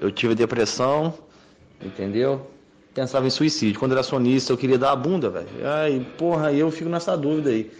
[0.00, 1.14] eu tive depressão,
[1.82, 2.46] entendeu?
[2.94, 3.78] Pensava em suicídio.
[3.78, 5.48] Quando era sonista, eu queria dar a bunda, velho.
[5.64, 7.70] Aí, porra, eu fico nessa dúvida aí.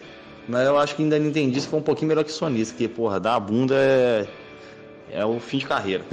[0.48, 2.88] Mas eu acho que ainda não entendi se foi um pouquinho melhor que sonista, porque,
[2.88, 4.28] porra, dar a bunda é.
[5.10, 6.04] É o fim de carreira.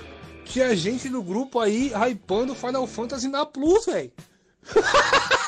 [0.46, 4.12] Tinha gente no grupo aí hypando Final Fantasy na Plus, velho.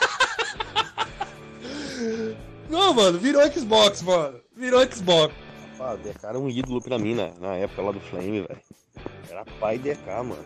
[2.69, 4.39] Não, mano, virou Xbox, mano.
[4.55, 5.33] Virou Xbox.
[5.79, 8.59] Ah, DK era um ídolo pra mim na, na época lá do Flame, velho.
[9.29, 10.37] Era pai DK, mano.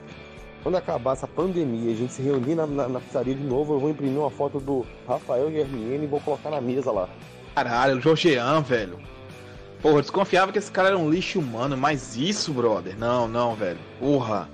[0.61, 3.73] Quando acabar essa pandemia e a gente se reunir na, na, na, pizzaria de novo,
[3.73, 7.09] eu vou imprimir uma foto do Rafael Guerriene e vou colocar na mesa lá.
[7.55, 8.99] Caralho, o Jorgean, velho.
[9.81, 13.55] Porra, eu desconfiava que esse cara era um lixo humano, mas isso, brother, não, não,
[13.55, 13.79] velho.
[13.99, 14.47] Porra.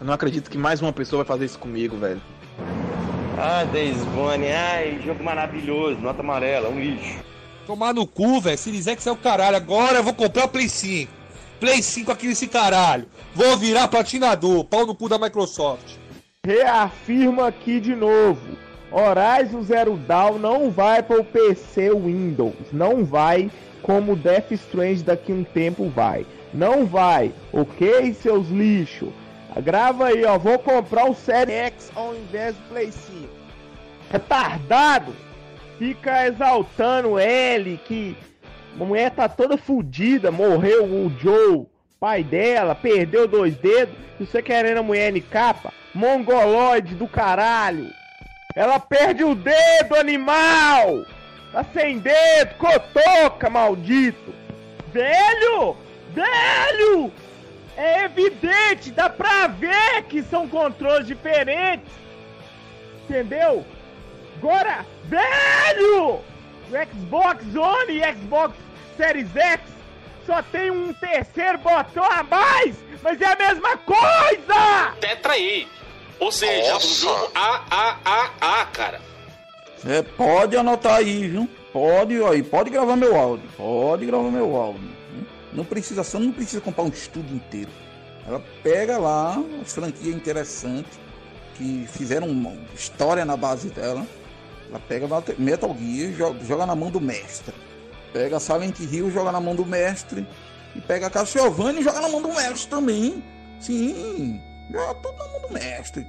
[0.00, 2.20] Eu não acredito que mais uma pessoa vai fazer isso comigo, velho.
[3.38, 7.29] Ah, Days Gone, ai, jogo maravilhoso, nota amarela, um lixo.
[7.70, 10.68] Tomar no cu, velho, Series X é o caralho, agora eu vou comprar o Play
[10.68, 11.08] 5.
[11.60, 13.06] Play 5 aqui nesse caralho.
[13.32, 15.94] Vou virar platinador, pau no cu da Microsoft.
[16.44, 18.58] Reafirma aqui de novo.
[18.90, 23.48] Horizon Zero Dawn não vai para o PC Windows, não vai
[23.84, 26.26] como Death Strange daqui um tempo vai.
[26.52, 29.10] Não vai, ok, seus lixos?
[29.62, 30.36] Grava aí, ó.
[30.36, 33.28] Vou comprar o Série X ao invés do Play 5.
[34.10, 35.29] Retardado!
[35.80, 38.14] Fica exaltando ele que
[38.78, 41.66] a mulher tá toda fodida, morreu o Joe,
[41.98, 43.94] pai dela, perdeu dois dedos.
[44.18, 45.72] Você querendo a mulher em capa?
[45.94, 47.90] Mongoloide do caralho!
[48.54, 51.06] Ela perde o dedo, animal!
[51.50, 54.34] Tá sem dedo, cotoca, maldito!
[54.92, 55.78] Velho!
[56.12, 57.10] Velho!
[57.74, 61.90] É evidente, dá pra ver que são controles diferentes!
[63.04, 63.64] Entendeu?
[64.36, 66.20] Agora, velho!
[66.70, 68.54] O Xbox One e Xbox
[68.96, 69.62] Series X
[70.24, 74.94] só tem um terceiro botão a mais, mas é a mesma coisa!
[75.00, 75.66] Tetra aí!
[76.20, 76.86] Ou seja, Nossa.
[76.86, 79.00] um jogo AAAA, cara.
[79.86, 81.48] É, pode anotar aí, viu?
[81.72, 83.48] Pode, aí, pode gravar meu áudio.
[83.56, 84.90] Pode gravar meu áudio.
[85.52, 87.70] Não precisa, só não precisa comprar um estudo inteiro.
[88.26, 91.00] Ela pega lá as franquias interessantes
[91.56, 94.06] que fizeram uma história na base dela.
[94.70, 97.52] Ela pega Metal Gear joga, joga na mão do mestre.
[98.12, 100.24] Pega Silent Hill, joga na mão do mestre.
[100.74, 103.22] E pega Castlevania e joga na mão do mestre também.
[103.58, 106.06] Sim, joga tudo na mão do mestre.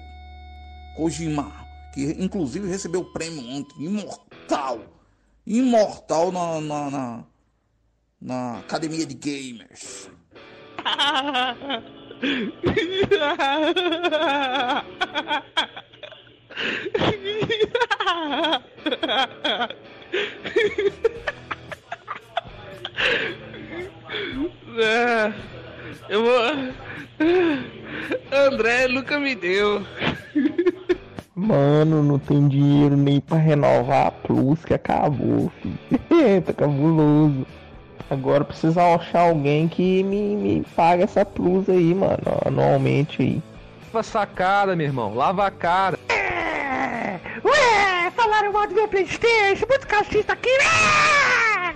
[0.95, 1.51] Kojima,
[1.93, 4.79] que inclusive recebeu o prêmio ontem, imortal.
[5.45, 7.23] Imortal na, na, na,
[8.21, 10.07] na academia de gamers.
[24.77, 25.33] É,
[26.09, 26.73] eu vou.
[28.31, 29.85] André nunca me deu.
[31.35, 35.77] Mano, não tem dinheiro nem pra renovar a Plus que acabou, filho.
[36.45, 37.45] tá cabuloso.
[38.09, 43.41] Agora precisa achar alguém que me, me paga essa Plus aí, mano, anualmente aí.
[43.93, 45.97] Lava sacada, meu irmão, lava a cara.
[47.43, 51.75] Ué, falaram mal do meu Playstation, muito calcista aqui, né?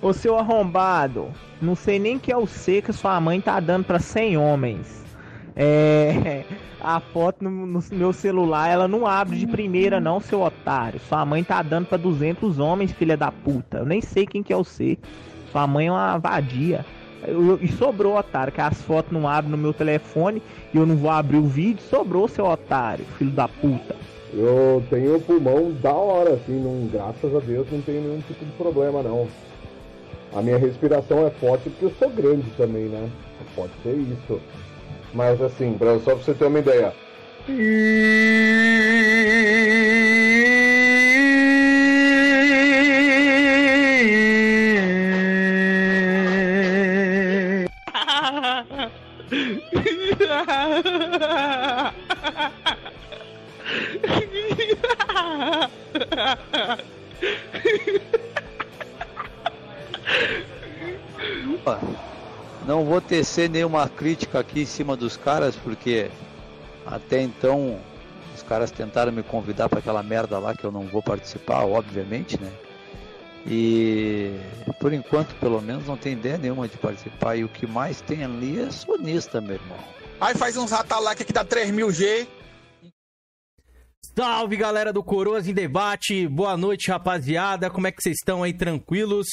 [0.00, 3.84] Ô seu arrombado, não sei nem que é o C que sua mãe tá dando
[3.84, 5.04] pra 100 homens.
[5.54, 6.44] É.
[6.78, 11.00] A foto no, no, meu celular, ela não abre de primeira, não, seu otário.
[11.00, 13.78] Sua mãe tá dando pra 200 homens, filha da puta.
[13.78, 14.96] Eu nem sei quem que é o C.
[15.50, 16.84] Sua mãe é uma vadia.
[17.60, 20.40] E sobrou, otário, que as fotos não abrem no meu telefone
[20.72, 21.82] e eu não vou abrir o vídeo.
[21.82, 23.96] Sobrou, seu otário, filho da puta.
[24.38, 28.52] Eu tenho pulmão da hora, assim, não, graças a Deus não tenho nenhum tipo de
[28.52, 29.26] problema, não.
[30.34, 33.08] A minha respiração é forte porque eu sou grande também, né?
[33.54, 34.38] Pode ser isso.
[35.14, 36.92] Mas assim, pra, só pra você ter uma ideia.
[62.66, 66.10] Não vou tecer nenhuma crítica aqui em cima dos caras, porque
[66.84, 67.78] até então
[68.34, 72.40] os caras tentaram me convidar para aquela merda lá que eu não vou participar, obviamente,
[72.40, 72.50] né?
[73.46, 74.32] E
[74.80, 77.36] por enquanto, pelo menos, não tem ideia nenhuma de participar.
[77.36, 79.78] E o que mais tem ali é sonista, meu irmão.
[80.20, 82.26] Aí faz uns ratalac que dá 3000G.
[84.18, 88.54] Salve galera do Coroas em Debate, boa noite rapaziada, como é que vocês estão aí,
[88.54, 89.26] tranquilos?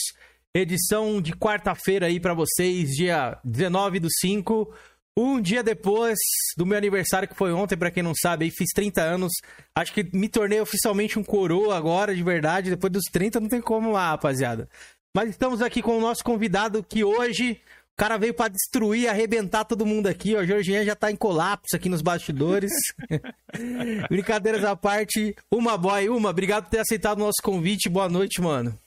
[0.53, 4.75] Edição de quarta-feira aí para vocês, dia 19 do 5.
[5.17, 6.19] Um dia depois
[6.57, 9.31] do meu aniversário, que foi ontem, pra quem não sabe, aí fiz 30 anos.
[9.73, 12.69] Acho que me tornei oficialmente um coroa agora, de verdade.
[12.69, 14.67] Depois dos 30, não tem como lá, rapaziada.
[15.15, 17.61] Mas estamos aqui com o nosso convidado que hoje
[17.93, 20.35] o cara veio pra destruir, arrebentar todo mundo aqui.
[20.35, 20.39] Ó.
[20.39, 22.71] O Jorginho já tá em colapso aqui nos bastidores.
[24.09, 25.35] Brincadeiras à parte.
[25.51, 27.87] Uma boy, uma, obrigado por ter aceitado o nosso convite.
[27.87, 28.77] Boa noite, mano.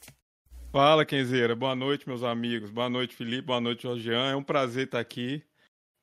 [0.73, 1.55] Fala, Kenzeira.
[1.55, 2.69] Boa noite, meus amigos.
[2.69, 3.43] Boa noite, Felipe.
[3.43, 4.29] Boa noite, Jorgian.
[4.29, 5.41] É um prazer estar aqui,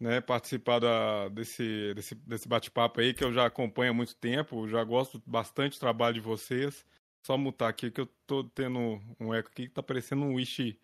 [0.00, 0.22] né?
[0.22, 4.66] Participar da, desse, desse, desse bate-papo aí que eu já acompanho há muito tempo.
[4.66, 6.86] Já gosto bastante do trabalho de vocês.
[7.26, 10.78] Só mutar aqui que eu tô tendo um eco aqui que tá parecendo um wish,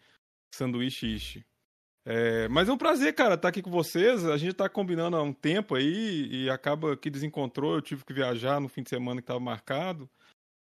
[0.54, 1.49] sanduíche ishi.
[2.04, 4.24] É, mas é um prazer, cara, estar aqui com vocês.
[4.24, 7.74] A gente tá combinando há um tempo aí e acaba que desencontrou.
[7.74, 10.08] Eu tive que viajar no fim de semana que estava marcado.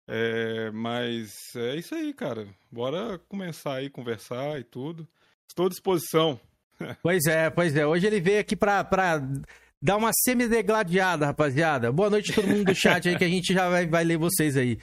[0.07, 2.47] É, mas é isso aí, cara.
[2.71, 5.09] Bora começar aí, conversar e tudo.
[5.49, 6.41] Estou à disposição.
[7.01, 7.87] Pois é, pois é.
[7.87, 8.83] Hoje ele veio aqui pra
[9.81, 11.93] dar uma semi-degladiada, rapaziada.
[11.93, 14.19] Boa noite a todo mundo do chat aí, que a gente já vai, vai ler
[14.19, 14.77] vocês aí.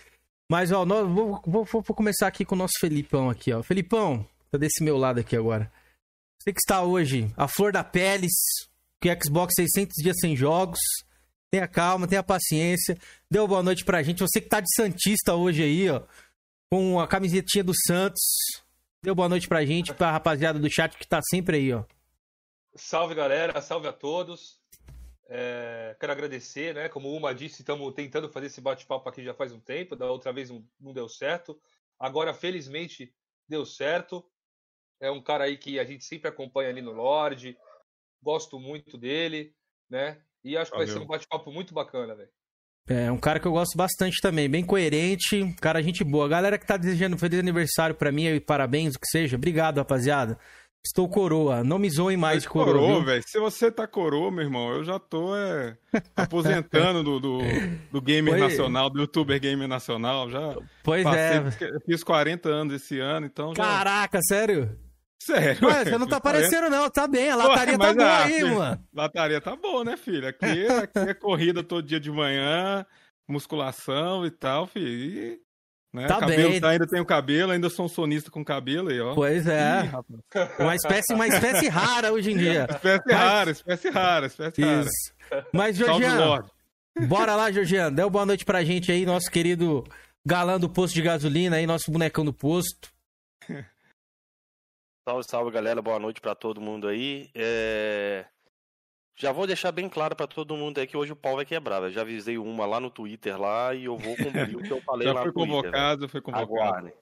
[0.49, 3.61] Mas, ó, nós, vou, vou, vou começar aqui com o nosso Felipão aqui, ó.
[3.61, 5.69] Felipão, tá desse meu lado aqui agora.
[6.41, 8.33] Você que está hoje, a flor da peles,
[8.99, 10.79] que Xbox 600 dias sem jogos
[11.51, 12.97] Tenha calma, tenha paciência.
[13.29, 14.21] Deu boa noite pra gente.
[14.21, 16.01] Você que tá de Santista hoje aí, ó.
[16.71, 18.21] Com a camisetinha do Santos.
[19.03, 21.83] Deu boa noite pra gente, pra rapaziada do chat que tá sempre aí, ó.
[22.73, 23.61] Salve, galera.
[23.61, 24.61] Salve a todos.
[25.27, 26.87] É, quero agradecer, né?
[26.87, 29.93] Como uma disse, estamos tentando fazer esse bate-papo aqui já faz um tempo.
[29.93, 30.49] Da outra vez
[30.79, 31.59] não deu certo.
[31.99, 33.13] Agora, felizmente,
[33.45, 34.25] deu certo.
[35.01, 37.57] É um cara aí que a gente sempre acompanha ali no Lorde.
[38.21, 39.53] Gosto muito dele,
[39.89, 40.21] né?
[40.43, 40.87] E acho que Valeu.
[40.87, 42.29] vai ser um bate-papo muito bacana, velho.
[42.87, 46.27] É, um cara que eu gosto bastante também, bem coerente, cara, gente boa.
[46.27, 50.37] Galera que tá desejando feliz aniversário pra mim e parabéns, o que seja, obrigado, rapaziada.
[50.83, 52.73] Estou coroa, não me zoem mais de coroa.
[52.73, 53.23] Coroa, velho.
[53.27, 55.77] Se você tá coroa, meu irmão, eu já tô é,
[56.17, 57.39] aposentando do, do,
[57.91, 58.49] do gamer pois...
[58.49, 60.27] nacional, do youtuber gamer nacional.
[60.31, 61.79] Já pois passei, é.
[61.85, 63.53] Fiz 40 anos esse ano, então.
[63.55, 63.63] Já...
[63.63, 64.75] Caraca, sério?
[65.21, 65.67] Sério?
[65.67, 66.89] Ué, você não tá aparecendo, não.
[66.89, 68.87] Tá bem, a lataria Ué, tá boa aí, mano.
[68.91, 70.27] Lataria tá boa, né, filho?
[70.27, 72.83] Aqui, aqui é corrida todo dia de manhã,
[73.27, 74.87] musculação e tal, filho.
[74.87, 75.39] E,
[75.93, 76.59] né, tá cabelo, bem.
[76.59, 79.13] Tá, ainda tenho cabelo, ainda sou um sonista com cabelo aí, ó.
[79.13, 79.83] Pois é.
[79.85, 82.65] Ih, uma espécie, uma espécie rara hoje em dia.
[82.71, 83.15] Espécie Mas...
[83.15, 85.13] rara, espécie rara, espécie Isso.
[85.29, 85.47] rara.
[85.53, 86.49] Mas, Georgiano,
[87.07, 87.95] bora lá, Georgiano.
[87.95, 89.83] Dê uma boa noite pra gente aí, nosso querido
[90.25, 92.91] galã do posto de gasolina aí, nosso bonecão do posto.
[95.11, 95.81] Salve, salve, galera.
[95.81, 97.29] Boa noite para todo mundo aí.
[97.35, 98.23] É...
[99.17, 101.83] Já vou deixar bem claro para todo mundo aí que hoje o pau vai quebrar.
[101.83, 104.79] Eu já avisei uma lá no Twitter lá e eu vou cumprir o que eu
[104.87, 105.53] falei já lá no Twitter.
[105.53, 106.93] Convocado, foi convocado, Aguardem.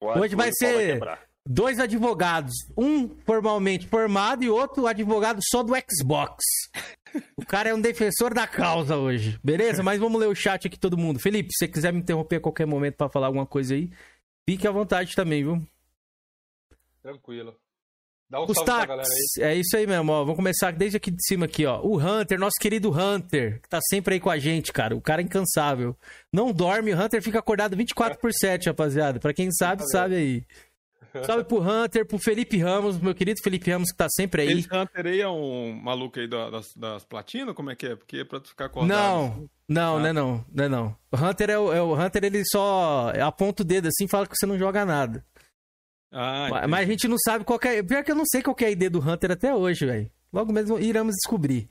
[0.00, 2.52] Hoje vai ser vai dois advogados.
[2.76, 6.42] Um formalmente formado e outro advogado só do Xbox.
[7.36, 9.38] O cara é um defensor da causa hoje.
[9.44, 9.84] Beleza?
[9.84, 11.20] Mas vamos ler o chat aqui todo mundo.
[11.20, 13.88] Felipe, se você quiser me interromper a qualquer momento para falar alguma coisa aí,
[14.50, 15.64] fique à vontade também, viu?
[17.02, 17.56] Tranquilo.
[18.30, 19.44] Dá um salve pra galera aí.
[19.44, 20.20] É isso aí mesmo, ó.
[20.20, 21.82] Vamos começar desde aqui de cima aqui, ó.
[21.82, 24.96] O Hunter, nosso querido Hunter, que tá sempre aí com a gente, cara.
[24.96, 25.94] O cara é incansável.
[26.32, 29.20] Não dorme, o Hunter fica acordado 24 por 7, rapaziada.
[29.20, 30.46] Pra quem sabe, sabe aí.
[31.26, 34.60] Salve pro Hunter, pro Felipe Ramos, meu querido Felipe Ramos, que tá sempre aí.
[34.60, 37.54] Esse Hunter aí é um maluco aí das, das platinas?
[37.54, 37.96] Como é que é?
[37.96, 38.98] Porque é pra tu ficar acordado.
[38.98, 40.00] Não, não, ah.
[40.00, 40.96] não é não, não é não.
[41.10, 44.26] O Hunter é o, é o Hunter, ele só aponta o dedo assim e fala
[44.26, 45.22] que você não joga nada.
[46.12, 47.82] Ah, mas a gente não sabe qual é.
[47.82, 50.10] Pior que eu não sei qual é a ideia do Hunter até hoje, velho.
[50.32, 51.68] Logo mesmo iremos descobrir.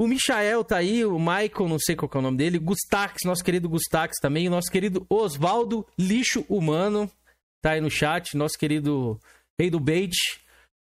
[0.00, 3.44] O Michael tá aí, o Michael, não sei qual é o nome dele, Gustax, nosso
[3.44, 7.08] querido Gustax também, o nosso querido Osvaldo Lixo Humano,
[7.62, 9.20] tá aí no chat, nosso querido
[9.58, 10.12] Rei do Bait,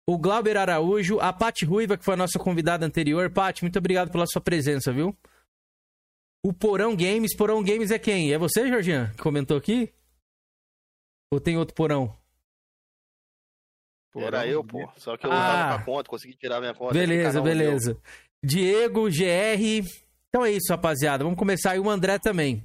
[0.08, 3.30] o Glauber Araújo, a Pati Ruiva, que foi a nossa convidada anterior.
[3.30, 5.16] Pati, muito obrigado pela sua presença, viu?
[6.44, 8.32] O Porão Games, Porão Games é quem?
[8.32, 9.92] É você, Jorginho, que comentou aqui?
[11.32, 12.16] Ou tem outro Porão?
[14.16, 14.88] Era eu, pô.
[14.96, 16.94] Só que eu ah, tava com a conta, consegui tirar minha conta.
[16.94, 17.92] Beleza, beleza.
[17.92, 18.02] Meu.
[18.44, 19.88] Diego, GR.
[20.28, 21.22] Então é isso, rapaziada.
[21.22, 22.64] Vamos começar aí o André também.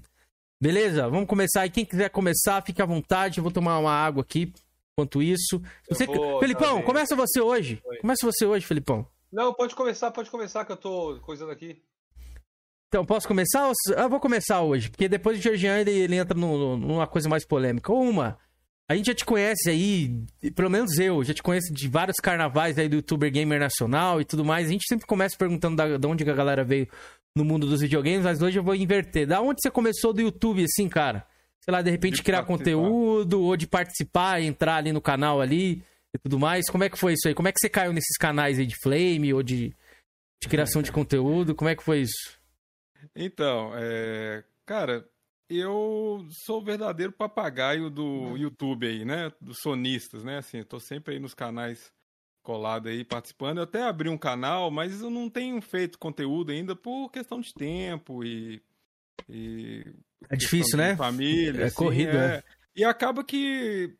[0.62, 1.08] Beleza?
[1.10, 1.70] Vamos começar aí.
[1.70, 3.38] Quem quiser começar, fique à vontade.
[3.38, 4.52] Eu vou tomar uma água aqui.
[4.98, 5.62] Enquanto isso.
[5.90, 6.06] Você...
[6.06, 7.82] Vou, Felipão, tá começa você hoje.
[7.86, 7.98] Oi.
[7.98, 9.06] Começa você hoje, Felipão.
[9.32, 11.84] Não, pode começar, pode começar, que eu tô coisando aqui.
[12.88, 13.70] Então, posso começar?
[13.98, 17.46] Eu vou começar hoje, porque depois o Georgian ele, ele entra no, numa coisa mais
[17.46, 17.92] polêmica.
[17.92, 18.40] Uma,
[18.88, 20.24] a gente já te conhece aí,
[20.56, 24.26] pelo menos eu, já te conheço de vários carnavais aí do youtuber gamer nacional e
[24.26, 24.68] tudo mais.
[24.68, 26.88] A gente sempre começa perguntando da, de onde a galera veio
[27.36, 29.28] no mundo dos videogames, mas hoje eu vou inverter.
[29.28, 31.26] Da onde você começou do YouTube, assim, cara?
[31.64, 32.58] Sei lá, de repente de criar participar.
[32.58, 36.70] conteúdo ou de participar, entrar ali no canal ali e tudo mais.
[36.70, 37.34] Como é que foi isso aí?
[37.34, 39.74] Como é que você caiu nesses canais aí de Flame ou de
[40.44, 42.38] De criação de conteúdo, como é que foi isso?
[43.16, 45.08] Então, é, cara,
[45.50, 49.32] eu sou o verdadeiro papagaio do YouTube aí, né?
[49.40, 50.38] Dos sonistas, né?
[50.38, 51.94] Assim, eu tô sempre aí nos canais
[52.46, 53.58] colado aí participando.
[53.58, 57.54] Eu até abri um canal, mas eu não tenho feito conteúdo ainda por questão de
[57.54, 58.62] tempo e.
[59.28, 59.84] e
[60.30, 60.96] É difícil, né?
[60.96, 61.64] Família.
[61.64, 62.44] É assim, corrido, é.
[62.76, 63.96] E acaba que.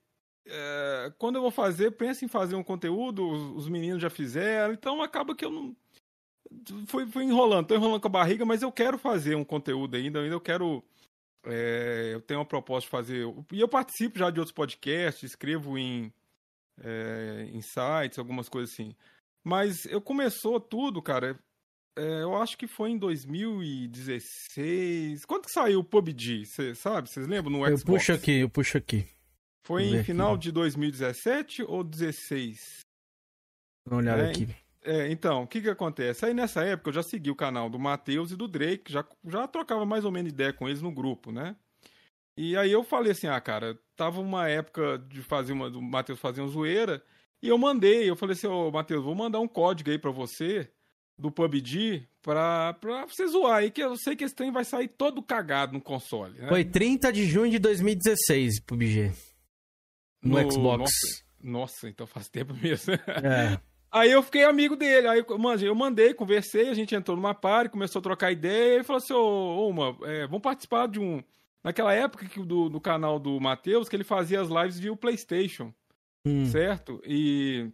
[0.46, 4.74] é, quando eu vou fazer, penso em fazer um conteúdo, os, os meninos já fizeram,
[4.74, 5.76] então acaba que eu não.
[6.88, 10.22] Fui, fui enrolando, tô enrolando com a barriga, mas eu quero fazer um conteúdo ainda,
[10.22, 10.84] ainda eu quero.
[11.46, 13.26] É, eu tenho uma proposta de fazer.
[13.52, 16.12] E eu participo já de outros podcasts, escrevo em,
[16.82, 18.96] é, em sites, algumas coisas assim.
[19.44, 21.38] Mas eu começou tudo, cara.
[21.98, 25.26] é, eu acho que foi em 2016.
[25.26, 26.46] Quando que saiu o PUBG?
[26.46, 27.10] Cê sabe?
[27.10, 27.52] Vocês lembram?
[27.52, 27.84] No Eu Xbox.
[27.84, 29.08] puxo aqui, eu puxo aqui.
[29.66, 30.06] Foi Vamos em aqui.
[30.08, 32.80] final de 2017 ou 16?
[33.88, 34.48] Dá uma olhada É, aqui.
[34.86, 36.26] É, então, o que que acontece?
[36.26, 39.48] Aí nessa época eu já segui o canal do Matheus e do Drake, já, já
[39.48, 41.56] trocava mais ou menos ideia com eles no grupo, né?
[42.38, 46.20] E aí eu falei assim, ah, cara, tava uma época de fazer uma, do Matheus
[46.20, 47.02] fazer uma zoeira,
[47.42, 50.70] e eu mandei, eu falei assim, ô Matheus, vou mandar um código aí pra você,
[51.18, 54.90] do PUBG, pra, pra você zoar aí, que eu sei que esse trem vai sair
[54.90, 56.50] todo cagado no console, né?
[56.50, 59.14] Foi 30 de junho de 2016, PUBG.
[60.22, 60.80] No, Xbox.
[60.80, 62.94] Nossa, nossa, então faz tempo mesmo.
[62.94, 63.60] É.
[63.96, 65.08] Aí eu fiquei amigo dele.
[65.08, 68.74] Aí mano, eu mandei, conversei, a gente entrou numa party, começou a trocar ideia.
[68.74, 71.24] E ele falou assim: Ô, Uma, é, vamos participar de um.
[71.64, 74.98] Naquela época que, do, do canal do Matheus, que ele fazia as lives via o
[74.98, 75.74] PlayStation,
[76.28, 76.46] Hum.
[76.48, 77.02] certo?
[77.06, 77.72] E.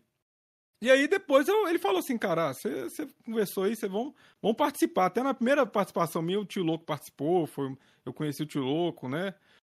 [0.83, 4.53] E aí depois eu- ele falou assim, cara, você você conversou aí, vocês vão, vão
[4.53, 5.05] participar.
[5.07, 7.75] Até na primeira participação minha, o Tio Louco participou, foi,
[8.05, 9.35] eu conheci o Tio Louco, né?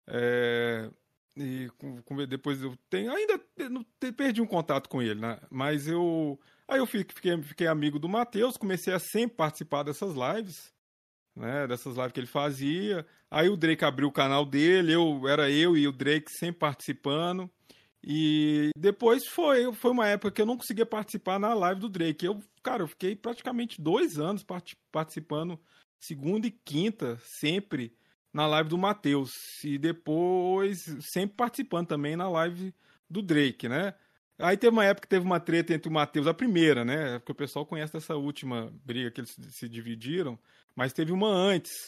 [0.07, 0.89] É,
[1.37, 3.11] e com- com- depois eu tenho.
[3.11, 3.39] Ainda
[4.15, 5.39] perdi um contato com ele, né?
[5.49, 6.39] Mas eu.
[6.67, 10.73] Aí eu fi- fiquei, fiquei amigo do Matheus, comecei a sempre participar dessas lives,
[11.35, 11.67] né?
[11.67, 13.05] Dessas lives que ele fazia.
[13.29, 17.49] Aí o Drake abriu o canal dele, eu era eu e o Drake sempre participando.
[18.03, 22.25] E depois foi, foi uma época que eu não conseguia participar na live do Drake.
[22.25, 25.59] Eu, cara, eu fiquei praticamente dois anos parti- participando
[25.99, 27.93] segunda e quinta, sempre
[28.33, 29.63] na live do Matheus.
[29.63, 32.73] E depois sempre participando também na live
[33.09, 33.93] do Drake, né?
[34.39, 37.19] Aí teve uma época que teve uma treta entre o Matheus, a primeira, né?
[37.19, 40.37] Porque o pessoal conhece dessa última briga que eles se dividiram,
[40.75, 41.85] mas teve uma antes,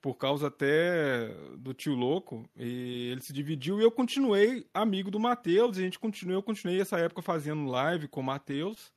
[0.00, 5.20] por causa até do tio louco, e ele se dividiu e eu continuei amigo do
[5.20, 8.92] Matheus, a gente continuou, eu continuei essa época fazendo live com o Matheus,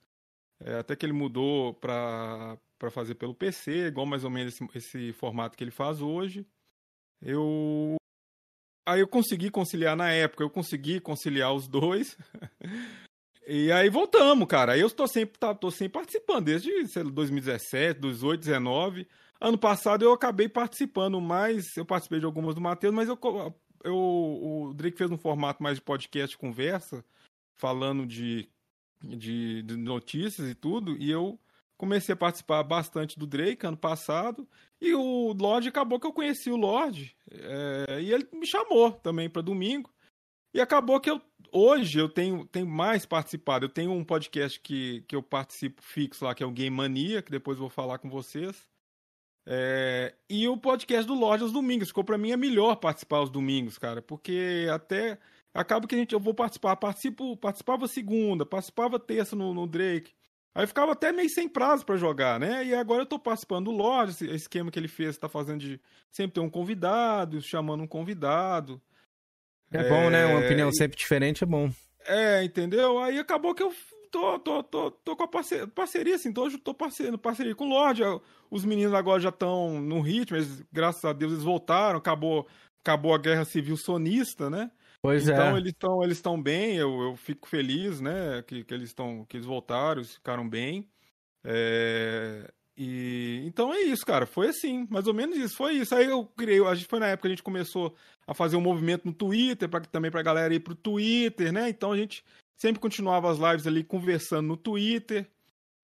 [0.60, 2.58] é, até que ele mudou pra
[2.90, 6.48] fazer pelo PC, igual mais ou menos esse, esse formato que ele faz hoje.
[7.22, 7.96] Eu
[8.86, 12.18] aí eu consegui conciliar na época, eu consegui conciliar os dois.
[13.48, 14.74] e aí voltamos, cara.
[14.74, 19.08] Aí eu tô sempre, tá, tô sempre participando, desde sei lá, 2017, 2018, 2019.
[19.40, 23.18] Ano passado eu acabei participando mais, eu participei de algumas do Matheus, mas eu,
[23.84, 27.04] eu, o Drake fez um formato mais de podcast conversa,
[27.56, 28.48] falando de,
[29.04, 31.40] de, de notícias e tudo, e eu
[31.82, 34.48] comecei a participar bastante do Drake ano passado.
[34.80, 37.18] E o Lorde acabou que eu conheci o Lorde.
[37.32, 39.92] é, e ele me chamou também para domingo.
[40.54, 41.20] E acabou que eu
[41.52, 43.66] hoje eu tenho, tenho mais participado.
[43.66, 47.24] Eu tenho um podcast que, que eu participo fixo lá, que é o Game Mania,
[47.24, 48.70] que depois vou falar com vocês.
[49.48, 51.88] É, e o podcast do Lorde aos domingos.
[51.88, 55.18] Ficou para mim é melhor participar aos domingos, cara, porque até
[55.52, 60.14] acaba que a gente eu vou participar, participo, participava segunda, participava terça no, no Drake.
[60.54, 62.66] Aí ficava até meio sem prazo pra jogar, né?
[62.66, 65.82] E agora eu tô participando do Lorde, esse esquema que ele fez, tá fazendo de
[66.12, 68.82] sempre ter um convidado, chamando um convidado.
[69.72, 70.26] É bom, né?
[70.26, 71.72] Uma É, opinião sempre diferente é bom.
[72.06, 73.00] É, entendeu?
[73.00, 73.74] Aí acabou que eu
[74.12, 77.70] tô, tô, tô, tô com a parceria, parceria assim, tô, tô parceria, parceria com o
[77.70, 78.02] Lorde.
[78.50, 82.48] Os meninos agora já estão no ritmo, eles, graças a Deus eles voltaram, acabou,
[82.84, 84.72] acabou a guerra civil sonista, né?
[85.04, 85.60] Pois então é.
[85.60, 89.36] eles estão eles estão bem, eu, eu fico feliz, né, que, que eles estão que
[89.38, 90.88] eles voltaram, eles ficaram bem.
[91.44, 95.94] É, e então é isso, cara, foi assim, mais ou menos isso, foi isso.
[95.96, 97.96] Aí eu criei, a gente foi na época que a gente começou
[98.28, 101.70] a fazer um movimento no Twitter, para também pra galera ir pro Twitter, né?
[101.70, 102.24] Então a gente
[102.60, 105.28] sempre continuava as lives ali conversando no Twitter.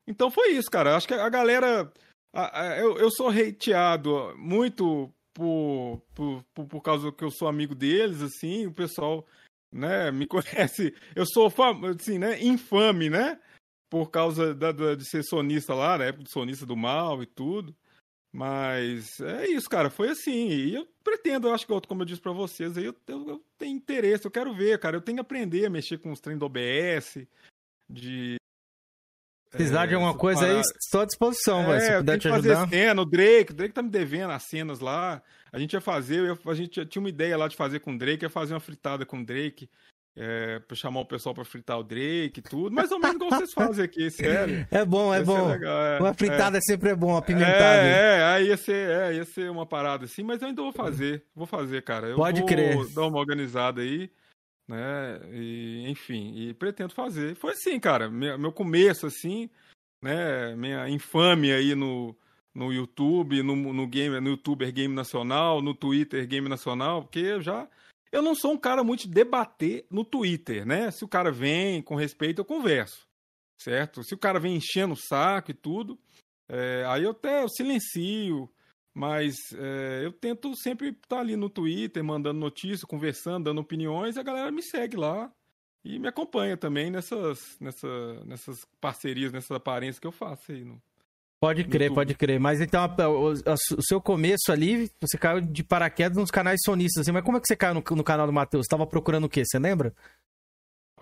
[0.08, 0.96] Então foi isso, cara.
[0.96, 1.92] Acho que a galera
[2.34, 7.48] a- a- eu, eu sou hateado muito por, por, por, por causa que eu sou
[7.48, 9.24] amigo deles, assim, o pessoal,
[9.72, 10.96] né, me conhece.
[11.16, 11.54] Eu sou,
[11.96, 13.40] assim, né, infame, né,
[13.88, 17.28] por causa da, da- de ser sonista lá, na época de sonista do mal e
[17.28, 17.76] tudo.
[18.34, 20.48] Mas é isso, cara, foi assim.
[20.50, 23.46] E eu pretendo, eu acho que, como eu disse pra vocês, aí eu, eu, eu
[23.60, 24.98] tenho interesse, eu quero ver, cara.
[24.98, 27.26] Eu tenho que aprender a mexer com os trem do OBS,
[27.90, 28.38] de
[29.52, 31.64] Precisar de alguma coisa aí, estou à disposição.
[31.80, 32.70] Se É, eu puder te que fazer ajudar.
[32.70, 35.22] cena, o Drake, o Drake tá me devendo as cenas lá.
[35.52, 37.98] A gente ia fazer, eu a gente tinha uma ideia lá de fazer com o
[37.98, 39.70] Drake, ia fazer uma fritada com o Drake,
[40.20, 43.32] é, pra chamar o pessoal pra fritar o Drake e tudo, mais ou menos igual
[43.32, 44.68] vocês fazem aqui, sério.
[44.70, 45.48] É bom, é bom.
[45.48, 46.14] legal, é, Uma é.
[46.14, 47.82] fritada sempre é bom, apimentada.
[47.84, 50.74] É, é, aí ia ser, é, ia ser uma parada assim, mas eu ainda vou
[50.74, 52.08] fazer, vou fazer, cara.
[52.08, 52.76] Eu Pode vou crer.
[52.94, 54.10] dar uma organizada aí,
[54.68, 57.36] né, e, enfim, e pretendo fazer.
[57.36, 59.50] Foi assim, cara, meu, começo, assim,
[60.02, 62.16] né, minha infâmia aí no,
[62.54, 67.42] no YouTube, no, no, game, no YouTuber Game Nacional, no Twitter Game Nacional, porque eu
[67.42, 67.68] já...
[68.10, 70.90] Eu não sou um cara muito de debater no Twitter, né?
[70.92, 73.06] Se o cara vem com respeito, eu converso,
[73.62, 74.02] certo?
[74.02, 76.00] Se o cara vem enchendo o saco e tudo,
[76.48, 78.50] é, aí eu até eu silencio,
[78.98, 84.20] mas é, eu tento sempre estar ali no Twitter, mandando notícia, conversando, dando opiniões, e
[84.20, 85.32] a galera me segue lá
[85.86, 87.88] e me acompanha também nessas, nessa,
[88.26, 90.66] nessas parcerias, nessas aparências que eu faço aí.
[90.66, 90.82] No...
[91.40, 92.40] Pode crer, pode crer.
[92.40, 97.12] Mas então, o, o seu começo ali, você caiu de paraquedas nos canais sonistas, assim.
[97.12, 98.66] Mas como é que você caiu no, no canal do Matheus?
[98.66, 99.44] Você tava procurando o quê?
[99.46, 99.94] Você lembra?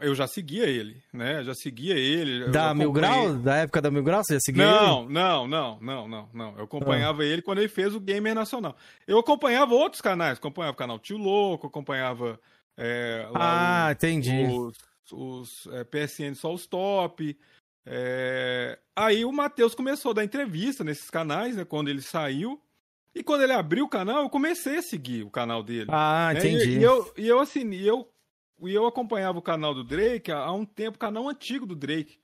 [0.01, 1.43] Eu já seguia ele, né?
[1.43, 2.49] Já seguia ele.
[2.49, 3.33] Da Mil Grau?
[3.35, 4.21] Da época da Mil Grau?
[4.23, 5.13] Você já seguia Não, ele?
[5.13, 6.57] não, não, não, não, não.
[6.57, 8.75] Eu acompanhava ele quando ele fez o Gamer Nacional.
[9.07, 12.37] Eu acompanhava outros canais, acompanhava o canal Tio Louco, acompanhava
[12.77, 14.45] é, lá Ah, entendi.
[14.47, 14.77] os,
[15.13, 17.37] os é, PSN só os top.
[17.85, 21.63] é, Aí o Matheus começou a dar entrevista nesses canais, né?
[21.65, 22.61] Quando ele saiu.
[23.13, 25.85] E quando ele abriu o canal, eu comecei a seguir o canal dele.
[25.89, 26.39] Ah, né?
[26.39, 26.71] entendi.
[26.71, 28.05] E, e eu, e eu assim, eu,
[28.61, 32.17] e eu acompanhava o canal do Drake há um tempo, o canal antigo do Drake.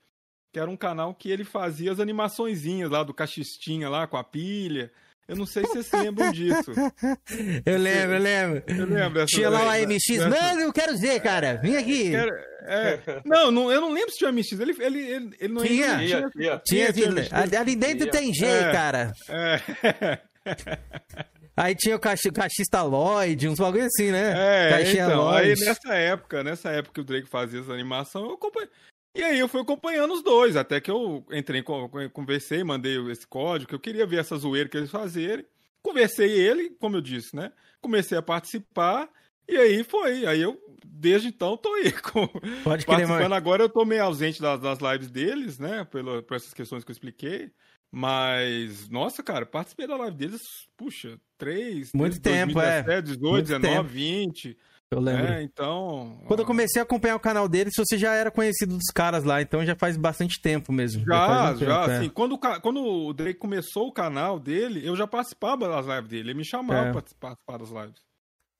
[0.52, 4.24] Que era um canal que ele fazia as animaçõezinhas lá do cachistinha lá com a
[4.24, 4.92] pilha.
[5.26, 6.72] Eu não sei se vocês se lembram disso.
[7.64, 8.62] Eu lembro, eu lembro.
[8.66, 10.02] Eu lembro Tinha lá o AMX.
[10.08, 11.54] dessa- Mano, eu quero ver, cara.
[11.62, 12.14] Vem aqui.
[12.14, 14.52] Era- é, não, não, eu não lembro se tinha MX.
[14.52, 15.92] Ele, ele, ele, ele não Tinha.
[15.92, 18.72] não Tinha, Tinha, tinha tinha- ali- dentro tem G, É.
[18.72, 19.12] cara.
[19.28, 20.18] É.
[21.56, 24.32] Aí tinha o caixa, caixista Lloyd, uns bagulho assim, né?
[24.36, 25.64] É, Caixinha então, aí Lloyd.
[25.64, 28.70] nessa época, nessa época que o Drake fazia essa animação, eu acompanhei.
[29.14, 33.26] E aí eu fui acompanhando os dois, até que eu entrei, con- conversei, mandei esse
[33.26, 35.44] código, que eu queria ver essa zoeira que eles fazerem.
[35.82, 37.52] Conversei ele, como eu disse, né?
[37.82, 39.08] Comecei a participar,
[39.46, 40.24] e aí foi.
[40.24, 42.26] Aí eu, desde então, tô aí com,
[42.64, 43.08] Pode participando.
[43.20, 43.34] mano.
[43.34, 45.84] Agora eu tô meio ausente das, das lives deles, né?
[45.90, 47.50] Pela, por essas questões que eu expliquei.
[47.94, 50.40] Mas, nossa, cara, participei da live deles,
[50.78, 52.82] puxa, três, Muito tempo, é.
[52.82, 53.88] 2017, 18, Muito 19, tempo.
[53.88, 54.58] 20.
[54.90, 55.26] Eu lembro.
[55.32, 56.20] É, então.
[56.26, 59.40] Quando eu comecei a acompanhar o canal deles, você já era conhecido dos caras lá,
[59.40, 61.04] então já faz bastante tempo mesmo.
[61.06, 61.96] Já, faz um já, tempo, é.
[61.98, 66.30] assim, quando, quando o Drake começou o canal dele, eu já participava das lives dele,
[66.30, 66.82] ele me chamava É.
[66.84, 68.00] pra participar das lives.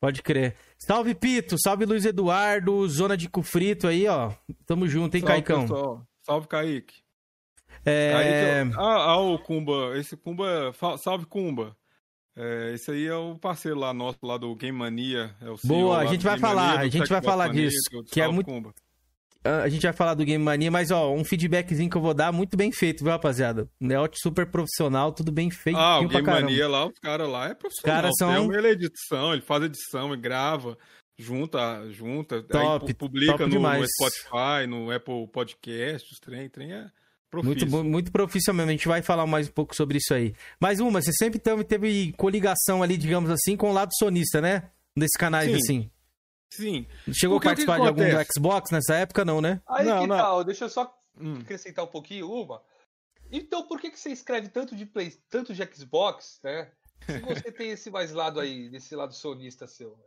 [0.01, 0.57] Pode crer.
[0.79, 1.57] Salve, Pito.
[1.63, 2.89] Salve, Luiz Eduardo.
[2.89, 4.33] Zona de Cufrito aí, ó.
[4.67, 5.61] Tamo junto, hein, Salve, Caicão?
[5.63, 6.03] pessoal.
[6.27, 7.02] Salve, Kaique.
[7.85, 8.63] É...
[8.77, 11.77] Ah, ah, o Kumba, esse Kumba, fa- salve Kumba.
[12.35, 15.35] É, esse aí é o parceiro lá nosso, lá do Game Mania.
[15.41, 17.69] É o CEO Boa, a gente vai Game falar, Mania, a gente vai falar Mania,
[17.69, 18.73] disso, que é muito- Kumba.
[19.45, 22.31] A gente vai falar do Game Mania, mas ó, um feedbackzinho que eu vou dar,
[22.31, 23.69] muito bem feito, viu, rapaziada?
[23.81, 26.23] Neot super profissional, tudo bem feito Ah, o Game.
[26.25, 27.97] Mania lá, os caras lá é profissional.
[28.03, 30.79] caras são- Tem ele é edição, ele faz edição, ele grava,
[31.19, 36.49] junta, junta, Top, aí pu- publica top no, no Spotify, no Apple Podcast, os trem,
[36.49, 36.87] trem é
[37.35, 40.35] Muito, muito profissional, a gente vai falar mais um pouco sobre isso aí.
[40.61, 44.71] Mas uma, você sempre teve, teve coligação ali, digamos assim, com o lado sonista, né?
[44.95, 45.57] Nesses canais, Sim.
[45.57, 45.91] assim.
[46.53, 46.87] Sim.
[47.11, 48.27] Chegou a Porque participar de algum do?
[48.31, 49.63] Xbox nessa época, não, né?
[49.67, 50.17] Aí Não, que não.
[50.17, 50.45] tal?
[50.45, 51.39] Deixa eu só Hum.
[51.41, 52.63] acrescentar um pouquinho uma.
[53.31, 56.71] Então, por que, que você escreve tanto de Play, tanto de Xbox, né?
[57.07, 59.99] Se você tem esse mais lado aí, desse lado sonista seu.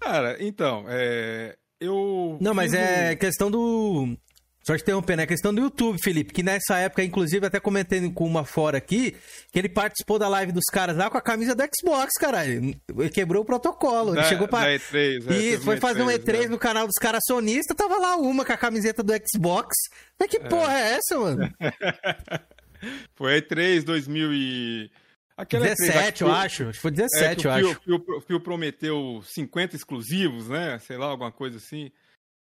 [0.00, 2.38] Cara, então, é, eu...
[2.40, 4.16] Não, mas é questão do.
[4.62, 6.32] Só te interrompendo, é questão do YouTube, Felipe.
[6.32, 9.16] Que nessa época, inclusive, até comentei com uma fora aqui,
[9.50, 12.78] que ele participou da live dos caras lá com a camisa do Xbox, caralho.
[12.98, 14.10] Ele quebrou o protocolo.
[14.10, 14.60] Ele da, chegou pra.
[14.60, 15.20] da E3, é, E
[15.52, 16.46] teve foi fazer um E3 né?
[16.48, 19.68] no canal dos caras sonistas, tava lá uma com a camiseta do Xbox.
[20.18, 21.50] Mas que porra é essa, mano?
[23.16, 24.90] Foi E3 2000 e...
[25.36, 26.62] Aquela E3 lá que 17, eu acho.
[26.64, 27.80] Acho que foi É, 17, que eu o acho.
[27.80, 30.78] Phil- Phil prometeu 50 exclusivos, né?
[30.80, 31.90] Sei lá, alguma coisa assim.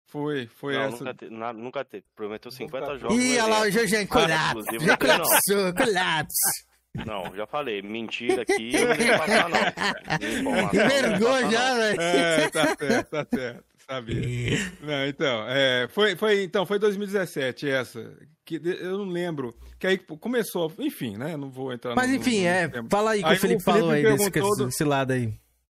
[0.08, 1.04] Foi, foi Não, essa.
[1.04, 2.04] nunca, te, na- nunca teve.
[2.16, 3.16] Prometeu 50 Nunca- jogos.
[3.22, 3.70] Ih, olha lá o.
[3.70, 4.64] Jorge Ah, colapso.
[4.80, 6.68] Já colapsou, colapso.
[7.06, 7.82] Não, já falei.
[7.82, 10.68] Mentira aqui, eu não vou passar, não.
[10.72, 12.00] Vergonha já, velho.
[12.00, 13.64] É, tá certo, tá certo.
[13.86, 14.58] Sabia.
[14.82, 18.16] Não, então, é, foi, foi, então, foi 2017 essa.
[18.44, 19.54] Que eu não lembro.
[19.78, 21.36] Que aí começou, enfim, né?
[21.36, 22.48] Não vou entrar Mas no- enfim, no- no
[22.86, 22.90] é.
[22.90, 25.12] Fala aí que Aí o Felipe o Felipe falou aí desse, perguntou do- desse lado
[25.12, 25.32] aí.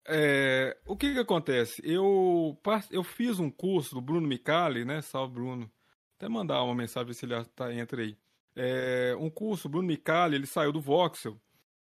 [0.06, 1.80] É, o que que acontece?
[1.84, 2.58] Eu,
[2.90, 5.00] eu fiz um curso do Bruno Micali, né?
[5.00, 5.70] Salve, Bruno.
[6.16, 8.16] Até mandar uma mensagem se ele tá, entra aí.
[8.56, 11.40] é, um curso, Bruno Micali, ele saiu do Voxel,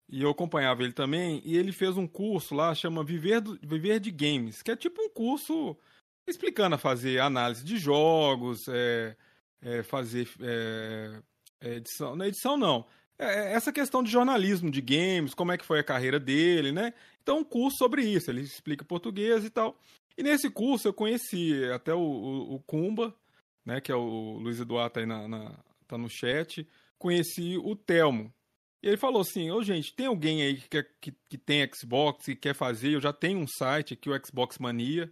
[0.09, 3.99] e eu acompanhava ele também, e ele fez um curso lá, chama Viver, do, Viver
[3.99, 5.77] de Games, que é tipo um curso
[6.27, 9.15] explicando a fazer análise de jogos, é,
[9.61, 11.21] é, fazer é,
[11.61, 12.85] é, edição, não é edição não,
[13.17, 16.93] é, essa questão de jornalismo de games, como é que foi a carreira dele, né?
[17.27, 19.77] Então, um curso sobre isso, ele explica português e tal.
[20.17, 23.13] E nesse curso eu conheci até o, o, o Kumba,
[23.65, 25.51] né, que é o Luiz Eduardo tá aí na, na,
[25.85, 26.65] tá no chat,
[26.97, 28.33] conheci o Telmo.
[28.81, 31.69] E ele falou assim, ô oh, gente, tem alguém aí que, quer, que, que tem
[31.75, 35.11] Xbox e quer fazer, eu já tenho um site aqui, o Xbox Mania,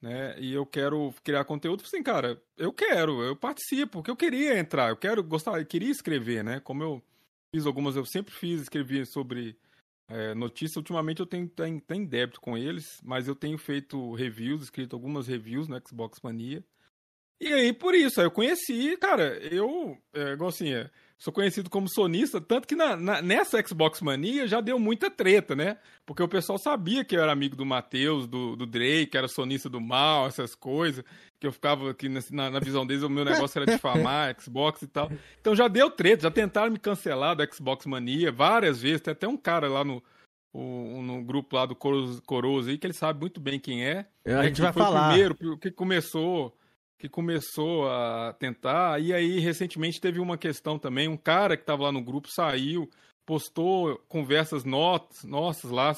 [0.00, 1.82] né, e eu quero criar conteúdo.
[1.82, 5.60] Eu falei assim, cara, eu quero, eu participo, porque eu queria entrar, eu quero gostar,
[5.60, 7.02] eu queria escrever, né, como eu
[7.54, 9.58] fiz algumas, eu sempre fiz, escrevi sobre
[10.08, 10.78] é, notícia.
[10.78, 15.26] Ultimamente eu tenho, tenho, tenho débito com eles, mas eu tenho feito reviews, escrito algumas
[15.26, 16.64] reviews no Xbox Mania.
[17.40, 21.70] E aí, por isso, aí eu conheci, cara, eu, é, igual assim, é, sou conhecido
[21.70, 25.78] como sonista, tanto que na, na, nessa Xbox Mania já deu muita treta, né?
[26.04, 29.68] Porque o pessoal sabia que eu era amigo do Matheus, do, do Drake, era sonista
[29.68, 31.04] do mal, essas coisas,
[31.40, 34.86] que eu ficava aqui na, na visão deles, o meu negócio era difamar Xbox e
[34.86, 35.10] tal.
[35.40, 39.26] Então já deu treta, já tentaram me cancelar do Xbox Mania várias vezes, tem até
[39.26, 40.02] um cara lá no,
[40.52, 44.06] o, no grupo lá do Coroso aí, que ele sabe muito bem quem é.
[44.26, 45.06] A né, gente vai falar.
[45.06, 46.56] O primeiro que começou
[46.98, 49.00] que começou a tentar.
[49.00, 51.08] E aí, recentemente, teve uma questão também.
[51.08, 52.88] Um cara que estava lá no grupo saiu,
[53.26, 55.92] postou conversas notas, nossas lá,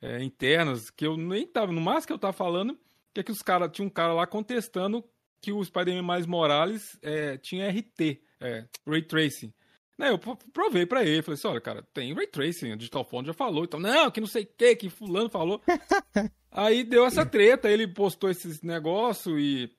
[0.00, 1.72] é, internas, que eu nem tava.
[1.72, 2.78] No máximo que eu tava falando,
[3.12, 5.04] que é que os cara, tinha um cara lá contestando
[5.40, 9.52] que o Spider-Man mais Morales é, tinha RT, é, Ray Tracing.
[9.98, 13.26] Né, eu provei para ele, falei assim, olha, cara, tem Ray Tracing, a Digital Phone
[13.26, 15.62] já falou, então, não, que não sei o que, que fulano falou.
[16.52, 19.74] Aí deu essa treta, ele postou esses negócios e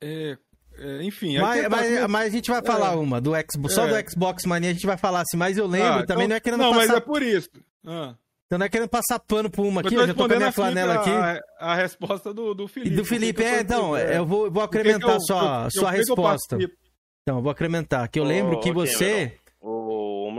[0.00, 0.38] é,
[0.78, 1.38] é, enfim.
[1.38, 3.74] Mas, mas, mas, a gente vai falar é, uma do Xbox.
[3.74, 4.04] Só do é.
[4.08, 6.40] Xbox Mania a gente vai falar assim, mas eu lembro ah, também, então, não é
[6.40, 6.86] querendo não, passar.
[6.86, 7.50] Não, mas é por isso.
[7.86, 8.14] Ah.
[8.46, 10.52] Então não é querendo passar pano por uma aqui, eu já tô com a minha
[10.52, 11.10] flanela aqui.
[11.10, 12.96] A, a, resposta do, do Felipe.
[12.96, 16.56] Do Felipe, é, então, eu vou, vou incrementar eu, sua, eu, sua resposta.
[16.56, 19.36] Então, eu vou incrementar, que eu lembro oh, que você...
[19.36, 19.49] O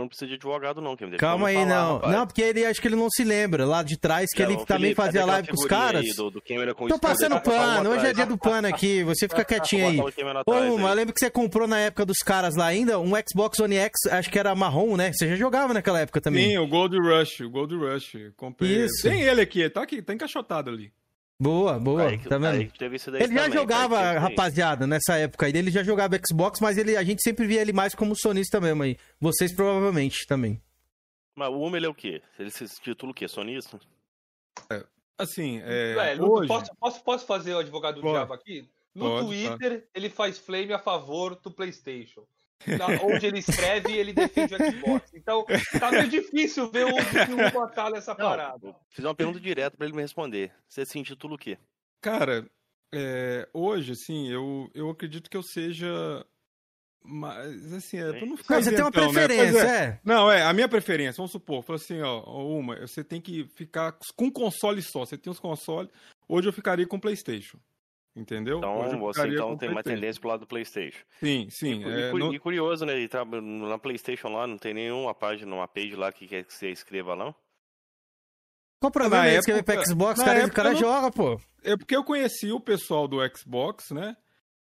[0.02, 0.96] não precisa de advogado, não.
[0.96, 1.94] Quem Calma aí, falar, não.
[1.94, 2.12] Rapaz.
[2.12, 3.64] Não, porque ele acho que ele não se lembra.
[3.64, 6.04] Lá de trás, que não, ele também Felipe, fazia live com os caras.
[6.16, 6.42] Do, do
[6.88, 9.02] Tô passando pano, hoje é dia do pano aqui.
[9.04, 10.00] Você fica quietinho aí.
[10.46, 13.58] Ô, Uma, eu lembro que você comprou na época dos caras lá ainda um Xbox
[13.60, 15.12] One X, acho que era marrom, né?
[15.12, 16.50] Você já jogava naquela época também.
[16.50, 18.12] Sim, o Gold Rush, o Gold Rush.
[18.36, 18.84] Comprei.
[18.84, 19.08] Isso.
[19.08, 20.92] Tem ele aqui, tá aqui, tá encaixotado ali.
[21.42, 22.08] Boa, boa.
[22.08, 22.54] Aí, tá vendo?
[22.54, 25.52] ele já também, jogava, rapaziada, nessa época aí.
[25.52, 28.84] Ele já jogava Xbox, mas ele, a gente sempre via ele mais como sonista mesmo
[28.84, 28.96] aí.
[29.20, 30.62] Vocês provavelmente também.
[31.34, 32.22] Mas o Uma, ele é o quê?
[32.38, 33.26] Ele se titula o quê?
[33.26, 33.80] Sonista?
[34.70, 34.84] É,
[35.18, 36.46] assim, é, hoje...
[36.46, 38.68] posso, posso, posso fazer o advogado do diabo aqui?
[38.94, 39.84] No pode, Twitter, pode.
[39.96, 42.24] ele faz flame a favor do PlayStation.
[43.02, 45.12] Onde ele escreve, ele defende o Xbox.
[45.14, 45.44] Então,
[45.78, 48.74] tá meio difícil ver o que o matar nessa parada.
[48.90, 50.52] fiz uma pergunta direta para ele me responder.
[50.68, 51.58] Você se intitula o quê?
[52.00, 52.46] Cara,
[52.92, 56.24] é, hoje, assim, eu, eu acredito que eu seja.
[57.04, 58.54] Mas, assim, é pra não ficar.
[58.54, 59.00] Mas você tem uma né?
[59.00, 59.84] preferência, né?
[59.84, 60.00] é.
[60.04, 63.96] Não, é, a minha preferência, vamos supor, falou assim, ó, uma, você tem que ficar
[64.16, 65.00] com console só.
[65.00, 65.90] Você tem os consoles.
[66.28, 67.58] Hoje eu ficaria com PlayStation.
[68.14, 68.58] Entendeu?
[68.58, 71.02] Então você então tem uma tendência pro lado do PlayStation.
[71.18, 71.82] Sim, sim.
[71.82, 72.34] E, é, e, no...
[72.34, 72.94] e curioso, né?
[73.68, 77.16] Na PlayStation lá não tem nenhuma página, uma page lá que quer que você escreva,
[77.16, 77.34] não?
[78.80, 80.22] Qual o problema é escrever pra Xbox?
[80.22, 80.78] Cara, o cara não...
[80.78, 81.40] joga, pô.
[81.62, 84.16] É porque eu conheci o pessoal do Xbox, né?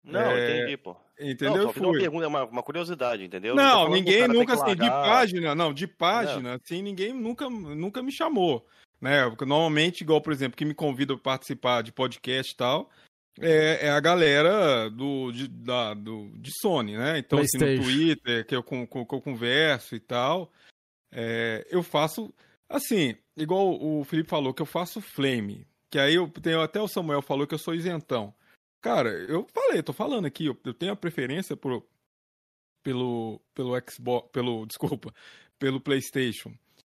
[0.04, 0.58] Não, é...
[0.58, 0.96] entendi, pô.
[1.18, 1.64] Entendeu?
[1.64, 3.54] Não, só uma pergunta, uma, uma curiosidade, entendeu?
[3.54, 6.58] Não, não ninguém nunca, assim, de página, não, de página, não.
[6.62, 8.66] assim, ninguém nunca, nunca me chamou.
[9.00, 9.28] Né?
[9.28, 12.90] Porque normalmente, igual, por exemplo, que me convida para participar de podcast e tal,
[13.38, 17.18] é, é a galera do de, da, do, de Sony, né?
[17.18, 18.74] Então, assim, no Twitter, que eu, que
[19.14, 20.50] eu converso e tal,
[21.12, 22.32] é, eu faço,
[22.68, 25.66] assim, igual o Felipe falou, que eu faço flame.
[25.90, 28.34] Que aí eu tenho, até o Samuel falou que eu sou isentão.
[28.80, 31.84] Cara, eu falei, tô falando aqui, eu, eu tenho a preferência por,
[32.82, 35.12] pelo, pelo Xbox, pelo, desculpa,
[35.58, 36.52] pelo PlayStation.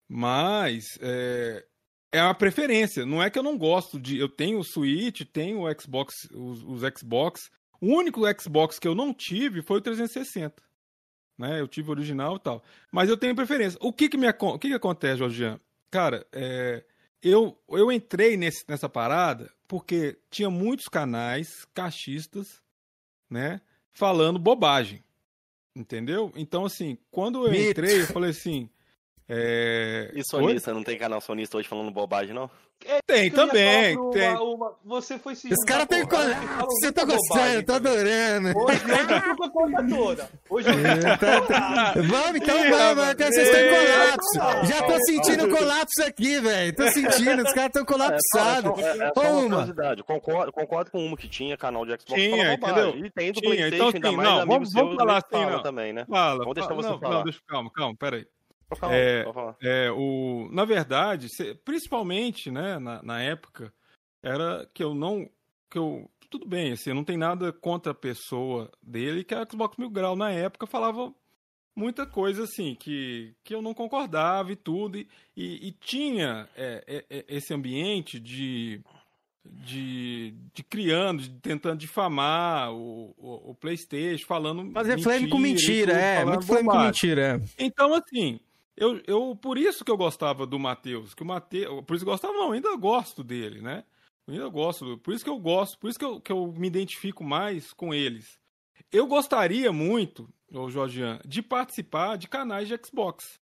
[0.08, 1.66] Mas é,
[2.14, 3.06] é uma preferência.
[3.06, 4.20] Não é que eu não gosto de.
[4.20, 7.50] Eu tenho o Switch, tenho o Xbox, os, os Xbox.
[7.82, 10.62] O único Xbox que eu não tive foi o 360.
[11.38, 11.60] Né?
[11.60, 12.64] Eu tive o original e tal.
[12.92, 13.80] Mas eu tenho preferência.
[13.82, 15.60] O que que, me, o que, que acontece, Jorgian?
[15.90, 16.86] Cara, é,
[17.22, 22.62] eu, eu entrei nesse, nessa parada porque tinha muitos canais cachistas,
[23.28, 23.60] né?
[23.92, 25.04] Falando bobagem.
[25.76, 26.32] Entendeu?
[26.36, 28.70] Então, assim, quando eu entrei, eu falei assim.
[29.30, 30.12] É...
[30.14, 32.50] E sonista, não tem canal sonista hoje falando bobagem, não?
[33.08, 34.30] Tem Eu ia também, tem.
[34.32, 36.68] uma- uma- Você foi se Os juntar caras têm com cara que colapso.
[36.82, 38.48] Você tá gostando, tô adorando.
[38.60, 40.30] Hoje, eu tô com a conta toda.
[40.50, 44.68] Hoje eu É, tá- tá- Vamos, então vamos, que vocês estão em colapso.
[44.68, 46.76] Já tô sentindo colapso aqui, velho.
[46.76, 48.78] Tô sentindo, os caras estão colapsados.
[48.80, 49.50] É, é, é só uma Uma.
[49.50, 50.04] curiosidade.
[50.04, 52.98] Concordo, concordo com uma que tinha canal de Xbox Tinha, entendeu?
[52.98, 55.62] E tem do Tinha, Playstation, então, ainda mais não, amigos vamos- vamos falar assim, não.
[55.64, 56.06] também, né?
[56.10, 57.16] Fala, Vamos deixar fala- você não, falar.
[57.16, 58.26] Não, deixa, calma, calma, peraí.
[58.76, 59.56] Falar, É, falar.
[59.62, 61.28] é, o, na verdade,
[61.64, 63.74] principalmente, né, na, na época,
[64.22, 65.30] era que eu não,
[65.70, 69.78] que eu, tudo bem, assim, não tem nada contra a pessoa dele, que a Xbox
[69.78, 71.14] Mil Grau, na época, falava
[71.76, 76.84] muita coisa, assim, que, que eu não concordava e tudo, e, e, e tinha é,
[76.88, 78.82] é, é, esse ambiente de,
[79.44, 85.94] de, de criando, de, tentando difamar o, o, o Playstation, falando Fazer flame com mentira,
[85.94, 86.26] tudo, é.
[86.26, 86.86] Muito flame com bobagem.
[86.88, 87.64] mentira, é.
[87.64, 88.40] Então, assim,
[88.76, 92.10] eu, eu por isso que eu gostava do Matheus, que o Matheus, por isso que
[92.10, 93.84] eu gostava, não, ainda gosto dele, né?
[94.26, 96.68] Eu ainda gosto, por isso que eu gosto, por isso que eu, que eu me
[96.68, 98.40] identifico mais com eles.
[98.92, 103.40] Eu gostaria muito, ô Jorgian, de participar de canais de Xbox,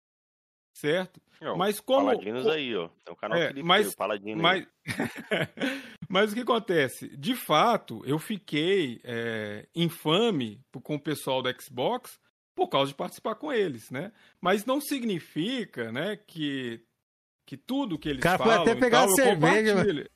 [0.73, 1.21] certo?
[1.41, 2.07] Não, mas como...
[2.07, 2.89] Paladinos aí, ó.
[3.03, 4.67] Tem o canal É, Felipe, mas, o Paladino mas,
[6.09, 7.15] mas o que acontece?
[7.17, 12.19] De fato, eu fiquei é, infame com o pessoal da Xbox
[12.55, 14.11] por causa de participar com eles, né?
[14.41, 16.81] Mas não significa, né, que,
[17.45, 20.09] que tudo que eles cara falam até pegar tal, eu cerveja, compartilho.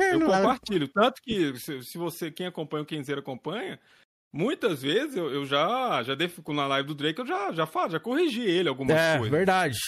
[0.00, 0.88] É, Eu compartilho.
[0.88, 3.80] Tanto que, se, se você, quem acompanha o Kenzeiro acompanha,
[4.32, 7.90] muitas vezes eu, eu já, já def- na live do Drake, eu já, já falo,
[7.90, 9.36] já corrigi ele algumas É, coisas.
[9.36, 9.78] verdade.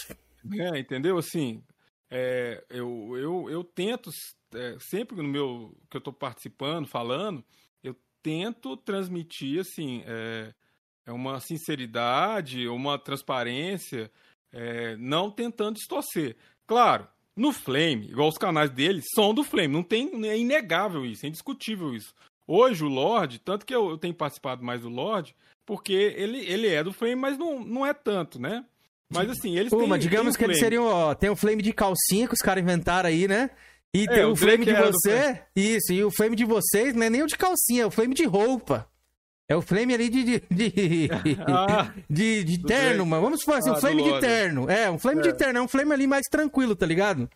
[0.53, 1.17] É, entendeu?
[1.19, 1.63] Assim,
[2.11, 4.11] é, eu, eu, eu tento,
[4.55, 7.45] é, sempre no meu que eu tô participando, falando,
[7.85, 10.53] eu tento transmitir, assim, é,
[11.07, 14.11] é uma sinceridade, uma transparência,
[14.53, 16.37] é, não tentando distorcer.
[16.67, 21.25] Claro, no Flame, igual os canais dele, são do Flame, não tem, é inegável isso,
[21.25, 22.15] é indiscutível isso.
[22.47, 25.35] Hoje o Lorde, tanto que eu, eu tenho participado mais do Lorde,
[25.65, 28.65] porque ele, ele é do Flame, mas não, não é tanto, né?
[29.13, 29.89] Mas assim, eles Pô, têm.
[29.89, 30.73] mas digamos têm que eles Flame.
[30.73, 33.51] seriam, ó, tem o flame de calcinha que os caras inventaram aí, né?
[33.93, 35.43] E É, tem o o flame de você.
[35.55, 38.15] Isso, e o flame de vocês não é nem o de calcinha, é o flame
[38.15, 38.89] de roupa.
[39.51, 40.23] É o flame ali de.
[40.23, 41.09] de, de,
[41.45, 43.23] Ah, de, de terno, mano.
[43.25, 44.71] Vamos falar assim, Ah, um flame de terno.
[44.71, 45.59] É, um flame de terno.
[45.59, 47.29] É um flame ali mais tranquilo, tá ligado?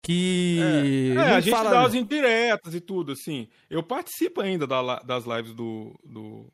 [0.00, 0.60] Que.
[0.60, 3.48] É, não a gente fala- dá as indiretas e tudo, assim.
[3.68, 6.46] Eu participo ainda da das lives do, do,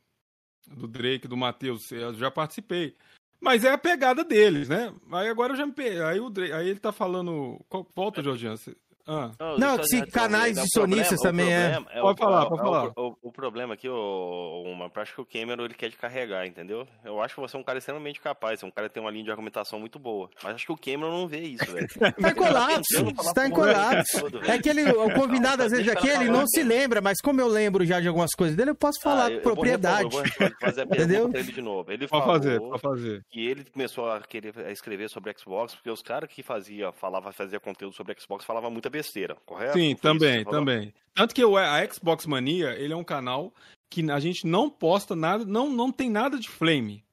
[0.74, 2.96] do Drake, do Matheus, eu já participei.
[3.38, 4.94] Mas é a pegada deles, né?
[5.10, 5.74] Aí agora eu já me
[6.08, 7.60] aí o Drake, aí ele tá falando,
[7.94, 8.58] volta, Georgiano.
[9.06, 9.30] Ah.
[9.58, 11.70] Não, eu se canais né, de problema- sonistas também é.
[11.72, 12.92] problema Pode o- falar, o- pode o- falar.
[12.96, 16.46] O, o problema aqui, o, uma, eu acho que o Cameron ele quer te carregar,
[16.46, 16.86] entendeu?
[17.04, 19.02] Eu acho que você é um cara extremamente capaz, você é um cara que tem
[19.02, 20.30] uma linha de argumentação muito boa.
[20.42, 21.88] Mas acho que o Cameron não vê isso, velho.
[22.22, 24.26] Tá em colapso, está em colapso.
[24.46, 27.48] É que ele, o convidado, às vezes, aqui, ele não se lembra, mas como eu
[27.48, 30.04] lembro já de algumas coisas dele, eu posso falar Ah, com eu- propriedade.
[30.04, 31.28] repor- Eu vou fazer a Entendeu?
[31.28, 31.90] de novo.
[31.90, 33.24] Ele Pode fazer, pode fazer.
[33.30, 37.32] que ele começou a querer a escrever sobre Xbox, porque os caras que fazia, falava,
[37.32, 39.76] fazia conteúdo sobre Xbox falavam muita besteira, correto?
[39.76, 40.94] Sim, também, também.
[41.14, 43.52] Tanto que a Xbox Mania, ele é um canal
[43.90, 47.04] que a gente não posta nada, não, não tem nada de flame,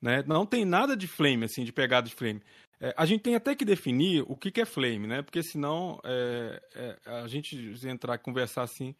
[0.00, 0.24] né?
[0.26, 2.42] Não tem nada de flame, assim, de pegada de flame.
[2.80, 5.22] É, a gente tem até que definir o que, que é flame, né?
[5.22, 8.94] Porque senão é, é, a gente entrar e conversar assim,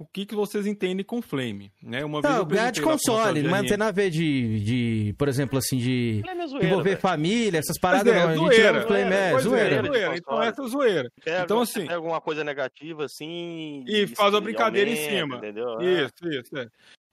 [0.00, 2.02] o que, que vocês entendem com flame, né?
[2.04, 3.68] Uma vez Não, eu ganhar de lá pro console, Marcelo não GRN.
[3.68, 7.00] tem nada a ver de, de, por exemplo, assim, de é zoeira, envolver velho.
[7.00, 8.28] família, essas paradas, é, não.
[8.28, 9.68] A gente zoeira, não flame, é, Pois zoeira.
[9.68, 9.88] zoeira.
[9.88, 10.10] zoeira.
[10.14, 11.10] de Então essa é zoeira.
[11.22, 15.36] Pega, Então, assim- pega alguma coisa negativa assim E faz uma brincadeira em aumenta, cima.
[15.36, 15.80] Entendeu?
[15.80, 16.02] É.
[16.04, 16.56] Isso, isso.
[16.58, 16.66] É.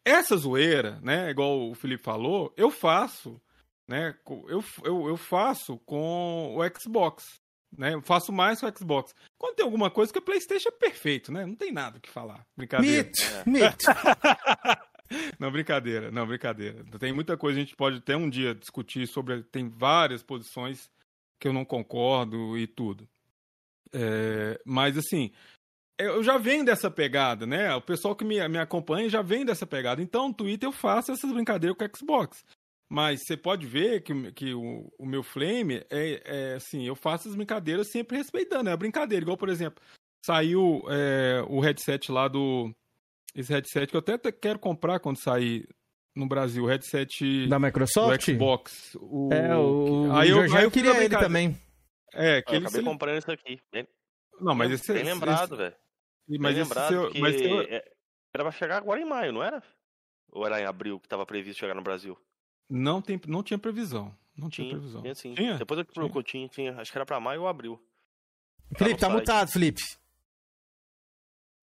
[0.05, 1.29] Essa zoeira, né?
[1.29, 3.41] Igual o Felipe falou, eu faço,
[3.85, 4.15] né?
[4.47, 7.25] Eu, eu, eu faço com o Xbox.
[7.77, 7.93] Né?
[7.93, 9.13] Eu faço mais com o Xbox.
[9.37, 11.45] Quando tem alguma coisa que o Playstation é perfeito, né?
[11.45, 12.45] Não tem nada o que falar.
[12.55, 13.11] Brincadeira.
[13.45, 13.85] Mito, mito.
[15.39, 16.83] Não, brincadeira, não, brincadeira.
[16.99, 19.41] Tem muita coisa, a gente pode até um dia discutir sobre.
[19.43, 20.89] Tem várias posições
[21.39, 23.07] que eu não concordo e tudo.
[23.93, 25.31] É, mas assim,
[25.97, 27.73] eu já venho dessa pegada, né?
[27.75, 30.01] O pessoal que me, me acompanha já vem dessa pegada.
[30.01, 32.43] Então, no Twitter eu faço essas brincadeiras com o Xbox.
[32.89, 36.95] Mas você pode ver que, o- que o, o meu Flame é, é assim, eu
[36.95, 39.23] faço as brincadeiras sempre respeitando, é a brincadeira.
[39.23, 39.83] Igual, por exemplo,
[40.25, 42.73] saiu é, o headset lá do.
[43.35, 45.67] Esse headset que eu até até quero comprar quando sair
[46.15, 48.23] no Brasil, o headset Da do Microsoft?
[48.23, 48.95] Xbox.
[48.99, 51.55] O, É, o, aí eu, já aí eu queria ele também.
[52.13, 53.59] É, que Eu ele acabei se- comprando isso aqui.
[53.71, 53.85] Bem,
[54.39, 55.75] Não, mas esse bem lembrado, esse- velho.
[56.29, 57.83] Mas Bem esse lembrado seu, que mas seu- é,
[58.33, 59.61] era pra chegar agora em maio, não era?
[60.31, 62.17] Ou era em abril que tava previsto chegar no Brasil?
[62.69, 64.13] Não tem, não tinha previsão.
[64.37, 65.01] Não tinha, Tinha, previsão.
[65.01, 65.33] tinha sim.
[65.33, 65.55] Tinha?
[65.57, 66.79] Depois eu que procurou, tinha, tinha.
[66.79, 67.81] Acho que era pra maio ou abril.
[68.77, 69.21] Felipe, tá no site.
[69.27, 69.81] mutado, Felipe.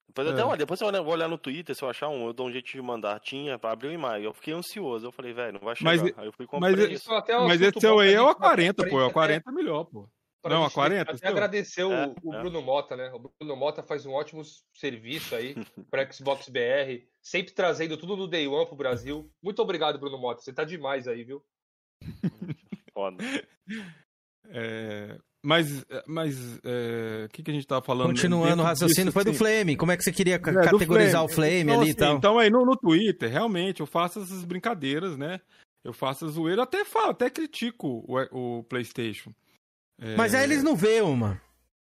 [0.09, 0.45] Depois, eu até, É.
[0.45, 2.71] olha, depois eu vou olhar no Twitter, se eu achar um, eu dou um jeito
[2.71, 3.19] de mandar.
[3.21, 4.25] Tinha pra abril e maio.
[4.25, 5.07] Eu fiquei ansioso.
[5.07, 5.91] Eu falei, velho, não vai chegar.
[5.91, 7.13] Mas aí eu fui mas comprar e- isso.
[7.13, 8.83] Até é Mas esse seu bom aí é o gente- pra A40, pô.
[8.83, 10.09] É o gente até- 40 é melhor, pô.
[10.45, 11.29] Pra Não, a 40, Até seu?
[11.29, 12.41] agradecer o, É, o é.
[12.41, 13.11] Bruno Mota, né?
[13.15, 14.43] O Bruno Mota faz um ótimo
[14.75, 15.55] serviço aí
[15.91, 19.31] para Xbox BR, sempre trazendo tudo do Day One pro Brasil.
[19.43, 20.43] Muito obrigado, Bruno Mota.
[20.43, 21.43] Você tá demais aí, viu?
[22.93, 23.25] Foda.
[24.51, 28.09] É, mas, mas é, o que, que a gente tava falando?
[28.09, 29.77] Continuando o raciocínio, disso, foi do assim, Flame.
[29.77, 32.17] Como é que você queria É, categorizar o Flame Então, ali e assim, tal?
[32.17, 35.41] Então aí no, no Twitter, realmente, eu faço essas brincadeiras, né?
[35.83, 39.35] Eu faço a zoeira, até falo, até critico o, o PlayStation.
[40.01, 41.41] É, Mas aí eles não vê uma.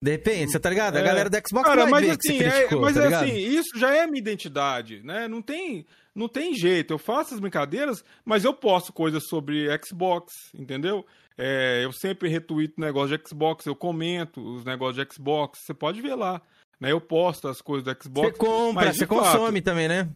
[0.03, 0.97] De repente, você tá ligado?
[0.97, 1.03] A É.
[1.03, 3.15] galera do Xbox Cara, vai mas ver que assim, você é- criticou, mas tá é
[3.15, 5.27] assim, isso já é minha identidade, né?
[5.27, 6.93] Não tem, não tem jeito.
[6.93, 11.07] Eu faço as brincadeiras, mas eu posto coisas sobre Xbox, entendeu?
[11.39, 16.03] É, eu sempre retuito negócio de Xbox, eu comento os negócios de Xbox, você pode
[16.03, 16.43] ver lá.
[16.79, 16.93] Né?
[16.93, 18.29] Eu posto as coisas do Xbox.
[18.33, 20.09] Você compra, mas, você fato, consome também, né?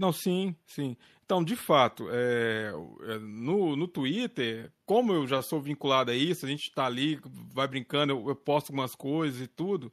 [0.00, 0.96] Não, sim, sim.
[1.24, 6.44] Então, de fato, é, é, no, no Twitter, como eu já sou vinculado a isso,
[6.46, 7.20] a gente tá ali,
[7.52, 9.92] vai brincando, eu, eu posto algumas coisas e tudo,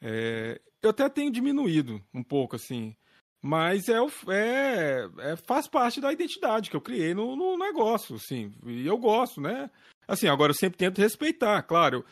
[0.00, 2.96] é, eu até tenho diminuído um pouco, assim.
[3.42, 3.96] Mas é,
[4.28, 8.52] é, é- faz parte da identidade que eu criei no, no negócio, assim.
[8.64, 9.70] E eu gosto, né?
[10.06, 12.04] Assim, agora eu sempre tento respeitar, claro.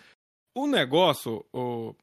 [0.54, 1.94] O negócio o-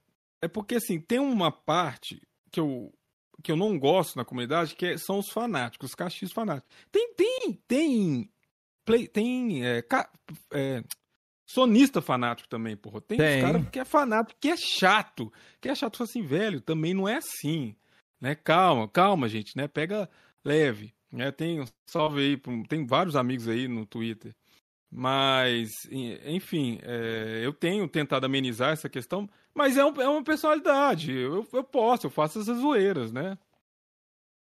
[0.41, 2.93] é porque, assim, tem uma parte que eu,
[3.43, 6.69] que eu não gosto na comunidade, que é- são os fanáticos, os cachis fanáticos.
[6.91, 8.29] Tem, tem, tem,
[8.85, 10.09] play, tem, é, ca-
[10.51, 10.83] é,
[11.45, 12.99] sonista fanático também, porra.
[13.01, 13.35] Tem, Tem.
[13.37, 17.07] os caras que é fanático, que é chato, que é chato, assim, velho, também não
[17.07, 17.75] é assim,
[18.19, 18.35] né?
[18.35, 19.67] Calma, calma, gente, né?
[19.67, 20.09] Pega
[20.43, 21.31] leve, né?
[21.31, 24.35] Tem, salve aí, tem vários amigos aí no Twitter.
[24.89, 30.23] Mas, en- enfim, é, eu tenho tentado amenizar essa questão, mas é, um- é uma
[30.23, 31.11] personalidade.
[31.11, 33.37] Eu, eu posso, eu faço essas zoeiras, né?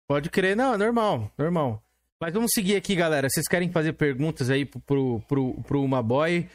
[0.07, 1.81] Pode crer, não, é normal, normal.
[2.21, 3.27] Mas vamos seguir aqui, galera.
[3.29, 6.47] Vocês querem fazer perguntas aí pro, pro, pro, pro Uma Boy?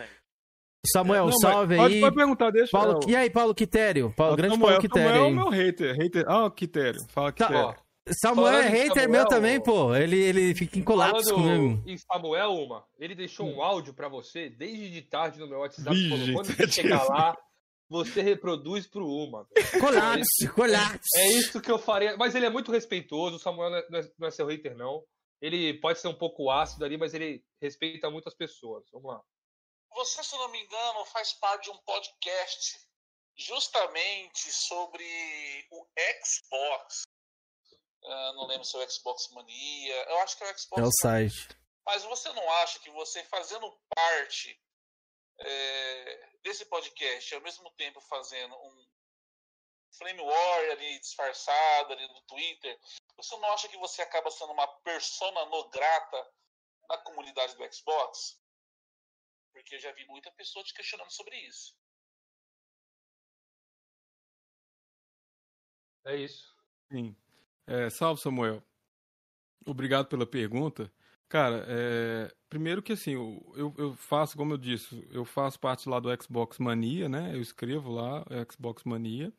[0.93, 2.01] Samuel, Não, salve pode, aí.
[2.01, 4.13] Pode perguntar, deixa Paulo, eu- e aí, Paulo Quitério?
[4.17, 5.97] Paulo, Ó, grande Samuel, Paulo Quitério Samuel é o meu hater.
[5.97, 6.25] hater.
[6.29, 7.01] Ah, Quitério.
[7.09, 7.67] Fala Tá, Quitério.
[7.69, 7.75] Ó,
[8.23, 9.95] Samuel é Falando em hater Samuel, meu também, pô.
[9.95, 11.83] Ele, ele fica em colapso Falando comigo.
[11.87, 15.95] em Samuel, uma, ele deixou um áudio pra você desde de tarde no meu WhatsApp.
[15.95, 17.15] Vixe, falou, quando tá você chegar difícil.
[17.15, 17.37] lá,
[17.91, 19.47] você reproduz pro uma.
[19.81, 21.09] Colapso, colapso.
[21.17, 22.17] É isso que eu faria.
[22.17, 23.37] Mas ele é muito respeitoso.
[23.37, 25.05] O Samuel não é, não é- não é seu hater, não.
[25.43, 28.85] Ele pode ser um pouco ácido ali, mas ele respeita muito as pessoas.
[28.93, 29.21] Vamos lá.
[29.95, 32.79] Você, se não me engano, faz parte de um podcast
[33.37, 35.05] justamente sobre
[35.73, 35.87] o
[36.25, 37.03] Xbox.
[38.05, 39.95] Ah, não lembro se é o Xbox Mania.
[40.11, 41.49] Eu acho que é o Xbox É o site.
[41.85, 44.59] Mas você não acha que você fazendo parte
[45.41, 48.91] é, desse podcast, ao mesmo tempo fazendo um
[49.93, 52.79] Flame War ali disfarçado ali no Twitter,
[53.17, 56.33] você não acha que você acaba sendo uma persona no grata
[56.89, 58.41] na comunidade do Xbox?
[59.53, 61.75] Porque eu já vi muita pessoa te questionando sobre isso.
[66.05, 66.57] É isso.
[66.91, 67.17] Sim.
[67.67, 68.63] É, salve, Samuel.
[69.67, 70.91] Obrigado pela pergunta.
[71.31, 76.01] Cara, é, primeiro que assim, eu, eu- faço, como eu disse, eu faço parte lá
[76.01, 77.33] do Xbox Mania, né?
[77.33, 79.33] Eu escrevo lá, Xbox Mania.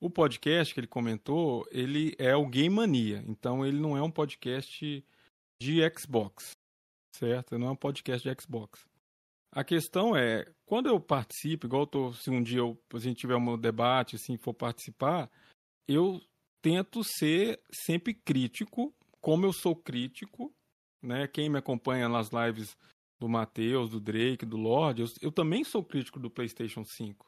[0.00, 3.22] O podcast que ele comentou, ele é o Game Mania.
[3.28, 5.04] Então, ele não é um podcast
[5.60, 6.52] de Xbox,
[7.14, 7.58] certo?
[7.58, 8.86] Não é um podcast de Xbox.
[9.52, 13.18] A questão é, quando eu participo, igual eu tô, se um dia eu, a gente
[13.18, 15.30] tiver um debate, assim, for participar,
[15.86, 16.22] eu
[16.62, 20.50] tento ser sempre crítico, como eu sou crítico,
[21.04, 21.26] né?
[21.28, 22.76] Quem me acompanha nas lives
[23.20, 27.26] do Matheus, do Drake, do Lorde, eu, eu também sou crítico do PlayStation 5,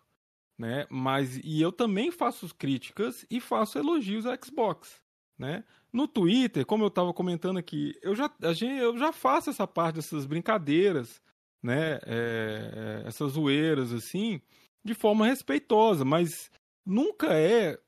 [0.59, 0.87] né?
[0.91, 5.03] Mas e eu também faço críticas e faço elogios à Xbox,
[5.39, 5.65] né?
[5.93, 9.67] No Twitter, como eu estava comentando aqui, eu já, a gente, eu já faço essa
[9.67, 11.23] parte dessas brincadeiras,
[11.63, 11.95] né?
[12.05, 14.41] É, é, essas zoeiras assim,
[14.85, 16.51] de forma respeitosa, mas
[16.85, 17.79] nunca é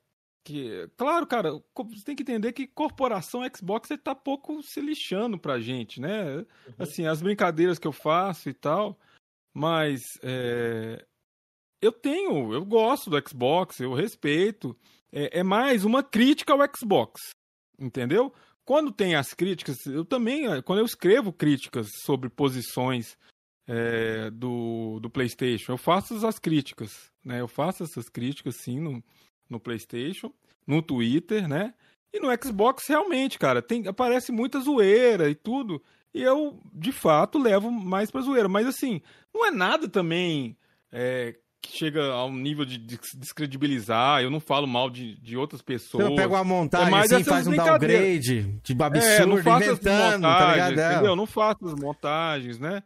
[0.43, 5.59] que, claro, cara, você tem que entender que corporação Xbox está pouco se lixando pra
[5.59, 6.45] gente, né?
[6.77, 8.99] Assim, as brincadeiras que eu faço e tal,
[9.53, 11.05] mas é,
[11.81, 14.75] eu tenho, eu gosto do Xbox, eu respeito.
[15.11, 17.31] É, é mais uma crítica ao Xbox,
[17.79, 18.33] entendeu?
[18.63, 23.17] Quando tem as críticas, eu também, eh, quando eu escrevo críticas sobre posições
[23.67, 27.41] é, do, do PlayStation, eu faço as críticas, né?
[27.41, 29.03] Eu faço essas críticas sim no,
[29.49, 30.31] no PlayStation,
[30.67, 31.73] no Twitter, né?
[32.13, 35.81] E no Xbox realmente, cara, tem aparece muita zoeira e tudo.
[36.13, 38.47] e eu, de fato, levo mais pra zoeira.
[38.49, 39.01] Mas assim,
[39.33, 40.57] não é nada também
[40.91, 44.21] é, que chega ao nível de des- descredibilizar.
[44.23, 46.03] Eu não falo mal de, de outras pessoas.
[46.05, 49.63] Você pega uma montagem É mais assim, faz um downgrade de absurdo, É, não faço
[49.63, 50.79] as inventando, tá montagens, ligado?
[50.79, 50.93] É.
[50.93, 51.11] entendeu?
[51.11, 52.83] Eu não faço as montagens, né?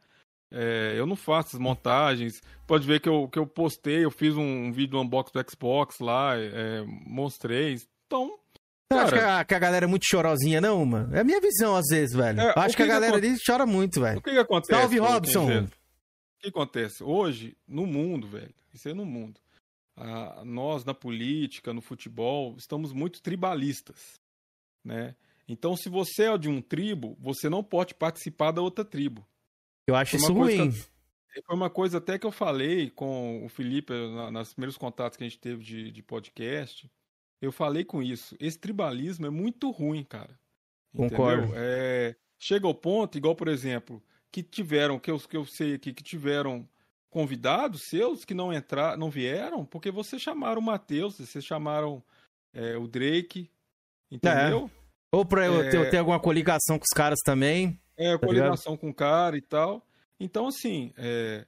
[0.55, 2.39] É, eu não faço as montagens.
[2.67, 5.99] Pode ver que eu, que eu postei, eu fiz um, vídeo do unboxing do Xbox
[5.99, 7.75] lá, é, mostrei.
[8.05, 8.37] Então,
[8.91, 11.15] Você acha cara, que a, que a galera é muito chorosinha, não, mano?
[11.15, 12.39] É a minha visão, às vezes, velho.
[12.39, 14.19] É, acho que que a galera ali chora muito, velho.
[14.19, 14.79] o que, que acontece?
[14.79, 15.63] Salve, Robson.
[15.63, 15.69] O
[16.39, 17.03] que acontece?
[17.03, 19.39] Hoje, no mundo, velho, isso é no mundo,
[20.43, 24.19] nós, na política, no futebol, estamos muito tribalistas,
[24.83, 25.15] né?
[25.47, 29.25] Então, se você é de um tribo, você não pode participar da outra tribo.
[29.87, 30.67] Eu acho isso ruim.
[31.35, 35.17] eu- Foi uma coisa até que eu falei com o Felipe na, nos primeiros contatos
[35.17, 36.89] que a gente teve de, de podcast.
[37.41, 38.35] Eu falei com isso.
[38.39, 40.39] Esse tribalismo é muito ruim, cara.
[40.95, 41.51] Concordo.
[41.55, 45.91] É, chega ao ponto, igual, por exemplo, que tiveram, que eu, que eu sei aqui,
[45.91, 46.67] que tiveram
[47.09, 52.03] convidados seus que não entraram, não vieram, porque vocês chamaram o Matheus, vocês chamaram
[52.53, 53.49] é, o Drake,
[54.11, 54.69] entendeu?
[55.11, 55.69] Ou pra eu, É.
[55.69, 57.79] ter, eu ter alguma coligação com os caras também.
[57.97, 59.85] É, Tá coligação com o cara e tal.
[60.19, 61.45] Então, assim, é,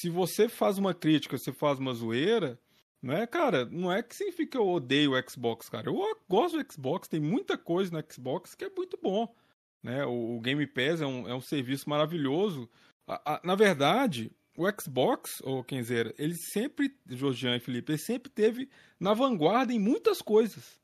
[0.00, 2.58] se você faz uma crítica, você faz uma zoeira,
[3.02, 5.88] não é, cara, não é que significa que eu odeio o Xbox, cara.
[5.88, 5.96] Eu
[6.28, 9.34] gosto do Xbox, tem muita coisa no Xbox que é muito bom.
[9.82, 10.04] Né?
[10.04, 12.70] O, o Game Pass é um, é um serviço maravilhoso.
[13.06, 18.30] A- a- na verdade, o Xbox, ou Kenzeira, ele sempre, Jorjan e Felipe, ele sempre
[18.30, 18.68] teve
[19.00, 20.78] na vanguarda em muitas coisas.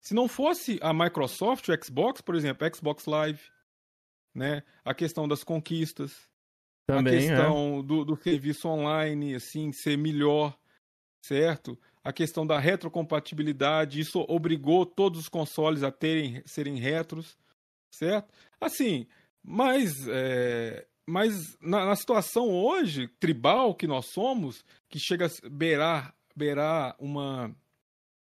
[0.00, 3.40] Se não fosse a Microsoft, o Xbox, por exemplo, Xbox Live,
[4.34, 4.62] né?
[4.84, 6.28] A questão das conquistas,
[6.86, 7.16] Também, é.
[7.16, 10.56] a questão do, do serviço online, assim, ser melhor,
[11.24, 11.78] certo?
[12.02, 17.36] A questão da retrocompatibilidade, isso obrigou todos os consoles a terem serem retros,
[17.90, 18.32] certo?
[18.60, 19.06] Assim,
[19.42, 26.14] mas, é, mas na, na situação hoje, tribal que nós somos, que chega a beirar,
[26.34, 27.54] beirar uma.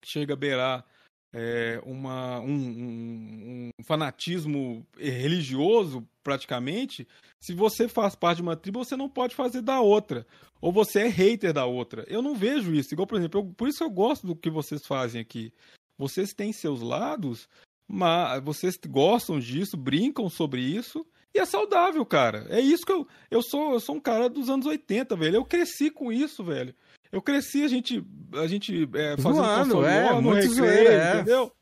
[0.05, 0.85] Chega a beirar
[1.33, 7.07] é, uma, um, um- um fanatismo religioso, praticamente,
[7.41, 10.25] se você faz parte de uma tribo, você não pode fazer da outra.
[10.61, 12.05] Ou você é hater da outra.
[12.07, 12.93] Eu não vejo isso.
[12.93, 15.51] Igual, por exemplo, eu- por isso eu gosto do que vocês fazem aqui.
[15.97, 17.49] Vocês têm seus lados,
[17.87, 21.05] mas vocês gostam disso, brincam sobre isso.
[21.35, 22.45] E é saudável, cara.
[22.49, 23.07] É isso que eu.
[23.31, 25.37] Eu sou, eu sou um cara dos anos 80, velho.
[25.37, 26.73] Eu cresci com isso, velho.
[27.13, 28.03] Eu cresci, a gente.
[28.33, 31.13] A gente é, Zoando, console é, no recreio, zoeira, é.
[31.13, 31.53] entendeu?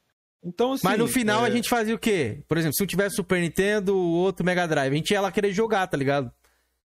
[0.42, 0.88] Então, assim.
[0.88, 2.42] Mas no final é, a gente fazia o quê?
[2.48, 5.30] Por exemplo, se um tivesse Super Nintendo, o outro Mega Drive, a gente ia lá
[5.30, 6.32] querer jogar, tá ligado?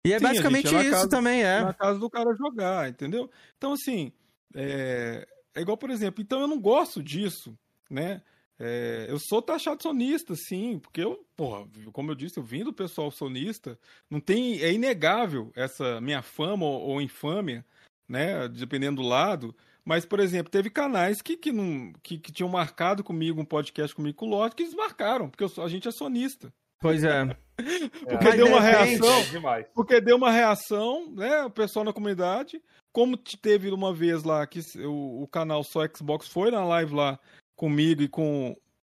[0.06, 1.62] E é Sim, basicamente isso casa- também, é.
[1.62, 3.28] Na casa do cara jogar, entendeu?
[3.58, 4.12] Então, assim,
[4.54, 7.58] é, é igual, por exemplo, então eu não gosto disso,
[7.90, 8.22] né?
[8.56, 12.72] É, eu sou taxado sonista, sim, porque eu, porra, como eu disse, eu vim do
[12.72, 13.76] pessoal sonista,
[14.08, 17.64] não tem, é inegável essa minha fama ou, ou infâmia,
[18.08, 18.48] né?
[18.48, 19.54] Dependendo do lado.
[19.84, 23.94] Mas, por exemplo, teve canais que, que, não, que, que tinham marcado comigo um podcast
[23.94, 26.52] comigo com o Lorde, que desmarcaram, porque eu a gente é sonista.
[26.80, 27.24] Pois é.
[27.56, 29.18] Porque Mas deu uma repente- reação.
[29.20, 29.66] É demais.
[29.74, 31.44] Porque deu uma reação, né?
[31.44, 32.60] O pessoal na comunidade.
[32.92, 36.92] Como te- teve uma vez lá que o, o canal Só Xbox foi na live
[36.94, 37.18] lá
[37.56, 38.54] comigo e com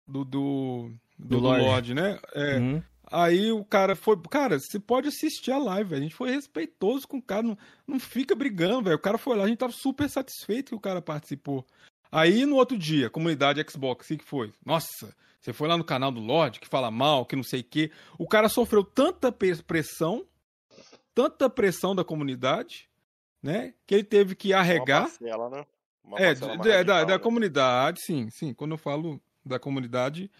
[0.08, 1.40] do, do, do, Do.
[1.42, 2.18] Lorde, né?
[2.34, 2.84] É, Uhum.
[3.12, 4.18] Aí o cara foi.
[4.30, 6.02] Cara, você pode assistir a live, velho.
[6.02, 7.44] A gente foi respeitoso com o cara.
[7.44, 8.96] Não, não fica brigando, velho.
[8.96, 11.66] O cara foi lá, a gente tava super satisfeito que o cara participou.
[12.12, 14.54] Aí no outro dia, comunidade Xbox, o que foi?
[14.66, 17.64] Nossa, você foi lá no canal do Lorde, que fala mal, que não sei o
[17.64, 17.92] quê.
[18.18, 20.26] O cara sofreu tanta pressão,
[21.14, 22.90] tanta pressão da comunidade,
[23.44, 23.74] né?
[23.86, 25.02] Que ele teve que arregar.
[25.02, 25.66] Uma parcela, né?
[26.04, 27.20] Uma É, é, da, da né?
[27.20, 28.54] comunidade, sim, sim.
[28.54, 30.32] Quando eu falo da comunidade,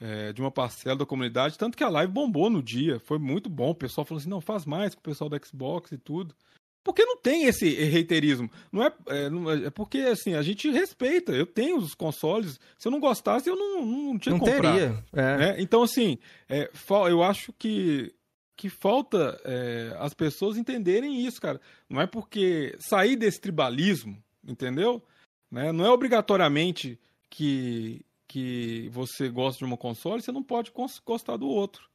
[0.00, 3.50] é, de uma parcela da comunidade, tanto que a live bombou no dia, foi muito
[3.50, 3.70] bom.
[3.70, 6.34] O pessoal falou assim: não, faz mais com o pessoal da Xbox e tudo.
[6.82, 8.50] Porque não tem esse reiterismo.
[8.72, 11.30] Não é, é, não é- é porque, assim, a gente respeita.
[11.32, 12.58] Eu tenho os consoles.
[12.78, 14.62] Se eu não gostasse, eu não, não tinha Não comprado.
[14.78, 15.04] teria.
[15.12, 15.36] É.
[15.36, 15.56] né?
[15.58, 16.16] Então, assim,
[16.48, 16.70] é,
[17.10, 18.14] eu acho que,
[18.56, 21.60] que falta é, as pessoas entenderem isso, cara.
[21.86, 25.02] Não é porque sair desse tribalismo, entendeu?
[25.50, 25.72] Né?
[25.72, 26.98] Não é obrigatoriamente
[27.28, 28.00] que,
[28.30, 30.72] que você gosta de uma console, você não pode
[31.04, 31.90] gostar do outro.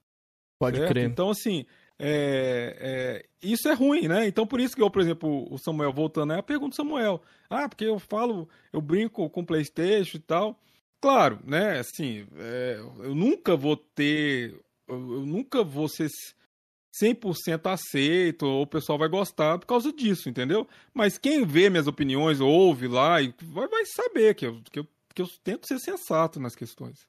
[0.60, 0.90] Pode certo?
[0.90, 1.10] crer.
[1.10, 1.66] Então, assim,
[1.98, 4.28] é, é, isso é ruim, né?
[4.28, 7.22] Então, por isso que eu, por exemplo, o Samuel, voltando aí, a pergunta do Samuel.
[7.50, 10.60] Ah, porque eu falo, eu brinco com Playstation e tal.
[11.02, 11.80] Claro, né?
[11.80, 14.60] Assim, é, eu nunca vou ter.
[14.88, 16.10] Eu, eu nunca vou ser
[17.02, 20.68] 100% aceito, ou o pessoal vai gostar por causa disso, entendeu?
[20.94, 24.88] Mas quem vê minhas opiniões, ouve lá, e vai, vai saber que eu, que, eu,
[25.16, 27.00] que eu tento ser sensato nas questões.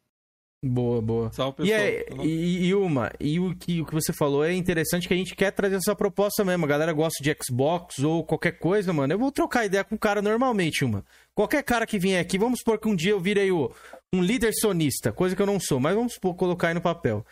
[0.65, 1.31] Boa, boa.
[1.33, 1.81] Salve, E, pessoal.
[1.81, 5.17] é, e, e uma, e o que, o que você falou é interessante que a
[5.17, 6.65] gente quer trazer essa proposta mesmo.
[6.65, 9.13] A galera gosta de Xbox ou qualquer coisa, mano.
[9.13, 11.05] Eu vou trocar ideia com o cara normalmente, uma.
[11.35, 13.71] Qualquer cara que vier aqui, vamos supor que um dia eu virei o,
[14.13, 17.25] um líder sonista, coisa que eu não sou, mas vamos supor, colocar aí no papel.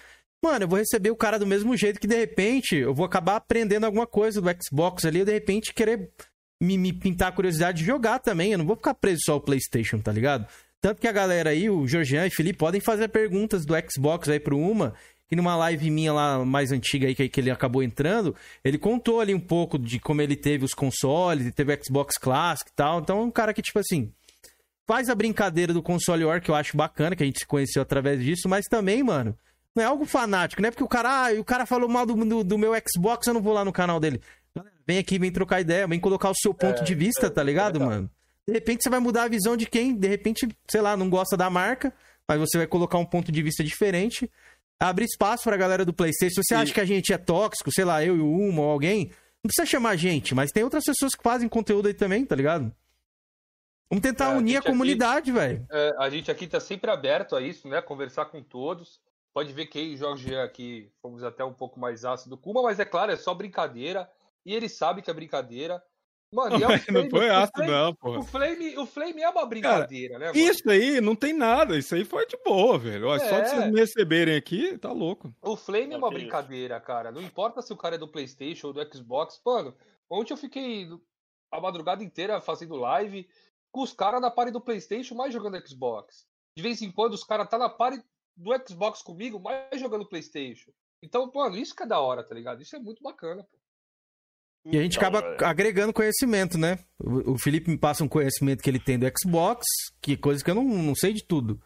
[0.43, 3.37] Mano, eu vou receber o cara do mesmo jeito que de repente eu vou acabar
[3.37, 6.13] aprendendo alguma coisa do Xbox ali, eu de repente querer
[6.65, 8.53] me, me pintar a curiosidade de jogar também.
[8.53, 10.47] Eu não vou ficar preso só ao PlayStation, tá ligado?
[10.81, 14.39] Tanto que a galera aí, o Georgian e Felipe, podem fazer perguntas do Xbox aí
[14.39, 14.95] pro Uma,
[15.27, 19.21] que numa live minha lá mais antiga aí que, que ele acabou entrando, ele contou
[19.21, 22.75] ali um pouco de como ele teve os consoles, e teve o Xbox Classic e
[22.75, 23.01] tal.
[23.01, 24.13] Então é um cara que, tipo assim,
[24.87, 27.83] faz a brincadeira do console war, que eu acho bacana, que a gente se conheceu
[27.83, 29.37] através disso, mas também, mano,
[29.75, 32.15] não é algo fanático, não é porque o cara, ah, o cara falou mal do,
[32.15, 34.21] do, do meu Xbox, eu não vou lá no canal dele.
[34.87, 37.43] Vem aqui, vem trocar ideia, vem colocar o seu ponto É, de vista, é, tá
[37.43, 38.11] ligado, é mano?
[38.47, 41.37] De repente você vai mudar a visão de quem, de repente, sei lá, não gosta
[41.37, 41.93] da marca,
[42.29, 44.31] mas você vai colocar um ponto de vista diferente.
[44.79, 46.43] Abre espaço pra galera do PlayStation.
[46.43, 48.71] Se você acha que a gente é tóxico, sei lá, eu e o Uma ou
[48.71, 49.07] alguém,
[49.43, 52.35] não precisa chamar a gente, mas tem outras pessoas que fazem conteúdo aí também, tá
[52.37, 52.71] ligado?
[53.89, 55.67] Vamos tentar É, a unir a aqui- comunidade, velho.
[55.71, 57.81] É, a gente aqui tá sempre aberto a isso, né?
[57.81, 59.01] Conversar com todos.
[59.33, 62.51] Pode ver que eu e o Jorge aqui fomos até um pouco mais ácido com
[62.51, 64.09] uma, mas é claro, é só brincadeira.
[64.45, 65.83] E ele sabe que é brincadeira.
[66.33, 68.19] Mano, e é um Não Flame- foi ácido, Flame- não, porra.
[68.19, 70.39] O Flame, o Flame é uma brincadeira, né, mano?
[70.39, 71.79] Isso aí não tem nada.
[71.79, 73.07] Isso aí foi de boa, velho.
[73.09, 73.41] Ó, Só É.
[73.43, 75.33] de vocês me receberem aqui, tá louco.
[75.41, 76.23] O Flame é uma que isso.
[76.25, 77.13] brincadeira, cara.
[77.13, 79.41] Não importa se o cara é do PlayStation ou do Xbox.
[79.47, 79.77] Mano,
[80.11, 80.89] ontem eu fiquei
[81.53, 83.29] a madrugada inteira fazendo live
[83.73, 86.27] com os caras na party do PlayStation, mais jogando Xbox.
[86.57, 88.03] De vez em quando os caras tá na party
[88.37, 90.73] do Xbox comigo, mais jogando PlayStation.
[91.01, 92.61] Então, mano, isso que é da hora, tá ligado?
[92.61, 93.57] Isso é muito bacana, pô.
[94.65, 95.45] E a gente Então, acaba é.
[95.45, 96.79] agregando conhecimento, né?
[96.99, 99.65] O Felipe me passa um conhecimento que ele tem do Xbox,
[100.01, 101.61] que coisa que eu não, não sei de tudo.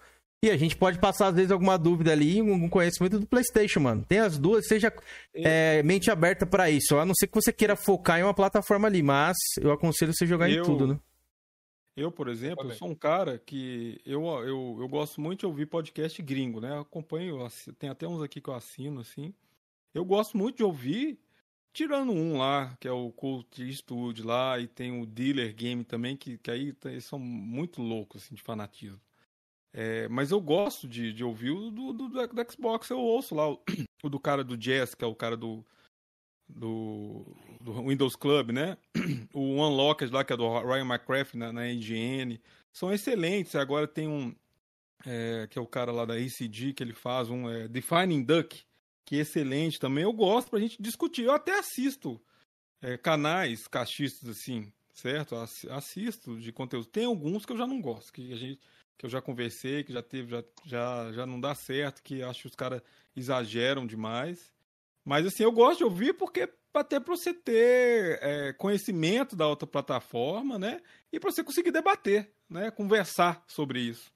[0.44, 4.04] E a gente pode passar, às vezes, alguma dúvida ali, algum conhecimento do PlayStation, mano.
[4.08, 4.92] Tem as duas, seja
[5.34, 6.96] é, mente aberta pra isso.
[6.96, 10.26] A não ser que você queira focar em uma plataforma ali, mas eu aconselho você
[10.26, 10.98] jogar em Eu- tudo, né?
[11.96, 15.66] Eu, por exemplo, eu sou um cara que eu, eu, eu gosto muito de ouvir
[15.66, 16.70] podcast gringo, né?
[16.70, 17.44] Eu acompanho,
[17.76, 19.34] tem até uns aqui que eu assino, assim.
[19.92, 21.18] Eu gosto muito de ouvir,
[21.78, 26.16] tirando um lá, que é o Cult Studio lá, e tem o Dealer Game também,
[26.16, 29.00] que, que aí eles são muito loucos, assim, de fanatismo.
[29.72, 33.48] É, mas eu gosto de, de ouvir o do, do, do- Xbox, eu ouço lá
[33.48, 33.62] o,
[34.02, 35.64] o do cara do Jazz, que é o cara do,
[36.48, 37.24] do,
[37.60, 38.76] do Windows Club, né?
[39.32, 42.40] O Unlocked lá, que é do Ryan McCraft na, na IGN.
[42.72, 43.54] São excelentes.
[43.54, 44.34] Agora tem um,
[45.06, 48.64] é, que é o cara lá da ACG, que ele faz um é, Defining Duck,
[49.08, 50.04] que é excelente também.
[50.04, 51.24] Eu gosto pra gente discutir.
[51.24, 52.20] Eu até assisto
[52.82, 55.34] é, canais cachistas assim, certo?
[55.34, 56.86] Ass- Assisto de conteúdo.
[56.86, 58.60] Tem alguns que eu já não gosto, que a gente
[58.98, 62.42] que eu já conversei, que já teve, já, já, já não dá certo, que acho
[62.42, 62.82] que os caras
[63.16, 64.52] exageram demais.
[65.04, 69.66] Mas assim, eu gosto de ouvir porque até para você ter é, conhecimento da outra
[69.66, 70.82] plataforma, né?
[71.12, 72.70] E para você conseguir debater, né?
[72.72, 74.12] Conversar sobre isso.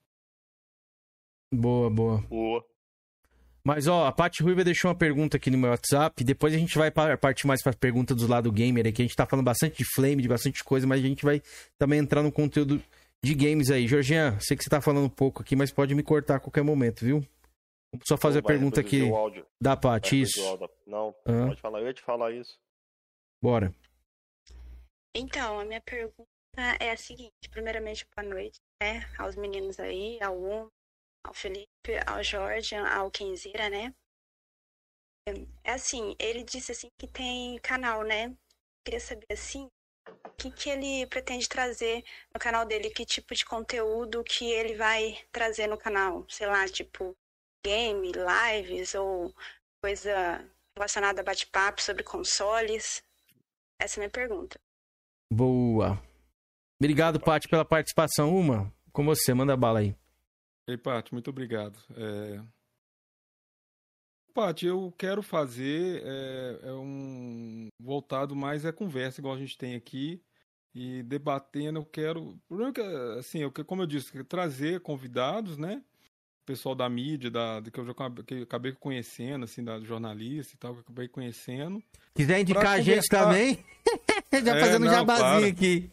[1.52, 2.20] Boa, boa.
[2.28, 2.71] Boa.
[3.64, 6.24] Mas, ó, a Paty Ruiva deixou uma pergunta aqui no meu WhatsApp.
[6.24, 9.02] Depois a gente vai pa- partir mais pra pergunta dos lado gamer aqui.
[9.02, 11.40] A gente tá falando bastante de Flame, de bastante coisa, mas a gente vai
[11.78, 12.82] também entrar no conteúdo
[13.22, 13.86] de games aí.
[13.86, 16.64] Georgian, sei que você tá falando um pouco aqui, mas pode me cortar a qualquer
[16.64, 17.20] momento, viu?
[17.94, 19.02] Vou só fazer a pergunta aqui
[19.60, 20.22] da Paty.
[20.22, 20.40] Isso.
[20.84, 21.46] Não, Hã?
[21.48, 21.80] pode falar.
[21.80, 22.58] Eu ia te falar isso.
[23.40, 23.72] Bora.
[25.14, 26.26] Então, a minha pergunta
[26.80, 29.06] é a seguinte: primeiramente, boa noite, né?
[29.18, 30.68] Aos meninos aí, ao Um,
[31.24, 33.94] ao Felipe, ao Jorge, ao Kenzeira, né?
[35.62, 38.34] É assim, ele disse assim que tem canal, né?
[38.84, 39.68] Queria saber assim,
[40.08, 42.04] o que, que ele pretende trazer
[42.34, 46.66] no canal dele, que tipo de conteúdo que ele vai trazer no canal, sei lá,
[46.66, 47.14] tipo
[47.64, 49.32] game, lives ou
[49.80, 50.44] coisa
[50.76, 53.02] relacionada a bate-papo sobre consoles.
[53.80, 54.58] Essa é a minha pergunta.
[55.32, 56.02] Boa.
[56.80, 58.36] Obrigado, Paty, pela participação.
[58.36, 59.94] Uma, com você, manda bala aí.
[60.66, 61.78] Ei, Paty, muito obrigado.
[61.96, 62.40] É...
[64.34, 69.74] Paty, eu quero fazer é, é um voltado mais à conversa, igual a gente tem
[69.74, 70.22] aqui,
[70.74, 71.80] e debatendo.
[71.80, 72.38] Eu quero,
[72.68, 72.80] é que,
[73.18, 75.82] assim, eu, como eu disse, trazer convidados, né?
[76.42, 79.78] O pessoal da mídia, da, que eu já acabei- que eu acabei conhecendo, assim, da
[79.80, 81.82] jornalista e tal, que eu acabei conhecendo.
[82.14, 83.62] Quiser indicar a gente também,
[84.32, 85.46] já É, fazendo um não, jabazinho claro.
[85.46, 85.90] aqui.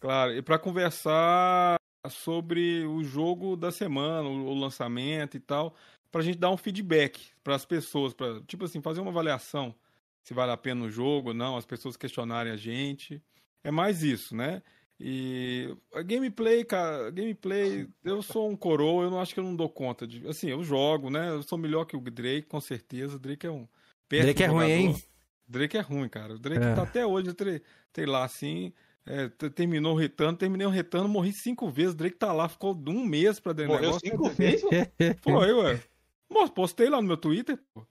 [0.00, 1.76] Claro, e para conversar
[2.08, 5.74] sobre o jogo da semana, o, lançamento e tal,
[6.10, 9.74] para a gente dar um feedback para as pessoas, para tipo assim fazer uma avaliação
[10.22, 13.22] se vale a pena o jogo ou não, as pessoas questionarem a gente.
[13.64, 14.62] É mais isso, né?
[14.98, 19.56] E a gameplay, cara, gameplay, eu sou um coroa, eu não acho que eu não
[19.56, 20.26] dou conta de.
[20.28, 21.30] Assim, eu jogo, né?
[21.30, 23.16] Eu sou melhor que o Drake, com certeza.
[23.16, 23.66] O Drake é um.
[24.10, 24.72] Drake é ruim, jogador.
[24.72, 25.02] hein?
[25.48, 26.34] Drake é ruim, cara.
[26.34, 26.74] O Drake É.
[26.74, 27.30] tá até hoje,
[27.94, 28.74] sei lá, assim.
[29.10, 31.94] É, terminou o retando, terminei o retando, morri cinco vezes.
[31.94, 34.08] O Drake tá lá, ficou um mês pra dentro do Morreu negócio.
[34.08, 34.62] cinco vezes?
[35.20, 35.80] Foi, ué.
[36.54, 37.84] Postei lá no meu Twitter, pô.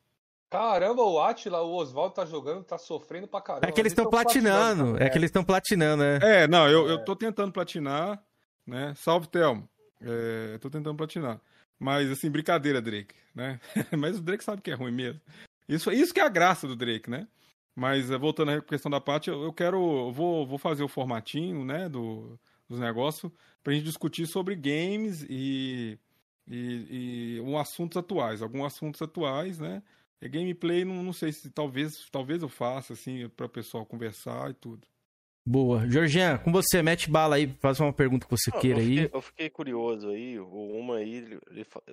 [0.49, 3.67] Caramba, o Atila, o Oswaldo tá jogando, tá sofrendo pra caramba.
[3.67, 4.97] É que eles estão tão platinando.
[4.97, 6.20] É que eles estão platinando, né?
[6.24, 8.20] É, não, eu, eu tô tentando platinar,
[8.65, 8.93] né?
[8.95, 9.70] Salve, Thelmo.
[10.01, 11.39] É, tô tentando platinar.
[11.78, 13.59] Mas, assim, brincadeira, Drake, né?
[13.95, 15.22] Mas o Drake sabe que é ruim mesmo.
[15.67, 17.28] Isso, isso que é a graça do Drake, né?
[17.76, 19.78] Mas, eh, voltando à questão da parte, eu, quero...
[20.07, 23.32] eu vou, vou fazer o formatinho, né, do, dos negócios
[23.63, 25.97] pra gente discutir sobre games e,
[26.47, 28.41] e, e um assuntos atuais.
[28.41, 29.84] Alguns assuntos atuais, né?
[30.22, 34.51] E gameplay, não, não sei se talvez, talvez eu faça, assim, para o pessoal conversar
[34.51, 34.88] e tudo.
[35.46, 35.88] Boa.
[35.90, 38.98] Jorginho, com você, mete bala aí, faz uma pergunta que você queira eu aí.
[38.98, 41.40] fiquei, eu fiquei curioso aí, uma aí, ele-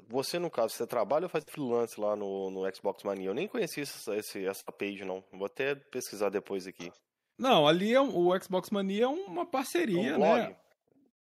[0.08, 3.30] você no caso, você trabalha ou faz freelance lá no, no Xbox Mania?
[3.30, 6.92] Eu nem conhecia essa, esse- essa page não, vou até pesquisar depois aqui.
[7.38, 10.38] Não, ali é um- o Xbox Mania é uma parceria, É um blog?
[10.40, 10.56] né?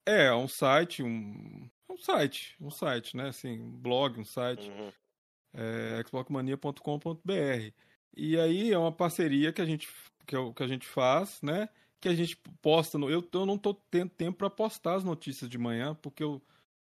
[0.07, 3.29] É, é um site, um, é um site, um site, né?
[3.29, 4.69] Assim, um blog, um site.
[4.69, 4.91] Uhum.
[5.55, 7.73] É, xboxmania.com.br.
[8.17, 9.89] E aí é uma parceria que a gente
[10.27, 11.69] que, o- que a gente faz, né?
[12.01, 13.11] Que a gente posta no.
[13.11, 16.41] Eu, eu não tô tendo tempo para postar as notícias de manhã, porque eu,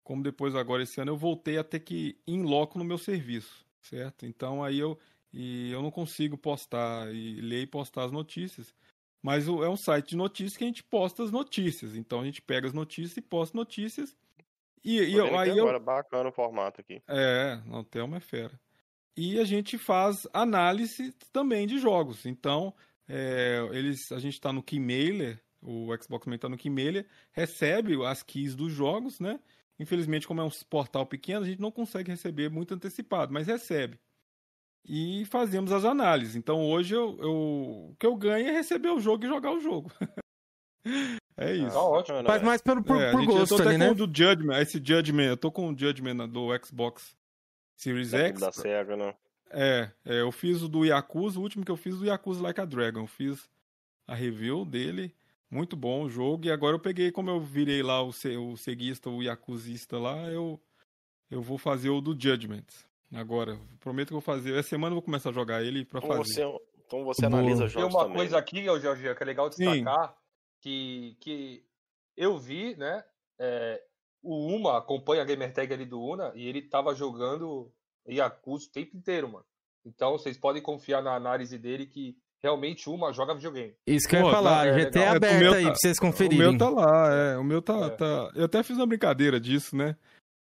[0.04, 2.98] como depois agora esse ano, eu voltei a ter que ir em loco no meu
[2.98, 4.26] serviço, certo?
[4.26, 4.98] Então aí eu
[5.34, 8.74] e eu não consigo postar e ler e postar as notícias.
[9.22, 11.96] Mas o- é um site de notícias que a gente posta as notícias.
[11.96, 14.16] Então a gente pega as notícias e posta notícias.
[14.84, 17.02] E, e eu- aí eu, agora, bacana o formato aqui.
[17.08, 18.60] é, não, Thelma é fera.
[19.16, 22.26] E a gente faz análise também de jogos.
[22.26, 22.74] Então,
[23.08, 28.22] é, eles, a gente está no Keymailer, o Xbox também está no Keymailer, recebe as
[28.24, 29.40] keys dos jogos, né?
[29.80, 34.00] Infelizmente, como é um portal pequeno, a gente não consegue receber muito antecipado, mas recebe.
[34.90, 36.36] E fazemos as análises.
[36.36, 39.60] Então, hoje, eu, eu- o que eu ganho é receber o jogo e jogar o
[39.60, 39.92] jogo.
[41.38, 41.74] é isso.
[41.74, 42.24] Tá ótimo.
[42.24, 43.92] Faz mais pelo, por, É, por gente- eu gosto tô até ali, com né?
[43.92, 47.16] o do Judgment, esse Judgment, eu tô com o Judgment do Xbox
[47.76, 48.40] Series X.
[48.40, 49.14] da SEGA, né?
[49.52, 52.42] É, é, eu fiz o do Yakuza, o último que eu fiz o do Yakuza
[52.42, 53.02] Like a Dragon.
[53.02, 53.50] Eu fiz
[54.06, 55.14] a review dele,
[55.50, 58.56] muito bom o jogo, e agora eu peguei, como eu virei lá o, ce- o
[58.58, 60.60] ceguista, o Yakuzista lá, eu,
[61.30, 62.66] eu vou fazer o do Judgment.
[63.14, 64.54] Agora, prometo que eu vou fazer.
[64.58, 66.24] Essa semana eu vou começar a jogar ele pra Então fazer.
[66.34, 66.44] você,
[66.86, 68.18] então você analisa Tem jogos uma também.
[68.18, 70.18] coisa aqui, Jorginho, que é legal destacar,
[70.62, 71.64] que, que
[72.16, 73.04] eu vi, né?
[73.40, 73.82] é,
[74.22, 77.72] o Uma acompanha a gamertag ali do Una e ele tava jogando
[78.08, 79.46] Yakuza o tempo inteiro, mano.
[79.86, 83.74] Então vocês podem confiar na análise dele que realmente o Uma joga videogame.
[83.88, 85.06] Isso que eu ia Pô, falar, tá- é.
[85.06, 86.38] É, o aberto meu aí tá- pra vocês O conferirem.
[86.38, 87.38] meu tá lá, é.
[87.38, 87.90] O meu tá, É.
[87.90, 88.32] tá.
[88.36, 89.96] Eu até fiz uma brincadeira disso, né?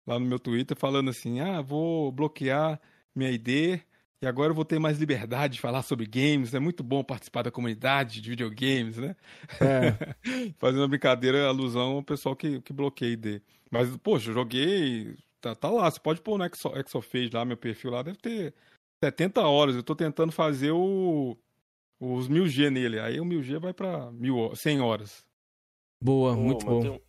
[0.06, 2.80] Lá no meu Twitter, falando assim: ah, vou bloquear
[3.14, 3.80] minha ID
[4.22, 6.54] e agora eu vou ter mais liberdade de falar sobre games.
[6.54, 9.16] É muito bom participar da comunidade de videogames, né?
[9.60, 10.14] É.
[10.58, 13.40] Fazendo uma brincadeira, alusão ao pessoal que, que bloqueia ID.
[13.70, 15.16] Mas, poxa, eu joguei.
[15.40, 15.90] Tá, tá lá.
[15.90, 18.54] Você pode pôr no Exo, Exofage lá, meu perfil lá, deve ter
[19.02, 19.76] 70 horas.
[19.76, 21.36] Eu tô tentando fazer o.
[21.98, 23.00] Os 1000G nele.
[23.00, 25.24] Aí o 1000G vai pra 1000, ho- 100 horas.
[26.02, 26.80] Boa, Ô, muito bom.
[26.82, 27.02] tem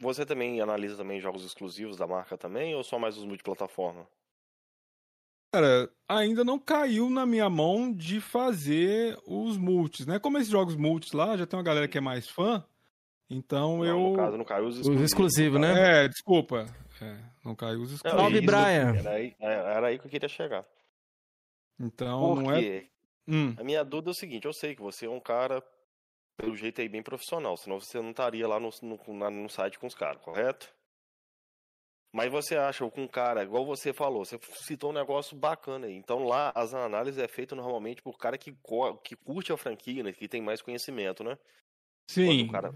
[0.00, 4.06] Você também analisa também jogos exclusivos da marca também, ou só mais os multiplataforma?
[5.54, 10.18] Cara, ainda não caiu na minha mão de fazer os multis, né?
[10.18, 12.64] Como esses jogos multis lá, já tem uma galera que é mais fã,
[13.28, 13.98] então Não, eu.
[14.10, 15.10] no caso, não caiu os Os exclusivos.
[15.10, 16.04] exclusivos, né?
[16.04, 16.64] É, desculpa.
[17.02, 18.22] É, não caiu os Não, exclusivos.
[18.22, 18.96] Salve, Brian.
[18.96, 20.64] Era aí, era aí que eu queria chegar.
[21.80, 22.60] Então Por não é.
[22.62, 22.88] quê?
[23.26, 25.62] Hum, A minha dúvida é o seguinte, eu sei que você é um cara,
[26.36, 29.78] pelo jeito aí, bem profissional, senão você não estaria lá no, no, na- no site
[29.78, 30.72] com os caras, correto?
[32.14, 35.94] Mas você acha com um cara, igual você falou, você citou um negócio bacana aí.
[35.94, 38.54] Então lá as análises é feita normalmente por cara que,
[39.02, 41.38] que curte a franquia, né, que tem mais conhecimento, né?
[42.06, 42.44] sim.
[42.48, 42.74] o cara-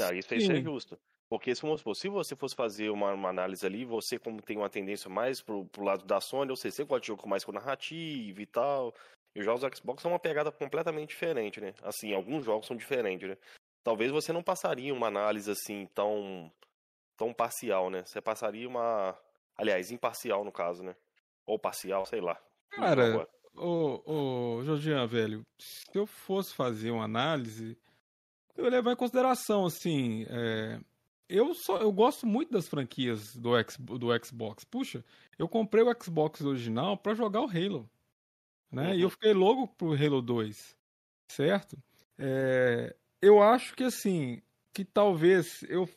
[0.00, 0.98] Ah, isso, isso é justo.
[1.32, 4.68] Porque se, supor, se você fosse fazer uma, uma análise ali, você como tem uma
[4.68, 7.52] tendência mais pro, pro lado da Sony, ou seja, você gosta de jogo mais com
[7.52, 8.94] narrativa e tal,
[9.34, 11.72] e os jogos do Xbox são uma pegada completamente diferente, né?
[11.82, 13.38] Assim, alguns jogos são diferentes, né?
[13.82, 16.52] Talvez você não passaria uma análise assim tão,
[17.16, 18.04] tão parcial, né?
[18.04, 19.18] Você passaria uma...
[19.56, 20.94] Aliás, imparcial no caso, né?
[21.46, 22.38] Ou parcial, sei lá.
[22.72, 23.28] Cara, Agora.
[23.56, 27.78] Ô, ô, Jorginho, velho, se eu fosse fazer uma análise,
[28.54, 30.78] eu ia levar em consideração, assim, é,
[31.32, 34.64] eu só eu gosto muito das franquias do, X, do Xbox.
[34.64, 35.04] Puxa,
[35.38, 37.88] eu comprei o Xbox original pra jogar o Halo,
[38.70, 38.96] né?
[38.96, 40.76] E eu fiquei louco pro Halo 2,
[41.30, 41.76] certo?
[42.18, 44.42] É, eu acho que, assim,
[44.74, 45.88] que talvez eu,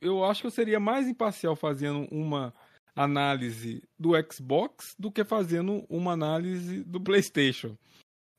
[0.00, 2.54] eu acho que eu seria mais imparcial fazendo uma
[2.94, 7.76] análise do Xbox do que fazendo uma análise do PlayStation.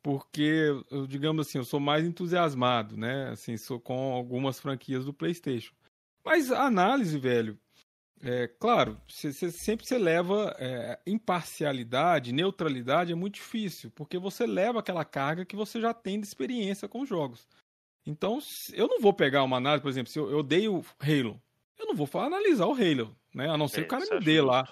[0.04, 0.66] Porque,
[1.08, 3.30] digamos assim, eu sou mais entusiasmado, né?
[3.30, 5.74] Assim, sou com algumas franquias do PlayStation.
[6.24, 7.60] Mas a análise, velho,
[8.24, 14.46] é claro, cê, cê, sempre você leva é, imparcialidade, neutralidade é muito difícil, porque você
[14.46, 17.48] leva aquela carga que você já tem de experiência com os jogos.
[18.06, 18.40] Então,
[18.74, 21.42] eu não vou pegar uma análise, por exemplo, se eu, eu odeio Halo,
[21.78, 23.50] eu não vou analisar o Halo, né?
[23.50, 24.68] A não ser É, que o cara me dê lá.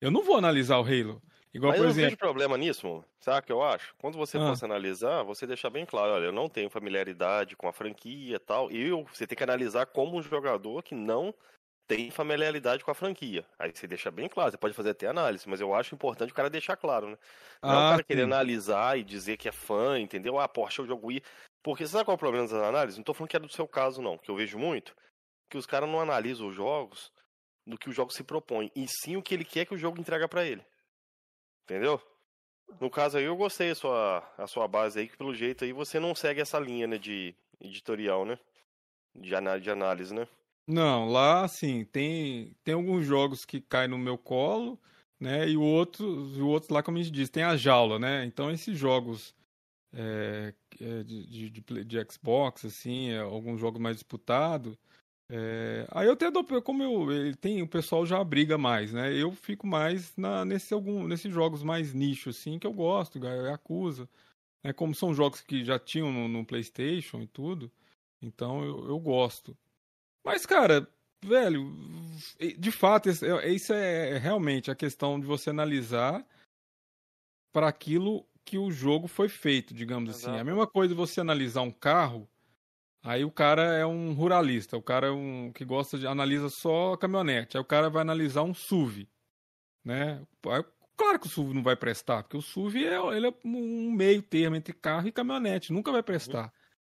[0.00, 1.22] Eu não vou analisar o Halo.
[1.54, 1.94] Igual, Mas eu não exemplo.
[1.94, 3.94] vejo problema nisso, sabe o que eu acho?
[3.96, 4.40] Quando você Ah.
[4.40, 8.38] fosse analisar, você deixar bem claro, olha, eu não tenho familiaridade com a franquia e
[8.38, 8.70] tal.
[8.70, 11.34] Eu, você tem que analisar como um jogador que não
[11.86, 13.46] tem familiaridade com a franquia.
[13.58, 16.34] Aí você deixa bem claro, você pode fazer até análise, mas eu acho importante o
[16.36, 17.18] cara deixar claro, né?
[17.66, 18.24] Não é o Ah, cara querer sim.
[18.24, 20.38] analisar e dizer que é fã, entendeu?
[20.40, 21.22] Ah, poxa, o jogo I.
[21.62, 22.98] Porque sabe qual é o problema das análises?
[22.98, 24.94] Não tô falando que é do seu caso, não, que eu vejo muito,
[25.50, 27.12] que os caras não analisam os jogos
[27.66, 30.00] do que o jogo se propõe, e sim o que ele quer que o jogo
[30.00, 30.64] entrega pra ele.
[31.64, 32.00] Entendeu?
[32.80, 35.72] No caso aí, eu gostei a sua, a sua base aí, que pelo jeito aí
[35.72, 38.38] você não segue essa linha, né, de editorial, né?
[39.14, 40.26] De, de análise, né?
[40.66, 44.80] Não, lá, assim, tem, tem alguns jogos que caem no meu colo,
[45.20, 45.48] né?
[45.48, 46.04] E o outro,
[46.36, 48.24] e o outro lá, como a gente diz, tem a jaula, né?
[48.24, 49.34] Então, esses jogos
[49.92, 54.76] é, é, de, de, de de Xbox, assim, é, alguns jogos mais disputados.
[55.30, 59.12] É, aí eu até dou, como eu, ele tem, o pessoal já briga mais, né?
[59.14, 64.08] Eu fico mais na, nesse algum, nesses jogos mais nicho, assim, que eu gosto, Yakuza.
[64.62, 64.72] Né?
[64.72, 67.70] Como são jogos que já tinham no, no PlayStation e tudo,
[68.20, 69.56] então eu, eu gosto.
[70.24, 70.88] Mas, cara,
[71.24, 71.74] velho,
[72.58, 76.26] de fato, é- isso é realmente a questão de você analisar
[77.52, 80.26] para aquilo que o jogo foi feito, digamos assim.
[80.26, 80.40] Exato.
[80.40, 82.28] A mesma coisa você analisar um carro,
[83.04, 86.96] aí o cara é um ruralista, o cara é um que gosta de analisa só
[86.96, 89.08] caminhonete, aí o cara vai analisar um SUV,
[89.84, 90.26] né?
[90.48, 90.64] Aí,
[90.96, 94.22] Claro que o SUV não vai prestar, porque o SUV é, ele é um meio
[94.22, 96.52] termo entre carro e caminhonete, nunca vai prestar.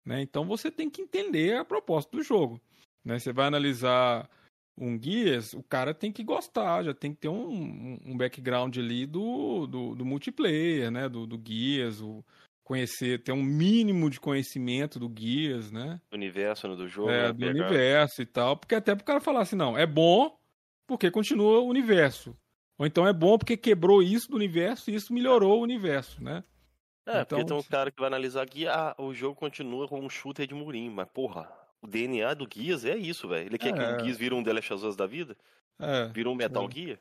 [0.04, 0.20] Né?
[0.20, 2.60] Então você tem que entender a proposta do jogo.
[3.04, 3.18] Né?
[3.18, 4.28] Você vai analisar
[4.76, 8.76] um Guias, o cara tem que gostar, já tem que ter um, um- um background
[8.76, 11.08] ali do, do, do multiplayer, né?
[11.08, 12.22] Do, do Guias, o,
[12.66, 16.00] conhecer, ter um mínimo de conhecimento do Guias, né?
[16.10, 17.32] Do universo, né, do jogo, É, né?
[17.32, 20.36] do pegar- universo e tal, porque até pro cara falar assim, não, é bom
[20.86, 22.36] porque continua o universo.
[22.76, 26.42] Ou então é bom porque quebrou isso do universo e isso melhorou o universo, né?
[27.06, 30.00] É, Então, porque tem um cara que vai analisar aqui, ah, o jogo continua com
[30.00, 31.48] um shooter de murim, mas porra,
[31.80, 33.46] o DNA do Guias é isso, velho.
[33.46, 33.94] Ele quer que É.
[33.94, 35.36] o Guias vire um The Last of Us da vida?
[35.78, 36.74] É, Vira um Metal é.
[36.74, 36.98] Gear?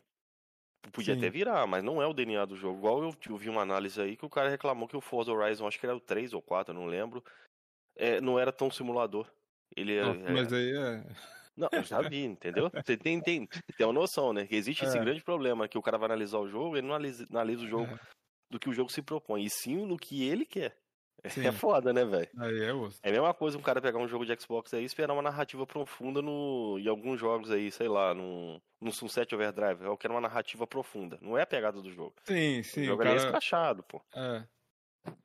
[0.91, 1.19] Podia Sim.
[1.19, 2.77] até virar, mas não é o DNA do jogo.
[2.77, 5.67] Igual eu, eu vi uma análise aí que o cara reclamou que o Forza Horizon,
[5.67, 7.23] acho que era o 3 ou 4, eu não lembro,
[7.95, 9.29] é, não era tão simulador.
[9.75, 11.03] Ele é, Nossa, mas aí é.
[11.55, 12.69] Não, eu já vi, entendeu?
[12.69, 14.45] Você tem, tem, tem uma noção, né?
[14.45, 15.01] Que existe esse É.
[15.01, 17.97] grande problema, que o cara vai analisar o jogo, ele não analisa, analisa o jogo
[18.49, 20.77] do que o jogo se propõe, e sim no que ele quer.
[21.29, 21.45] Sim.
[21.47, 22.27] É foda, né, velho?
[22.37, 22.99] Aí é osso.
[23.03, 25.21] É a mesma coisa um cara pegar um jogo de Xbox aí e esperar uma
[25.21, 29.83] narrativa profunda no, em alguns jogos aí, sei lá, num, num Sunset Overdrive.
[29.83, 31.17] Eu quero uma narrativa profunda.
[31.21, 32.13] Não é a pegada do jogo.
[32.23, 32.81] Sim, sim.
[32.81, 34.01] o O jogo é cara, escrachado, pô.
[34.15, 34.43] é.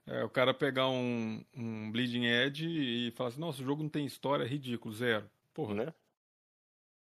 [0.07, 3.89] É, o cara pegar um, um Bleeding Edge e falar assim, nossa, o jogo não
[3.89, 5.25] tem história, é ridículo, zero.
[5.55, 5.73] Porra.
[5.75, 5.95] Né?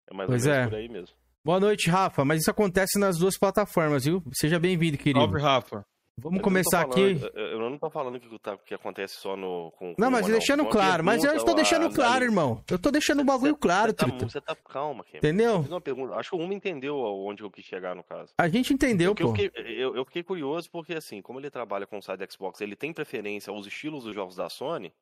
[0.10, 0.70] É mais Pois ou menos é.
[0.70, 1.16] por aí mesmo.
[1.44, 2.24] Boa noite, Rafa.
[2.24, 4.24] Mas isso acontece nas duas plataformas, viu?
[4.34, 5.20] Seja bem-vindo, querido.
[5.20, 5.86] Salve, Rafa.
[6.16, 7.32] Vamos Eu começar falando- aqui.
[7.34, 9.72] Eu, eu não tô falando que, tá- que acontece só no.
[9.72, 11.04] Com, com Não, mas uma, deixando claro.
[11.04, 12.64] Mas eu estou deixando a- claro, irmão.
[12.70, 15.18] Eu tô deixando o bagulho claro, Você tá, você tá calma, Kim.
[15.18, 15.66] Entendeu?
[15.86, 16.14] Eu.
[16.14, 18.32] Acho que o Uma entendeu onde eu quis chegar no caso.
[18.38, 19.36] A gente entendeu, Porque eu pô.
[19.36, 22.76] fiquei, eu, eu fiquei curioso porque, assim, como ele trabalha com o site Xbox, ele
[22.76, 24.94] tem preferência aos estilos dos jogos da Sony.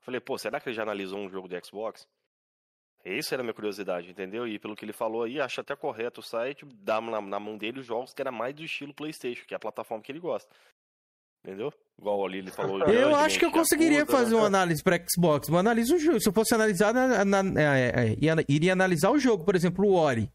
[0.00, 2.06] Falei, pô, será que ele já analisou um jogo do Xbox?
[3.04, 4.46] Essa era a minha curiosidade, entendeu?
[4.46, 7.56] E pelo que ele falou aí, acho até correto o site dar na, na mão
[7.56, 10.20] dele os jogos que era mais do estilo PlayStation, que é a plataforma que ele
[10.20, 10.50] gosta.
[11.44, 11.72] Entendeu?
[11.98, 12.80] Igual ali ele falou.
[12.82, 14.40] Eu acho que eu conseguiria Yakuza, fazer né?
[14.40, 15.48] uma análise pra Xbox.
[15.48, 16.20] Mas analiso o jogo.
[16.20, 19.44] Se eu fosse analisar, na- na- é, é, ia- iria analisar o jogo.
[19.44, 20.30] Por exemplo, o Ori.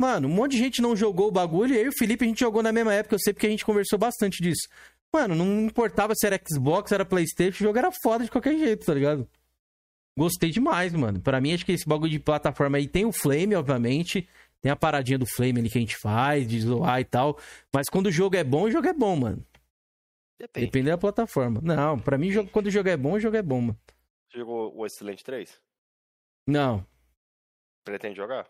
[0.00, 1.74] Mano, um monte de gente não jogou o bagulho.
[1.74, 3.14] E eu e o Felipe, a gente jogou na mesma época.
[3.14, 4.66] Eu sei porque a gente conversou bastante disso.
[5.12, 7.64] Mano, não importava se era Xbox, era Playstation.
[7.64, 9.28] O jogo era foda de qualquer jeito, tá ligado?
[10.18, 11.20] Gostei demais, mano.
[11.20, 14.28] Pra mim, acho que esse bagulho de plataforma aí tem o Flame, obviamente.
[14.60, 17.38] Tem a paradinha do Flame ali que a gente faz, de zoar e tal.
[17.72, 19.46] Mas quando o jogo é bom, o jogo é bom, mano.
[20.38, 20.66] Depende.
[20.66, 21.60] Depende da plataforma.
[21.62, 23.78] Não, pra mim, jogo- quando o jogo é bom, o jogo é bom, mano.
[24.30, 25.60] Você jogou o Excelente 3?
[26.46, 26.84] Não.
[27.84, 28.46] Pretende jogar?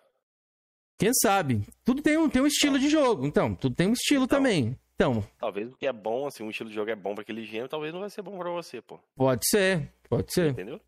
[0.99, 1.63] Quem sabe?
[1.85, 3.27] Tudo tem um, tem um estilo de jogo.
[3.27, 4.77] Então, tudo tem um estilo também.
[4.95, 7.45] Então, Talvez o que é bom, assim, um estilo de jogo é bom pra aquele
[7.45, 8.99] gênero, talvez não vai ser bom pra você, pô.
[9.15, 9.93] pode ser.
[10.09, 10.51] Pode ser.
[10.51, 10.81] Entendeu?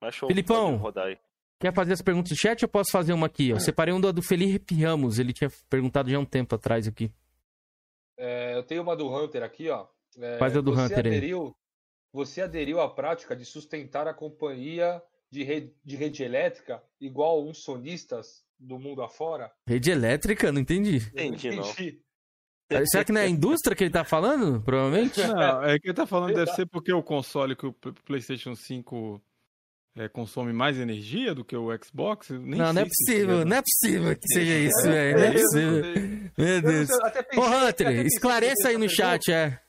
[0.00, 0.28] Mas show.
[0.28, 0.80] Filipão.
[0.96, 1.18] aí.
[1.60, 3.50] Quer fazer as perguntas do chat ou eu posso fazer uma aqui?
[3.50, 7.12] Eu separei uma do Felipe Ramos, ele tinha perguntado já há um tempo atrás aqui.
[8.16, 9.86] É, eu tenho uma do Hunter aqui, ó.
[10.18, 11.16] É, Faz a do você Hunter aí.
[11.16, 11.54] aderiu,
[12.12, 17.62] Você aderiu à prática de sustentar a companhia de rede, de rede elétrica igual uns
[17.62, 19.52] sonistas do mundo afora?
[19.66, 20.50] Rede elétrica?
[20.50, 20.96] Não entendi.
[21.12, 21.64] Entendi, não.
[22.86, 24.62] Será que não é a indústria que ele tá falando?
[24.62, 25.20] Provavelmente?
[25.20, 27.72] Não, é que ele tá falando deve ser porque o console que o
[28.04, 29.20] PlayStation 5
[29.96, 32.30] é, consome mais energia do que o Xbox.
[32.30, 35.18] Nem Não, não é possível, isso não é possível que seja isso, É, velho.
[35.18, 36.30] Não é é isso, possível.
[36.38, 36.88] Meu Eu Deus.
[37.36, 39.60] Ô, Hunter, esclareça aí no chat, é.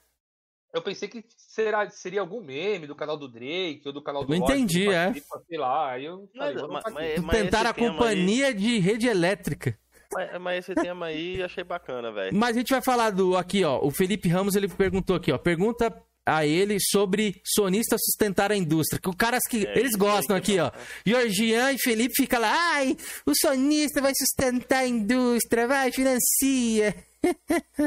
[0.74, 4.34] Eu pensei que será, seria algum meme do canal do Drake ou do canal do
[4.34, 5.14] Eu Lorde entendi, que é.
[5.50, 7.14] Sei lá, aí eu falei, vou mas- anotar aqui.
[7.18, 9.78] mas- mas Tentaram a companhia de rede elétrica.
[10.14, 12.36] Mas, mas esse tema aí achei bacana, velho.
[12.36, 13.80] Mas a gente vai falar do aqui, ó.
[13.84, 15.38] O Felipe Ramos ele perguntou aqui, ó.
[15.38, 15.94] Pergunta
[16.26, 19.00] a ele sobre sonista sustentar a indústria.
[19.02, 20.72] Que o caras que É, eles gostam aqui, ó.
[21.06, 22.96] Georgian e Felipe fica lá, ai,
[23.26, 26.96] o sonista vai sustentar a indústria, vai, financia.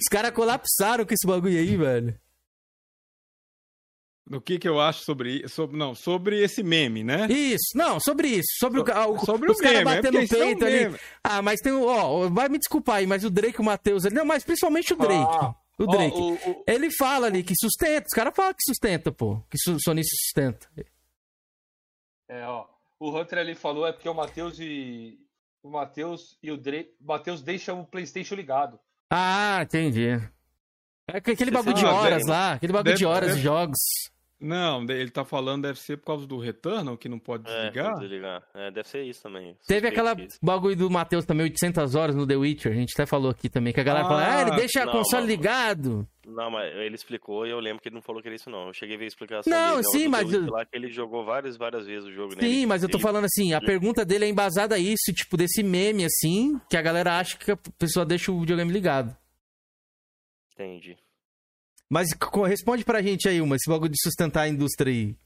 [0.00, 2.18] Os caras colapsaram com esse bagulho aí, velho.
[4.26, 5.78] Do que, que eu acho sobre, sobre.
[5.78, 7.26] Não, sobre esse meme, né?
[7.30, 8.48] Isso, não, sobre isso.
[8.58, 10.64] Sobre, o, ca- o, Sobre os o caras meme, é batendo no é um peito
[10.66, 10.80] ali.
[10.80, 10.98] meme.
[11.24, 11.84] Ah, mas tem o.
[11.86, 14.14] Ó, vai me desculpar aí, mas o Drake e o Matheus ali.
[14.14, 15.14] Não, mas principalmente o Drake.
[15.40, 16.16] Ah, o Drake.
[16.16, 18.06] o- o- Ele fala ali que sustenta.
[18.06, 19.40] Os caras falam que sustenta, pô.
[19.50, 20.68] Que su, sonista sustenta.
[22.28, 22.66] É, ó.
[23.00, 25.18] O Hunter ali falou é porque o Matheus e.
[25.62, 26.94] O Matheus e o Drake.
[27.00, 28.78] O Matheus deixa o Playstation ligado.
[29.10, 30.08] Ah, entendi.
[31.08, 32.52] É que aquele Você bagulho de sabe, horas deve- lá.
[32.54, 33.78] Aquele bagulho de deve- horas de deve- jogos.
[34.40, 37.90] Não, ele tá falando deve ser por causa do Returnal, que não pode É, desligar.
[37.92, 38.42] vou desligar.
[38.54, 39.56] É, deve ser isso também.
[39.66, 42.70] Teve aquela bagulho do Matheus também, 800 horas no The Witcher.
[42.70, 43.72] A gente até falou aqui também.
[43.72, 45.28] Que a galera fala, ah, ele deixa não, o console não.
[45.28, 46.08] ligado.
[46.24, 48.68] Não, mas ele explicou e eu lembro que ele não falou que era isso, não.
[48.68, 49.84] Eu cheguei a ver a explicação Não, dele.
[49.88, 52.40] sim, do mas eu- Lá que ele jogou várias, várias vezes o jogo, né?
[52.42, 55.36] Sim, Ele- mas eu tô falando assim, a pergunta dele é embasada a isso, tipo,
[55.36, 59.16] desse meme, assim, que a galera acha que a pessoa deixa o videogame ligado.
[60.54, 60.96] Entendi.
[61.90, 62.08] Mas
[62.46, 65.16] responde pra gente aí, uma, esse bagulho de sustentar a indústria aí.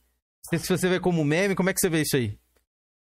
[0.57, 2.37] Se você vê como meme, como é que você vê isso aí?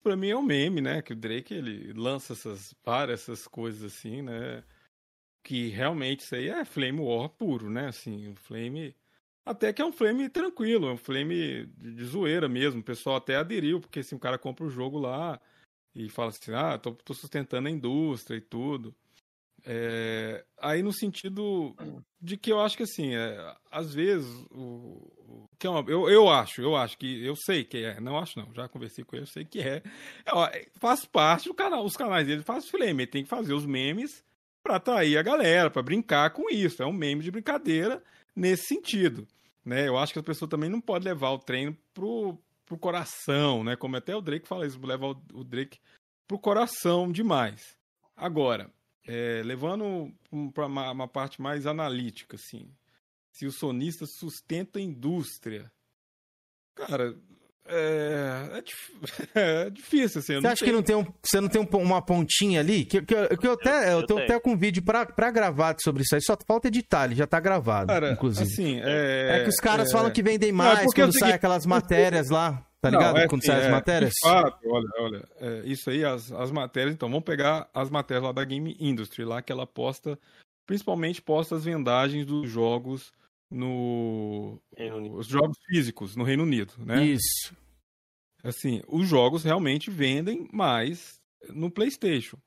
[0.03, 1.01] Pra mim é um meme, né?
[1.01, 4.63] Que o Drake ele lança essas várias essas coisas assim, né?
[5.43, 7.87] Que realmente isso aí é Flame War puro, né?
[7.87, 8.95] Assim, o Flame.
[9.45, 12.81] Até que é um Flame tranquilo, é um Flame de, de zoeira mesmo.
[12.81, 15.39] O pessoal até aderiu, porque assim, o cara compra o jogo lá
[15.93, 18.93] e fala assim: ah, tô, tô sustentando a indústria e tudo.
[19.67, 21.75] É, aí no sentido
[22.21, 26.07] de que eu acho que assim, é, às vezes o, o- que é uma- eu,
[26.07, 29.15] eu acho, eu acho que eu sei que é, não acho não, já conversei com
[29.15, 29.77] ele, eu sei que é,
[30.25, 33.29] É, ó, é, faz parte do canal, os canais dele faz flame, ele tem que
[33.29, 34.23] fazer os memes
[34.61, 38.03] pra atrair a galera, pra brincar com isso, é um meme de brincadeira
[38.35, 39.27] nesse sentido,
[39.63, 39.87] né?
[39.87, 42.37] Eu acho que a pessoa também não pode levar o treino pro,
[42.67, 43.75] pro coração, né?
[43.75, 45.79] Como até o Drake fala isso, levar o, o Drake
[46.27, 47.75] pro coração demais.
[48.15, 48.69] Agora,
[49.07, 50.11] é, levando
[50.53, 52.67] para uma, uma parte mais analítica, assim,
[53.31, 55.71] se o sonista sustenta a indústria,
[56.75, 57.15] cara,
[57.67, 58.93] é, é, dif-
[59.35, 60.33] é difícil, assim.
[60.33, 62.85] eu Você acha que não tem um, você não tem um uma pontinha ali?
[62.85, 64.25] Que, que, eu- que eu até, eu, eu tô tenho.
[64.27, 67.25] até com um vídeo pra, pra gravar sobre isso aí, só falta editar, ele já
[67.27, 68.43] tá gravado, Cara, inclusive.
[68.51, 69.39] assim, é...
[69.39, 71.19] É que os caras é- falam que vendem Não, mais é porque é o quando
[71.19, 73.17] saem aquelas matérias lá, tá Não, ligado?
[73.17, 74.13] é quando assim, as é, matérias.
[74.13, 78.23] de fato, olha, olha, é, isso aí, as, as matérias, então, vamos pegar as matérias
[78.23, 80.19] lá da Game Industry, lá que ela posta,
[80.65, 83.11] principalmente posta as vendagens dos jogos
[83.49, 84.59] no...
[85.13, 87.03] Os jogos físicos no Reino Unido, né?
[87.03, 87.55] Isso.
[88.43, 91.19] Assim, os jogos realmente vendem mais
[91.49, 92.37] no PlayStation.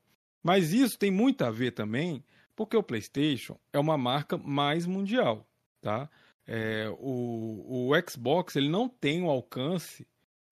[0.41, 2.23] Mas isso tem muito a ver também,
[2.55, 5.45] porque o PlayStation é uma marca mais mundial,
[5.81, 6.09] tá?
[6.47, 10.07] É, o, o Xbox ele não tem o alcance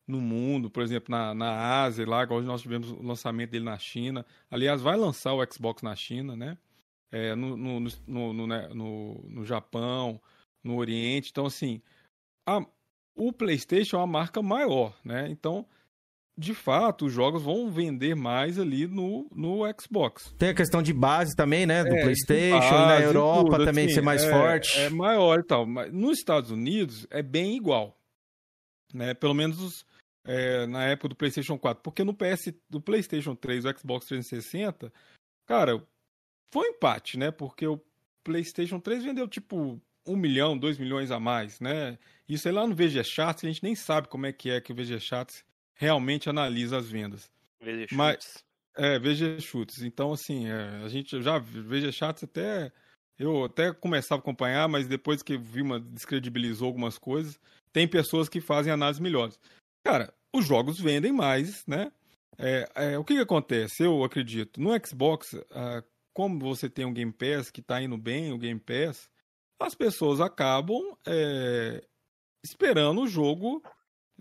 [0.07, 3.77] no mundo, por exemplo, na, na Ásia, lá, igual nós tivemos o lançamento dele na
[3.77, 4.25] China.
[4.49, 6.57] Aliás, vai lançar o Xbox na China, né?
[7.11, 10.21] É, no, no, no, no, né, no- no Japão,
[10.63, 11.29] no Oriente.
[11.31, 11.81] Então, assim,
[12.45, 12.65] a-
[13.15, 15.27] o PlayStation é uma marca maior, né?
[15.29, 15.65] Então,
[16.37, 20.33] de fato, os jogos vão vender mais ali no, no Xbox.
[20.37, 21.83] Tem a questão de base também, né?
[21.83, 24.79] Do É, PlayStation, de e na base, Europa tudo, também assim, ser mais é- forte.
[24.79, 25.65] É maior e tal.
[25.65, 27.97] Mas nos Estados Unidos é bem igual.
[28.93, 29.13] Né?
[29.13, 29.85] Pelo menos os-
[30.27, 31.81] é, na época do PlayStation 4.
[31.81, 34.91] Porque no PS, do PlayStation 3 e o Xbox 360,
[35.45, 35.81] cara,
[36.51, 37.31] foi um empate, né?
[37.31, 37.81] Porque o
[38.23, 41.97] PlayStation 3 vendeu tipo um milhão, dois milhões a mais, né?
[42.27, 44.71] Isso aí lá no VG Charts, a gente nem sabe como é que é que
[44.71, 47.31] o VG Charts realmente analisa as vendas.
[47.61, 48.43] VG Mas,
[48.75, 49.81] é, VG Chutes.
[49.81, 52.71] Então, assim, é, a gente já VG Chats até
[53.19, 57.39] eu até começava a acompanhar, mas depois que vi uma descredibilizou algumas coisas,
[57.73, 59.39] tem pessoas que fazem análises melhores.
[59.83, 61.91] Cara, os jogos vendem mais, né?
[62.37, 63.83] É, é, o que, que acontece?
[63.83, 64.61] Eu acredito.
[64.61, 68.59] No Xbox, ah, como você tem um Game Pass que está indo bem, o Game
[68.59, 69.09] Pass,
[69.59, 71.83] as pessoas acabam é,
[72.45, 73.61] esperando o jogo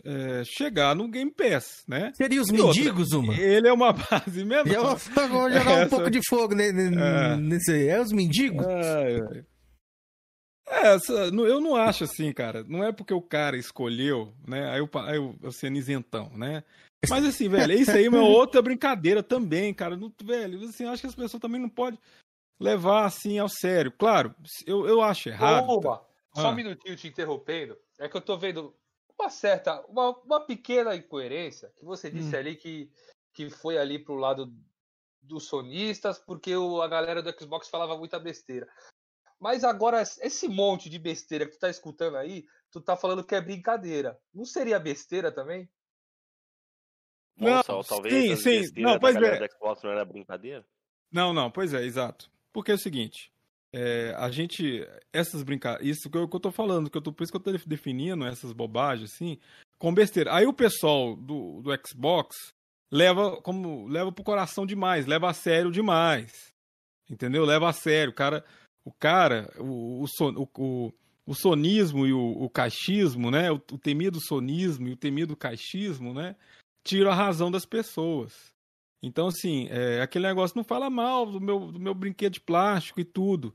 [0.04, 2.12] é, chegar no Game Pass, né?
[2.14, 3.34] Seria os E outra, mendigos, uma?
[3.34, 4.66] Ele é uma base menor.
[4.66, 7.36] Eu vou vou jogar um Essa- pouco de fogo É.
[7.36, 7.88] nesse aí.
[7.88, 8.66] É os mendigos?
[8.66, 9.44] Ai, ai.
[10.68, 12.64] É, essa- eu não acho assim, cara.
[12.64, 14.68] Não é porque o cara escolheu, né?
[14.70, 16.64] Aí eu, aí eu, eu sendo isentão, né?
[17.08, 19.96] Mas assim, velho, isso aí é uma outra brincadeira também, cara.
[19.96, 21.98] Não- velho, assim, eu acho que as pessoas também não podem
[22.58, 23.92] levar assim ao sério.
[23.92, 24.34] Claro,
[24.66, 25.68] eu, eu acho errado.
[25.68, 26.04] Oba,
[26.34, 26.50] só Ah.
[26.50, 27.76] um minutinho te interrompendo.
[28.00, 28.74] É que eu tô vendo
[29.18, 32.38] uma certa, uma, uma pequena incoerência que você disse Hum.
[32.38, 32.90] ali que,
[33.34, 34.52] que foi ali pro lado
[35.22, 38.66] dos sonistas, porque o, a galera do Xbox falava muita besteira.
[39.38, 43.34] Mas agora, esse monte de besteira que tu tá escutando aí, tu tá falando que
[43.34, 44.18] é brincadeira.
[44.34, 45.68] Não seria besteira também?
[47.36, 48.80] Não, ou talvez sim, sim.
[48.82, 49.48] Não, pois é.
[49.48, 50.64] Xbox não era brincadeira?
[51.12, 52.30] Não, não, pois é, exato.
[52.52, 53.30] Porque é o seguinte,
[53.72, 57.12] é, a gente, essas brincadeiras, isso que eu, que eu tô falando, que eu tô,
[57.12, 59.38] por isso que eu tô def- definindo essas bobagens, assim,
[59.78, 60.34] com besteira.
[60.34, 62.54] Aí o pessoal do, do Xbox
[62.90, 66.54] leva como leva pro coração demais, leva a sério demais.
[67.08, 67.44] Entendeu?
[67.44, 68.10] Leva a sério.
[68.12, 68.44] O cara,
[68.86, 70.92] o cara, o, o, son- o, o,
[71.26, 73.50] o sonismo e o, o caixismo, né?
[73.50, 76.36] O, o temido sonismo e o temido caixismo, né?
[76.84, 78.54] Tira a razão das pessoas.
[79.02, 83.00] Então, assim, é, aquele negócio não fala mal do meu, do meu brinquedo de plástico
[83.00, 83.52] e tudo,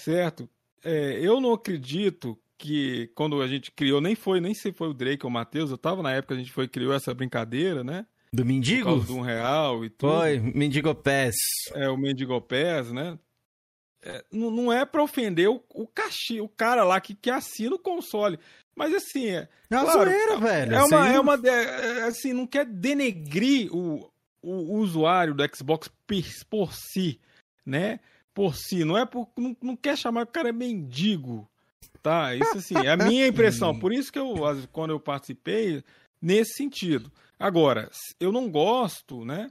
[0.00, 0.48] certo?
[0.82, 4.94] É, eu não acredito que quando a gente criou, nem foi, nem se foi o
[4.94, 7.84] Drake ou o Matheus, eu tava na época que a gente foi criou essa brincadeira,
[7.84, 8.06] né?
[8.32, 9.04] Do mendigo?
[9.04, 10.12] De um real e tudo.
[10.12, 11.34] Foi, mendigo Pass.
[11.74, 13.18] É, o Mendigo Pass, né?
[14.06, 17.74] É, não, não é pra ofender o, o caxi, o cara lá que, que assina
[17.74, 18.38] o console.
[18.76, 19.48] Mas assim, é.
[19.70, 20.74] É uma claro, zoeira, velho.
[20.74, 21.34] É uma, aí é não- uma.
[21.48, 24.10] é, assim, não quer denegrir o,
[24.42, 25.88] o usuário do Xbox
[26.50, 27.18] por si,
[27.64, 27.98] né?
[28.34, 28.84] Por si.
[28.84, 29.28] Não é por.
[29.38, 31.48] Não, não quer chamar que o cara é mendigo.
[32.02, 32.34] Tá?
[32.34, 33.72] Isso assim, é a minha impressão.
[33.80, 34.34] Por isso que eu,
[34.70, 35.82] quando eu participei,
[36.20, 37.10] nesse sentido.
[37.38, 37.90] Agora,
[38.20, 39.50] eu não gosto, né?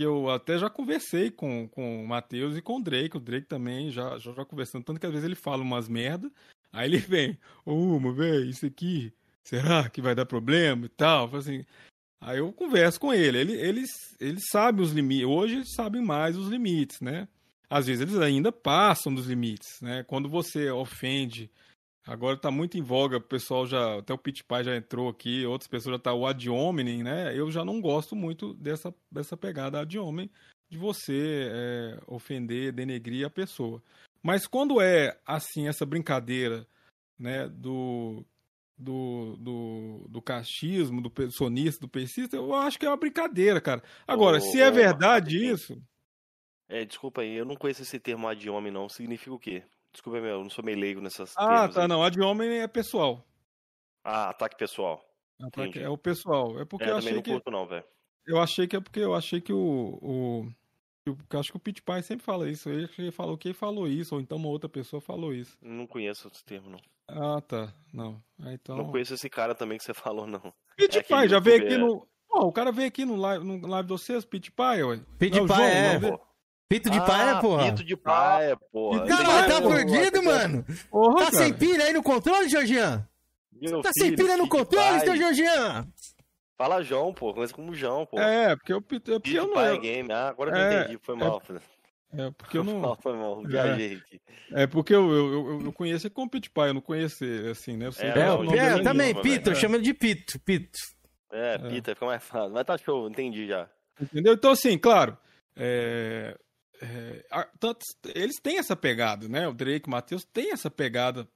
[0.00, 3.18] Que eu até já conversei com, com o Matheus e com o Drake.
[3.18, 4.82] O Drake também já, já, já conversando.
[4.82, 6.32] Tanto que às vezes ele fala umas merda.
[6.72, 9.12] Aí ele vem, ô, mas velho, isso aqui,
[9.44, 11.36] será que vai dar problema e tal?
[11.36, 11.66] Assim,
[12.18, 13.36] aí eu converso com ele.
[13.36, 15.26] ele eles, eles sabem os limites.
[15.26, 17.28] Hoje eles sabem mais os limites, né?
[17.68, 20.02] Às vezes eles ainda passam dos limites, né?
[20.04, 21.50] Quando você ofende.
[22.06, 23.98] Agora tá muito em voga, o pessoal já.
[23.98, 27.38] Até o Pit Pai já entrou aqui, outras pessoas já tá o ad hominem, né?
[27.38, 30.30] Eu já não gosto muito dessa, dessa pegada ad hominem
[30.68, 33.82] de você é, ofender, denegrir a pessoa.
[34.22, 36.66] Mas quando é assim, essa brincadeira,
[37.18, 38.24] né, do,
[38.78, 43.82] do, do, do cachismo, do sonista, do persista, eu acho que é uma brincadeira, cara.
[44.06, 45.82] Agora, se é verdade isso.
[46.68, 48.88] É, desculpa aí, eu não conheço esse termo ad homem, não.
[48.88, 49.64] Significa o quê?
[49.92, 51.88] Desculpa, meu, eu não sou meio leigo nessas Ah, tá, aí.
[51.88, 52.02] não.
[52.02, 53.24] Ad hominem é pessoal.
[54.04, 55.04] Ah, ataque pessoal.
[55.40, 55.84] Ataque- Entendi.
[55.84, 56.58] É o pessoal.
[56.60, 57.30] É porque É, eu achei não que.
[57.32, 57.84] curto, não, velho.
[58.26, 59.98] Eu achei que é porque eu achei que o.
[60.00, 60.46] o
[61.06, 62.68] eu acho que o Pit Pai sempre fala isso.
[62.68, 65.56] Ele ele falou que ele falou isso, ou então uma outra pessoa falou isso.
[65.60, 66.80] Não conheço esse termo, não.
[67.08, 67.72] Ah, tá.
[67.92, 68.22] Não.
[68.38, 68.76] Ah, então.
[68.76, 70.52] Não conheço esse cara também que você falou, não.
[70.76, 72.06] Pit É Pai, já veio aqui no.
[72.32, 75.00] Ó, o cara veio aqui no live, no live de vocês, Pit Pai, ué.
[75.18, 75.98] Pit Não, Pai é.
[75.98, 76.26] não, pô.
[76.70, 77.64] Pito de Ah, paia, porra.
[77.64, 79.02] Pito de paia, porra.
[79.02, 80.64] Pito de Caralho, tá perdido, mano?
[80.88, 81.36] Porra, Tá cara.
[81.44, 83.04] sem pilha aí no controle, Georgian?
[83.60, 85.88] Meu Tá sem filho, pilha no Pito de controle, seu Georgian?
[86.56, 87.34] Fala João, pô.
[87.34, 88.20] Começa como João, pô.
[88.20, 89.54] É, porque eu, Pit- é porque Pito eu de não.
[89.54, 90.12] paia eu- game.
[90.12, 90.98] Ah, agora eu É, entendi.
[91.02, 91.60] Foi é- mal, filho.
[92.12, 92.80] É, porque eu Foi não.
[92.80, 93.42] mal, foi mal.
[93.42, 94.20] Viajei aqui.
[94.52, 97.50] É porque eu, eu, eu, eu conheço ele como Pit Pai, eu não conheço ele,
[97.50, 97.86] assim, né?
[97.88, 99.56] Eu sei É, que É, nome é, eu também, Pito, velho.
[99.60, 100.78] chama ele de Pito, Pito.
[101.32, 102.52] É, Pita, fica mais fácil.
[102.52, 103.68] Mas tá show, entendi já.
[104.00, 104.34] Entendeu?
[104.34, 105.16] Então, assim, claro.
[105.56, 106.36] é,
[106.80, 107.24] é,
[107.58, 109.46] tanto- eles têm essa pegada, né?
[109.46, 111.28] O Drake, o Matheus tem essa pegada.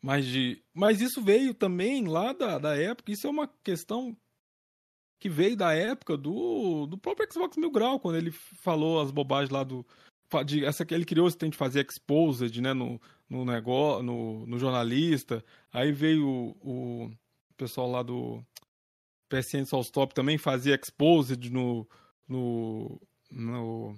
[0.00, 3.10] Mas, de, mas isso veio também lá da, da época.
[3.10, 4.16] Isso é uma questão
[5.18, 9.50] que veio da época do, do próprio Xbox Mil Grau, quando ele falou as bobagens
[9.50, 9.84] lá do.
[10.44, 12.72] De, essa ele criou esse tem de fazer exposed, né?
[12.72, 15.44] No, no negócio, no, no jornalista.
[15.72, 17.10] Aí veio o, o
[17.56, 18.44] pessoal lá do
[19.28, 21.88] PSN Solstop também fazia exposed no,
[22.28, 23.00] no,
[23.30, 23.96] no,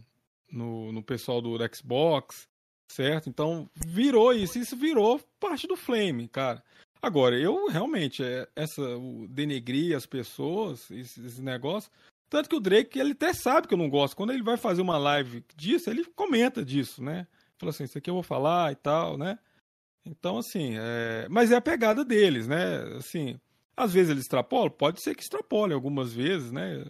[0.50, 2.48] no, no pessoal do Xbox,
[2.90, 3.28] certo?
[3.28, 6.62] Então virou isso, isso virou parte do Flame, cara.
[7.00, 11.90] Agora, eu realmente, é, essa, o denegrir as pessoas, esse, esse negócio.
[12.28, 14.16] Tanto que o Drake, ele até sabe que eu não gosto.
[14.16, 17.26] Quando ele vai fazer uma live disso, ele comenta disso, né?
[17.58, 19.38] Fala assim, isso aqui eu vou falar e tal, né?
[20.04, 21.28] Então, assim, é...
[21.30, 22.82] mas é a pegada deles, né?
[22.96, 23.38] Assim,
[23.76, 26.84] às vezes eles extrapolam, pode ser que extrapole algumas vezes, né?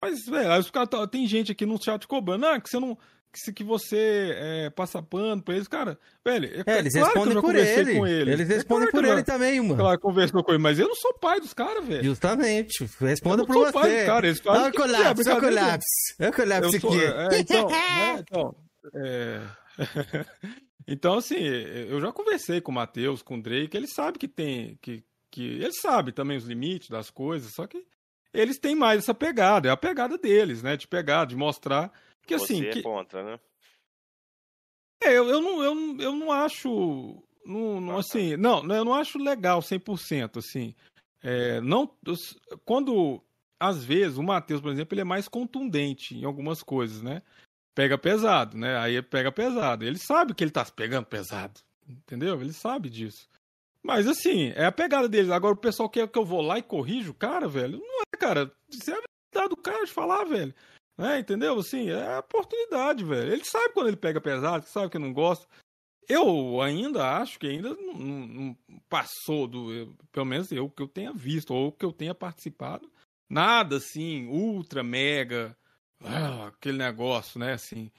[0.00, 2.78] Mas, velho, aí os caras tá- tem gente aqui no chat cobrando, ah, que você
[2.78, 2.96] não.
[3.44, 6.64] Que, que você é, passa pano pra eles, cara, velho.
[6.66, 7.98] É, eles claro que eu respondem por ele.
[7.98, 8.32] com eles.
[8.32, 9.76] Eles É respondem claro por ele também, mano.
[9.76, 12.02] Claro, conversou com ele, mas eu não sou pai dos caras, velho.
[12.04, 12.88] Justamente.
[12.98, 13.96] Responda por sou pai você.
[13.98, 15.86] dos caras, Olha o colapso, olha o colapso.
[16.18, 17.04] Olha o colapso aqui.
[17.04, 18.56] é, então, né, então,
[18.94, 19.40] é,
[20.88, 24.78] então, assim, eu já conversei com o Matheus, com o Drake, ele sabe que tem.
[24.80, 27.84] Que, que, ele sabe também os limites das coisas, só que
[28.40, 30.76] eles têm mais essa pegada, é a pegada deles, né?
[30.76, 31.92] De pegar, de mostrar.
[32.26, 32.62] Que assim.
[32.62, 33.40] Você que- é contra, né?
[35.02, 37.22] é, eu, eu, não, eu, não- eu não acho.
[37.44, 40.38] Não, não, assim, não, eu não acho legal 100%.
[40.38, 40.74] Assim,
[41.22, 41.90] é, não,
[42.64, 43.22] quando.
[43.58, 47.22] Às vezes, o Matheus, por exemplo, ele é mais contundente em algumas coisas, né?
[47.74, 48.76] Pega pesado, né?
[48.78, 49.84] Aí pega pesado.
[49.84, 51.58] Ele sabe que ele tá pegando pesado.
[51.88, 52.38] Entendeu?
[52.40, 53.28] Ele sabe disso.
[53.86, 55.30] Mas assim, é a pegada deles.
[55.30, 57.78] Agora o pessoal quer que eu vou lá e corrijo o cara, velho.
[57.78, 58.52] Não é, cara.
[58.68, 59.00] Isso é a
[59.32, 60.52] verdade do cara de falar, velho.
[60.98, 61.56] É, entendeu?
[61.58, 63.32] Assim, é a oportunidade, velho.
[63.32, 65.46] Ele sabe quando ele pega pesado, sabe que não gosta.
[66.08, 68.56] Eu ainda acho que ainda não, não-
[68.88, 69.72] passou do.
[69.72, 72.90] eu- pelo menos eu que eu tenha visto, ou que eu tenha participado.
[73.30, 75.56] Nada assim, ultra, mega,
[76.02, 77.52] ah, aquele negócio, né?
[77.52, 77.90] Assim.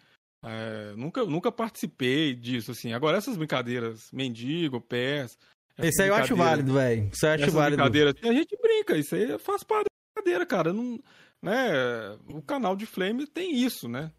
[0.43, 2.93] é, nunca, nunca participei disso, assim.
[2.93, 5.38] Agora, essas brincadeiras, mendigo, pés.
[5.80, 7.09] Isso aí eu acho válido, velho.
[7.13, 7.84] Isso eu acho essas válido.
[7.84, 10.73] a gente brinca, isso aí faz parte da brincadeira, cara.
[10.73, 10.99] Não,
[11.41, 12.17] né?
[12.30, 14.11] O canal de Flame tem isso, né?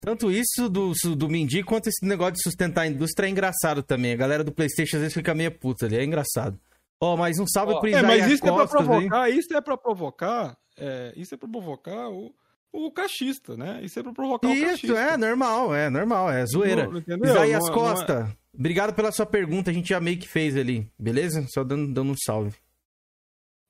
[0.00, 4.12] Tanto isso do, do Mindy quanto esse negócio de sustentar a indústria é engraçado também.
[4.12, 6.58] A galera do Playstation às vezes fica meio puta ali, é engraçado.
[7.02, 9.76] Ó, mais um salve pro É, Isaías mas isso é pra provocar, isso é pra
[9.76, 12.34] provocar, é, isso é pra provocar o,
[12.72, 13.80] o cachista, né?
[13.82, 14.98] Isso é pra provocar o Isso, cachista.
[14.98, 16.86] é normal, é normal, é zoeira.
[16.88, 17.30] Não, entendeu?
[17.30, 20.56] Isaías Não- não é- Costa, obrigado pela sua pergunta, a gente já meio que fez
[20.56, 21.44] ali, beleza?
[21.52, 22.56] Só dando, dando um salve.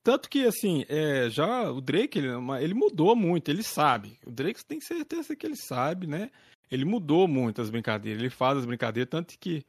[0.03, 4.17] Tanto que, assim, é, já o Drake, ele, é ele mudou muito, ele sabe.
[4.25, 6.31] O Drake tem certeza que ele sabe, né?
[6.71, 9.63] Ele mudou muito as brincadeiras, ele faz as brincadeiras, tanto que,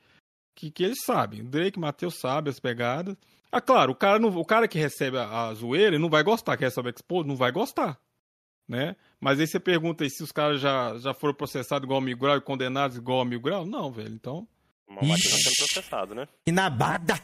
[0.55, 1.43] que, que ele sabe.
[1.43, 3.15] O Drake, Matheus sabe as pegadas.
[3.51, 6.23] Ah, claro, o cara, não, o cara que recebe a, a zoeira, ele não vai
[6.23, 8.01] gostar, quer saber expor, não vai gostar,
[8.67, 8.97] né?
[9.23, 12.17] Mas aí você pergunta aí se os caras já, já foram processados igual ao Mil
[12.19, 13.65] Grau e condenados igual ao Mil Grau?
[13.65, 14.49] Não, velho, então...
[14.85, 16.29] O Matheus tá sendo processado, né?
[16.45, 17.15] E na bada.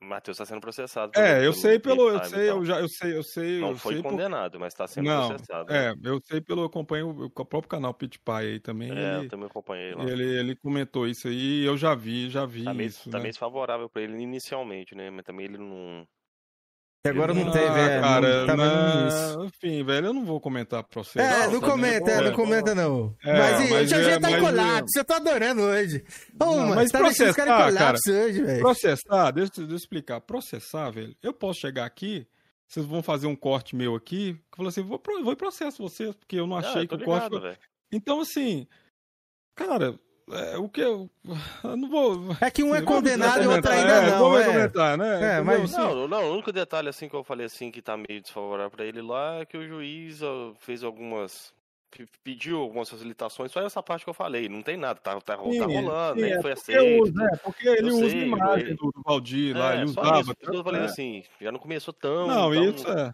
[0.00, 1.12] O Matheus tá sendo processado.
[1.16, 3.94] É, eu sei pelo, eu sei, eu já, eu sei, eu sei, Não eu foi
[3.94, 5.72] sei por- condenado, mas tá sendo Não, processado.
[5.72, 8.90] é, eu sei pelo, eu acompanho o, o próprio canal Pit Pie aí também.
[8.90, 10.02] É, ele, eu também acompanhei lá.
[10.04, 13.22] ele, ele comentou isso aí, eu já vi, já vi Tá meio, isso, tá né?
[13.22, 15.10] meio desfavorável pra ele inicialmente, né?
[15.10, 16.06] Mas também ele não.
[17.02, 19.44] Até agora não Ah, teve, é, não- cara, tá vendo na- isso.
[19.44, 21.18] Enfim, velho, eu não vou comentar processo.
[21.18, 23.16] É, não também, comenta, é, não comenta não.
[23.24, 25.62] É, mas, e, mas o GG é, tá em mas é- colapso, eu tô adorando
[25.62, 26.04] hoje.
[26.38, 28.60] Ô, Não, mano, mas você tá deixando os caras em processar, cara, colapso hoje, velho.
[28.60, 30.20] processar, deixa, eu- deixa eu explicar.
[30.20, 32.26] Processar, velho, eu posso chegar aqui,
[32.68, 35.82] vocês vão fazer um corte meu aqui, que eu falo assim, vou, vou e processo
[35.82, 37.24] vocês, porque eu não Ah, achei eu tô que o corte...
[37.24, 37.58] ligado, velho.
[37.90, 38.66] Então, assim,
[39.54, 39.98] cara,
[40.32, 41.08] é, o que eu...
[41.64, 42.36] eu não vou...
[42.40, 44.44] É que um é condenado e o outro ainda é, não, vamos é.
[44.46, 45.36] comentar, né?
[45.38, 47.96] É, mas- Assim, Não, não, o único detalhe assim que eu falei assim que tá
[47.96, 50.20] meio desfavorável pra ele lá é que o juiz
[50.58, 51.52] fez algumas.
[51.90, 55.36] pe- pediu algumas facilitações, só essa parte que eu falei, não tem nada, tá, tá,
[55.42, 57.02] Sim, tá rolando, sim, nem é foi porque aceito.
[57.02, 59.88] usa, é, porque ele Eu usa sei, a imagem ele- do, Valdir lá, É, ele
[59.88, 60.20] só usava.
[60.20, 60.84] isso, eu falei é.
[60.84, 62.26] assim, já não começou tão.
[62.28, 63.12] Não, tão- isso é.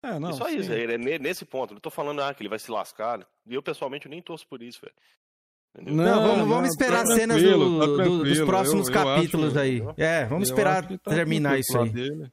[0.00, 0.58] É, não, e só sim.
[0.58, 1.74] isso, ele é ne- nesse ponto.
[1.74, 3.26] Não tô falando ah, que ele vai se lascar.
[3.44, 4.94] E eu, pessoalmente, nem torço por isso, velho.
[5.76, 5.94] Entendeu?
[5.94, 9.04] Não, vamos, não, vamos esperar tá as cenas do- tá do- dos próximos eu- eu
[9.04, 9.80] capítulos acho- aí.
[9.96, 12.30] É, vamos eu esperar tá terminar isso pro aí.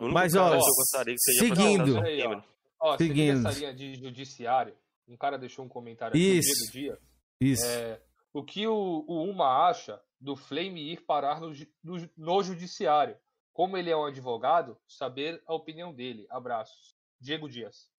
[0.00, 1.98] Mas, ó, eu que seria seguindo.
[2.00, 2.40] Aí, ó.
[2.80, 3.42] Ó, Seguindo.
[3.42, 4.72] nessa linha de judiciário,
[5.08, 6.48] um cara deixou um comentário Isso.
[6.50, 6.98] aqui no dia.
[7.40, 7.66] Isso.
[7.66, 8.00] É,
[8.32, 11.52] o que o, o Uma acha do Flame ir parar no,
[11.82, 13.16] no, no judiciário?
[13.52, 16.24] Como ele é um advogado, saber a opinião dele.
[16.30, 16.94] Abraços.
[17.20, 17.90] Diego Dias.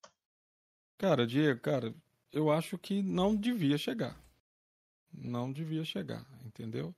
[0.98, 1.94] Cara, Diego, cara,
[2.32, 4.18] eu acho que não devia chegar.
[5.14, 6.94] Não devia chegar, entendeu?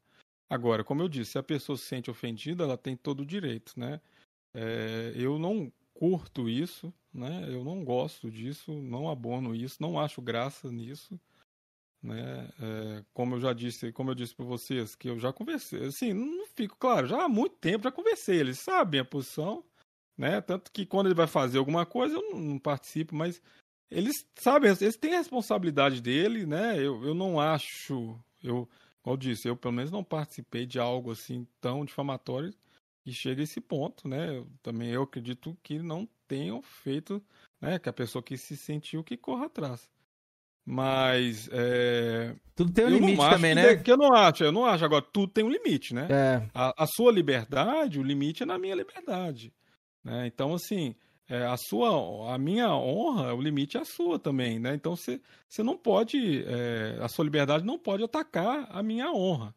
[0.50, 3.74] Agora, como eu disse, se a pessoa se sente ofendida, ela tem todo o direito,
[3.80, 4.02] né?
[4.54, 7.46] É, eu não curto isso, né?
[7.48, 11.20] Eu não gosto disso, não abono isso, não acho graça nisso,
[12.02, 12.50] né?
[12.60, 16.14] É, como eu já disse, como eu disse para vocês, que eu já conversei, assim,
[16.14, 19.64] não fico claro, já há muito tempo já conversei, eles sabem a posição,
[20.18, 20.42] né?
[20.42, 23.42] Tanto que quando ele vai fazer alguma coisa, eu não, não participo, mas
[23.92, 26.78] eles sabem, eles têm a responsabilidade dele, né?
[26.78, 28.68] Eu, eu não acho, eu,
[29.04, 32.54] como eu disse, eu pelo menos não participei de algo assim tão difamatório
[33.04, 34.38] que chega a esse ponto, né?
[34.38, 37.22] Eu, também eu acredito que não tenham feito,
[37.60, 37.78] né?
[37.78, 39.90] Que a pessoa que se sentiu que corra atrás.
[40.64, 43.76] Mas é, Tudo tem um eu limite também, né?
[43.76, 44.86] que eu não acho, eu não acho.
[44.86, 46.08] Agora, tudo tem um limite, né?
[46.10, 46.50] É.
[46.54, 49.52] A, a sua liberdade, o limite é na minha liberdade.
[50.04, 50.28] Né?
[50.28, 50.96] Então, assim,
[51.32, 54.76] é, a sua, a minha honra, o limite é a sua também, né?
[54.76, 59.56] Então você, você não pode, é, a sua liberdade não pode atacar a minha honra,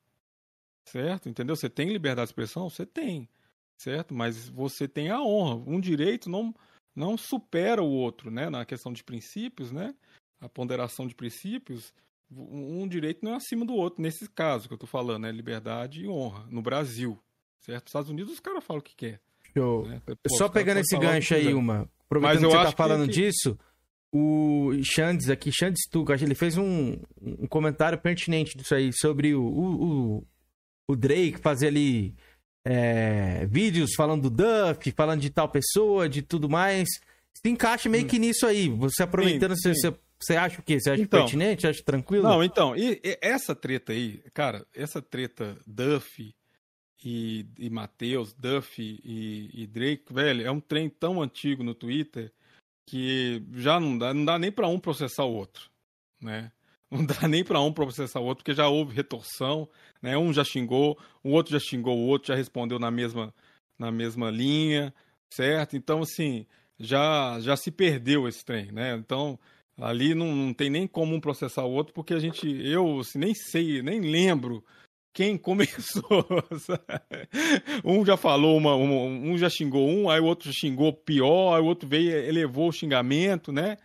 [0.85, 1.29] certo?
[1.29, 1.57] Entendeu?
[1.57, 3.29] Você tem liberdade de expressão, você tem,
[3.77, 4.15] certo?
[4.15, 5.57] Mas você tem a honra.
[5.67, 6.55] Um direito não
[6.95, 8.49] não supera o outro, né?
[8.49, 9.97] Na questão de princípios, né?
[10.41, 11.93] A ponderação de princípios,
[12.31, 14.01] um direito não é acima do outro.
[14.01, 15.33] Nesse caso que eu tô falando, né?
[15.33, 17.21] Liberdade e honra no Brasil,
[17.59, 17.83] certo?
[17.87, 19.21] Nos Estados Unidos os caras falam o que quer.
[19.57, 19.87] Show.
[19.87, 20.01] Né?
[20.07, 21.55] Pô, Só pegando esse gancho aí, quiser.
[21.55, 21.79] uma.
[21.79, 23.59] Mas Aproveitando eu que você acho tá falando que- disso,
[24.13, 29.43] o Xandes aqui, Xandes Tuca, ele fez um, um comentário pertinente disso aí, sobre o,
[29.43, 29.85] o,
[30.19, 30.27] o,
[30.89, 32.15] o Drake fazer ali
[32.65, 36.89] é, vídeos falando do Duff, falando de tal pessoa, de tudo mais.
[37.35, 38.69] Se encaixa meio que nisso aí.
[38.69, 39.75] Você aproveitando, você, Hum.
[39.75, 39.81] sim.
[39.91, 40.79] você, você acha o quê?
[40.81, 41.21] Você acha Então.
[41.21, 41.67] pertinente?
[41.67, 42.23] Acha tranquilo?
[42.25, 46.33] Não, então, e, e essa treta aí, cara, essa treta Duff
[47.05, 52.33] e, e Matheus, Duff e, e Drake, velho, é um trem tão antigo no Twitter
[52.89, 55.71] que já não dá, não dá nem pra um processar o outro,
[56.21, 56.51] né?
[56.91, 59.69] Não dá nem pra um processar o outro, porque já houve retorção,
[60.01, 60.17] né?
[60.17, 63.35] Um já xingou, o outro já xingou, o outro já respondeu na mesma,
[63.77, 64.95] na mesma linha,
[65.33, 65.77] certo?
[65.77, 66.47] Então, assim,
[66.79, 68.95] já, já se perdeu esse trem, né?
[68.95, 69.39] Então,
[69.77, 73.19] ali não, não tem nem como um processar o outro, porque a gente, eu assim,
[73.19, 74.65] nem sei, nem lembro
[75.15, 76.27] quem começou.
[77.85, 81.62] um já falou, uma, uma- um já xingou um, aí o outro xingou pior, aí
[81.62, 83.78] o outro veio e elevou o xingamento, né?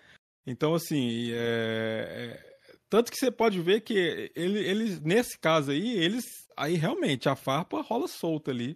[0.46, 2.50] Então, assim, é, é-
[2.90, 6.26] tanto que você pode ver que ele, eles, nesse caso aí, eles,
[6.58, 8.76] aí realmente a farpa rola solta ali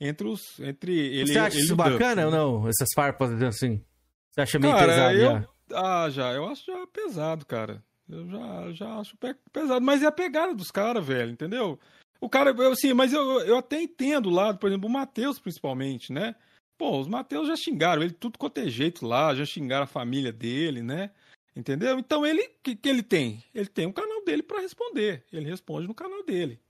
[0.00, 2.24] entre os, entre ele, você acha ele isso Duff, bacana né?
[2.26, 2.68] ou não?
[2.68, 3.84] Essas farpas assim?
[4.30, 5.48] Você acha meio Cara, pesado eu, já?
[5.74, 6.32] Ah, já.
[6.32, 7.82] Eu acho já pesado, cara.
[8.10, 9.84] Eu já, já acho pe- pesado.
[9.84, 11.78] Mas é a pegada dos caras, velho, entendeu?
[12.20, 16.12] O cara, eu, assim, mas eu, eu até entendo lado, por exemplo, o Matheus, principalmente,
[16.12, 16.34] né?
[16.76, 20.32] Pô, os Matheus já xingaram ele tudo quanto é jeito lá, já xingaram a família
[20.32, 21.10] dele, né?
[21.54, 21.98] Entendeu?
[21.98, 23.42] Então ele, que, que ele tem?
[23.54, 25.24] Ele tem um canal dele pra responder.
[25.32, 26.60] Ele responde no canal dele.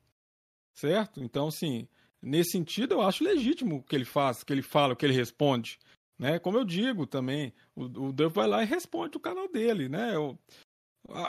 [0.75, 1.23] Certo?
[1.23, 1.87] Então, assim,
[2.23, 5.05] nesse sentido, eu acho legítimo o que ele faz, o que ele fala, o que
[5.05, 5.79] ele responde.
[6.19, 6.39] Né?
[6.39, 10.15] Como eu digo também, o, o Duff vai lá e responde o canal dele, né?
[10.15, 10.39] Eu,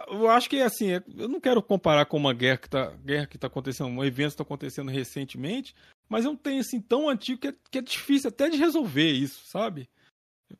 [0.09, 3.25] eu acho que assim, é- eu não quero comparar com uma guerra que está guerra
[3.25, 5.73] que tá acontecendo, um evento que está acontecendo recentemente,
[6.09, 9.11] mas é um trem assim tão antigo que é, que é difícil até de resolver
[9.11, 9.89] isso, sabe?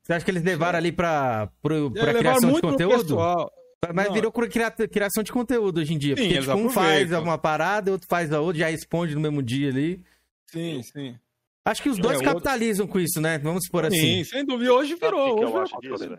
[0.01, 3.01] Você acha que eles levaram ali pra, pro, pra levaram criação de conteúdo?
[3.03, 3.51] pessoal.
[3.93, 4.13] Mas Não.
[4.13, 6.15] virou cri- cria- criação de conteúdo hoje em dia.
[6.15, 9.21] Sim, porque eles tipo, um faz uma parada, outro faz a outra, já responde no
[9.21, 10.03] mesmo dia ali.
[10.51, 11.17] Sim, sim.
[11.65, 13.37] Acho que os É, dois outro- capitalizam com isso, né?
[13.39, 13.99] Vamos supor assim.
[13.99, 14.71] Sim, sem dúvida.
[14.73, 15.33] Hoje virou.
[15.43, 16.17] hoje eu virou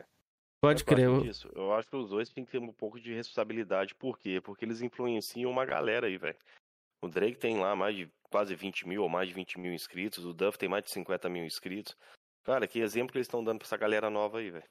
[0.63, 1.07] Pode crer.
[1.07, 1.51] eu eu- acho disso?
[1.57, 3.95] Eu acho que os dois têm que ter um pouco de responsabilidade.
[3.97, 4.41] Por quê?
[4.41, 6.39] Porque eles influenciam uma galera aí, velho.
[7.03, 10.25] O Drake tem lá mais de quase 20 mil ou mais de 20 mil inscritos.
[10.25, 11.97] O Duff tem mais de 50 mil inscritos.
[12.45, 14.65] Cara, que exemplo que eles estão dando pra essa galera nova aí, velho.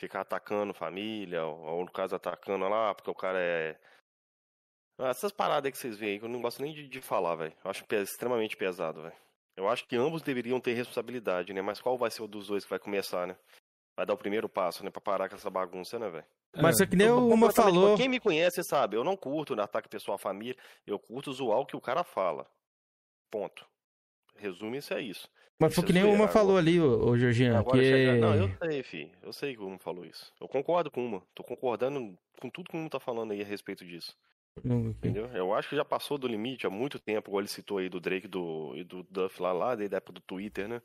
[0.00, 3.78] Ficar atacando família, ou, ou no caso atacando lá, porque o cara é.
[4.98, 7.00] Ah, Essas paradas aí que vocês veem aí, que eu não gosto nem de, de
[7.00, 7.54] falar, velho.
[7.62, 9.16] Eu acho extremamente pesado, velho.
[9.56, 11.60] Eu acho que ambos deveriam ter responsabilidade, né?
[11.62, 13.36] Mas qual vai ser o dos dois que vai começar, né?
[13.96, 14.90] Vai dar o primeiro passo, né?
[14.90, 16.24] Pra parar com essa bagunça, né, velho?
[16.60, 17.96] Mas só que nem o Uma falou.
[17.96, 20.56] Quem me conhece sabe, eu não curto ataque pessoal à família,
[20.86, 22.46] eu curto zoar o que o cara fala.
[23.30, 23.66] Ponto.
[24.36, 25.28] Resume isso é isso.
[25.60, 26.22] Mas foi é que nem o zoeira.
[26.22, 27.84] Uma falou ali, ô, ô Georgian, Agora que...
[27.84, 29.12] chega- Não, eu sei, fi.
[29.22, 30.32] Eu sei que o Uma falou isso.
[30.40, 31.22] Eu concordo com uma.
[31.34, 34.16] Tô concordando com tudo que o Uma tá falando aí a respeito disso.
[34.62, 35.26] Não, Entendeu?
[35.34, 37.98] Eu acho que já passou do limite há muito tempo, igual ele citou aí do
[38.00, 40.80] Drake do, e do Duff lá, lá desde a época do Twitter, né?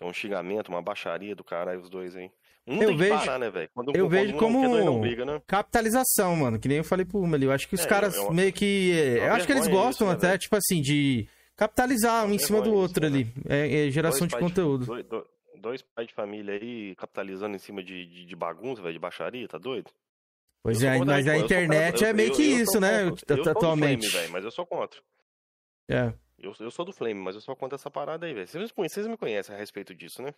[0.00, 2.30] É um xingamento, uma baixaria do caralho, os dois aí.
[2.66, 3.70] Um Eu vejo- parar, né, velho?
[3.94, 5.42] Eu vejo um como não quer, não briga, né?
[5.46, 6.58] capitalização, mano.
[6.58, 7.44] Que nem eu falei pro Uma ali.
[7.44, 8.92] Eu acho que os É, caras eu- eu- meio que.
[8.92, 10.38] é Eu acho que eles gostam isso, né, até, velho?
[10.38, 13.26] tipo assim, de capitalizar um em cima do outro ali.
[13.48, 14.86] É, é geração Dois de conteúdo.
[14.86, 15.24] Dois, dois-
[15.60, 19.46] dois pais de família aí capitalizando em cima de, de, de bagunça, velho, de baixaria,
[19.46, 19.90] tá doido?
[20.62, 23.10] Pois Eu é, mas a internet é meio eu- que isso, né?
[23.50, 24.08] Atualmente.
[24.08, 24.98] Flame, mas eu sou contra.
[25.90, 26.14] É.
[26.38, 28.48] Eu, eu sou do Flame, mas eu sou contra essa parada aí, velho.
[28.48, 30.34] Vocês me conhecem a respeito disso, né?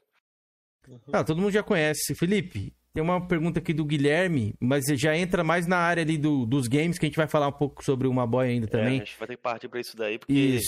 [1.12, 2.14] Ah, todo mundo já conhece.
[2.14, 6.46] Felipe, tem uma pergunta aqui do Guilherme, mas já entra mais na área ali do,
[6.46, 8.96] dos games, que a gente vai falar um pouco sobre uma boy ainda É, também.
[9.00, 10.66] a gente vai ter que partir pra isso daí, porque Isso.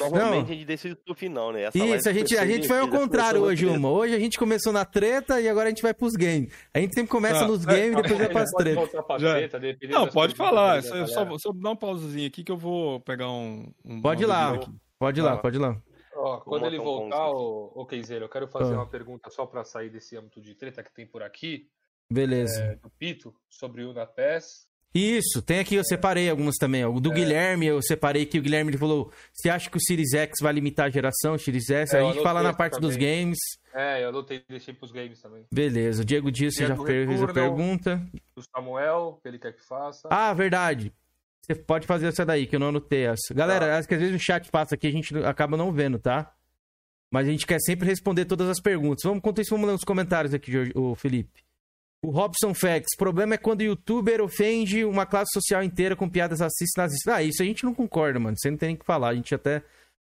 [0.00, 0.42] normalmente Não.
[0.42, 1.62] a gente decide no final, né?
[1.64, 3.90] Essa Isso, a gente, a gente foi ao contrário hoje, uma.
[3.90, 6.52] Hoje a gente começou na treta e agora a gente vai pros games.
[6.72, 8.90] A gente sempre começa Ah, nos é, games e depois vai pras pode tretas.
[9.50, 10.76] treta, Não, pode falar.
[10.76, 11.38] da Só, só, galera.
[11.38, 13.70] só dar uma pausazinha aqui que eu vou pegar um.
[13.84, 14.76] um Pode ir lá, bebida aqui.
[14.98, 15.76] pode ir lá, pode ir lá.
[16.14, 18.78] Ó, quando ele voltar, ô, ô Keizeiro, eu quero fazer Ah.
[18.78, 21.68] uma pergunta só pra sair desse âmbito de treta que tem por aqui,
[22.10, 22.60] Beleza.
[22.62, 24.66] é, do Pito, sobre o Unapass.
[24.94, 26.82] Isso, tem aqui, eu separei algumas também.
[26.86, 30.14] O do Guilherme, eu separei que o Guilherme ele falou: você acha que o Series
[30.14, 31.94] X vai limitar a geração, o Series S?
[31.94, 33.20] É, a eu gente fala na parte dos também.
[33.26, 33.38] games.
[33.74, 35.44] É, eu anotei, deixei pros games também.
[35.52, 38.02] Beleza, o Diego Dias, você já fez a pergunta.
[38.34, 40.08] Do Samuel, que ele quer que faça.
[40.10, 40.90] Ah, verdade.
[41.50, 43.32] Você pode fazer essa daí, que eu não anotei essa.
[43.32, 43.78] Galera, Tá.
[43.78, 46.34] acho que às vezes o chat passa aqui, a gente acaba não vendo, tá?
[47.10, 49.00] Mas a gente quer sempre responder todas as perguntas.
[49.02, 51.42] Vamos, enquanto isso, vamos ler os comentários aqui, Jorge- o Felipe.
[52.04, 52.94] O Robson Facts.
[52.98, 57.12] Problema é quando o youtuber ofende uma classe social inteira com piadas racistas nazistas.
[57.14, 58.36] Ah, isso a gente não concorda, mano.
[58.38, 59.08] Você não tem nem o que falar.
[59.08, 59.64] A gente até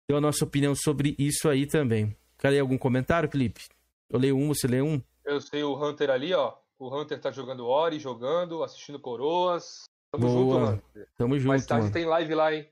[0.09, 2.15] deu a nossa opinião sobre isso aí também.
[2.39, 3.63] Quer ler algum comentário, Felipe?
[4.11, 5.01] Eu leio um, você lê um?
[5.25, 6.55] Eu sei o Hunter ali, ó.
[6.79, 9.65] O Hunter tá jogando Ori, jogando, assistindo Coroas.
[10.13, 10.61] Tamo Boa.
[10.67, 11.09] junto, Hunter.
[11.17, 11.93] Tamo junto, Mais tarde mano.
[11.93, 12.67] tem live lá, hein?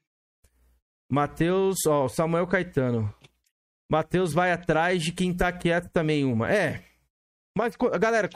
[1.10, 3.12] Matheus, ó, Samuel Caetano.
[3.90, 6.52] Matheus vai atrás de quem tá quieto também, uma.
[6.52, 6.82] É.
[7.56, 8.28] Mas, galera,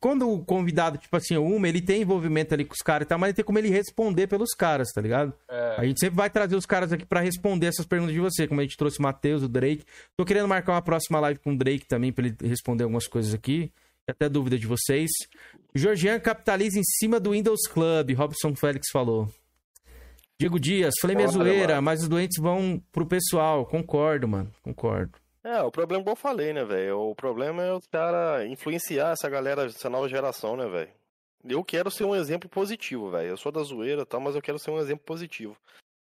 [0.00, 3.18] quando o convidado, tipo assim, uma, ele tem envolvimento ali com os caras e tal,
[3.18, 5.32] mas tem como ele responder pelos caras, tá ligado?
[5.48, 5.76] É.
[5.78, 8.60] A gente sempre vai trazer os caras aqui pra responder essas perguntas de você, como
[8.60, 9.84] a gente trouxe o Matheus, o Drake.
[10.16, 13.32] Tô querendo marcar uma próxima live com o Drake também, pra ele responder algumas coisas
[13.32, 13.72] aqui.
[14.08, 15.10] Até dúvida de vocês.
[15.74, 19.28] Georgian capitaliza em cima do Windows Club, Robson Félix falou.
[20.38, 23.64] Diego Dias, é Olha, zoeira, mas os doentes vão pro pessoal.
[23.64, 24.52] Concordo, mano.
[24.62, 25.18] Concordo.
[25.42, 26.98] É, o problema, igual eu falei, né, velho?
[26.98, 30.90] O problema é os caras influenciar essa galera, essa nova geração, né, velho?
[31.44, 33.28] Eu quero ser um exemplo positivo, velho.
[33.28, 35.56] Eu sou da zoeira e tal, mas eu quero ser um exemplo positivo.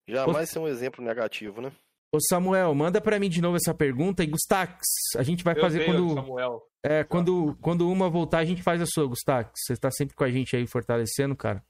[0.07, 1.71] Jamais ser um exemplo negativo, né?
[2.13, 4.79] Ô Samuel, manda pra mim de novo essa pergunta e Gustax,
[5.17, 6.61] a gente vai Eu fazer tenho, quando Samuel.
[6.83, 9.51] é, quando quando uma voltar a gente faz a sua, Gustax.
[9.65, 11.61] Você tá sempre com a gente aí fortalecendo, cara.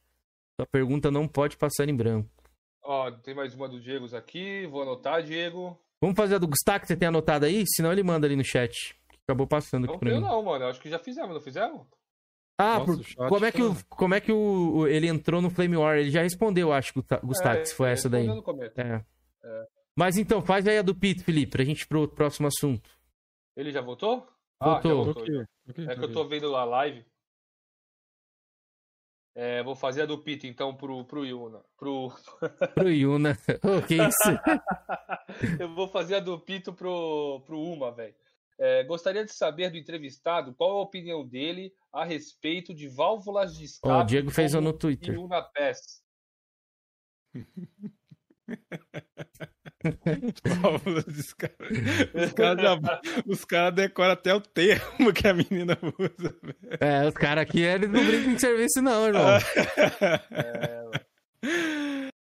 [0.60, 2.30] Sua pergunta não pode passar em branco.
[2.84, 4.66] Ó, tem mais uma do Diego aqui.
[4.68, 5.78] Vou anotar, Diego.
[6.00, 7.64] Vamos fazer a do Gustax, você tem anotado aí?
[7.68, 8.96] Senão ele manda ali no chat.
[9.24, 10.20] Acabou passando aqui Não pra mim.
[10.22, 10.66] não, mano.
[10.66, 11.82] Eu Acho que já fizemos, não fizemos?
[12.60, 14.88] Ah, Nossa, por- o chat como é que, o, tá- como é que o, o-
[14.88, 15.98] ele entrou no Flame War?
[15.98, 18.26] Ele já respondeu, acho, Gusta- Gustax, É, se foi essa daí.
[18.28, 18.80] no começo.
[18.80, 19.04] É.
[19.44, 19.66] É.
[19.98, 22.88] Mas então, faz aí a do Pito, Felipe, pra gente ir pro próximo assunto.
[23.56, 24.28] Ele já voltou?
[24.60, 24.92] Ah, Voltou.
[24.92, 25.24] já voltou.
[25.24, 27.04] Ok, ok, É que eu tô vendo a live.
[29.34, 31.64] É, vou fazer a do Pito, então, pro, pro Yuna.
[31.76, 32.12] Pro...
[32.76, 33.36] Pro Yuna.
[33.64, 34.22] Ô, que isso?
[35.60, 38.14] eu vou fazer a do Pito pro, pro Uma, velho.
[38.60, 43.66] É, gostaria de saber do entrevistado qual a opinião dele a respeito de válvulas de
[43.66, 43.94] escape.
[43.94, 45.16] Ó, o Diego fez um no Twitter.
[45.16, 46.04] Yuna Pass.
[47.34, 47.98] Válvulas
[52.14, 52.80] Os caras
[53.26, 56.36] os caras decoram até o termo que a menina usa.
[56.42, 56.78] velho.
[56.80, 59.24] É, os caras aqui, eles não brincam de serviço não, irmão.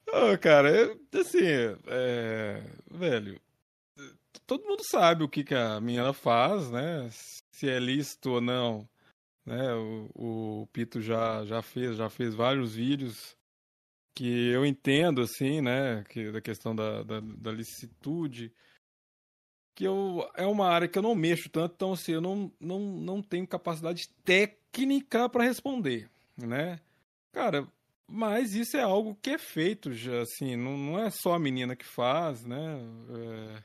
[0.08, 1.40] Ô, cara, eu- assim,
[1.88, 2.62] é,
[2.92, 3.40] velho,
[4.46, 7.10] todo mundo sabe o que, que a menina faz, né?
[7.52, 8.88] Se é lícito ou não,
[9.46, 9.74] né?
[9.74, 13.36] O, o Pito já, já fez, já fez vários vídeos
[14.14, 16.04] que eu entendo, assim, né?
[16.10, 18.54] Que, da questão da, da, da licitude,
[19.76, 22.80] que eu, é uma área que eu não mexo tanto, então, assim, eu não, não,
[22.80, 26.80] não tenho capacidade técnica para responder, né?
[27.32, 27.68] Cara,
[28.08, 31.76] mas isso é algo que é feito já, assim, não, não é só a menina
[31.76, 32.80] que faz, né?
[33.10, 33.64] É,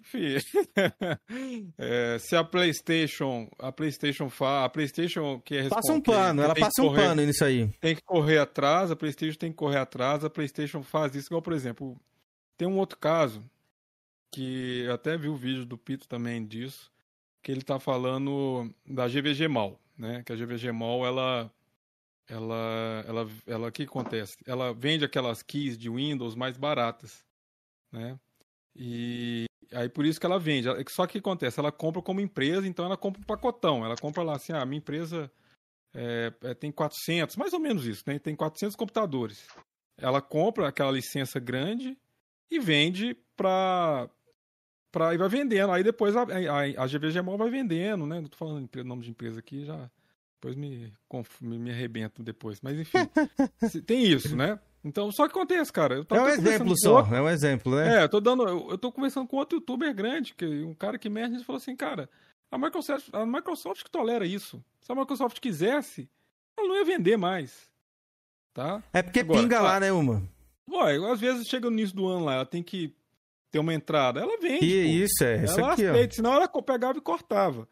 [0.00, 0.36] Enfim,
[1.78, 6.54] é, se a PlayStation, a PlayStation faz, a PlayStation que é Passa um pano, ela
[6.54, 7.68] passa um correr- pano nisso aí.
[7.80, 11.42] Tem que correr atrás, a PlayStation tem que correr atrás, a PlayStation faz isso, igual,
[11.42, 11.96] por exemplo,
[12.56, 13.42] tem um outro caso
[14.32, 16.90] que eu até vi o vídeo do Pito também disso,
[17.40, 20.22] que ele tá falando da GVG Mall, né?
[20.24, 21.50] Que a GVG Mall, ela
[22.28, 24.36] ela ela ela que acontece?
[24.46, 27.24] Ela vende aquelas keys de Windows mais baratas,
[27.92, 28.18] né?
[28.74, 30.68] E aí por isso que ela vende.
[30.90, 31.58] Só que o acontece?
[31.58, 33.84] Ela compra como empresa, então ela compra um pacotão.
[33.84, 35.30] Ela compra lá assim, ah, minha empresa
[35.94, 38.18] é, é, tem 400, mais ou menos isso, né?
[38.18, 39.46] Tem 400 computadores.
[39.96, 41.96] Ela compra aquela licença grande
[42.50, 44.08] e vende para
[44.90, 45.72] para e vai vendendo.
[45.72, 48.20] Aí depois a, a, a GVG Mall vai vendendo, né?
[48.20, 49.90] Não tô falando de nome de empresa aqui, já
[50.40, 50.92] depois me,
[51.40, 52.60] me, me arrebento depois.
[52.60, 52.98] Mas enfim,
[53.86, 54.58] tem isso, né?
[54.84, 55.94] Então, só que acontece, cara.
[55.96, 58.00] Eu É um exemplo só, outro- é um exemplo, né?
[58.00, 58.46] é, eu tô dando.
[58.46, 61.56] Eu, eu tô conversando com outro youtuber grande, que um cara que mexe e falou
[61.56, 62.08] assim, cara,
[62.50, 64.62] a Microsoft, a Microsoft que tolera isso.
[64.82, 66.08] Se a Microsoft quisesse,
[66.56, 67.66] ela não ia vender mais.
[68.52, 68.82] Tá?
[68.92, 70.22] É porque Agora, pinga lá, né, uma?
[70.70, 72.94] Ué, às vezes chega no início do ano lá, ela tem que
[73.50, 74.20] ter uma entrada.
[74.20, 74.60] Ela vende.
[74.60, 74.64] Pô.
[74.66, 75.90] isso, é, isso ela aqui, ó.
[75.92, 77.68] aceita, senão ela pegava e cortava.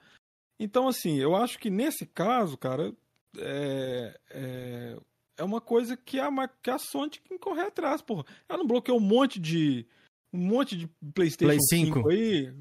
[0.58, 2.92] Então, assim, eu acho que nesse caso, cara,
[3.38, 4.96] é, é,
[5.42, 6.30] é uma coisa que a,
[6.62, 8.24] que a Sony tem que correr atrás, porra.
[8.48, 9.84] Ela não bloqueou um monte de.
[10.32, 12.08] Um monte de PlayStation Play 5, 5.
[12.08, 12.54] aí,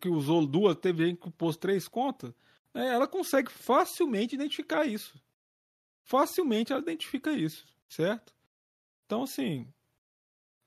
[0.00, 2.32] que usou duas, teve gente que pôs três contas.
[2.74, 2.88] né?
[2.88, 5.14] Ela consegue facilmente identificar isso.
[6.04, 8.34] facilmente ela identifica isso, certo?
[9.06, 9.68] Então, assim,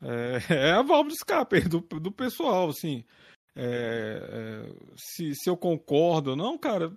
[0.01, 0.37] é,
[0.69, 3.03] é a válvula de escape do, do pessoal, assim.
[3.55, 6.95] É, é, se, se eu concordo ou não, cara,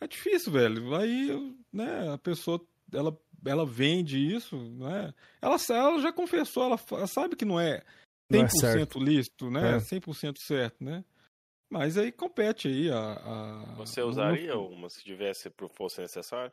[0.00, 0.94] é difícil, velho.
[0.96, 2.60] Aí, né, a pessoa,
[2.92, 5.12] ela, ela vende isso, né?
[5.40, 7.82] Ela, ela já confessou, ela, sabe que não é
[8.30, 8.98] 100% Não é certo.
[8.98, 9.76] lícito, né?
[9.76, 9.78] É.
[9.78, 11.04] 100% certo, né?
[11.68, 13.12] Mas aí compete aí a...
[13.12, 16.52] a- Você usaria uma se tivesse, fosse necessário?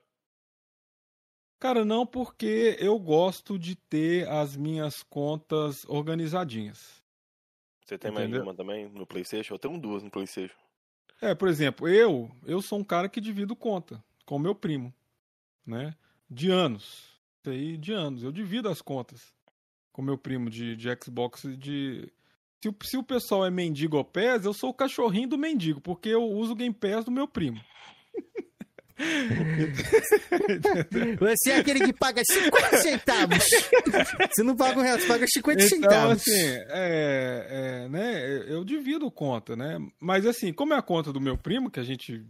[1.60, 7.02] Cara, não, porque eu gosto de ter as minhas contas organizadinhas.
[7.84, 9.56] Você tem mais uma também no PlayStation?
[9.56, 10.56] Eu tenho duas no PlayStation.
[11.20, 14.94] É, por exemplo, eu, eu sou um cara que divido conta com meu primo,
[15.66, 15.96] né?
[16.30, 17.06] De anos.
[17.40, 18.24] Isso aí, de anos.
[18.24, 19.22] Eu divido as contas
[19.92, 22.12] com meu primo de, de Xbox e de.
[22.62, 25.80] Se, o- se o pessoal é mendigo ou PES, eu sou o cachorrinho do mendigo,
[25.80, 27.60] porque eu uso o Game Pass do meu primo.
[31.20, 33.38] Você é aquele que paga 50 centavos.
[34.34, 36.14] Você não paga um real, você paga 50 Então, centavos.
[36.22, 36.32] assim,
[36.70, 39.78] é, é, né, eu divido conta, né?
[40.00, 42.26] Mas assim, como é a conta do meu primo, que a gente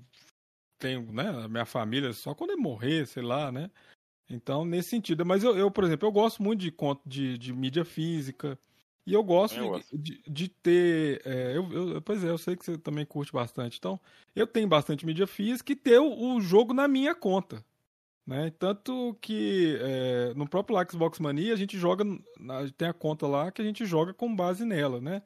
[0.77, 3.69] tem, né, a minha família, só quando ele morrer, sei lá, né?
[4.29, 5.25] Então, nesse sentido.
[5.25, 8.59] Mas eu, eu, por exemplo, eu gosto muito de conta de, de mídia física.
[9.05, 9.97] E eu gosto Eu de, gosto.
[9.97, 11.21] de, de ter.
[11.25, 13.77] é, eu, eu- pois é, eu sei que você também curte bastante.
[13.77, 13.99] Então,
[14.35, 17.63] eu tenho bastante mídia física e ter o, o jogo na minha conta.
[18.25, 18.51] Né?
[18.59, 22.03] Tanto que é, no próprio Xbox Mania a gente joga.
[22.77, 25.21] Tem a conta lá que a gente joga com base nela, né?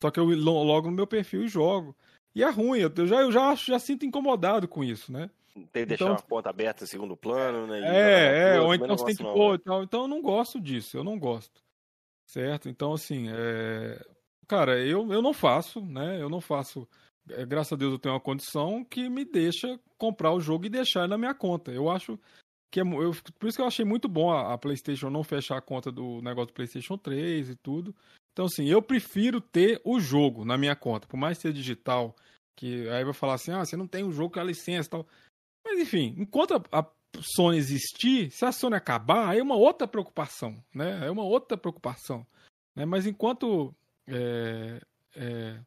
[0.00, 1.96] Só que eu lo- logo no meu perfil e jogo.
[2.34, 5.30] E é ruim, eu já, eu já, acho- já sinto incomodado com isso, né?
[5.54, 7.80] Tem que deixar Então- uma conta aberta em segundo plano, né?
[7.80, 9.84] É, é, ou então não você tem que não, pôr tal.
[9.84, 11.62] Então eu não gosto disso, eu não gosto.
[12.26, 12.68] Certo?
[12.68, 14.04] Então, assim, é...
[14.48, 16.20] cara, eu, eu não faço, né?
[16.20, 16.88] Eu não faço.
[17.30, 20.70] é, graças a Deus eu tenho uma condição que me deixa comprar o jogo e
[20.70, 21.70] deixar na minha conta.
[21.70, 22.18] Eu acho
[22.72, 22.82] que é.
[22.82, 25.92] Eu, por isso que eu achei muito bom a, a PlayStation não fechar a conta
[25.92, 27.94] do negócio do PlayStation 3 e tudo.
[28.34, 32.14] Então, assim, eu prefiro ter o jogo na minha conta, por mais ser digital.
[32.56, 34.90] Que aí vai falar assim: ah, você não tem o jogo com a licença e
[34.90, 35.06] tal.
[35.64, 36.86] Mas enfim, enquanto a, a
[37.20, 41.06] Sony existir, se a Sony acabar, aí é uma outra preocupação, né?
[41.06, 42.26] É uma outra preocupação.
[42.74, 42.84] Né?
[42.84, 43.72] Mas enquanto
[44.06, 44.80] é,
[45.14, 45.60] é,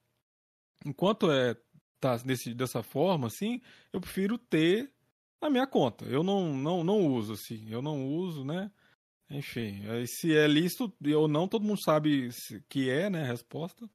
[0.85, 1.55] enquanto é
[2.01, 3.61] tá nesse, dessa forma, assim,
[3.93, 4.91] eu prefiro ter
[5.41, 6.05] na minha conta.
[6.05, 7.65] Eu não, não, não uso, assim.
[7.69, 8.69] Eu não uso, né?
[9.29, 12.29] Enfim, aí se é lícito ou não, todo mundo sabe
[12.69, 13.23] que é, né?
[13.23, 13.87] A resposta.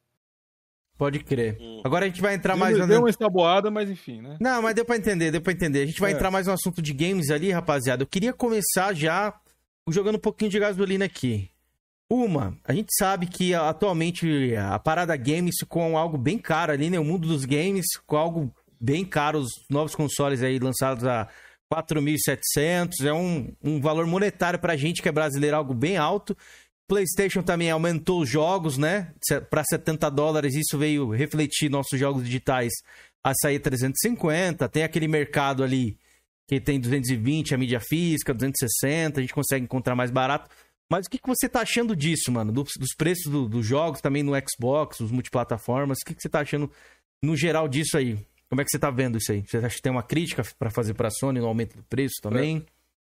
[0.99, 1.57] Pode crer.
[1.59, 1.81] Hum.
[1.85, 2.77] Agora a gente vai entrar mais...
[2.87, 4.37] Deu uma estaboada, mas enfim, né?
[4.41, 5.83] Não, mas deu pra entender, deu pra entender.
[5.83, 6.15] A gente vai É.
[6.15, 8.03] entrar mais no assunto de games ali, rapaziada.
[8.03, 9.35] Eu queria começar já
[9.89, 11.51] jogando um pouquinho de gasolina aqui.
[12.11, 17.01] Uma, a gente sabe que atualmente a parada games com algo bem caro ali, né?
[17.01, 21.27] O mundo dos games com algo bem caro, os novos consoles aí lançados a
[21.73, 26.37] 4.700, é um, um valor monetário pra gente que é brasileiro, algo bem alto.
[26.89, 29.13] PlayStation também aumentou os jogos, né?
[29.49, 32.73] Para 70 dólares, isso veio refletir nossos jogos digitais
[33.25, 34.69] a sair 350.
[34.69, 35.97] Tem aquele mercado ali
[36.49, 40.51] que tem 220, a mídia física, 260, a gente consegue encontrar mais barato.
[40.91, 42.53] Mas o que, que você tá achando disso, mano?
[42.53, 45.99] Dos, dos preços do- dos jogos, também no Xbox, os multiplataformas.
[46.03, 46.71] O que, que você tá achando
[47.23, 48.19] no geral disso aí?
[48.53, 49.41] Como é que você tá vendo isso aí?
[49.41, 52.67] Você acha que tem uma crítica pra fazer pra Sony no aumento do preço também?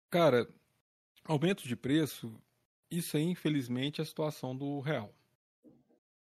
[0.09, 0.49] Cara,
[1.23, 2.35] aumento de preço,
[2.91, 5.13] isso aí, infelizmente, é a situação do real.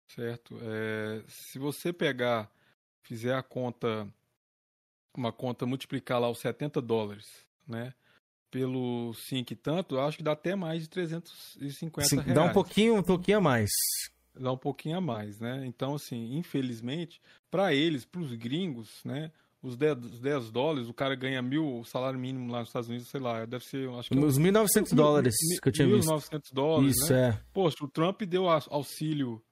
[0.08, 0.58] Certo?
[0.60, 2.50] É, se você pegar,
[3.04, 4.12] fizer a conta,
[5.16, 7.94] uma conta, multiplicar lá os 70 dólares, né?
[8.50, 12.34] Pelo 5 e tanto, eu acho que dá até mais de 350 Sim, reais.
[12.34, 13.70] dá um pouquinho, um pouquinho a mais.
[14.38, 15.64] Dá um pouquinho a mais, né?
[15.66, 17.20] Então, assim, infelizmente,
[17.50, 19.30] para eles, para os gringos, né?
[19.62, 22.88] Os 10, os 10 dólares, o cara ganha mil, o salário mínimo lá nos Estados
[22.88, 24.18] Unidos, sei lá, deve ser, acho que...
[24.18, 26.10] é Os 1.900 dólares que eu tinha visto.
[26.10, 27.28] 1.900 dólares, Isso, né?
[27.30, 27.40] é.
[27.52, 29.42] Poxa, o Trump deu au- auxílio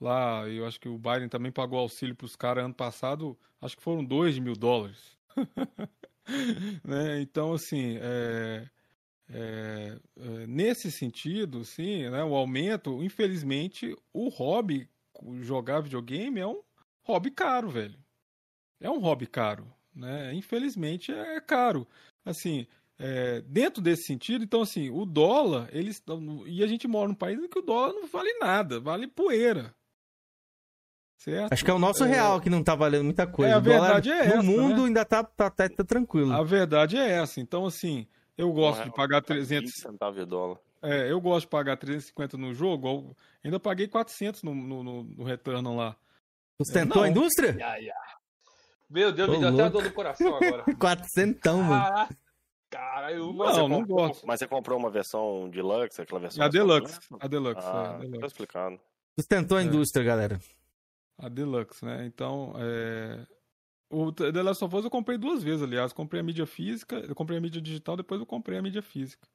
[0.00, 3.82] lá, eu acho que o Biden também pagou auxílio pros caras ano passado, acho que
[3.82, 4.98] foram 2 de mil dólares.
[6.82, 7.20] né?
[7.20, 8.66] Então, assim, é,
[9.30, 14.88] é, é, nesse sentido, assim, né, o aumento, infelizmente, o hobby,
[15.40, 16.60] jogar videogame é um
[17.02, 17.98] hobby caro, velho.
[18.80, 20.34] É um hobby caro, né?
[20.34, 21.86] Infelizmente é caro.
[22.24, 22.66] Assim,
[22.98, 26.02] é, dentro desse sentido, então assim, o dólar, eles
[26.46, 29.74] e a gente mora num país em que o dólar não vale nada, vale poeira.
[31.16, 31.52] Certo?
[31.52, 33.52] Acho que é o nosso real que não tá valendo muita coisa.
[33.52, 34.88] É, a O dólar verdade é essa, No mundo né?
[34.88, 36.32] ainda tá, tá, tá, tá tranquilo.
[36.32, 37.40] A verdade é essa.
[37.40, 38.06] Então assim,
[38.36, 40.58] eu gosto Um de pagar tá 300 20 centavos de dólar.
[40.82, 45.02] É, eu gosto de pagar 350 no jogo, eu ainda paguei 400 no, no, no,
[45.04, 45.96] no Return lá.
[46.60, 47.02] Sustentou Não.
[47.04, 47.56] a indústria?
[48.90, 49.70] Meu Deus, me Ô, deu até a louco.
[49.78, 50.64] dor no coração agora.
[50.78, 51.82] Quatrocentão, mano.
[51.84, 52.16] Caraca,
[52.70, 53.46] Caralho, Mas uma.
[53.52, 54.26] você Não, não comprou- gosto.
[54.26, 56.44] Mas você comprou uma versão deluxe, aquela versão.
[56.44, 56.98] A Deluxe.
[57.20, 57.60] A Deluxe.
[57.66, 58.26] Ah, é, a tá Deluxe.
[58.26, 58.80] explicado.
[59.18, 59.64] Sustentou a É.
[59.64, 60.40] indústria, galera.
[61.18, 62.04] A Deluxe, né?
[62.06, 63.24] Então, é...
[63.94, 65.92] o The Last of Us eu comprei duas vezes, aliás.
[65.92, 69.26] Comprei a mídia física, eu comprei a mídia digital, depois eu comprei a mídia física.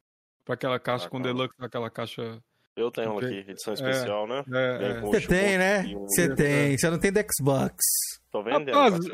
[0.45, 1.36] Pra aquela caixa com Bacana.
[1.36, 2.41] Deluxe, aquela caixa.
[2.76, 3.40] Eu tenho Comprei.
[3.41, 4.44] aqui, edição É, especial, né?
[4.53, 5.02] é, Vem é.
[5.02, 5.84] com Você tem, né?
[6.07, 6.77] Você tem.
[6.77, 7.76] Você não tem do Xbox.
[8.31, 8.72] Tô vendendo.
[8.73, 9.06] Rapaz,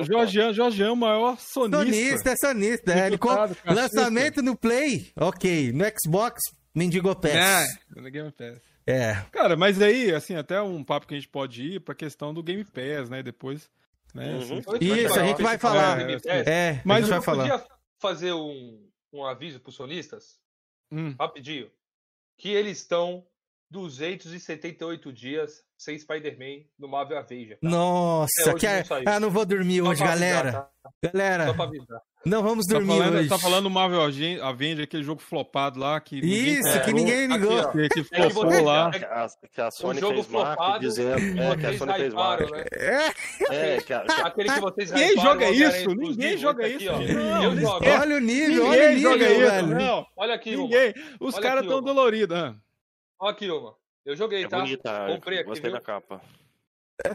[0.55, 1.83] Jorgean é o maior sonista.
[1.83, 2.93] Sonista, é sonista.
[2.93, 3.07] É.
[3.07, 3.17] Ele.
[3.65, 5.71] Lançamento no Play, ok.
[5.73, 6.41] No Xbox,
[6.75, 7.33] Mendigo Pass.
[7.33, 7.65] É,
[8.01, 8.61] no Game Pass.
[8.85, 9.15] É.
[9.31, 12.43] Cara, mas aí, assim, até um papo que a gente pode ir pra questão do
[12.43, 13.23] Game Pass, né?
[13.23, 13.67] Depois.
[14.15, 14.39] Né, Uhum.
[14.39, 15.99] assim, Isso, a gente vai falar.
[16.25, 17.49] É, a Mas gente vai Eu falar.
[17.49, 17.67] podia
[17.99, 20.39] fazer um, um aviso pros sonistas,
[20.89, 21.69] hum, rapidinho,
[22.37, 23.27] que eles estão
[23.69, 27.59] 278 dias sem Spider-Man no Marvel Avenger.
[27.59, 27.67] tá?
[27.67, 28.67] Nossa, que...
[28.67, 29.03] não saiu.
[29.09, 30.51] ah, não vou dormir Só hoje, avisar, galera.
[30.53, 30.69] tá?
[31.11, 32.01] Galera, Só pra avisar.
[32.25, 33.29] Não vamos tá dormir falando, hoje.
[33.29, 36.15] tá falando Marvel Avenger, aquele jogo flopado lá que.
[36.21, 37.59] ninguém Isso, comprou, que ninguém ligou.
[37.59, 37.71] Aqui.
[37.71, 38.91] Que, É que flopou você- lá.
[38.93, 41.19] é Que a, que a Sony jogo fez flopado dizendo.
[41.19, 42.51] e É, que a Sony fez marketing.
[42.53, 42.65] né?
[43.51, 46.89] É, que a, que a- Aquele que vocês Ninguém joga isso, ninguém joga isso.
[46.91, 47.13] aqui, ó.
[47.13, 47.85] Não, Eu jogo.
[47.85, 49.67] Olha o nível, olha o Ninguém nível, joga isso, velho.
[49.75, 50.05] não.
[50.17, 50.63] Olha aqui, uma.
[50.63, 50.93] Ninguém.
[51.19, 52.37] Os caras tão doloridos.
[53.19, 53.75] Olha aqui, uma.
[54.05, 54.59] Eu joguei, é tá?
[54.59, 55.05] bonita.
[55.07, 55.79] Comprei aqui, Gostei viu?
[55.79, 56.21] da capa.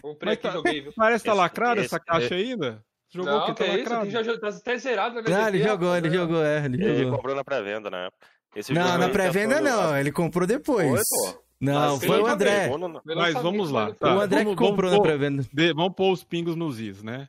[0.03, 0.93] Comprei Mas aqui, tá- joguei, viu?
[0.97, 2.85] Parece que tá lacrada essa caixa ainda?
[3.13, 4.03] Jogou Não, que que tá é isso, lacrado.
[4.03, 6.85] aqui já, tá até zerado na minha Não, ele jogou, ele rapaz, jogou, é, ele
[6.85, 7.17] Ele jogou.
[7.17, 8.09] comprou na pré-venda, né?
[8.55, 10.89] Esse Não, na aí, pré-venda não, ele comprou depois.
[11.09, 11.43] Foi, pô.
[11.61, 12.71] Não, Mas foi o André.
[13.05, 13.93] Mas vamos lá.
[13.95, 15.45] Tá, O André que comprou vamos na pré-venda.
[15.75, 17.29] vamos pôr os pingos nos is, né?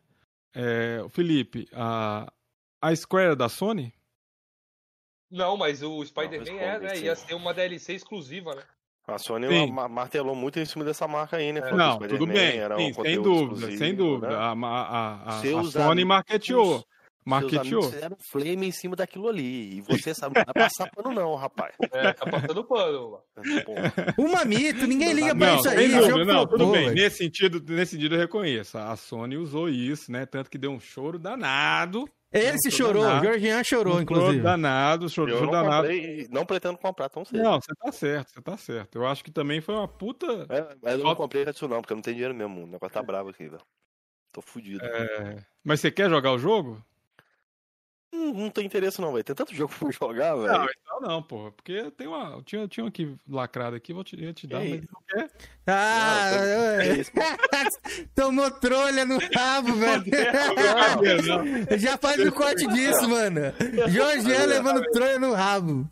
[0.54, 2.32] É, o Felipe, a,
[2.82, 3.94] a Square é da Sony?
[5.30, 6.98] Não, mas o Spider-Man é, né?
[7.00, 8.64] Ia ser uma DLC exclusiva, né?
[9.08, 9.72] A Sony Sim.
[9.72, 11.62] ma- martelou muito em cima dessa marca aí, né?
[11.62, 14.30] Que Não, tudo bem, era um sim, sem dúvida, sem dúvida.
[14.30, 14.36] né?
[14.36, 16.74] A, a, a, a Seus Sony marketeou.
[16.76, 16.86] Seus
[17.24, 17.62] Marketeou.
[17.62, 19.78] amigos fizeram flame em cima daquilo ali.
[19.78, 21.76] E você sabe, não vai passar pano não, rapaz.
[21.92, 23.64] É, tá passando pano, mano.
[23.64, 23.94] Porra.
[24.18, 25.88] O mamito, ninguém liga pra Não, isso aí.
[25.90, 26.86] dúvida, não, tudo bem.
[26.86, 26.96] velho.
[26.96, 28.76] Nesse sentido, nesse sentido eu reconheço.
[28.78, 30.26] A Sony usou isso, né?
[30.26, 32.10] Tanto que deu um choro danado.
[32.34, 33.22] Ele se Não, chorou, danado.
[33.22, 34.42] o Georgian chorou, choro inclusive.
[34.42, 35.82] danado, choro, Eu choro não danado.
[35.88, 37.44] comprei não pretendo comprar tão cedo.
[37.44, 38.96] Não, você tá certo, você tá certo.
[38.98, 40.46] Eu acho que também foi uma puta.
[40.50, 42.64] É, mas eu não comprei disso não, porque eu não tenho dinheiro mesmo.
[42.64, 43.62] O negócio tá bravo aqui, velho.
[44.32, 44.84] Tô fudido.
[44.86, 46.82] É, Mas você quer jogar o jogo?
[48.14, 49.24] Não, não tem interesse não, velho.
[49.24, 50.48] Tem tanto jogo pra jogar, velho.
[50.52, 51.52] Não, então não, porra.
[51.52, 52.32] Porque tem uma.
[52.36, 54.82] Eu tinha, eu tinha um aqui lacrado aqui, vou te, ia te dar, Que mas
[54.82, 55.32] não quer.
[55.68, 56.88] Ah, Não, ué.
[56.88, 57.12] é isso,
[58.16, 60.04] tomou trolha no rabo, velho.
[61.80, 63.40] Já faz o corte disso, mano.
[63.90, 65.90] Georgian levando trolha no rabo.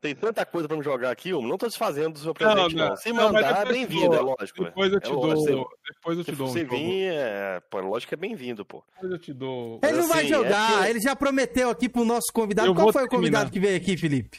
[0.00, 2.90] Tem tanta coisa pra me jogar aqui, eu não tô desfazendo do seu presente, não.
[2.90, 2.96] não.
[2.96, 4.58] Se mandar, te bem-vindo, é lógico.
[4.62, 4.68] velho.
[4.68, 5.68] Depois eu É te lógico, dou.
[5.92, 6.76] Depois eu Se te dou um você jogo.
[6.76, 7.60] vir, é...
[7.68, 8.84] pô, lógico que é bem-vindo, pô.
[8.94, 9.80] Depois eu te dou.
[9.82, 12.68] Ele não vai assim, é jogar, que- ele já prometeu aqui pro nosso convidado.
[12.68, 13.50] Eu Qual foi o convidado terminar.
[13.50, 14.38] que veio aqui, Felipe?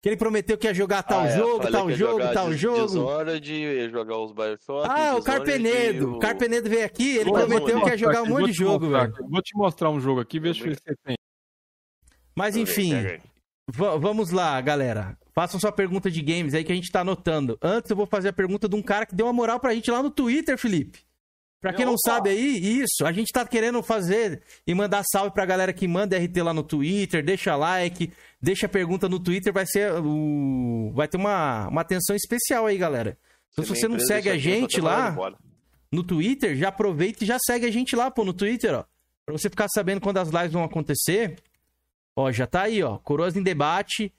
[0.00, 2.86] Que ele prometeu que ia jogar tal Ah, é, jogo, tal jogo, tal Dis- jogo.
[2.86, 4.88] Dishonored, jogar os Bioshock.
[4.88, 6.14] Ah, o Carpenedo.
[6.14, 9.28] O Carpenedo veio aqui, ele prometeu que ia jogar um monte de jogo, mostrar velho.
[9.28, 11.16] Vou te mostrar um jogo aqui, ver se você tem.
[12.34, 12.94] Mas enfim,
[13.72, 15.16] va- vamos lá, galera.
[15.34, 17.58] Façam sua pergunta de games aí que a gente tá anotando.
[17.62, 19.90] Antes eu vou fazer a pergunta de um cara que deu uma moral pra gente
[19.90, 20.98] lá no Twitter, Felipe.
[21.60, 25.44] Pra quem não sabe aí, isso, a gente tá querendo fazer e mandar salve pra
[25.44, 28.10] galera que manda RT lá no Twitter, deixa like,
[28.40, 33.18] deixa pergunta no Twitter, vai ser o vai ter uma, uma atenção especial aí, galera.
[33.52, 35.14] Então se você não segue a gente lá
[35.92, 38.84] no Twitter, já aproveita e já segue a gente lá, pô, no Twitter, ó.
[39.26, 41.36] Pra você ficar sabendo quando as lives vão acontecer.
[42.16, 42.98] Ó, já tá aí, ó.
[42.98, 44.12] Coroas em debate.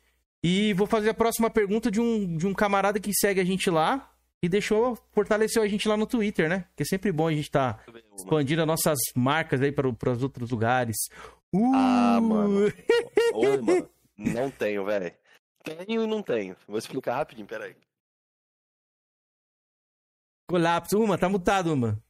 [0.44, 3.70] E vou fazer a próxima pergunta de um, de um camarada que segue a gente
[3.70, 4.12] lá
[4.42, 6.66] e deixou, fortaleceu a gente lá no Twitter, né?
[6.76, 7.80] Que é sempre bom a gente tá
[8.18, 10.98] expandindo as nossas marcas aí para os outros lugares.
[11.54, 11.72] Uh!
[11.76, 12.74] Ah, mano.
[13.34, 13.90] Ô, mano.
[14.18, 15.14] Não tenho, velho.
[15.64, 16.56] Tenho e não tenho.
[16.68, 17.76] Vou explicar rapidinho, peraí.
[20.50, 21.00] Colapso.
[21.00, 22.02] Uma, tá mutado, uma.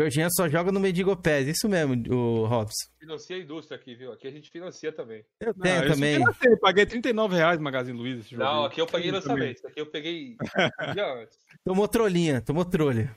[0.00, 1.46] Georgian só joga no Mendigo Pés.
[1.46, 2.88] Isso mesmo, o Robson.
[2.98, 4.12] Financia a indústria aqui, viu?
[4.12, 5.24] Aqui a gente financia também.
[5.40, 6.14] Eu Não, tenho esse também.
[6.16, 8.42] financei, paguei 39 reais no Magazine Luiza esse jogo.
[8.42, 9.56] Não, aqui eu paguei lançamento.
[9.58, 10.36] Isso aqui eu peguei
[10.94, 11.38] dia antes.
[11.64, 13.14] Tomou trolhinha, tomou trolha.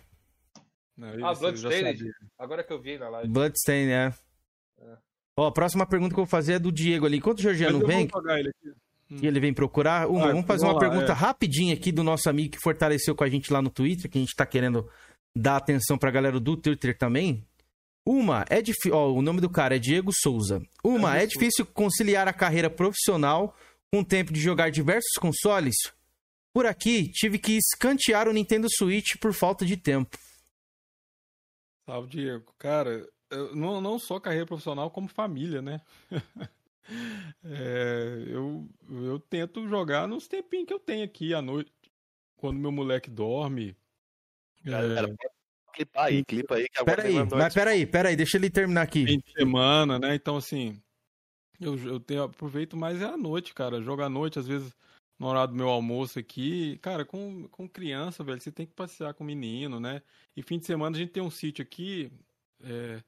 [0.98, 2.04] Não, Ah, eu Bloodstained.
[2.38, 3.28] Agora que eu vi na live.
[3.32, 4.14] Bloodstain, né?
[4.80, 4.98] É.
[5.40, 7.18] Ó, a próxima pergunta que eu vou fazer é do Diego ali.
[7.18, 9.20] Enquanto o Georgian Mas não eu vou vem, ele aqui.
[9.20, 11.16] que ele vem procurar, uma, Vai, vamos fazer uma lá, pergunta é.
[11.16, 14.22] rapidinha aqui do nosso amigo que fortaleceu com a gente lá no Twitter, que a
[14.22, 14.88] gente tá querendo
[15.36, 17.46] dar atenção pra galera do Twitter também.
[18.06, 18.94] Uma, é difícil.
[18.94, 20.62] Ó, o nome do cara é Diego Souza.
[20.84, 23.56] Uma, é difícil conciliar a carreira profissional
[23.92, 25.76] com o tempo de jogar diversos consoles?
[26.54, 30.18] Por aqui, tive que escantear o Nintendo Switch por falta de tempo.
[31.86, 32.54] Salve, Diego.
[32.58, 33.08] Cara,
[33.54, 35.82] não, não só carreira profissional, como família, né?
[37.46, 41.72] É, eu, eu tento jogar nos tempinhos que eu tenho aqui à noite,
[42.36, 43.74] quando meu moleque dorme.
[44.66, 45.16] É, Galera,
[45.74, 49.06] clipa aí, clipa aí que Peraí, mas peraí, peraí, deixa ele terminar aqui.
[49.06, 50.16] fim de semana, né?
[50.16, 50.82] Então, assim,
[51.60, 53.82] eu, eu tenho, aproveito mais é à noite, cara.
[53.82, 54.74] Jogo à noite, às vezes,
[55.20, 56.78] no horário do meu almoço aqui.
[56.82, 60.02] Cara, com, com criança, velho, você tem que passear com o menino, né?
[60.36, 62.12] E fim de semana a gente tem um sítio aqui.
[62.64, 63.02] é,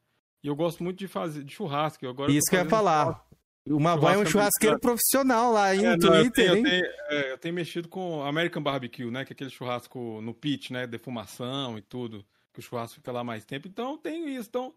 [0.44, 2.08] e eu gosto muito de fazer de churrasco.
[2.08, 3.28] Agora eu Isso que eu ia falar.
[3.68, 4.80] O Mavoy é um churrasqueiro americano.
[4.80, 6.64] profissional lá É, no não, eu Twitter, tenho, hein?
[6.64, 9.26] eu, tenho, é, eu tenho mexido com American Barbecue, né?
[9.26, 10.86] Que é aquele churrasco no pit, né?
[10.86, 12.24] Defumação e tudo.
[12.54, 13.68] Que o churrasco fica lá mais tempo.
[13.68, 14.48] Então eu tenho isso.
[14.50, 14.74] Então.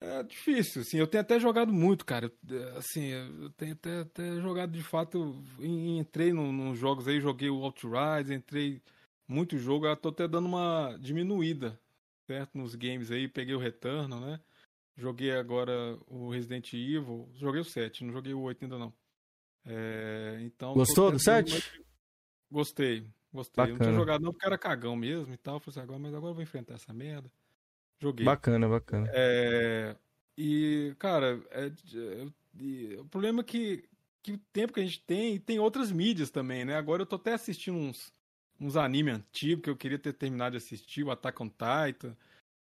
[0.00, 0.98] É difícil, assim.
[0.98, 2.30] Eu tenho até jogado muito, cara.
[2.48, 5.42] Eu, Assim, eu tenho até, até jogado de fato.
[5.60, 8.82] Entrei num- nos jogos aí, joguei o Outrise, entrei
[9.26, 9.86] muito jogo.
[9.86, 11.78] Eu tô até dando uma diminuída,
[12.26, 12.56] certo?
[12.58, 13.26] Nos games aí.
[13.28, 14.40] Peguei o Returnal, né?
[14.96, 17.28] Joguei agora o Resident Evil.
[17.34, 18.92] Joguei o 7, não joguei o 8 ainda não.
[19.64, 21.50] É, então, Gostou do tentando 7?
[21.52, 21.84] mais-
[22.50, 23.64] Gostei, gostei.
[23.64, 23.98] Eu não tinha Bacana.
[23.98, 25.58] jogado não porque era cagão mesmo e tal.
[25.58, 27.30] Falei assim, agora, mas agora eu vou enfrentar essa merda.
[27.98, 28.24] Joguei.
[28.24, 29.08] Bacana, bacana.
[29.12, 29.96] É,
[30.36, 32.26] e, cara, é- é-
[32.60, 33.84] e o problema é que,
[34.22, 36.76] que o tempo que a gente tem, tem outras mídias também, né?
[36.76, 38.12] Agora eu tô até assistindo uns,
[38.60, 42.16] uns anime antigos que eu queria ter terminado de assistir, o Attack on Titan.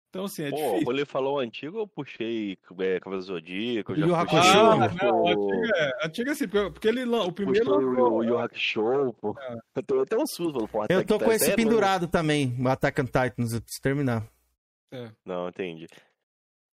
[0.09, 0.83] Então, assim, é Pô, difícil.
[0.85, 4.39] quando ele falou antigo, eu puxei é, Cavaleiro Zodíaco, eu já Yu puxei.
[4.59, 7.91] Ah, o- não, antigo é, antigo é assim, porque, porque ele, o primeiro puxei o
[7.91, 9.35] lançou, Yu Yu Hakusho, pô.
[9.75, 12.55] Eu tô até um susto, falando, pô, Eu tô com Titan esse é pendurado também,
[12.59, 14.27] o Attack on Titans, eu preciso terminar.
[14.91, 15.11] É.
[15.23, 15.85] Não, entendi.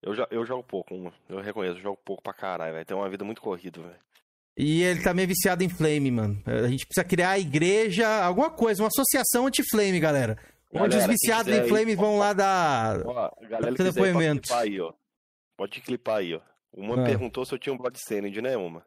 [0.02, 2.86] Eu, jo- eu jogo pouco, um, eu reconheço, eu jogo pouco pra caralho, velho.
[2.86, 3.96] Tem uma vida muito corrida, velho.
[4.58, 6.42] E ele tá meio viciado em Flame, mano.
[6.46, 10.38] A gente precisa criar a igreja, alguma coisa, uma associação anti-Flame, galera.
[10.76, 13.06] Onde Galera, os quem viciados em aí, Flame vão lá dar.
[13.06, 14.42] Ó, a galera depoimento.
[14.48, 14.92] clipar aí, ó.
[15.56, 16.40] Pode clipar aí, ó.
[16.72, 17.04] Uma Ah.
[17.04, 18.84] perguntou se eu tinha um Blood Sanity, né, uma?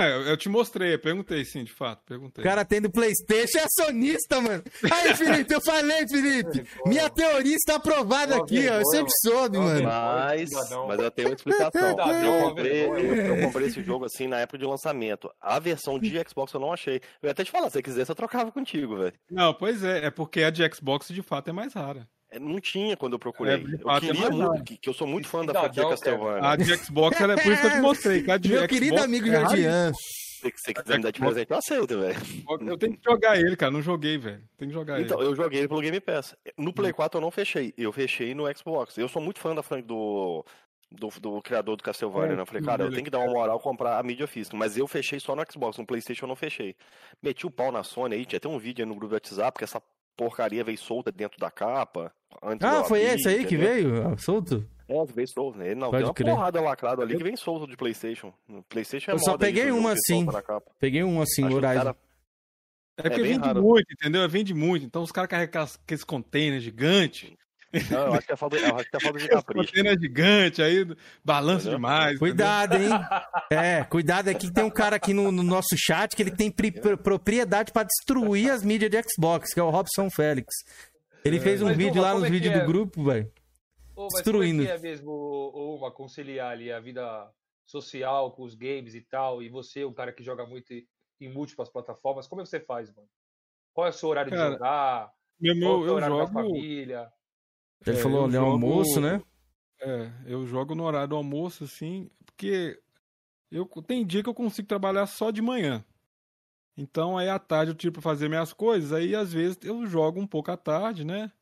[0.00, 2.42] É, eu- te mostrei, eu perguntei sim, de fato, perguntei.
[2.42, 4.62] O cara tem do Playstation é sonista, mano.
[4.90, 5.14] Aí,
[5.44, 6.64] Felipe, eu falei, Felipe.
[6.86, 8.74] Minha teoria está aprovada aqui, ó.
[8.80, 9.82] Eu sempre soube, mano.
[9.84, 11.70] Mas, mas eu tenho uma explicação.
[12.20, 15.30] Eu comprei, eu comprei esse jogo assim na época de lançamento.
[15.40, 16.96] A versão de Xbox eu não achei.
[17.22, 19.12] Eu ia até te falar, se você quisesse, eu trocava contigo, velho.
[19.30, 22.08] Não, pois é, é porque a de Xbox de fato é mais rara.
[22.30, 23.54] É, Não tinha quando eu procurei.
[23.54, 26.48] É, eu fato, é queria muito, que, que eu sou muito fã da franquia Castlevania.
[26.50, 28.22] A de Xbox, ela é por isso que eu te mostrei.
[28.22, 29.46] Que a de Meu Xbox querido amigo é rara.
[29.48, 29.92] Jordian.
[29.94, 32.16] Se você quiser me dar de presente, eu aceito, velho.
[32.66, 33.70] Eu tenho que jogar ele, cara.
[33.70, 34.42] Não joguei, velho.
[34.56, 35.28] Tem que jogar Então, ele.
[35.28, 36.34] eu joguei ele pelo Game Pass.
[36.56, 37.74] No Play 4 eu não fechei.
[37.76, 38.96] Eu fechei no Xbox.
[38.96, 40.42] Eu sou muito fã da franquia do,
[40.90, 42.40] do, do criador do Castlevania, É, né?
[42.42, 44.56] Eu falei, cara, eu tenho que dar uma moral comprar a mídia física.
[44.56, 45.76] Mas eu fechei só no Xbox.
[45.76, 46.74] No Playstation eu não fechei.
[47.22, 48.24] Meti o pau na Sony aí.
[48.24, 49.82] Tinha até um vídeo aí no grupo do WhatsApp que essa
[50.24, 52.12] porcaria veio solta dentro da capa.
[52.42, 54.06] Ah, eu foi abrir, esse aí que veio?
[54.06, 54.66] Ah, solto?
[54.88, 55.58] É, veio solto.
[55.58, 55.74] Né?
[55.74, 56.30] Não, Pode tem uma crer.
[56.34, 58.32] porrada lacrada ali que vem solto de Playstation.
[58.68, 60.26] Playstation é Eu só moda aí, peguei uma assim.
[60.78, 61.74] Peguei um assim, Acho Horizon.
[61.74, 61.96] cara-
[62.98, 63.62] É porque é vende raro.
[63.62, 64.28] muito, entendeu?
[64.28, 64.84] Vende muito.
[64.84, 67.32] Então os caras carregam aqueles containers gigantes.
[67.90, 69.66] Não, eu acho que é falta, eu acho que é falta de capricho.
[69.68, 70.84] Container gigante, aí
[71.24, 71.78] balança Entendeu?
[71.78, 72.18] demais.
[72.18, 72.90] Cuidado, hein?
[73.50, 76.50] É, cuidado aqui que tem um cara aqui no, no nosso chat que ele tem
[76.50, 80.48] pri- pro- propriedade pra destruir as mídias de Xbox, que é o Robson Félix.
[81.24, 82.60] Ele fez um Mas, vídeo lá nos é vídeos é?
[82.60, 83.30] do grupo, velho.
[84.14, 84.62] Destruindo.
[84.64, 87.30] Como é que é mesmo, ô, uma, conciliar ali a vida
[87.66, 91.68] social com os games e tal, e você, um cara que joga muito em múltiplas
[91.68, 93.06] plataformas, como é que você faz, mano?
[93.72, 95.10] Qual é o seu horário Cara, de jogar?
[95.40, 96.32] Meu, Qual é meu, o seu eu horário da jogo.
[96.32, 97.08] família?
[97.86, 99.22] Ele É, falou eu ali jogo- almoço, né?
[99.80, 102.78] É, eu jogo no horário do almoço, assim, porque
[103.50, 105.82] eu tem dia que eu consigo trabalhar só de manhã.
[106.76, 110.20] Então aí à tarde eu tiro pra fazer minhas coisas, aí às vezes eu jogo
[110.20, 111.32] um pouco à tarde, né?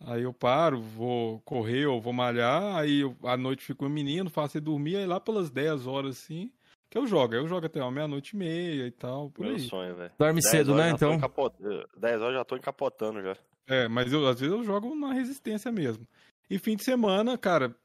[0.00, 3.90] Aí eu paro, vou correr ou vou malhar, aí eu- à noite fico com o
[3.90, 6.52] menino, faço ele dormir, aí lá pelas 10 horas assim,
[6.90, 7.34] que eu jogo.
[7.34, 9.60] Aí eu jogo até uma meia-noite e meia e tal, por Meu aí.
[9.60, 10.12] sonho, velho.
[10.18, 11.14] Dorme 10 cedo, né, então?
[11.14, 11.56] encapot-
[11.96, 13.36] 10 horas já tô encapotando já.
[13.68, 16.06] É, mas eu, às vezes eu jogo na resistência mesmo.
[16.48, 17.76] E fim de semana, cara,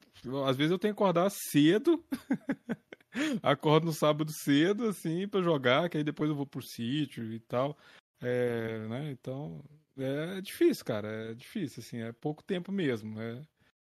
[0.47, 2.03] às vezes eu tenho que acordar cedo.
[3.43, 7.39] Acordo no sábado cedo, assim, pra jogar, que aí depois eu vou pro sítio e
[7.39, 7.77] tal.
[8.22, 9.11] É, né?
[9.11, 9.61] Então,
[9.97, 11.31] é difícil, cara.
[11.31, 13.19] É difícil, assim, é pouco tempo mesmo.
[13.22, 13.41] É.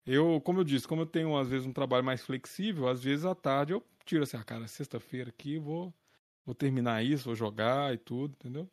[0.06, 3.26] Eu, como eu disse, como eu tenho às vezes um trabalho mais flexível, às vezes
[3.26, 5.94] à tarde eu tiro assim, ah, cara, sexta-feira aqui, vou,
[6.46, 8.70] vou terminar isso, vou jogar e tudo, entendeu?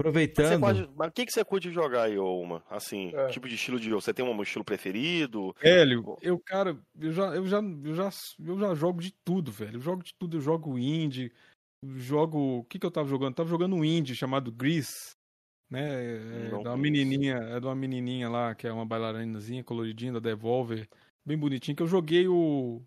[0.00, 0.60] Aproveitando.
[0.60, 2.64] pode- mas o que, que você curte jogar aí, uma?
[2.70, 3.28] Assim, É.
[3.28, 4.00] tipo de estilo de jogo.
[4.00, 5.54] Você tem um estilo preferido?
[5.60, 8.10] Velho, eu, cara, eu já, eu já, eu já,
[8.46, 9.76] eu já jogo de tudo, velho.
[9.76, 11.32] Eu jogo de tudo, eu jogo indie,
[11.82, 12.58] eu jogo.
[12.58, 13.32] O que que eu tava jogando?
[13.32, 15.10] Eu tava jogando um indie chamado Grease,
[15.70, 16.16] né?
[16.16, 20.12] É, Não de uma menininha, é de uma menininha lá, que é uma bailarinazinha coloridinha
[20.14, 20.88] da Devolver.
[21.26, 22.82] bem bonitinho, que eu joguei o,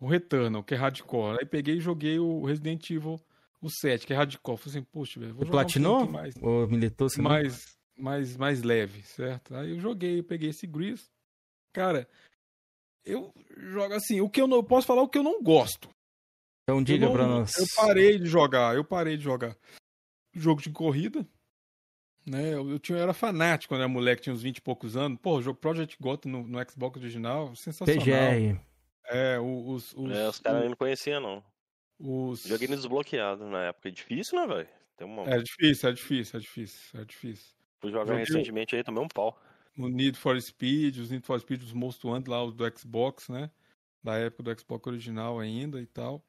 [0.00, 1.38] o Returnal, que é hardcore.
[1.40, 3.20] Aí peguei e joguei o Resident Evil,
[3.60, 4.58] o 7, que é hardcore.
[4.58, 6.02] Falei assim, poxa, velho, vou jogar um Platinou?
[6.02, 7.08] aqui mais, Ou militou?
[7.16, 7.24] não?
[7.24, 9.54] mais, mais, mais leve, certo?
[9.54, 11.10] Aí eu joguei, eu peguei esse Gris.
[11.72, 12.08] Cara,
[13.04, 15.88] eu jogo assim, o que eu não eu posso falar o que eu não gosto.
[16.64, 17.56] Então diga eu não- pra nós.
[17.56, 19.56] Eu parei de jogar, eu parei de jogar
[20.34, 21.26] jogo de corrida.
[22.26, 24.96] Né, eu, eu tinha, eu era fanático quando era moleque, tinha uns 20 e poucos
[24.98, 25.18] anos.
[25.18, 28.04] Pô, o jogo Project Gotham no, no Xbox original, sensacional.
[28.04, 28.60] PGR.
[29.06, 31.44] É, os, os, É, os caras não conheciam, não.
[31.98, 32.42] Os...
[32.44, 33.88] Joguei no desbloqueado na época.
[33.88, 34.68] É difícil, né, velho?
[35.00, 35.22] Uma...
[35.24, 37.56] É difícil, é difícil, é difícil, é difícil.
[37.80, 39.40] Fui jogar joguei- recentemente aí, tomei um pau.
[39.76, 43.28] O Need for Speed, os Need for Speed, os Most Wanted lá, os do Xbox,
[43.28, 43.50] né?
[44.02, 46.24] Da época do Xbox original ainda e tal.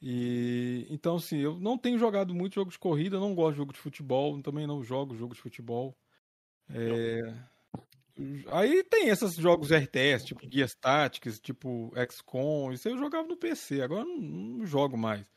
[0.00, 3.72] E então, assim, eu não tenho jogado muito jogo de corrida, não gosto de jogo
[3.72, 5.94] de futebol, também não jogo jogo de futebol.
[6.70, 7.34] É,
[8.48, 13.82] Aí tem esses jogos RTS, tipo Guias Tactics, tipo XCOM, isso eu jogava no PC,
[13.82, 15.30] agora não, não jogo mais.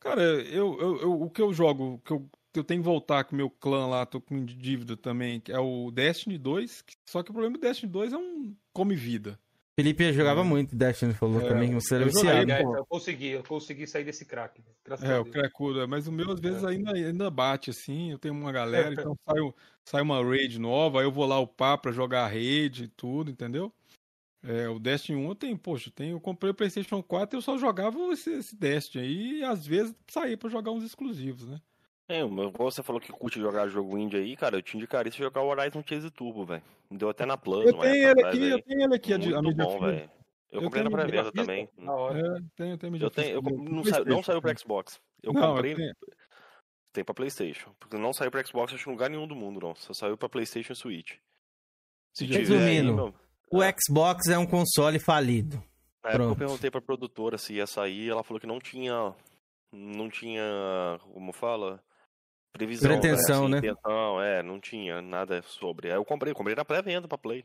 [0.00, 3.24] Cara, eu, eu, eu- o que eu jogo, que eu, que eu tenho que voltar
[3.24, 6.94] com o meu clã lá, tô com dívida também, que é o Destiny 2, que-
[7.08, 9.38] só que o problema do Destiny 2 é um come-vida.
[9.80, 11.72] Felipe jogava muito, Destiny falou É, também.
[11.72, 12.50] Você era viciado.
[12.52, 14.62] Eu consegui, eu consegui sair desse crack.
[14.84, 18.10] Graças É, o cracudo, mas o meu às vezes ainda, ainda bate assim.
[18.10, 19.38] Eu tenho uma galera, então sai,
[19.82, 23.30] sai uma raid nova, aí eu vou lá upar pra jogar a raid e tudo,
[23.30, 23.72] entendeu?
[24.42, 27.38] É, o Destiny 1 eu tenho, poxa, eu, tenho, eu comprei o PlayStation 4 e
[27.38, 31.46] eu só jogava esse, esse Destiny aí e às vezes saía pra jogar uns exclusivos,
[31.46, 31.58] né?
[32.12, 35.18] É, mas você falou que curte jogar jogo indie aí, cara, eu te indicaria você
[35.18, 36.62] jogar o Horizon Chase Turbo, velho.
[36.90, 38.50] Deu até na Plus, Eu tenho ele aqui, aí.
[38.50, 40.10] eu tenho ele aqui, a, de- a Muito mídia bom, velho.
[40.50, 41.68] Eu Eu comprei na pré-venda também.
[41.78, 42.18] Da hora.
[42.18, 44.56] É, tenho, tenho mídia Eu tenho, eu não, saiu, não saiu pra.
[44.56, 45.00] Xbox.
[45.22, 45.74] Eu Não, eu comprei.
[45.76, 45.94] tenho-
[46.92, 47.70] Tem pra PlayStation.
[47.78, 49.76] Porque não saiu pra Xbox, acho que em lugar nenhum do mundo, não.
[49.76, 51.12] Só saiu pra PlayStation e Switch.
[52.12, 53.14] Se tiver aí, Resumindo, meu-
[53.52, 55.62] o Xbox é um console falido.
[56.02, 59.14] Na época eu perguntei pra produtora se ia sair, ela falou que não tinha.
[59.72, 60.42] Não tinha.
[61.14, 61.80] Como fala?
[62.52, 62.90] Previsão.
[62.90, 63.58] Pretensão, assim, né?
[63.58, 65.88] Intenção, é, não tinha nada sobre.
[65.90, 67.44] Aí eu comprei, comprei na pré-venda pra Play.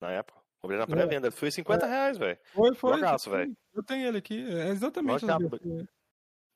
[0.00, 0.38] Na época.
[0.60, 1.30] Comprei na pré-venda.
[1.30, 2.38] Foi 50 reais, velho.
[2.52, 2.94] Foi, foi.
[2.94, 3.54] Jogaço, velho.
[3.74, 5.86] Eu tenho ele aqui, é exatamente essa versão.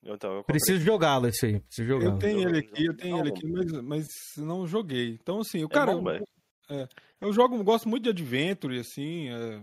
[0.02, 0.44] Então, eu comprei.
[0.60, 1.60] Preciso jogá-lo esse aí.
[1.60, 2.12] Preciso jogá-lo.
[2.14, 3.60] Eu tenho ele aqui, eu tenho jogo ele não.
[3.62, 4.06] aqui, mas, mas
[4.38, 5.18] não joguei.
[5.20, 5.92] Então, assim, o É cara.
[5.92, 6.24] bom, velho.
[6.70, 6.88] é,
[7.20, 9.28] eu jogo, gosto muito de Adventure, assim.
[9.28, 9.62] É,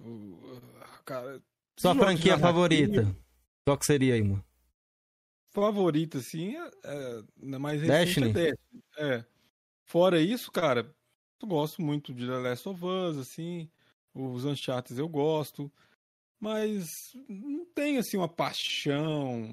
[0.00, 0.58] o-
[1.04, 1.40] cara,
[1.78, 3.14] Sua franquia favorita?
[3.66, 4.42] Qual que seria aí, mano?
[5.52, 8.30] Favorita, assim, é, é, na mais recente Destiny?
[8.30, 8.82] é Destiny.
[8.98, 9.24] É.
[9.84, 10.94] Fora isso, cara,
[11.42, 13.70] eu gosto muito de The Last of Us, assim.
[14.14, 15.70] Os Uncharted eu gosto.
[16.40, 19.44] Mas não tem, assim, uma paixão.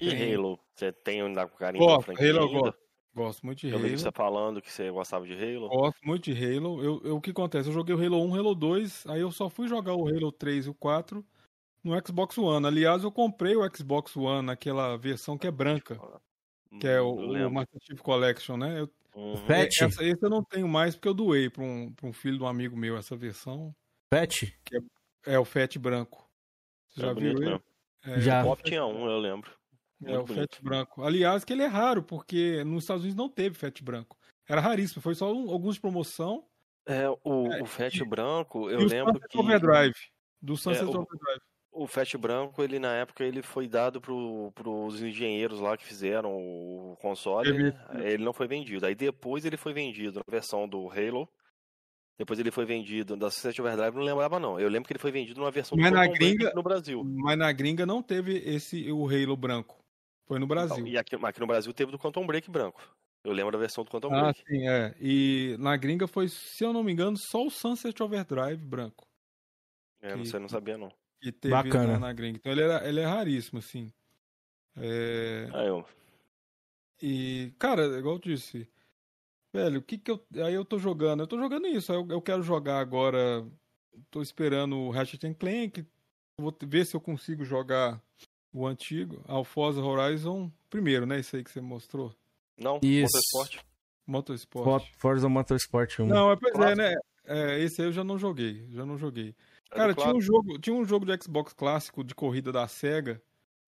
[0.00, 0.34] E Tem.
[0.34, 0.58] Halo?
[0.74, 2.60] Você tem ainda com carinho da Gosto, franquia Halo eu ainda?
[2.60, 2.78] gosto.
[3.14, 3.98] Gosto muito de Eu vi Halo.
[3.98, 5.68] você falando que você gostava de Halo.
[5.68, 6.82] Gosto muito de Halo.
[6.84, 7.68] Eu, eu- o que acontece?
[7.68, 10.66] Eu joguei o Halo 1, Halo 2, aí eu só fui jogar o Halo 3
[10.66, 11.24] e o 4
[11.82, 12.66] no Xbox One.
[12.66, 15.98] Aliás, eu comprei o Xbox One naquela versão que é branca,
[16.80, 17.52] que é o, Eu o lembro.
[17.52, 18.80] Master Chief Collection, né?
[18.80, 19.36] Eu, Uhum.
[19.38, 19.82] Fat?
[19.82, 22.44] essa, esse eu não tenho mais porque eu doei para um, pra um filho de
[22.44, 23.74] um amigo meu essa versão.
[24.08, 24.56] Pet?
[25.26, 26.24] É o Fat branco.
[26.88, 27.60] Você É já viu ele?
[28.04, 28.42] É, Já.
[28.42, 29.50] O Pop tinha um, eu lembro.
[30.04, 30.54] É, Muito o bonito.
[30.54, 31.02] Fat branco.
[31.02, 34.16] Aliás, que ele é raro, porque nos Estados Unidos não teve Fat branco.
[34.48, 36.46] Era raríssimo, foi só um- alguns de promoção.
[36.86, 39.38] É, o, É, o Fat e- branco, eu e o lembro Sunset que...
[39.38, 39.94] Overdrive.
[40.40, 41.40] Do Sunset o- Overdrive.
[41.80, 46.36] O Fat branco, ele na época, ele foi dado pro, pros engenheiros lá que fizeram
[46.36, 48.12] o console, né?
[48.12, 48.84] ele não foi vendido.
[48.84, 51.28] Aí depois ele foi vendido na versão do Halo,
[52.18, 54.58] depois ele foi vendido da Sunset Overdrive, não lembrava não.
[54.58, 57.04] Eu lembro que ele foi vendido numa versão Mas do na gringa- no Brasil.
[57.04, 59.78] Mas na gringa não teve esse o Halo branco.
[60.26, 60.84] Foi no Brasil.
[60.84, 62.82] E aqui, aqui no Brasil teve do Quantum Break branco.
[63.24, 64.42] Eu lembro da versão do Quantum ah, Break.
[64.48, 64.94] sim, é.
[65.00, 69.06] E na gringa foi, se eu não me engano, só o Sunset Overdrive branco.
[70.02, 70.92] É, que- sei, não sabia não.
[71.20, 71.94] Que teve Bacana.
[71.94, 72.38] Na, na gringa.
[72.38, 73.92] Então ele, era, ele é raríssimo, assim.
[74.76, 75.84] É, Ah, eu...
[77.00, 78.68] E, cara, igual eu disse,
[79.54, 80.24] velho, o que que eu.
[80.44, 81.20] Aí eu tô jogando.
[81.20, 81.92] Eu tô jogando isso.
[81.92, 83.46] Eu, eu quero jogar agora.
[84.10, 85.86] Tô esperando o Ratchet and Clank.
[86.40, 88.00] Vou ver se eu consigo jogar
[88.52, 91.20] o antigo, Alphosa Horizon primeiro, né?
[91.20, 92.14] Isso aí que você mostrou.
[92.56, 93.12] Não, Isso.
[93.34, 93.64] Motorsport.
[94.06, 94.64] Motorsport.
[94.64, 96.06] For- Forza Motorsport 1.
[96.06, 96.94] Não, é, pois é, né?
[97.24, 98.66] É, esse aí eu já não joguei.
[98.70, 99.34] Já não joguei.
[99.70, 103.20] Cara, tinha um, jogo, tinha um jogo de Xbox clássico de corrida da SEGA.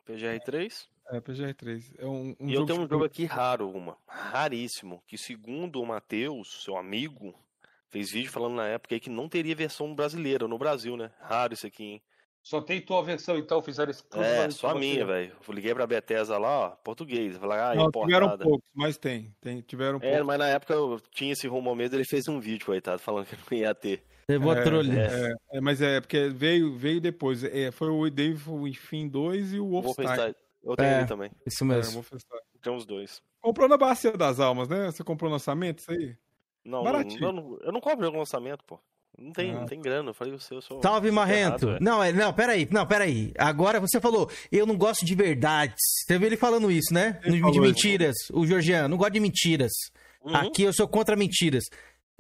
[0.07, 0.87] PGR3.
[1.11, 1.95] É, PGR3.
[1.99, 3.97] É um, um e eu tenho um jogo aqui raro, uma.
[4.07, 5.03] Raríssimo.
[5.07, 7.35] Que segundo o Matheus, seu amigo,
[7.89, 11.11] fez vídeo falando na época aí que não teria versão brasileira no Brasil, né?
[11.21, 12.03] Raro isso aqui, hein?
[12.43, 15.37] Só tem tua versão, então, fizeram esse É, só a minha, velho.
[15.47, 17.37] Eu liguei pra Bethesda lá, ó, português.
[17.37, 18.45] Falei, ah, Não, tiveram importada.
[18.45, 19.35] poucos, mas tem.
[19.43, 20.27] tem tiveram É, poucos.
[20.27, 23.37] mas na época eu tinha esse rumor mesmo, ele fez um vídeo, coitado, falando que
[23.37, 24.03] não ia ter.
[24.31, 24.93] Levou a É, trolha.
[25.53, 27.43] É, é, mas é porque veio, veio depois.
[27.45, 30.07] É, foi o Devil Enfim 2 e o Wolfenstein.
[30.07, 30.35] Wolfenstein.
[30.63, 31.31] Eu tenho É, ele também.
[31.47, 32.05] Isso É, mesmo.
[32.63, 33.21] Tem os dois.
[33.41, 34.87] Comprou na Bacia das Almas, né?
[34.91, 36.15] Você comprou no lançamento, isso aí?
[36.65, 37.25] Não, Baratinho.
[37.25, 38.79] eu não, eu não compro no lançamento, pô.
[39.19, 39.55] Não tem, Ah.
[39.61, 40.11] não tem grana.
[40.11, 40.81] Eu falei, você, eu sou.
[40.83, 41.59] Salve, sou Marrento.
[41.61, 41.81] ferrado, é.
[41.81, 43.33] não, é, não, peraí, não, peraí.
[43.39, 45.77] Agora você falou, eu não gosto de verdades.
[46.07, 47.19] Você viu ele falando isso, né?
[47.25, 47.61] Ele de isso.
[47.61, 48.15] mentiras.
[48.33, 49.73] O Georgiano, não gosta de mentiras.
[50.23, 50.37] Uhum.
[50.37, 51.65] Aqui eu sou contra mentiras.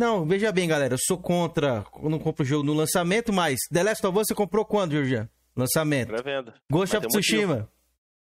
[0.00, 1.84] Não, veja bem, galera, eu sou contra.
[2.02, 4.92] Eu não compro o jogo no lançamento, mas The Last of Us você comprou quando,
[4.92, 5.28] Georgiano?
[5.54, 6.08] Lançamento.
[6.08, 6.54] Pré-venda.
[6.72, 7.06] Ghost of.
[7.06, 7.68] Tsushima.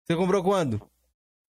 [0.02, 0.80] Você comprou quando?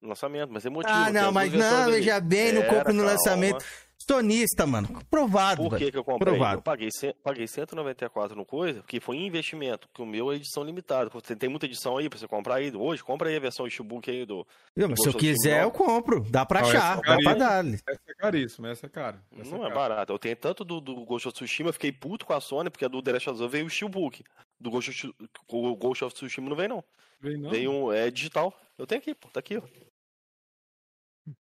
[0.01, 0.93] Lançamento, mas tem motivo.
[0.93, 3.11] Ah, não, as mas não, veja bem, não compro no calma.
[3.13, 3.63] lançamento.
[4.09, 4.88] Sonista, mano.
[5.09, 5.91] Provado, Por que, velho.
[5.91, 6.34] que eu comprei?
[6.34, 6.59] Provado.
[6.59, 6.89] Eu paguei,
[7.21, 11.09] paguei 194 no coisa, porque foi investimento, que o meu é edição limitada.
[11.38, 13.03] Tem muita edição aí pra você comprar aí hoje?
[13.03, 14.47] Compra aí a versão Steelbook aí do.
[14.75, 16.21] Não, mas se eu quiser, eu compro.
[16.29, 17.65] Dá pra Não, achar, essa é dá pra dar.
[17.65, 19.21] Essa é caríssima, essa é cara.
[19.38, 19.75] Essa Não é cara.
[19.75, 20.13] barato.
[20.13, 22.85] Eu tenho tanto do, do Ghost of Tsushima, eu fiquei puto com a Sony, porque
[22.85, 24.23] a do The Last of Us veio o Steelbook.
[24.59, 25.15] Do Ghost of,
[25.49, 26.84] o Ghost of Tsushima não veio, não.
[27.19, 27.49] Vem não?
[27.49, 27.91] Veio um.
[27.91, 28.53] É digital.
[28.77, 29.27] Eu tenho aqui, pô.
[29.29, 29.61] Tá aqui, ó.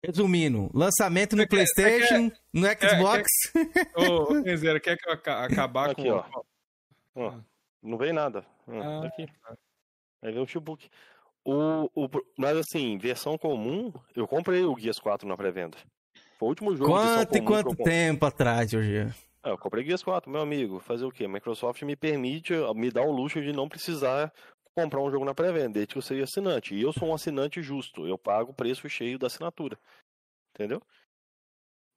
[0.05, 3.27] Resumindo, lançamento no quer- PlayStation, no Xbox.
[3.95, 6.09] Ô, Kenzeira, quer que eu aca- acabar Aqui, com.
[6.11, 6.23] ó.
[7.15, 7.33] Ó,
[7.81, 8.45] não veio nada.
[8.67, 9.27] Ah, tá aqui.
[10.23, 10.89] Aí veio o Steelbook.
[11.43, 15.77] O, o, mas assim, versão comum, eu comprei o Guias 4 na pré-venda.
[16.37, 17.85] Foi o último jogo Quanto e quanto eu comprei.
[17.95, 19.13] tempo atrás, Georgiano?
[19.43, 20.79] Ah, eu comprei Guias 4, meu amigo.
[20.79, 21.27] Fazer o quê?
[21.27, 24.31] Microsoft me permite, me dá o luxo de não precisar
[24.83, 26.75] comprar um jogo na pré-venda, desde que eu seja assinante.
[26.75, 29.77] E eu sou um assinante justo, eu pago o preço cheio da assinatura.
[30.53, 30.81] Entendeu?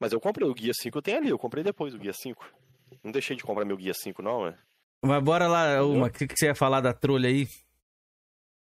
[0.01, 2.45] Mas eu comprei o Guia 5, eu tenho ali, eu comprei depois o Guia 5.
[3.03, 4.59] Não deixei de comprar meu Guia 5, não, né?
[5.05, 6.07] Mas bora lá, uma.
[6.07, 7.47] O que, que você ia falar da trolha aí?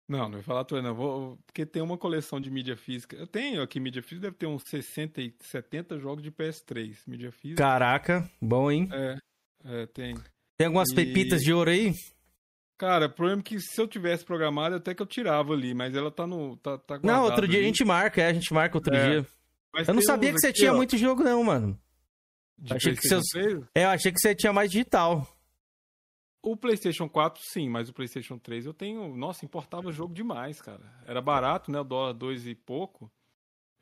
[0.09, 0.95] Não, não vou falar tudo, não.
[0.95, 3.17] Vou, porque tem uma coleção de mídia física.
[3.17, 6.99] Eu tenho aqui mídia física, deve ter uns 60 e 70 jogos de PS3.
[7.07, 7.63] Mídia física.
[7.63, 8.89] Caraca, bom, hein?
[8.93, 9.17] É,
[9.65, 10.15] é, tem.
[10.59, 11.93] Tem algumas E- pepitas de ouro aí?
[12.85, 15.95] Cara, o problema é que se eu tivesse programado, até que eu tirava ali, mas
[15.97, 16.55] ela tá no.
[16.59, 17.67] Tá, tá Não, outro dia a ali.
[17.69, 19.09] gente marca, é, a gente marca outro É.
[19.09, 19.27] dia.
[19.73, 21.81] Mas Eu não sabia que você aqui, tinha ó, muito jogo, não, mano.
[22.59, 23.23] de achei que 3.
[23.75, 25.27] É, eu achei que você tinha mais digital.
[26.43, 29.17] O PlayStation 4, sim, mas o PlayStation 3 eu tenho.
[29.17, 30.83] Nossa, importava jogo demais, cara.
[31.07, 31.81] Era barato, né?
[31.81, 33.11] O dólar dois e pouco.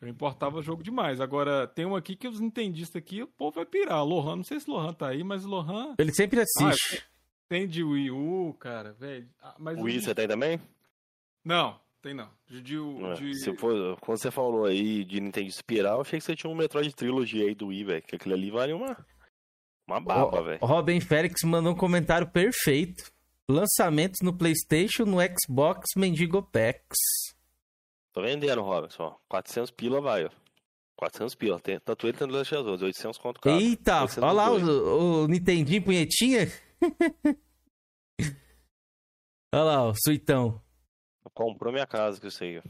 [0.00, 1.20] Eu importava jogo demais.
[1.20, 4.04] Agora, tem um aqui que os nintendistas aqui, o povo vai pirar.
[4.04, 7.04] Lohan, não sei se Lohan tá aí, mas Lohan Ele sempre assiste.
[7.52, 9.28] Tem de Wii U, cara, velho.
[9.42, 10.58] Ah, mas O Wii você tem também?
[11.44, 12.28] Não, tem não.
[12.48, 16.18] De, de, É, de- Se for, quando você falou aí de Nintendo Espiral, eu achei
[16.18, 18.02] que você tinha um Metroid Trilogy aí do Wii, velho.
[18.02, 18.96] Que aquilo ali vale uma.
[19.86, 20.58] Uma baba, velho.
[20.62, 23.12] Robin Félix mandou um comentário perfeito.
[23.48, 26.98] Lançamentos no PlayStation, no Xbox, Mendigo Packs.
[28.12, 29.02] Tô vendendo, Robinson.
[29.04, 29.14] ó.
[29.28, 30.30] 400 pila vai, ó.
[30.96, 31.58] 400 pila.
[31.60, 32.82] Tem, tanto ele quanto o Last of Us.
[32.82, 33.60] 800 conto cada.
[33.60, 36.50] Eita, 800 olha lá o, o Nintendinho punhetinha.
[39.54, 40.60] olha lá, o suitão.
[41.34, 42.62] Comprou minha casa isso aí, ó.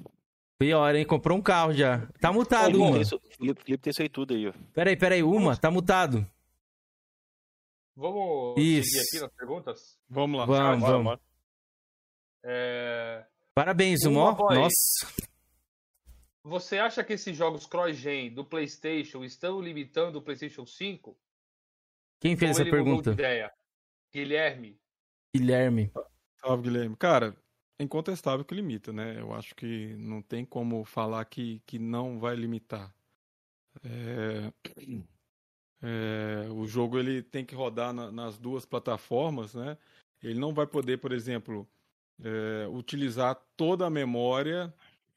[0.58, 1.04] Pior, hein?
[1.04, 2.06] Comprou um carro já.
[2.20, 2.92] Tá mutado, Felipe uma.
[2.92, 4.52] tem isso- Felipe, Felipe tem isso aí tudo aí, ó.
[4.72, 6.24] Peraí, peraí, uma, tá mutado.
[7.96, 8.88] Vamos Isso.
[8.88, 9.98] seguir aqui nas perguntas?
[10.08, 10.46] Vamos lá.
[10.46, 11.04] Vamos, Bora, vamos.
[11.04, 11.20] bora.
[12.44, 14.54] É, Parabéns, Uma, boy.
[14.56, 15.24] Nossa.
[16.44, 21.16] Você acha que esses jogos cross-gen do PlayStation estão limitando o PlayStation 5?
[22.20, 23.10] Quem fez Ou essa ele mudou pergunta?
[23.10, 23.52] de ideia?
[24.12, 24.78] Guilherme.
[25.34, 25.90] Guilherme.
[26.40, 26.96] Salve, Guilherme.
[26.96, 27.36] Cara,
[27.78, 29.18] é incontestável que limita, né?
[29.18, 32.94] Eu acho que não tem como falar que, que não vai limitar.
[33.82, 34.52] É,
[35.82, 39.78] é, o jogo ele tem que rodar na- nas duas plataformas, né?
[40.22, 41.66] Ele não vai poder, por exemplo,
[42.22, 44.72] é, utilizar toda a memória,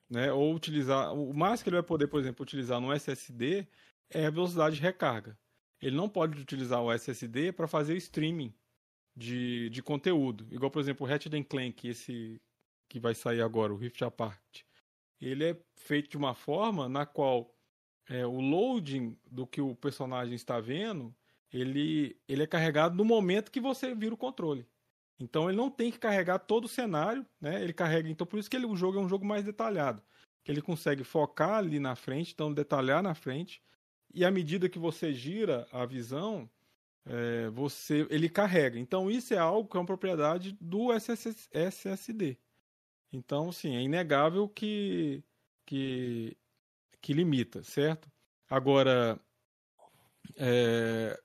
[0.09, 0.31] né?
[0.31, 3.67] Ou utilizar o mais que ele vai poder, por exemplo, utilizar no SSD
[4.09, 5.37] é a velocidade de recarga.
[5.81, 8.53] Ele não pode utilizar o SSD para fazer streaming
[9.15, 10.47] de, de conteúdo.
[10.51, 12.41] Igual, por exemplo, o Ratchet Clank, esse
[12.89, 14.63] que vai sair agora, o Rift Apart.
[15.19, 17.55] Ele é feito de uma forma na qual
[18.07, 21.15] é, o loading do que o personagem está vendo,
[21.51, 24.67] ele, ele é carregado no momento que você vira o controle.
[25.19, 27.63] Então ele não tem que carregar todo o cenário, né?
[27.63, 30.03] Ele carrega, então por isso que ele, o jogo é um jogo mais detalhado,
[30.43, 33.61] que ele consegue focar ali na frente, então detalhar na frente,
[34.13, 36.49] e à medida que você gira a visão,
[37.05, 38.79] é, você ele carrega.
[38.79, 42.37] Então isso é algo que é uma propriedade do SS SSD.
[43.11, 45.23] Então, sim, é inegável que
[45.65, 46.37] que,
[47.01, 48.11] que limita, certo?
[48.49, 49.19] Agora,
[50.35, 51.19] é,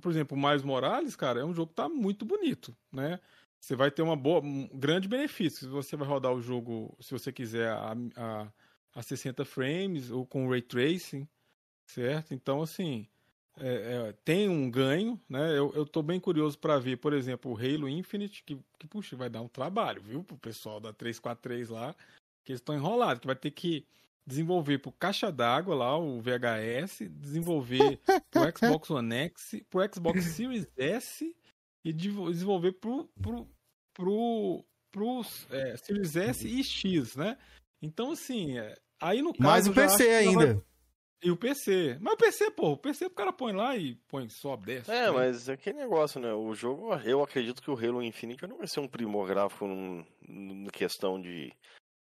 [0.00, 3.20] por exemplo, o Morales, cara, é um jogo que tá muito bonito, né?
[3.60, 5.68] Você vai ter uma boa, um grande benefício.
[5.70, 8.52] Você vai rodar o jogo, se você quiser, a, a,
[8.94, 11.28] a 60 frames ou com ray tracing,
[11.86, 12.32] certo?
[12.34, 13.08] Então, assim,
[13.58, 15.50] é, é, tem um ganho, né?
[15.56, 19.16] Eu, eu tô bem curioso para ver, por exemplo, o Halo Infinite, que, que, puxa,
[19.16, 21.94] vai dar um trabalho, viu, pro pessoal da 343 lá,
[22.44, 23.84] que eles estão enrolados, que vai ter que
[24.26, 27.98] desenvolver pro caixa d'água lá, o VHS, desenvolver
[28.30, 28.42] pro
[28.78, 31.34] Xbox One X, pro Xbox Series S
[31.84, 33.48] e de- desenvolver pro, pro,
[33.94, 37.38] pro, pro é, Series S e X, né?
[37.80, 39.42] Então, assim, é, aí no caso...
[39.42, 40.64] Mais o PC já vai- ainda.
[41.22, 41.98] E o PC.
[42.00, 44.90] Mas o PC, pô, o PC o cara põe lá e põe, sobe, desce.
[44.90, 45.10] É, né?
[45.10, 46.32] mas é aquele negócio, né?
[46.32, 49.66] O jogo, eu acredito que o Halo Infinite não vai ser um primor gráfico
[50.28, 51.52] na questão de.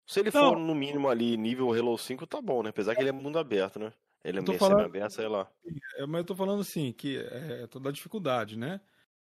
[0.08, 0.50] Se ele Não.
[0.52, 2.70] for no mínimo ali nível Halo 5, tá bom, né?
[2.70, 3.94] Apesar que ele é mundo aberto, né?
[4.24, 5.50] Ele é meio falando- semi-aberto, sei lá.
[5.96, 8.82] É, mas eu tô falando assim, que é toda a dificuldade, né?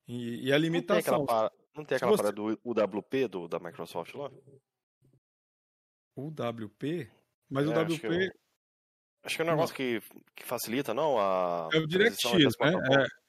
[0.07, 1.23] E, e a Não tem limitação.
[1.23, 4.31] aquela, não tem aquela você- parada do UWP do, da Microsoft lá?
[6.17, 7.09] UWP?
[7.49, 8.31] Mas o É, acho que WP
[9.23, 10.01] Acho que é um negócio que,
[10.35, 11.19] que facilita, não?
[11.19, 12.73] A é o DirectX, né?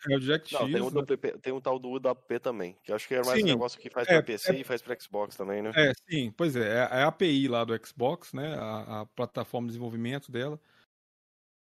[0.09, 0.53] É, é o DirectX.
[0.53, 1.03] Não, tem um, né?
[1.43, 3.91] Tem um tal do UWP também, que acho que é mais Sim, um negócio que
[3.91, 5.71] faz é, pra PC é- e faz pra Xbox também, né?
[5.77, 8.55] É, sim, pois é, é a API lá do Xbox, né?
[8.55, 10.59] A, a plataforma de desenvolvimento dela.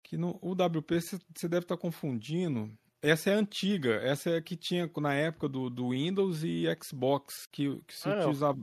[0.04, 2.72] Que no o WP você deve estar confundindo.
[3.02, 7.82] Essa é antiga, essa é que tinha na época do, do Windows e Xbox que,
[7.84, 8.18] que se Ah, é.
[8.20, 8.60] utilizava.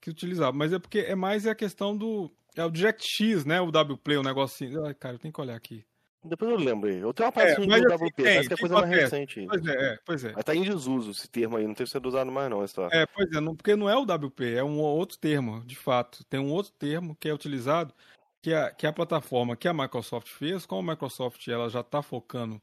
[0.00, 0.56] Que utilizava.
[0.56, 2.30] Mas é porque é mais a questão do.
[2.56, 3.60] É o DirectX, né?
[3.60, 4.84] O WP, o negocinho.
[4.86, 5.84] Ai, cara, eu tenho que olhar aqui.
[6.24, 6.98] Depois eu lembro aí.
[6.98, 8.88] Eu tenho uma É, parte mas do assim, WP, tem, parece que é coisa mais
[8.90, 9.46] recente.
[9.46, 10.32] Pois é, é, pois é.
[10.32, 12.88] Mas tá em desuso esse termo aí, não tem sido usado mais não, essa.
[12.92, 16.24] É, pois é, não, porque não é o WP, é um outro termo, de fato.
[16.24, 17.92] Tem um outro termo que é utilizado,
[18.40, 20.64] que é, que é a plataforma que a Microsoft fez.
[20.64, 22.58] Como a Microsoft ela já está focando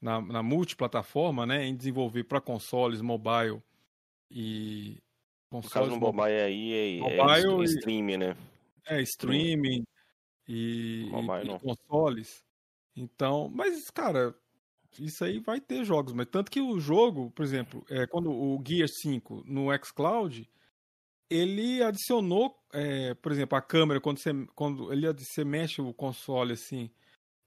[0.00, 3.60] na, na multiplataforma, né, em desenvolver para consoles, mobile
[4.30, 4.98] e
[5.50, 8.36] No caso consoles no mo- mobile aí é, é Mobile e- stream, né?
[8.86, 9.84] É, streaming
[10.48, 11.10] e,
[11.44, 12.44] e- consoles.
[12.96, 14.34] Então, mas, cara,
[14.98, 18.62] isso aí vai ter jogos, mas tanto que o jogo, por exemplo, é, quando o
[18.66, 20.48] Gear 5 no xCloud,
[21.28, 26.52] ele adicionou, é, por exemplo, a câmera, quando você, quando ele, você mexe o console
[26.54, 26.90] assim,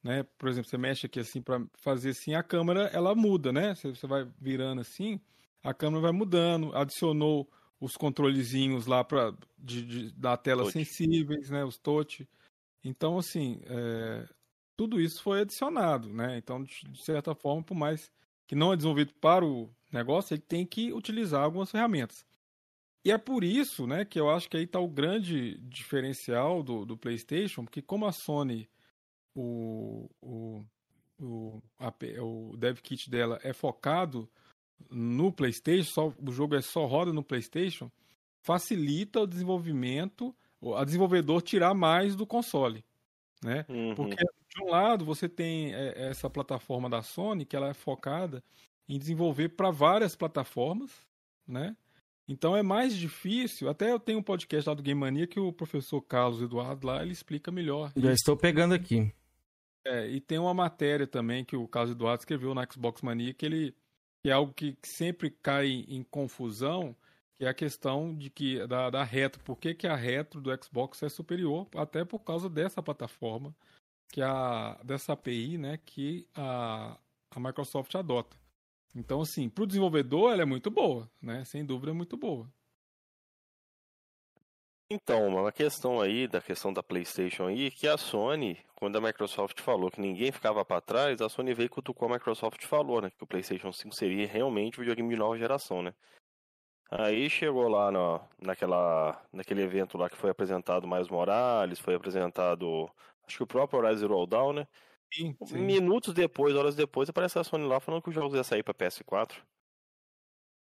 [0.04, 0.24] né?
[0.38, 3.76] Por exemplo, você mexe aqui assim para fazer assim, a câmera ela muda, né?
[3.76, 5.22] Você, você vai virando assim,
[5.64, 7.50] a câmera vai mudando, adicionou
[7.84, 10.72] os controlezinhos lá para de, de- da tela Touch.
[10.72, 11.66] sensíveis, né?
[11.66, 12.26] Os touch.
[12.82, 14.26] Então, assim, é,
[14.78, 16.38] tudo isso foi adicionado, né?
[16.38, 18.10] Então, de, certa forma, por mais
[18.48, 22.26] que não é desenvolvido para o negócio, ele tem que utilizar algumas ferramentas.
[23.04, 26.86] E é por isso, né, que eu acho que aí está o grande diferencial do,
[26.86, 28.70] do PlayStation, porque como a Sony,
[29.36, 30.66] o, o,
[31.20, 34.30] o, a o dev kit dela é focado
[34.90, 37.92] no PlayStation, só, o jogo é só roda no PlayStation,
[38.42, 42.84] facilita o desenvolvimento, o- a desenvolvedor tirar mais do console,
[43.44, 43.66] né?
[43.70, 43.96] Uhum.
[43.96, 48.44] Porque de um lado você tem é, essa plataforma da Sony que ela é focada
[48.88, 50.92] em desenvolver para várias plataformas,
[51.48, 51.76] né?
[52.28, 53.70] Então é mais difícil.
[53.70, 57.02] Até eu tenho um podcast lá do Game Mania que o professor Carlos Eduardo lá
[57.02, 57.92] ele explica melhor.
[57.96, 59.12] Já estou pegando aqui.
[59.86, 63.46] É, e tem uma matéria também que o Carlos Eduardo escreveu na Xbox Mania que
[63.46, 63.76] ele
[64.24, 66.96] que é algo que, sempre cai em confusão,
[67.38, 69.44] que é a questão de que da, da retro.
[69.44, 71.68] Por que, que a retro do Xbox é superior?
[71.76, 73.54] Até por causa dessa plataforma,
[74.08, 76.98] que é a dessa API, né, que a,
[77.32, 78.38] a Microsoft adota.
[78.96, 81.44] Então, assim, para o desenvolvedor ela é muito boa, né?
[81.46, 82.50] Sem dúvida é muito boa.
[84.94, 89.60] Então, a questão aí, da questão da PlayStation aí, que a Sony, quando a Microsoft
[89.60, 93.02] falou que ninguém ficava para trás, a Sony veio e cutucou a Microsoft e falou,
[93.02, 95.96] né, que o PlayStation 5 seria realmente um videogame de nova geração, né.
[96.92, 102.88] Aí chegou lá na, naquela, naquele evento lá que foi apresentado mais Morales, foi apresentado,
[103.26, 104.68] acho que o próprio Horizon Zero Dawn, né.
[105.12, 105.58] Sim, sim.
[105.58, 108.76] Minutos depois, horas depois, aparece a Sony lá falando que os jogos iam sair para
[108.76, 109.42] PS4.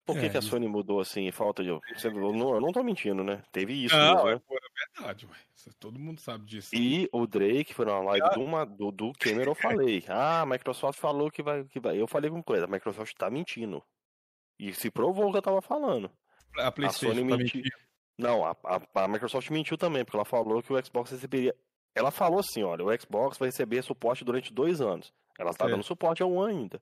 [0.07, 1.31] Por que, É, que a Sony mudou assim?
[1.33, 1.71] Falta de.
[1.95, 3.43] Você- Eu não, eu não tô mentindo, né?
[3.51, 4.41] Teve isso Não, mesmo, é, né?
[4.47, 5.37] pô, é verdade, ué.
[5.81, 6.71] Todo mundo sabe disso.
[6.77, 10.05] E o Drake foi na live do, uma, do, do Cameron, eu falei.
[10.09, 12.01] Ah, a Microsoft falou que vai, que vai.
[12.01, 13.83] Eu falei com coisa, a Microsoft tá mentindo.
[14.61, 16.09] E se provou o que eu tava falando.
[16.57, 17.61] A PlayStation Sony tá mentiu.
[17.63, 17.77] mentindo.
[18.17, 21.55] Não, a, a, a Microsoft mentiu também, porque ela falou que o Xbox receberia.
[21.97, 25.13] Ela falou assim: olha, o Xbox vai receber suporte durante dois anos.
[25.39, 26.81] Ela tá dando suporte ao One ainda.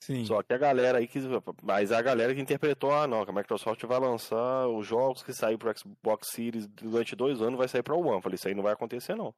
[0.00, 0.24] Sim.
[0.24, 1.18] Só que a galera aí que.
[1.62, 5.32] Mas a galera que interpretou, ah não, que a Microsoft vai lançar os jogos que
[5.32, 8.22] saem pro Xbox Series durante dois anos, vai sair pro One.
[8.22, 9.34] Falei, isso aí não vai acontecer, não.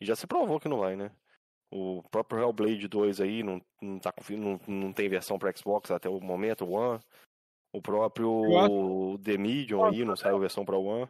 [0.00, 1.12] E já se provou que não vai, né?
[1.70, 6.08] O próprio Hellblade 2 aí não, não, tá, não, não tem versão pro Xbox até
[6.08, 7.00] o momento, o One.
[7.72, 11.08] O próprio The Medium aí não saiu versão pro One.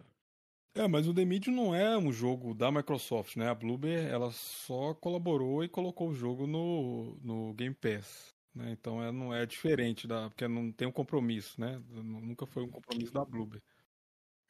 [0.74, 3.48] É, mas o The Medium não é um jogo da Microsoft, né?
[3.48, 8.34] A Bloober, ela só colaborou e colocou o jogo no, no Game Pass.
[8.54, 8.72] Né?
[8.72, 11.80] Então é, não é diferente, da, porque não tem um compromisso, né?
[11.88, 13.62] Nunca foi um compromisso da Bloober.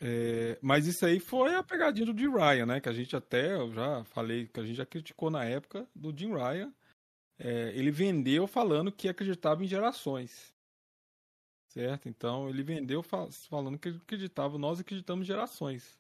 [0.03, 2.81] É, mas isso aí foi a pegadinha do Jim Ryan, né?
[2.81, 6.17] Que a gente até, eu já falei, que a gente já criticou na época do
[6.17, 6.73] Jim Ryan.
[7.39, 10.55] É, ele vendeu falando que acreditava em gerações.
[11.69, 12.09] Certo?
[12.09, 15.99] Então ele vendeu falando que acreditava, nós acreditamos em gerações.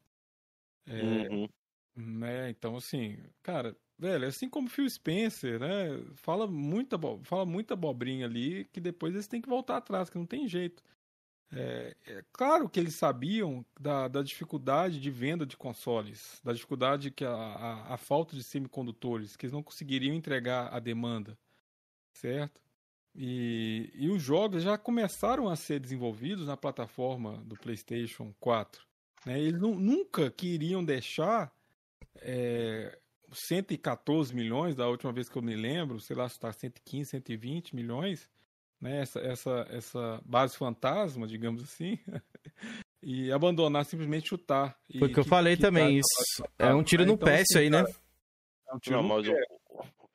[0.86, 1.48] É, Uhum.
[1.94, 2.50] né?
[2.50, 6.02] Então, assim, cara, velho, assim como Phil Spencer, né?
[6.14, 10.26] Fala muita, fala muita abobrinha ali que depois eles têm que voltar atrás, que não
[10.26, 10.82] tem jeito.
[11.52, 17.10] É, é claro que eles sabiam da, da dificuldade de venda de consoles, da dificuldade
[17.10, 21.36] que a, a, a falta de semicondutores, que eles não conseguiriam entregar a demanda,
[22.12, 22.60] certo?
[23.14, 28.86] E, e os jogos já começaram a ser desenvolvidos na plataforma do PlayStation 4.
[29.26, 29.40] Né?
[29.40, 31.52] Eles nu- nunca queriam deixar
[32.16, 32.96] é,
[33.32, 37.74] 114 milhões, da última vez que eu me lembro, sei lá se está 115, 120
[37.74, 38.28] milhões,
[38.80, 39.00] né?
[39.00, 41.98] essa, essa, essa base fantasma, digamos assim,
[43.02, 44.78] e abandonar, simplesmente chutar.
[44.98, 45.98] Foi o que eu falei quitar também.
[45.98, 47.84] Isso é um tiro no Então, pé, assim, isso aí, né?
[48.68, 49.59] É um tiro Não, no mas pé.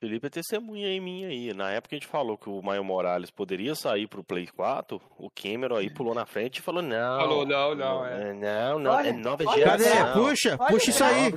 [0.05, 1.51] Felipe é testemunha em mim aí.
[1.51, 5.31] Na época a gente falou que o Maio Morales poderia sair pro Play 4, o
[5.31, 7.19] Cameron aí pulou na frente e falou: não.
[7.19, 8.31] Falou, não, não, é.
[8.33, 9.57] Não, não, é nova Cadê?
[9.57, 10.13] geração.
[10.13, 11.31] Puxa, puxa isso aí.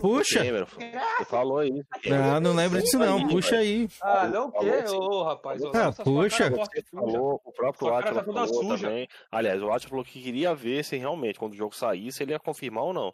[0.00, 0.40] Puxa.
[0.40, 1.84] O Cameron, você falou isso.
[2.06, 3.26] Não, não lembro disso não.
[3.26, 3.88] Puxa aí.
[4.00, 4.84] Ah, não o quê?
[4.94, 5.60] Ô, rapaz.
[5.64, 6.50] Ah, puxa.
[6.50, 8.86] Você falou, o próprio Atila tá falou suja.
[8.86, 9.08] também.
[9.32, 12.38] Aliás, o Atila falou que queria ver se realmente, quando o jogo saísse, ele ia
[12.38, 13.12] confirmar ou não.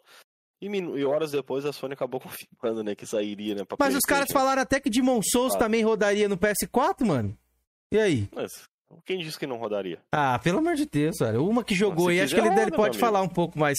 [0.61, 3.65] E, e horas depois a Sony acabou confirmando, né, que sairia, né?
[3.65, 4.39] pra Mas os caras PlayStation.
[4.39, 5.59] falaram até que Demon Souls Ah.
[5.59, 7.35] também rodaria no PS4, mano.
[7.91, 8.29] E aí?
[8.33, 8.51] Mas
[9.05, 9.99] quem disse que não rodaria?
[10.11, 11.41] Ah, pelo amor de Deus, cara.
[11.41, 13.77] Uma que jogou aí, acho que ele, ele roda, pode falar um pouco mais.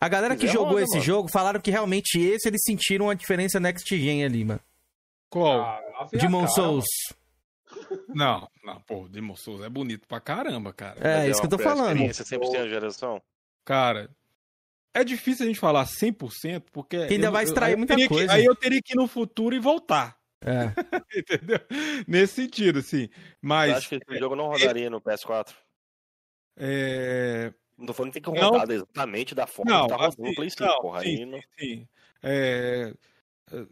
[0.00, 1.04] A galera que jogou roda, esse mano.
[1.04, 4.60] jogo falaram que realmente esse eles sentiram a diferença next gen ali, mano.
[5.28, 5.60] Qual?
[5.60, 6.84] Ah, a Demon cara, Souls.
[8.08, 10.96] Não, não, pô, Demon Souls é bonito pra caramba, cara.
[11.00, 11.88] É, Mas isso que eu tô falando.
[11.96, 13.20] experiência 100% da geração.
[13.64, 14.08] Cara,
[14.94, 16.96] é difícil a gente falar 100%, porque.
[16.96, 18.32] ainda eu- vai extrair muita teria que- coisa.
[18.32, 20.16] aí eu teria que ir no futuro e voltar.
[20.40, 20.72] É.
[21.18, 21.58] Entendeu?
[22.06, 23.08] Nesse sentido, assim.
[23.42, 23.70] Mas.
[23.70, 25.54] Eu acho que esse jogo não rodaria no PS4.
[26.56, 27.52] É...
[27.76, 28.50] Não tô falando que tem que Não.
[28.50, 31.00] rodar exatamente da forma Não, que tá rodando assim, no Play 5, não, porra.
[31.00, 31.40] sim, Aí não...
[31.58, 31.88] Sim.
[32.22, 32.94] É...
[33.52, 33.66] é,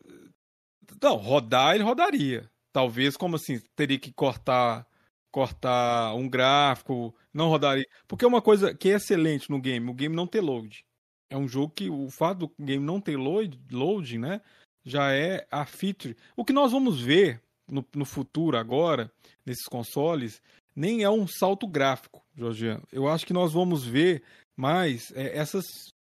[1.01, 2.51] Não, rodar ele rodaria.
[2.73, 4.87] Talvez, como assim, teria que cortar
[5.31, 7.87] cortar um gráfico, não rodaria.
[8.07, 10.85] Porque é uma coisa que é excelente no game, o game não ter load.
[11.33, 14.43] É um jogo que o fato do game não ter load, load né,
[14.85, 16.15] já é a feature.
[16.37, 19.11] O que nós vamos ver no, no futuro agora,
[19.47, 20.43] nesses consoles,
[20.77, 22.83] nem é um salto gráfico, Georgiano.
[22.93, 24.23] Eu acho que nós vamos ver
[24.55, 25.65] mais é, essas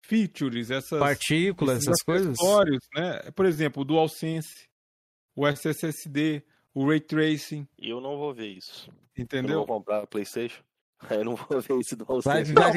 [0.05, 2.35] features, essas Partículas, esses essas coisas.
[2.93, 3.31] né?
[3.31, 4.67] Por exemplo, o DualSense,
[5.33, 6.43] o SSD,
[6.73, 8.89] o Ray Tracing, E eu não vou ver isso.
[9.15, 9.57] Eu entendeu?
[9.59, 10.61] vou comprar a Playstation.
[11.11, 12.21] Eu não vou ver esse do Não,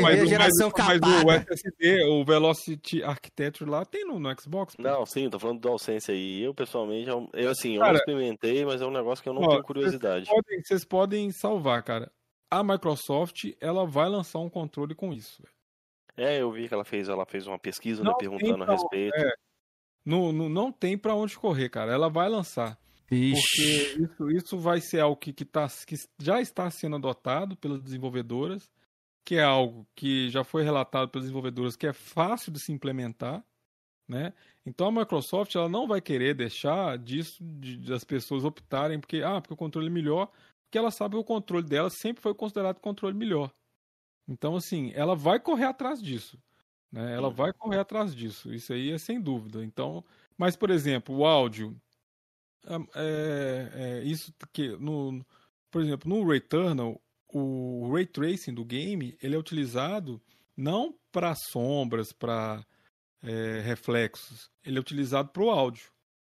[0.03, 1.31] mas, geração mas, mas o.
[1.31, 4.75] SSD, o Velocity Architecture lá tem no, no Xbox.
[4.75, 4.83] pô.
[4.83, 6.43] Não, sim, tô falando do DualSense aí.
[6.43, 9.35] Eu, pessoalmente, eu, eu, assim, eu Cara, não experimentei, mas é um negócio que eu
[9.35, 10.27] não Ó, tenho curiosidade.
[10.27, 12.11] Vocês podem, vocês podem salvar, cara.
[12.51, 15.43] A Microsoft, ela vai lançar um controle com isso.
[16.17, 18.71] É, eu vi que ela fez, ela fez uma pesquisa, né, Não perguntando tem a
[18.73, 19.15] respeito.
[19.15, 19.33] é,
[20.05, 21.93] não, não, não tem pra onde correr, cara.
[21.93, 22.79] Ela vai lançar.
[23.09, 27.81] Porque isso, isso vai ser algo que, que, tá, que já está sendo adotado pelas
[27.81, 28.71] desenvolvedoras,
[29.25, 33.43] que é algo que já foi relatado pelas desenvolvedoras que é fácil de se implementar,
[34.07, 34.35] né?
[34.65, 39.41] Então a Microsoft ela não vai querer deixar disso de, das pessoas optarem porque ah,
[39.41, 40.31] porque o controle é melhor,
[40.65, 43.51] porque ela sabe que o controle dela sempre foi considerado controle melhor.
[44.27, 46.39] Então assim, ela vai correr atrás disso,
[46.93, 47.15] né?
[47.15, 48.53] Ela vai correr atrás disso.
[48.53, 49.65] Isso aí é sem dúvida.
[49.65, 50.05] Então,
[50.37, 51.75] mas por exemplo, o áudio
[52.95, 55.25] é, é, isso que no,
[55.71, 60.21] por exemplo, no Returnal, o ray tracing do game ele é utilizado
[60.57, 62.65] não para sombras, para
[63.23, 65.91] é, reflexos, ele é utilizado para o áudio,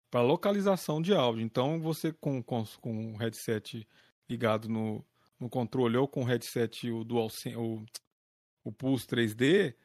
[0.09, 1.43] para localização de áudio.
[1.43, 3.87] Então você com, com, com o headset
[4.29, 5.05] ligado no,
[5.39, 7.83] no controle ou com o headset o DualSense, o,
[8.63, 9.75] o Pulse 3D,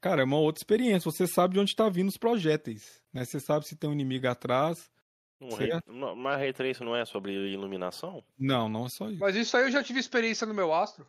[0.00, 1.10] cara, é uma outra experiência.
[1.10, 3.24] Você sabe de onde está vindo os projéteis, né?
[3.24, 4.90] Você sabe se tem um inimigo atrás.
[5.40, 5.90] Um certo?
[5.90, 8.24] ray, mas Ray Tracing não é sobre iluminação?
[8.38, 9.20] Não, não é só isso.
[9.20, 11.06] Mas isso aí eu já tive experiência no meu Astro.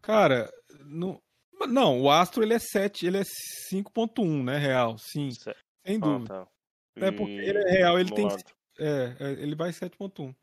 [0.00, 0.50] Cara,
[0.84, 1.20] não,
[1.68, 3.22] não, o Astro ele é 7, ele é
[3.70, 5.54] 5.1, né, real, sim, Cé-
[5.86, 6.26] sem Ah, dúvida.
[6.26, 6.48] tá.
[6.96, 8.28] É porque ele é real, ele tem
[8.78, 10.34] é, é, ele vai 7.1.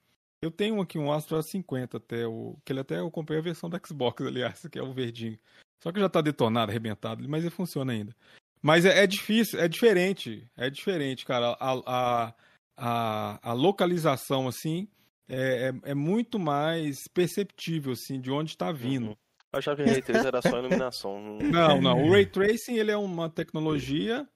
[0.44, 3.69] Eu tenho aqui um Astro A50 até o que ele até eu comprei a versão
[3.69, 5.40] da Xbox, aliás, que é o verdinho.
[5.84, 8.15] Só que já tá detonado, arrebentado, mas ele funciona ainda.
[8.62, 10.48] Mas é, é difícil, é diferente.
[10.56, 11.58] É diferente, cara.
[11.60, 12.34] A, a,
[12.78, 14.88] a, a localização, assim,
[15.28, 19.18] é, é, é muito mais perceptível, assim, de onde está vindo.
[19.52, 21.40] Eu achava que o Ray Trace era só iluminação.
[21.42, 22.04] Não, não.
[22.04, 24.28] O Ray Tracing, ele é uma tecnologia,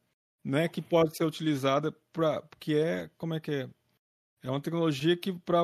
[0.43, 2.43] né, que pode ser utilizada para...
[2.60, 3.10] Que é...
[3.18, 3.69] Como é que é?
[4.43, 5.64] É uma tecnologia que para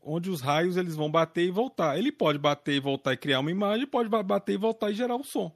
[0.00, 1.98] onde os raios eles vão bater e voltar.
[1.98, 4.94] Ele pode bater e voltar e criar uma imagem, pode ba- bater e voltar e
[4.94, 5.52] gerar o som.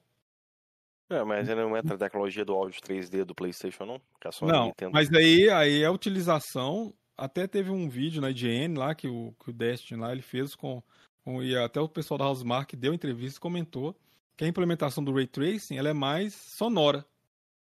[1.11, 4.01] É, mas ele não entra na tecnologia do áudio 3D do PlayStation, não?
[4.25, 6.95] A Não, mas aí, aí a utilização.
[7.19, 10.55] Até teve um vídeo na IGN lá que o, que o Destiny lá ele fez
[10.55, 10.83] com,
[11.23, 11.43] com.
[11.43, 13.95] E até o pessoal da Housemark deu entrevista e comentou
[14.37, 17.05] que a implementação do Ray Tracing ela é mais sonora.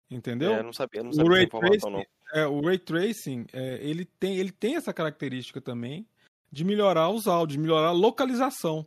[0.08, 0.52] Entendeu?
[0.52, 3.78] É, não sabia, não o sabia Ray dessa informação, Tracing, é, o Ray Tracing é,
[3.80, 6.06] ele, tem, ele tem essa característica também
[6.50, 8.86] de melhorar os áudios, melhorar a localização,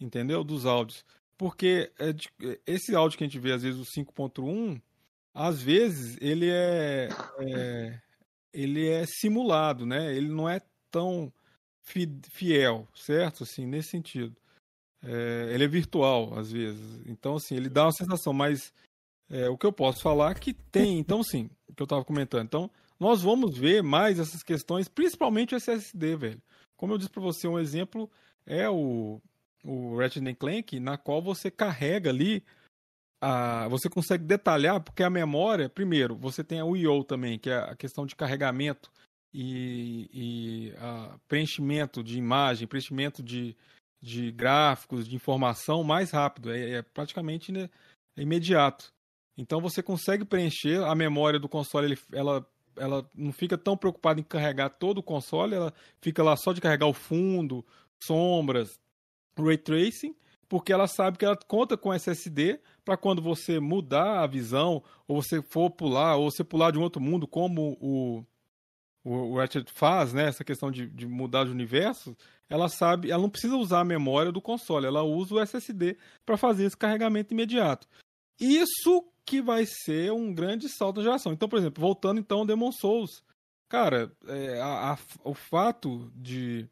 [0.00, 0.42] entendeu?
[0.42, 1.04] Dos áudios.
[1.38, 2.30] Porque é de-
[2.66, 4.80] esse áudio que a gente vê, às vezes, o 5.1,
[5.34, 7.08] às vezes ele é,
[7.40, 8.00] é-
[8.52, 10.14] ele é simulado, né?
[10.14, 10.60] Ele não é
[10.90, 11.30] tão
[11.82, 13.42] fi- fiel, certo?
[13.42, 14.34] Assim, nesse sentido.
[15.02, 17.02] É, ele é virtual, às vezes.
[17.06, 18.72] Então, assim, ele dá uma sensação, mas
[19.30, 22.44] é, o que eu posso falar é que tem, então sim, que eu estava comentando.
[22.46, 26.42] Então, nós vamos ver mais essas questões, principalmente o SSD, velho.
[26.76, 28.10] Como eu disse para você, um exemplo
[28.46, 29.20] é o,
[29.66, 32.42] o Ratchet Clank, na qual você carrega ali,
[33.20, 37.56] a, você consegue detalhar, porque a memória, primeiro, você tem a I/O também, que é
[37.56, 38.90] a questão de carregamento
[39.34, 43.56] e, e a preenchimento de imagem, preenchimento de,
[44.00, 47.68] de gráficos, de informação mais rápido, é, é praticamente né,
[48.16, 48.94] é imediato.
[49.36, 54.20] Então você consegue preencher a memória do console, ele, ela, ela não fica tão preocupada
[54.20, 57.64] em carregar todo o console, ela fica lá só de carregar o fundo,
[58.02, 58.80] sombras,
[59.38, 60.14] ray tracing,
[60.48, 65.20] porque ela sabe que ela conta com SSD para quando você mudar a visão, ou
[65.22, 68.24] você for pular, ou você pular de um outro mundo, como o,
[69.04, 70.28] o, o Ratchet faz, né?
[70.28, 72.16] Essa questão de, de mudar de universo,
[72.48, 76.36] ela sabe, ela não precisa usar a memória do console, ela usa o SSD para
[76.36, 77.88] fazer esse carregamento imediato.
[78.38, 81.32] Isso que vai ser um grande salto na geração.
[81.32, 83.24] Então, por exemplo, voltando então ao Demon Souls,
[83.68, 86.68] cara, é, a- a- o fato de,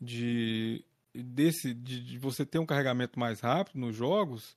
[0.00, 0.84] de
[1.22, 4.56] desse de, de você ter um carregamento mais rápido nos jogos,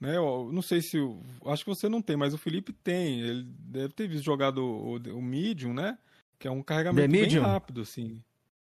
[0.00, 0.16] né?
[0.16, 0.98] Eu não sei se
[1.46, 3.20] acho que você não tem, mas o Felipe tem.
[3.20, 5.98] Ele deve ter visto jogado o, o Medium, né?
[6.38, 8.22] Que é um carregamento bem rápido, assim.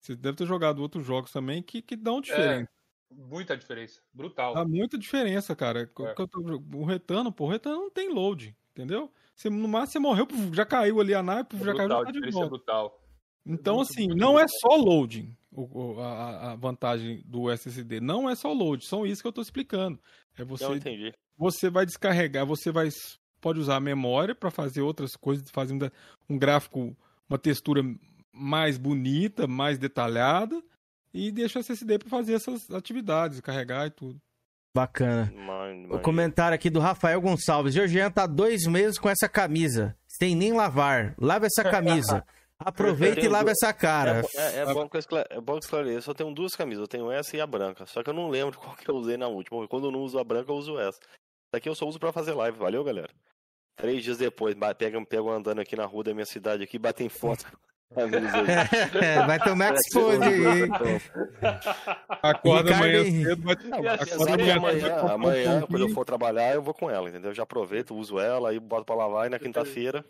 [0.01, 2.71] Você deve ter jogado outros jogos também que, que dão diferença.
[3.11, 4.01] É, muita diferença.
[4.15, 4.55] Brutal.
[4.55, 5.83] Dá muita diferença, cara.
[5.83, 5.87] É.
[5.87, 9.13] Que eu tô- O retano, pô, o retano não tem load, entendeu?
[9.35, 12.03] Você, no máximo você morreu, já caiu ali a nave, puf, já caiu brutal, já
[12.03, 12.57] a tá de diferença é volta.
[12.57, 13.03] brutal.
[13.47, 18.01] Então, Muito, assim, muito não é só loading o- o- a, a vantagem do SSD.
[18.01, 19.99] Não é só load, são isso que eu tô explicando.
[20.39, 21.13] É você, Não entendi.
[21.37, 22.89] você vai descarregar, você vai
[23.41, 25.79] pode usar a memória para fazer outras coisas, fazer um,
[26.35, 26.97] um gráfico,
[27.29, 27.83] uma textura
[28.33, 30.61] mais bonita, mais detalhada
[31.15, 34.21] e deixa o SSD para fazer essas atividades, carregar e tudo.
[34.75, 35.33] Bacana.
[35.35, 37.75] Mano, O comentário aqui do Rafael Gonçalves.
[37.75, 41.15] Georgian tá dois meses com essa camisa, sem nem lavar.
[41.19, 42.25] Lava essa camisa.
[42.59, 44.23] Aproveita e lava duas- essa cara.
[44.35, 45.97] É, é, é bom que eu esclare- é bom que esclareça.
[45.99, 46.83] Eu só tenho duas camisas.
[46.83, 47.87] Eu tenho essa e a branca.
[47.87, 49.59] Só que eu não lembro qual que eu usei na última.
[49.59, 50.99] porque Quando eu não uso a branca, eu uso essa.
[50.99, 52.59] Essa aqui eu só uso pra fazer live.
[52.59, 53.11] Valeu, galera?
[53.77, 57.47] Três dias depois, pegam, pegam andando aqui na rua da minha cidade aqui, batem foto.
[57.97, 58.05] É,
[59.25, 60.69] vai tomar expose aí.
[62.23, 64.57] Acorda amanhã cedo, vai, acorda amanhã
[65.15, 67.31] amanhã, quando eu for trabalhar, eu vou com ela, entendeu?
[67.31, 70.05] Eu já aproveito, uso ela, aí boto pra lavar e na quinta-feira.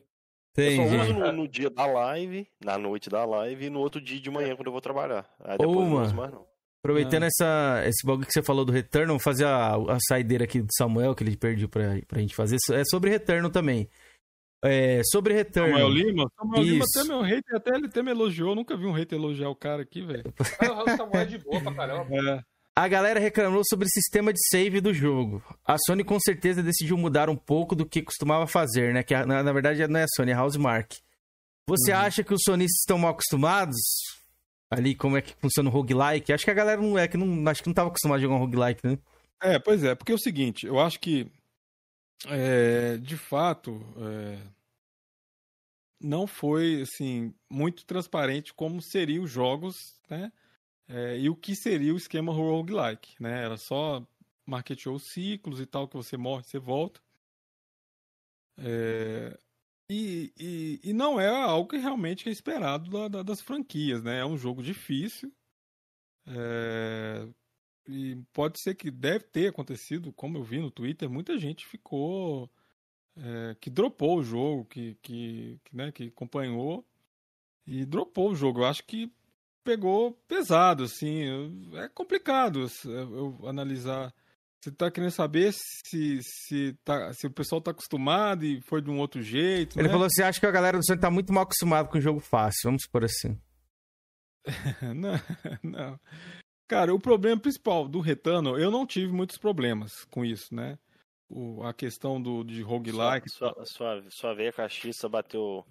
[0.59, 1.13] Eu só uso Entendi.
[1.21, 4.55] no, no dia da live, na noite da live e no outro dia de manhã
[4.57, 5.25] quando eu vou trabalhar.
[5.45, 6.03] Aí depois eu não Uma.
[6.03, 6.47] uso mais não.
[6.85, 7.27] Aproveitando Ah.
[7.27, 10.69] essa, esse bagulho que você falou do Return, vou fazer a, a saideira aqui do
[10.77, 12.57] Samuel, que ele pediu pra, pra gente fazer.
[12.73, 13.89] É sobre Return também.
[14.65, 15.71] É, sobre Return.
[15.71, 16.25] Samuel Lima?
[16.37, 16.99] Samuel Lima Isso.
[16.99, 18.51] até meu hater, até ele até me elogiou.
[18.51, 20.25] Eu nunca vi um hater elogiar o cara aqui, velho.
[20.87, 22.09] O Samuel é de boa pra caramba.
[22.17, 22.43] É.
[22.81, 25.43] A galera reclamou sobre o sistema de save do jogo.
[25.67, 29.03] A Sony com certeza decidiu mudar um pouco do que costumava fazer, né?
[29.03, 30.97] Que na, na verdade não é a Sony, é a Housemark.
[31.67, 31.99] Você Uhum.
[31.99, 33.75] acha que os sonistas estão mal acostumados?
[34.71, 36.33] Ali, como é que funciona o roguelike?
[36.33, 38.37] Acho que a galera não é, que não, acho que não tava acostumada a jogar
[38.37, 38.97] um roguelike, né?
[39.43, 41.27] É, pois é, porque é o seguinte, eu acho que
[42.29, 44.39] é, de fato é,
[46.01, 49.75] não foi assim muito transparente como seriam os jogos,
[50.09, 50.31] né?
[50.89, 53.45] É, e o que seria o esquema roguelike, né?
[53.45, 54.07] Era só
[54.47, 57.01] marketeou ciclos e tal, que você morre, você volta.
[58.57, 59.39] É,
[59.91, 64.19] e, e, e não é algo que realmente é esperado da- da- das franquias, né?
[64.21, 65.33] É um jogo difícil.
[66.27, 67.29] É,
[67.89, 72.51] e pode ser que deve ter acontecido, como eu vi no Twitter, muita gente ficou.
[73.17, 76.87] é, que dropou o jogo, que, que, que, né, que acompanhou
[77.67, 78.61] e dropou o jogo.
[78.61, 79.13] Eu acho que
[79.69, 81.25] pegou pesado, assim.
[81.75, 82.91] É complicado eu,
[83.41, 84.15] eu analisar.
[84.59, 88.91] Você tá querendo saber se, se, tá, se o pessoal tá acostumado e foi de
[88.91, 89.79] um outro jeito.
[89.79, 89.93] Ele né?
[89.93, 92.61] falou assim: acho que a galera do Sonic tá muito mal acostumada com jogo fácil,
[92.65, 93.39] vamos por assim.
[94.97, 95.21] não,
[95.63, 96.01] não.
[96.67, 100.79] Cara, o problema principal do Retano, eu não tive muitos problemas com isso, né?
[101.29, 103.29] O, a questão do, de roguelike.
[103.29, 105.65] Sua, sua, sua, sua veia castiça bateu.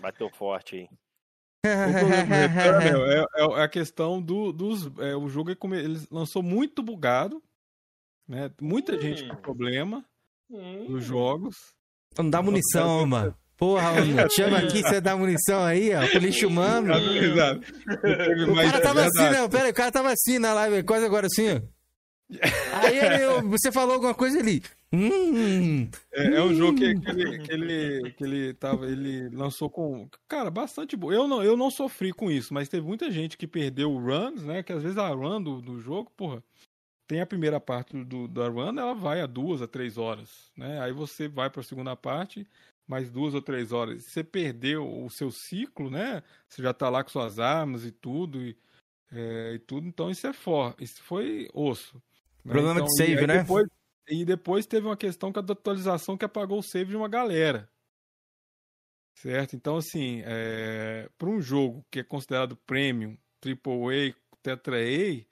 [0.00, 0.88] bateu forte aí.
[3.36, 4.90] É, é- é a questão do, dos.
[4.98, 7.42] é, o jogo é como ele lançou muito bugado,
[8.28, 8.50] né?
[8.60, 10.04] Muita gente com problema
[10.88, 11.56] nos jogos.
[12.16, 13.34] Não dá munição, mano.
[13.56, 16.92] Porra, mano, chama aqui, você dá munição aí, ó, pro lixo humano.
[16.94, 17.60] Exato.
[18.50, 21.26] O cara tava assim, não, pera aí, o cara tava assim na live, quase agora
[21.26, 21.60] assim, ó.
[22.84, 24.62] Aí ele- você falou alguma coisa ali.
[24.92, 29.68] Hum, É, é um jogo que, que ele, que, ele, que ele tava, ele lançou
[29.68, 31.12] com, cara, bastante bom.
[31.12, 34.62] Eu não, eu não sofri com isso, mas teve muita gente que perdeu runs, né?
[34.62, 36.42] Que às vezes a run do, do jogo, porra,
[37.06, 40.80] tem a primeira parte do, da run, ela vai a duas a três horas, né?
[40.80, 42.46] Aí você vai para a segunda parte,
[42.86, 44.04] mais duas ou três horas.
[44.04, 46.22] Você perdeu o seu ciclo, né?
[46.48, 48.56] Você já tá lá com suas armas e tudo e,
[49.12, 51.96] é, e tudo, então isso é for, isso foi osso.
[52.44, 52.52] né?
[52.52, 53.38] Problema de Então, e save, aí né?
[53.40, 53.66] Depois,
[54.08, 57.70] e depois teve uma questão com a atualização que apagou o save de uma galera.
[59.14, 59.56] Certo?
[59.56, 61.08] Então, assim, é...
[61.18, 65.24] para um jogo que é considerado premium, AAA, Tetra A,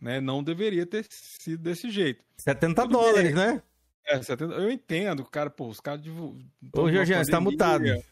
[0.00, 2.24] né, não deveria ter sido desse jeito.
[2.38, 3.34] 70 Tudo dólares, bem.
[3.34, 3.62] né?
[4.06, 4.54] É, 70...
[4.54, 6.02] eu entendo, cara, pô, os caras.
[6.02, 6.38] divu-
[6.72, 8.04] tão Ô, numa Jorginho, você tá pandemia, mutado.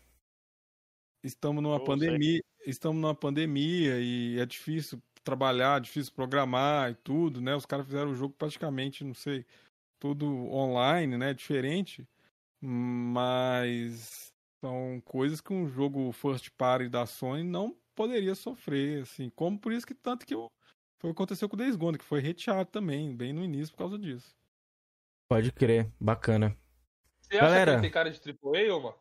[1.22, 1.86] Estamos numa Eu sei.
[1.86, 7.54] pandemia, estamos numa pandemia e é difícil trabalhar, difícil programar e tudo, né?
[7.54, 9.46] Os caras fizeram o jogo praticamente, não sei,
[10.02, 11.32] tudo online, né?
[11.32, 12.04] Diferente,
[12.60, 19.58] mas são coisas que um jogo first party da Sony não poderia sofrer, assim, como
[19.60, 20.50] por isso que tanto que o-
[21.00, 23.72] foi o que aconteceu com o Days Gone, que foi reteado também, bem no início
[23.74, 24.34] por causa disso.
[25.28, 26.56] Pode crer, bacana.
[27.20, 27.64] Você acha Galera.
[27.64, 28.98] que ele tem cara de AAA, ou mano?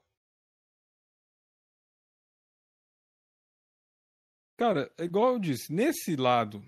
[4.57, 6.63] Cara, é igual eu disse, nesse lado,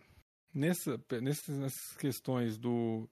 [0.53, 3.09] nessa, nessas, nessas questões do.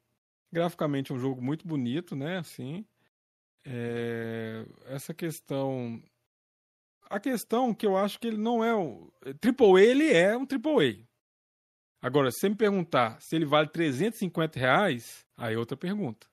[0.51, 2.37] Graficamente é um jogo muito bonito, né?
[2.37, 2.85] Assim.
[3.65, 6.01] É, essa questão.
[7.09, 9.11] A questão que eu acho que ele não é o.
[9.23, 11.05] AAA, ele é um AAA.
[12.01, 16.27] Agora, se você me perguntar se ele vale 350 reais, aí é outra pergunta.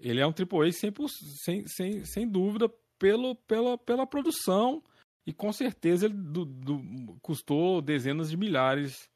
[0.00, 1.08] Ele é um AAA 100%,
[1.44, 2.68] sem, sem, sem dúvida
[2.98, 4.82] pelo, pela, pela produção
[5.26, 9.08] e com certeza ele do- do- custou dezenas de milhares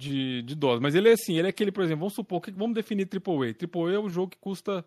[0.00, 0.82] de, de dólares.
[0.82, 3.54] Mas ele é assim, ele é aquele, por exemplo, vamos supor, que vamos definir AAA.
[3.54, 4.84] AAA é um jogo que custa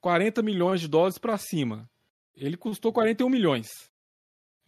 [0.00, 1.88] 40 milhões de dólares para cima.
[2.36, 3.68] Ele custou 41 milhões.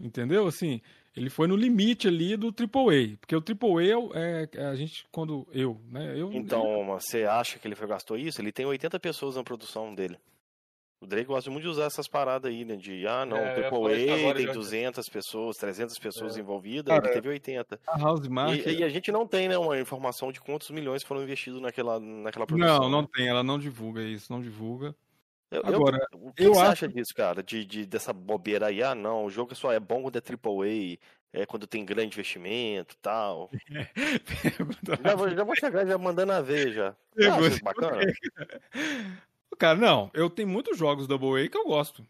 [0.01, 0.47] Entendeu?
[0.47, 0.81] Assim,
[1.16, 3.16] ele foi no limite ali do AAA.
[3.20, 6.19] Porque o AAA é, é, é a gente, quando eu, né?
[6.19, 8.40] Eu, Então, você acha que ele gastou isso?
[8.40, 10.16] Ele tem 80 pessoas na produção dele.
[11.03, 12.77] O Drake gosta muito de usar essas paradas aí, né?
[12.77, 14.53] De, ah, não, É, eu AAA tem já.
[14.53, 16.41] 200 pessoas, 300 pessoas É.
[16.41, 17.81] envolvidas, Cara, ele teve 80.
[17.89, 18.65] a House Market.
[18.66, 21.99] E, e a gente não tem, né, uma informação de quantos milhões foram investidos naquela,
[21.99, 22.79] naquela produção.
[22.83, 23.09] Não, não né?
[23.12, 24.95] tem, ela não divulga isso, não divulga.
[25.51, 27.43] Eu, eu- Agora, o que, eu que você acho- acha disso, cara?
[27.43, 28.81] De, de- dessa bobeira aí?
[28.81, 30.99] Ah, não, o jogo só é bom quando é AAA,
[31.33, 33.51] é quando tem grande investimento e tal.
[35.05, 36.95] já, vou, já vou chegar já mandando a ver já.
[37.16, 37.99] Isso bacana?
[39.59, 42.05] Cara, não, eu tenho muitos jogos Double A que eu gosto.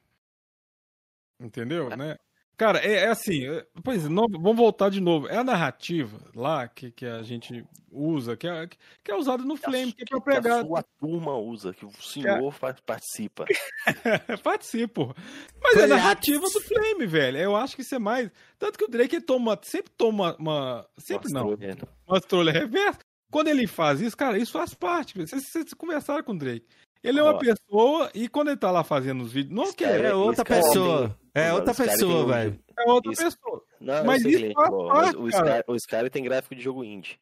[1.40, 2.16] Entendeu, né?
[2.56, 5.26] Cara, é, é assim, é- pois é, não- vamos voltar de novo.
[5.26, 8.68] É a narrativa lá que, que a gente usa, que é,
[9.02, 10.64] que é usada no Flame, que é pra Que a pegar.
[10.64, 13.46] sua turma usa, que o senhor fa- participa.
[14.44, 15.14] Participo.
[15.60, 17.38] Mas é a narrativa do Flame, velho.
[17.38, 18.30] Eu acho que isso é mais.
[18.58, 20.86] Tanto que o Drake toma, sempre toma uma.
[20.96, 21.46] Sempre não.
[21.46, 21.76] Mostrou, né?
[22.06, 23.00] Uma trolha reversa.
[23.30, 25.18] Quando ele faz isso, cara, isso faz parte.
[25.18, 26.66] Vocês, vocês conversaram com o Drake.
[27.02, 29.54] Ele é uma pessoa e quando ele tá lá fazendo os vídeos.
[29.54, 31.08] Não que cara- É outra pessoa.
[31.32, 32.60] tem- É outra pessoa, um- velho.
[32.78, 33.64] é outra Isso- pessoa.
[33.80, 34.68] Não, Mas isso ele faz
[35.14, 35.58] o cara.
[35.58, 37.18] Sky, o Sky tem gráfico de jogo indie.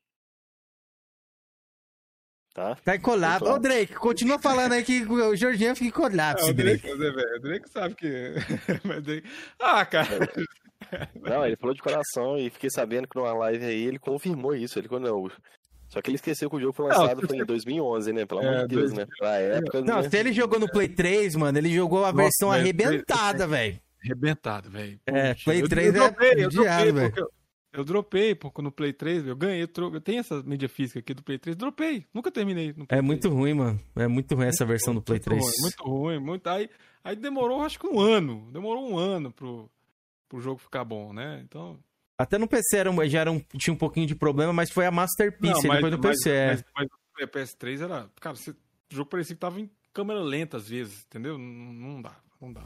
[2.53, 2.75] Tá?
[2.85, 3.45] Tá encolado.
[3.45, 6.55] Eu tô- Ô, Drake, continua falando aí que o Jorginho fica em colapso, É, o
[6.55, 6.83] Drake.
[6.83, 8.35] Drake, mas é, velho, o Drake sabe que.
[9.59, 10.29] Ah, cara.
[11.15, 14.79] Não, ele falou de coração e fiquei sabendo que numa live aí ele confirmou isso.
[14.79, 15.31] Ele falou, não.
[15.91, 18.25] Só que ele esqueceu que o jogo foi Não, lançado foi em você- 2011, né?
[18.25, 19.07] Pelo É, amor de Deus, dois- né?
[19.19, 20.09] Pra época, Não, né?
[20.09, 23.81] se ele jogou no Play 3, mano, ele jogou a Nossa, versão velho, arrebentada, velho.
[24.03, 24.99] Arrebentado, velho.
[25.05, 26.53] É, Puxa, Play eu- 3 eu é dropei, eu judiado,
[26.85, 27.11] dropei velho.
[27.11, 27.31] porque eu-
[27.73, 31.15] Eu dropei porque no Play 3, eu ganhei, eu, eu tenho essa mídia física aqui
[31.15, 32.75] do Play 3, dropei, nunca terminei.
[32.77, 33.81] No Play É muito ruim, mano.
[33.95, 35.41] É muito ruim essa versão do Play 3.
[35.41, 36.49] ruim, muito ruim, muito.
[36.49, 36.69] Aí,
[37.05, 38.49] aí demorou, acho que um ano.
[38.53, 39.71] Demorou um ano pro,
[40.29, 41.43] pro jogo ficar bom, né?
[41.45, 41.79] Então.
[42.21, 44.91] Até no PC era, já era um, tinha um pouquinho de problema, mas foi a
[44.91, 46.31] Masterpiece, Não, ele foi no PC.
[46.31, 46.47] é.
[46.49, 46.89] Mas, mas
[47.23, 48.11] o PS3 era.
[48.21, 48.57] Cara, você- o
[48.91, 51.39] jogo parecia que tava em câmera lenta às vezes, entendeu?
[51.39, 52.63] Não, não dá, não dá.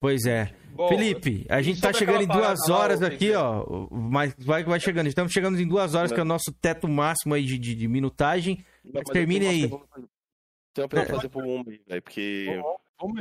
[0.00, 0.52] Pois é.
[0.72, 3.86] Bom, Felipe, a gente tá chegando em duas parada horas aqui, ó.
[3.88, 5.06] Mas vai, vai chegando.
[5.06, 7.86] Estamos chegando em duas horas, que é o nosso teto máximo aí de, de, de
[7.86, 8.66] minutagem.
[8.84, 9.68] Não, Mas mas termine aí.
[10.74, 12.60] Tem uma pergunta pra fazer pro aí, velho, porque.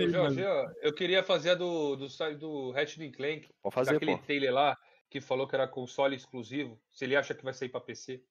[0.09, 0.41] Jorge,
[0.81, 3.47] eu queria fazer a do, do, site do Ratchet Clank.
[3.61, 4.23] Pode fazer, daquele pô.
[4.23, 4.75] trailer lá
[5.11, 6.79] que falou que era console exclusivo.
[6.89, 8.23] Se ele acha que vai sair pra PC.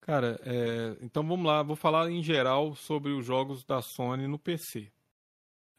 [0.00, 4.38] Cara, é, então vamos lá, vou falar em geral sobre os jogos da Sony no
[4.38, 4.90] PC.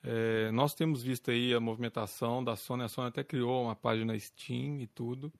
[0.01, 4.17] É, nós temos visto aí a movimentação da Sony, a Sony até criou uma página
[4.17, 5.33] Steam e tudo.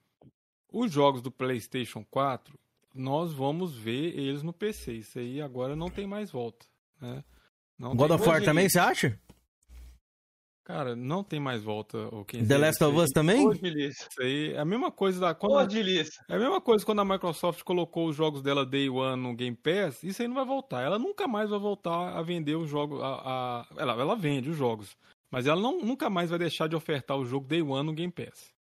[0.71, 2.59] Os jogos do PlayStation 4,
[2.93, 4.93] nós vamos ver eles no PC.
[4.95, 6.65] Isso aí agora não tem mais volta.
[6.99, 7.23] Né?
[7.77, 9.17] Não God tem- of War também, você acha?
[10.69, 11.97] Cara, não tem mais volta.
[12.15, 13.49] O The Last of Us também?
[13.87, 15.33] Isso aí é a mesma coisa da.
[15.33, 16.23] Quando Ô, a- delícia.
[16.29, 19.55] é a mesma coisa quando a Microsoft colocou os jogos dela Day One no Game
[19.57, 20.83] Pass, isso aí não vai voltar.
[20.83, 23.01] Ela nunca mais vai voltar a vender os jogos.
[23.01, 24.95] A, a- ela, ela vende os jogos.
[25.31, 28.13] Mas ela não, nunca mais vai deixar de ofertar o jogo Day One no Game
[28.13, 28.53] Pass.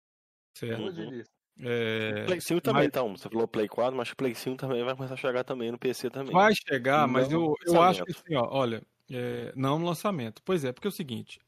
[0.56, 0.90] Certo?
[0.90, 1.30] Delícia.
[1.60, 3.14] É, Play 5 também, mas então.
[3.18, 5.78] Você falou Play 4, mas o Play 5 também vai começar a chegar também no
[5.78, 6.32] PC também.
[6.32, 8.80] Vai chegar, mas Não eu, eu acho que assim, ó, olha,
[9.10, 10.40] é, não no lançamento.
[10.43, 11.39] Pois é, porque é o seguinte,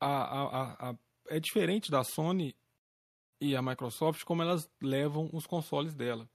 [0.00, 0.96] a, a, a-
[1.28, 2.54] é diferente da Sony
[3.40, 6.28] e a Microsoft como elas levam os consoles dela.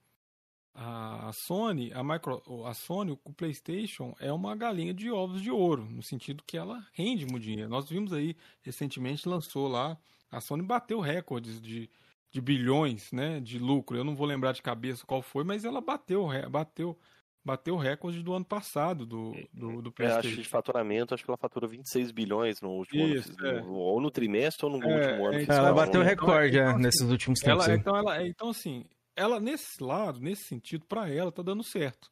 [0.74, 5.84] A, Sony, a, micro, a Sony, o PlayStation é uma galinha de ovos de ouro,
[5.86, 7.70] no sentido que ela rende muito dinheiro.
[7.70, 9.98] Nós vimos aí, recentemente lançou lá,
[10.32, 11.90] a Sony bateu recordes de,
[12.32, 13.98] de bilhões né, de lucro.
[13.98, 16.98] Eu não vou lembrar de cabeça qual foi, mas ela bateu, bateu,
[17.44, 20.36] bateu o recorde do ano passado do, do, do É, acho PlayStation.
[20.36, 23.48] que de faturamento, acho que ela faturou 26 bilhões no último Isso, ano.
[23.48, 23.62] é.
[23.64, 25.38] Ou no trimestre ou no É, último ano.
[25.38, 26.10] é, então, Ela bateu né?
[26.10, 27.66] recorde então, é, assim, nesses últimos tempos.
[27.68, 28.86] Ela, então, ela, então, assim,
[29.16, 32.10] ela nesse lado, nesse sentido, para ela tá dando certo.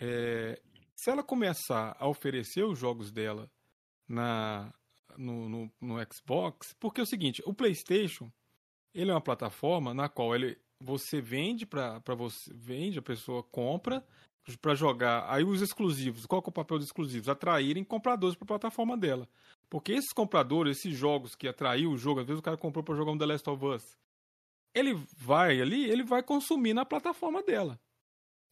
[0.00, 0.60] É,
[0.94, 3.50] se ela começar a oferecer os jogos dela
[4.08, 4.72] na,
[5.16, 8.30] no, no, no Xbox, porque é o seguinte, o PlayStation
[8.94, 14.04] ele é uma plataforma na qual ele, você vende para você vende, a pessoa compra
[14.60, 15.26] para jogar.
[15.28, 17.28] Aí os exclusivos, qual é o papel dos exclusivos?
[17.28, 19.28] Atraírem compradores para a plataforma dela.
[19.68, 22.94] Porque esses compradores, esses jogos que atraiu o jogo, às vezes o cara comprou para
[22.94, 23.96] jogar um The Last of Us.
[24.74, 27.80] Ele vai ali, ele vai consumir na plataforma dela.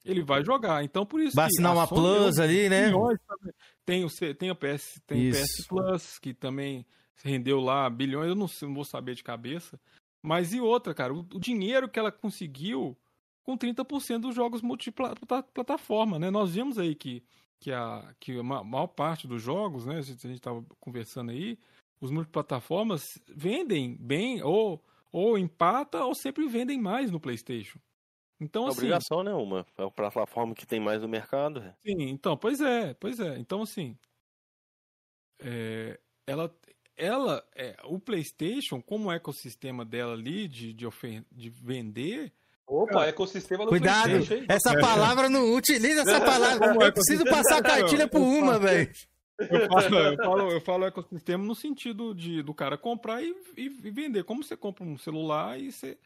[0.05, 0.82] Ele vai jogar.
[0.84, 2.90] Então por isso Vai assinar a uma Sony Plus ali, né?
[3.86, 5.42] Tem o, C- tem o PS, tem Isso.
[5.62, 6.84] PS Plus, que também
[7.22, 9.78] rendeu lá bilhões, eu não, sei- não vou saber de cabeça.
[10.24, 12.96] Mas e outra, cara, o, o dinheiro que ela conseguiu
[13.42, 16.30] com 30% dos jogos multiplataforma, né?
[16.30, 17.22] Nós vimos aí que,
[17.60, 19.98] que, a, que a ma- maior parte dos jogos, né?
[19.98, 21.59] A gente estava conversando aí,
[22.01, 24.82] os multiplataformas vendem bem, ou,
[25.12, 27.78] ou empata, ou sempre vendem mais no PlayStation.
[28.40, 28.78] Então, É assim.
[28.78, 29.32] obrigação, né?
[29.34, 29.66] Uma.
[29.76, 31.60] É a plataforma que tem mais no mercado.
[31.60, 31.74] é.
[31.86, 33.38] Sim, então, pois é, pois é.
[33.38, 33.96] Então, assim,
[35.40, 36.55] é, ela,
[36.96, 42.32] ela, é, o PlayStation, como o ecossistema dela ali de, de, ofer- de vender.
[42.66, 46.68] Opa, ecossistema do Cuidado, PlayStation, essa palavra não utiliza essa palavra.
[46.68, 48.90] Como Eu preciso passar a cartilha Eu uma, velho.
[49.38, 53.80] Eu falo, eu, falo, eu falo ecossistema no sentido de do cara comprar e, e-
[53.84, 54.24] e vender.
[54.24, 55.98] Como você compra um celular e você,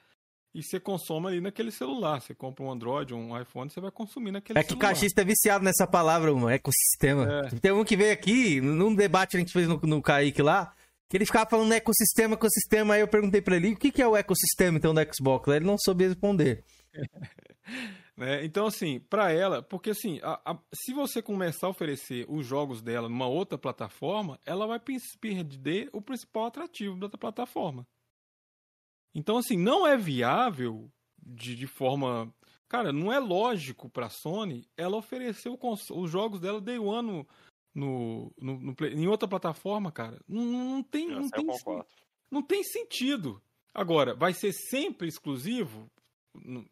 [0.54, 2.20] e você consome ali naquele celular.
[2.22, 4.88] Você compra um Android, um iPhone, você vai consumir naquele É que o celular.
[4.88, 7.48] cachista é viciado nessa palavra, uma, ecossistema.
[7.60, 10.74] Tem um que veio aqui, num debate que a gente fez no, no Kaique lá,
[11.08, 14.06] que ele ficava falando ecossistema, ecossistema, aí eu perguntei pra ele, o que, que é
[14.06, 15.48] o ecossistema, então, do Xbox?
[15.48, 16.64] Aí Ele não soube responder.
[18.16, 18.44] né?
[18.44, 22.82] Então, assim, pra ela, porque assim, a- a- se você começar a oferecer os jogos
[22.82, 24.80] dela numa outra plataforma, ela vai
[25.20, 27.86] perder o principal atrativo da outra plataforma.
[29.14, 30.90] Então, assim, não é viável
[31.22, 32.32] de, de forma.
[32.68, 37.28] Cara, não é lógico pra Sony ela oferecer cons- os jogos dela Day One no,
[37.78, 40.20] no, no- no Play- em outra plataforma, cara.
[40.28, 41.08] Não, não tem.
[41.08, 41.46] Não tem,
[42.30, 43.40] não tem sentido.
[43.72, 45.88] Agora, vai ser sempre exclusivo?
[46.34, 46.64] Não.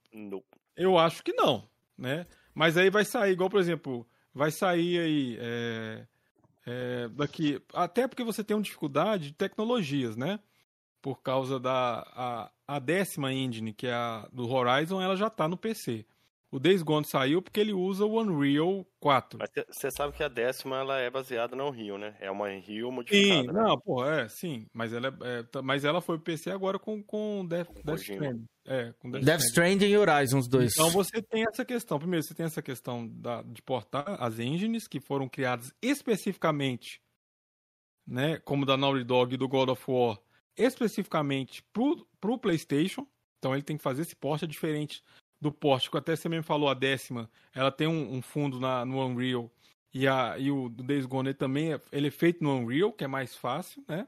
[0.77, 2.27] Eu acho que não, né?
[2.55, 6.07] Mas aí vai sair, igual, por exemplo, vai sair aí é,
[6.66, 7.61] é, daqui.
[7.73, 10.41] Até porque você tem uma dificuldade de tecnologias, né?
[11.01, 15.47] Por causa da a, a décima engine, que é a do Horizon, ela já tá
[15.47, 16.05] no PC.
[16.57, 19.39] O Days Gone saiu porque ele usa o Unreal 4.
[19.39, 22.16] Mas você sabe que a décima ela é baseada no Unreal, né?
[22.19, 23.53] É uma Unreal Sim, modificada.
[23.53, 23.62] né?
[23.62, 24.66] não, pô, é, sim.
[24.73, 28.16] Mas ela, é, é, tá- mas ela foi PC agora com, com Death, Death Kojima.
[28.16, 28.45] Stranding.
[28.65, 29.87] É, com Death, Death Stranding.
[29.89, 30.73] E Horizon, os dois.
[30.73, 31.99] Então você tem essa questão.
[31.99, 37.03] Primeiro, você tem essa questão da, de portar as engines que foram criadas especificamente,
[38.07, 40.19] né, como da Naughty Dog e do God of War,
[40.57, 43.07] especificamente pro, pro PlayStation.
[43.41, 45.05] Então ele tem que fazer esse porte é diferente
[45.40, 49.04] do que até você mesmo falou, a décima, ela tem um, um fundo na, no
[49.04, 49.50] Unreal.
[49.92, 53.04] E, a, e o do Days Gone também é, ele é feito no Unreal, que
[53.04, 54.06] é mais fácil, né?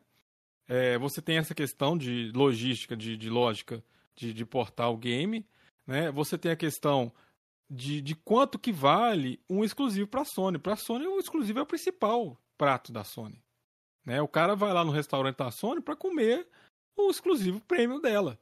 [0.66, 3.82] É, você tem essa questão de logística, de, de lógica
[4.14, 5.46] de, de portar o game,
[5.86, 6.10] né?
[6.10, 7.10] Você tem a questão
[7.70, 10.58] de, de quanto que vale um exclusivo para a Sony.
[10.58, 13.42] Para a Sony, o exclusivo é o principal prato da Sony.
[14.04, 14.20] Né?
[14.20, 16.48] O cara vai lá no restaurante da Sony para comer
[16.96, 18.38] o exclusivo premium dela.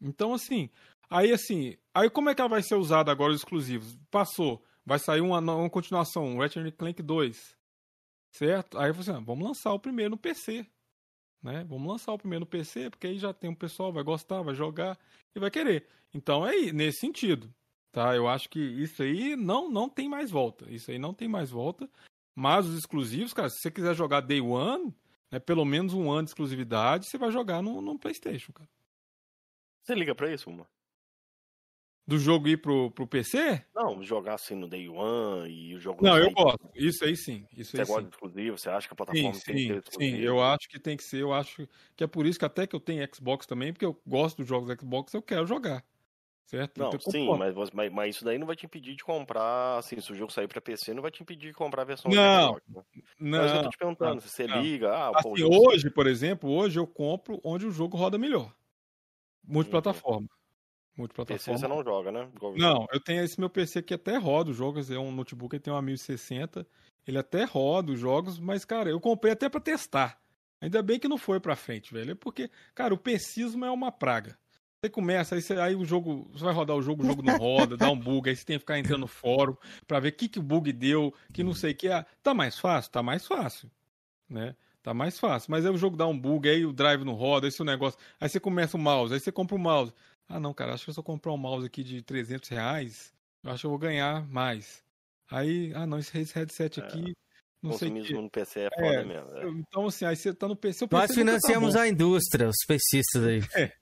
[0.00, 0.68] Então, assim,
[1.08, 3.96] aí assim, aí como é que ela vai ser usada agora os exclusivos?
[4.10, 7.56] Passou, vai sair uma, uma continuação, um Ratchet Clank 2,
[8.32, 8.78] certo?
[8.78, 10.66] Aí você, ah, vamos lançar o primeiro no PC,
[11.42, 11.64] né?
[11.64, 14.54] Vamos lançar o primeiro no PC, porque aí já tem um pessoal vai gostar, vai
[14.54, 14.98] jogar
[15.34, 15.86] e vai querer.
[16.12, 17.52] Então é nesse sentido,
[17.92, 18.14] tá?
[18.14, 20.70] Eu acho que isso aí não não tem mais volta.
[20.70, 21.88] Isso aí não tem mais volta.
[22.34, 24.92] Mas os exclusivos, cara, se você quiser jogar Day One,
[25.30, 28.68] né, pelo menos um ano de exclusividade, você vai jogar no, no PlayStation, cara.
[29.82, 30.66] Você liga pra isso, uma?
[32.06, 33.64] Do jogo ir pro, pro PC?
[33.74, 36.00] Não, jogar assim no Day One e o jogo.
[36.00, 36.36] Não, eu sair.
[36.36, 36.58] gosto.
[36.74, 37.46] Isso aí sim.
[37.56, 38.08] Isso Você aí gosta sim.
[38.08, 38.56] de exclusivo?
[38.58, 40.20] Você acha que a Sim, plataforma tem que sim, ter sim, exclusivo?
[40.20, 42.76] eu acho que tem que ser, eu acho que é por isso que até que
[42.76, 45.84] eu tenho Xbox também, porque eu gosto dos jogos Xbox, eu quero jogar.
[46.46, 46.78] Certo?
[46.78, 50.00] Não, Então, sim, mas, mas, mas isso daí não vai te impedir de comprar, assim,
[50.00, 52.52] se o jogo sair pra PC, não vai te impedir de comprar a versão Não,
[52.52, 52.82] Xbox, né?
[53.20, 54.68] não, Mas eu tô te perguntando, não, se você não.
[54.68, 58.18] liga, ah, pô, Assim, jogo- hoje, por exemplo, hoje eu compro onde o jogo roda
[58.18, 58.54] melhor.
[59.44, 60.28] Multiplataforma.
[60.28, 60.43] PC
[60.96, 61.58] Multiplataforma.
[61.58, 62.28] você não joga, né?
[62.36, 65.54] Igual- Não, eu tenho esse meu PC que até roda os jogos, é um notebook,
[65.56, 66.66] ele tem uma 1060,
[67.06, 70.20] ele até roda os jogos, mas, cara, eu comprei até pra testar.
[70.60, 72.12] Ainda bem que não foi pra frente, velho.
[72.12, 74.38] É porque, cara, o PCismo é uma praga.
[74.80, 77.36] Você começa, aí, você- aí o jogo, você vai rodar o jogo, o jogo não
[77.38, 79.56] roda, dá um bug, aí você tem que ficar entrando no fórum
[79.86, 81.88] pra ver o que, que o bug deu, que não sei o que.
[81.88, 82.90] Ah, tá mais fácil?
[82.92, 83.70] Tá mais fácil,
[84.28, 84.54] né?
[84.82, 85.50] Tá mais fácil.
[85.50, 87.66] Mas aí o jogo dá um bug, aí o drive não roda, esse é o
[87.66, 87.98] negócio.
[88.20, 89.92] Aí você começa o mouse, aí você compra o mouse.
[90.28, 93.50] Ah, não, cara, acho que se eu comprar um mouse aqui de 300 reais, eu
[93.50, 94.82] acho que eu vou ganhar mais.
[95.30, 97.14] Aí, ah, não, esse headset aqui,
[97.62, 98.22] não sei o consumismo quê.
[98.22, 99.30] no PC é foda mesmo.
[99.36, 99.48] é.
[99.48, 101.80] Então, assim, aí você tá no PC, o PC Nós tá financiamos bom.
[101.80, 103.40] a indústria, os pecistas aí.
[103.56, 103.72] É,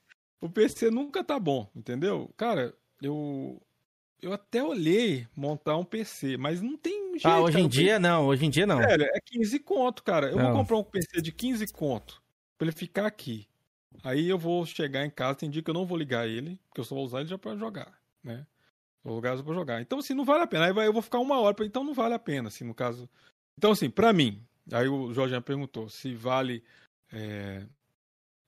[0.40, 2.32] o PC nunca tá bom, entendeu?
[2.36, 3.60] Cara, eu
[4.20, 7.26] eu até olhei montar um PC, mas não tem jeito.
[7.26, 8.78] Ah, hoje cara, em dia não, hoje em dia não.
[8.78, 10.30] Velho, é 15 conto, cara.
[10.30, 10.44] Eu Não.
[10.46, 12.22] vou comprar um PC de 15 conto
[12.56, 13.48] pra ele ficar aqui.
[14.02, 16.80] Aí eu vou chegar em casa, tem dia que eu não vou ligar ele, porque
[16.80, 18.46] eu só vou usar ele já pra jogar, né?
[19.04, 19.80] Vou ligar só pra jogar.
[19.80, 20.66] Então, assim, não vale a pena.
[20.66, 23.08] Aí eu vou ficar uma hora, pra- então não vale a pena, assim, no caso.
[23.58, 24.42] Então, assim, pra mim,
[24.72, 26.62] aí o Jorge perguntou se vale
[27.12, 27.66] é,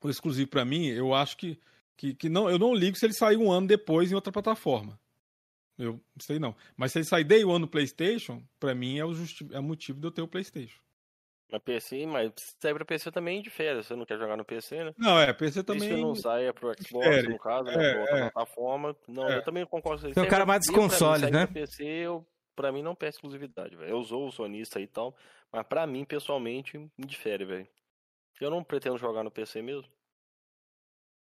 [0.02, 1.58] o exclusivo pra mim, eu acho que,
[1.96, 4.98] que, que não, eu não ligo se ele sair um ano depois em outra plataforma.
[5.76, 6.54] Eu não sei não.
[6.76, 9.98] Mas se ele sair day one no PlayStation, pra mim é o, justi é motivo
[10.00, 10.78] de eu ter o PlayStation.
[11.54, 13.80] Mas PC, mas se sair pra PC também difere.
[13.82, 14.92] Você não quer jogar no PC, né?
[14.98, 15.96] Não, é, PC Se também.
[16.00, 17.72] não sai é pro Xbox, no caso, né?
[17.74, 18.30] É, pra outra é.
[18.30, 18.96] plataforma.
[19.06, 19.36] Não, É.
[19.36, 20.14] eu também concordo com isso.
[20.14, 21.46] Tem um Sair cara pra- mais dos eu, pra mim, consoles, né?
[21.46, 22.26] PC, eu,
[22.56, 23.88] pra mim não perde exclusividade, velho.
[23.90, 25.14] Eu sou o sonista e tal,
[25.52, 27.68] mas pra mim, pessoalmente, me difere, velho.
[28.40, 29.88] Eu não pretendo jogar no PC mesmo.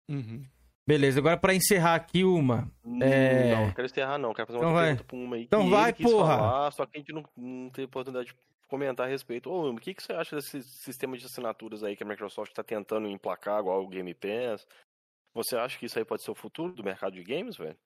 [0.09, 0.45] Uhum.
[0.87, 2.69] Beleza, agora pra encerrar aqui uma.
[3.01, 3.55] É...
[3.55, 4.85] Não, não quero encerrar não, quero fazer uma Então vai.
[4.89, 6.37] pergunta pra uma aí Então que vai, porra.
[6.37, 8.35] falar, só que a gente não, não teve oportunidade de
[8.71, 9.49] comentar a respeito.
[9.51, 12.63] Ô, o que, que você acha desse sistema de assinaturas aí que a Microsoft tá
[12.63, 14.65] tentando emplacar, igual o Game Pass?
[15.33, 17.77] Você acha que isso aí pode ser o futuro do mercado de games, velho?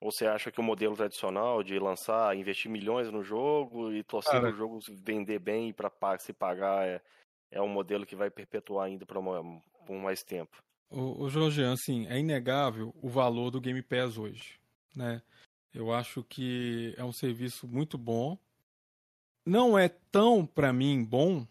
[0.00, 4.40] Ou você acha que o modelo tradicional de lançar, investir milhões no jogo e torcer
[4.40, 7.02] para o jogo vender bem para se pagar é,
[7.50, 10.58] é um modelo que vai perpetuar ainda por, uma- por mais tempo?
[10.90, 14.58] O, o Jorgean, assim, é inegável o valor do Game Pass hoje,
[14.94, 15.22] né?
[15.72, 18.38] Eu acho que é um serviço muito bom.
[19.44, 21.46] Não é tão, pra mim, bom,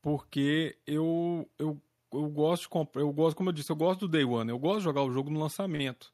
[0.00, 1.80] porque eu, eu,
[2.12, 4.58] eu gosto de comprar, eu gosto, como eu disse, eu gosto do Day One, eu
[4.58, 6.12] gosto de jogar o jogo no lançamento,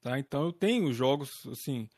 [0.00, 0.18] tá?
[0.18, 1.88] Então eu tenho jogos, assim,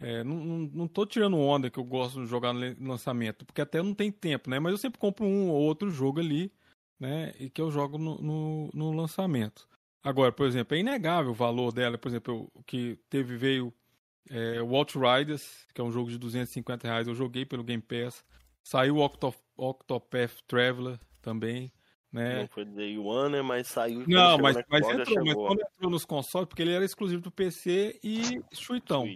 [0.00, 3.82] é, não, não, não tirando onda que eu gosto de jogar no lançamento, porque até
[3.82, 4.58] não tem tempo, né?
[4.58, 6.52] Mas eu sempre compro um ou outro jogo ali,
[6.98, 7.34] né?
[7.38, 9.68] E que eu jogo no, no, no lançamento.
[10.02, 11.96] Agora, por exemplo, é inegável o valor dela.
[11.96, 13.72] Por exemplo, eu- que teve veio
[14.30, 17.06] é, o Outriders, que é um jogo de 250 reais.
[17.08, 18.24] Eu joguei pelo Game Pass.
[18.62, 21.72] Saiu o Octo, Octopath Traveler também,
[22.10, 22.40] né?
[22.40, 23.42] Não foi Day One, né?
[23.42, 26.72] Mas saiu Não, mas, no mas Xbox, entrou, mas quando entrou nos consoles, porque ele
[26.72, 29.06] era exclusivo do PC e Suitão.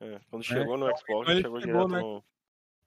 [0.00, 2.24] É, quando chegou no Xbox, Então ele chegou, chegou direto no- no.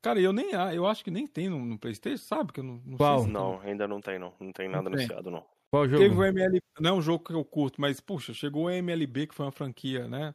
[0.01, 2.53] Cara, eu nem ah, eu acho que nem tem no, no PlayStation, sabe?
[2.53, 3.17] Que eu não, não Qual?
[3.19, 4.33] sei se Não, ainda não tem, não.
[4.39, 4.99] Não tem nada tem.
[4.99, 5.43] anunciado, não.
[5.71, 6.21] Qual Teve jogo?
[6.21, 9.35] o MLB, não é um jogo que eu curto, mas, puxa, chegou o MLB, que
[9.35, 10.33] foi uma franquia, né?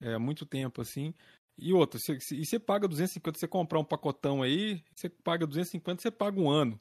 [0.00, 1.14] É, muito tempo, assim.
[1.58, 6.00] E outra, você, e você paga 250, você comprar um pacotão aí, você paga 250,
[6.02, 6.80] você paga um ano.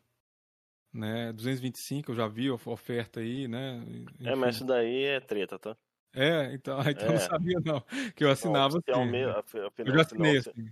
[0.94, 1.34] Né?
[1.34, 3.82] 225, eu já vi a oferta aí, né?
[4.24, 5.78] É, mas isso daí é treta, tá?
[6.14, 7.20] É, então, então eu não É.
[7.20, 7.82] sabia, não.
[8.16, 9.30] Que eu assinava Não, assim.
[9.30, 9.44] a-
[9.84, 10.72] Eu já assinei assim.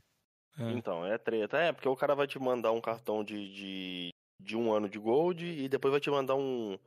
[0.60, 0.80] É.
[0.80, 1.58] Então, é treta.
[1.58, 4.10] É, porque o cara vai te mandar um cartão de, de,
[4.42, 6.78] de um ano de Gold e depois vai te mandar um.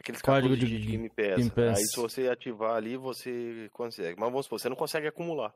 [0.00, 1.36] Aqueles Código cartões de de, Game Pass.
[1.36, 1.78] Game Pass.
[1.78, 4.18] Aí se você ativar ali, você consegue.
[4.18, 5.54] Mas vamos supor, você não consegue acumular.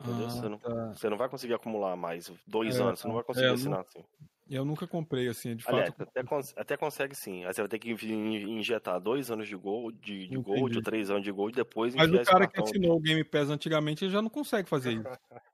[0.00, 0.26] Entendeu?
[0.26, 0.92] Ah, você, não, tá.
[0.94, 3.80] você não vai conseguir acumular mais dois É, anos, você não vai conseguir é, assinar
[3.80, 4.04] assim.
[4.48, 6.02] Eu nunca comprei, assim, de Aliás, fato.
[6.02, 7.44] até, cons- até consegue sim.
[7.44, 10.82] Aí você vai ter que in- injetar dois anos de Gold, de, de Gold ou
[10.82, 12.64] três anos de Gold e depois Mas o cara que cartão.
[12.64, 15.02] assinou o Game Pass antigamente, já não consegue fazer isso.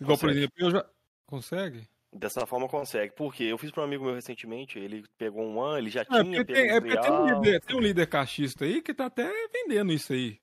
[0.00, 0.38] Igual, por Consegue.
[0.38, 0.90] exemplo, eu já.
[1.26, 1.88] Consegue?
[2.12, 3.14] Dessa forma consegue.
[3.14, 6.04] Porque eu fiz para um amigo meu recentemente, ele pegou um ano, ele já É
[6.04, 8.94] tinha porque, tem, é um porque tem, um líder, tem um líder cachista aí que
[8.94, 10.40] tá até vendendo isso aí.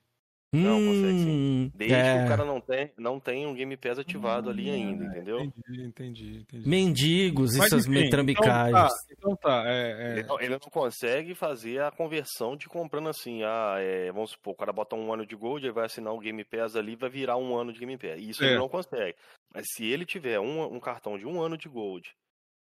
[0.64, 1.72] Não, consegue Hum, sim.
[1.76, 2.26] Desde que é.
[2.26, 5.42] o cara não tem, não tem um Game Pass ativado ali ainda, entendeu?
[5.42, 6.68] Entendi, entendi, entendi.
[6.70, 8.70] Mendigos, Mas, essas enfim, metrambicais.
[8.70, 9.64] Então tá, então tá.
[9.68, 10.12] É, é...
[10.20, 14.54] Ele, não, ele não consegue fazer a conversão de comprando assim, ah, é, vamos supor,
[14.54, 17.10] o cara bota um ano de Gold, ele vai assinar o Game Pass ali, vai
[17.10, 18.20] virar um ano de Game Pass.
[18.20, 18.48] Isso É.
[18.48, 19.16] ele não consegue.
[19.54, 22.10] Mas se ele tiver um, um cartão de um ano de Gold,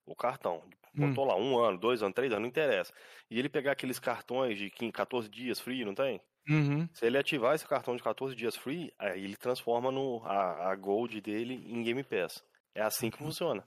[0.05, 0.61] o cartão,
[0.95, 1.07] Hum.
[1.09, 2.91] botou lá um ano, dois anos, três anos, não interessa.
[3.29, 6.19] E ele pegar aqueles cartões de 15, 14 dias free, não tem?
[6.49, 6.87] Uhum.
[6.93, 10.75] Se ele ativar esse cartão de 14 dias free, aí ele transforma no, a, a
[10.75, 12.43] Gold dele em Game Pass.
[12.75, 13.63] É assim que funciona.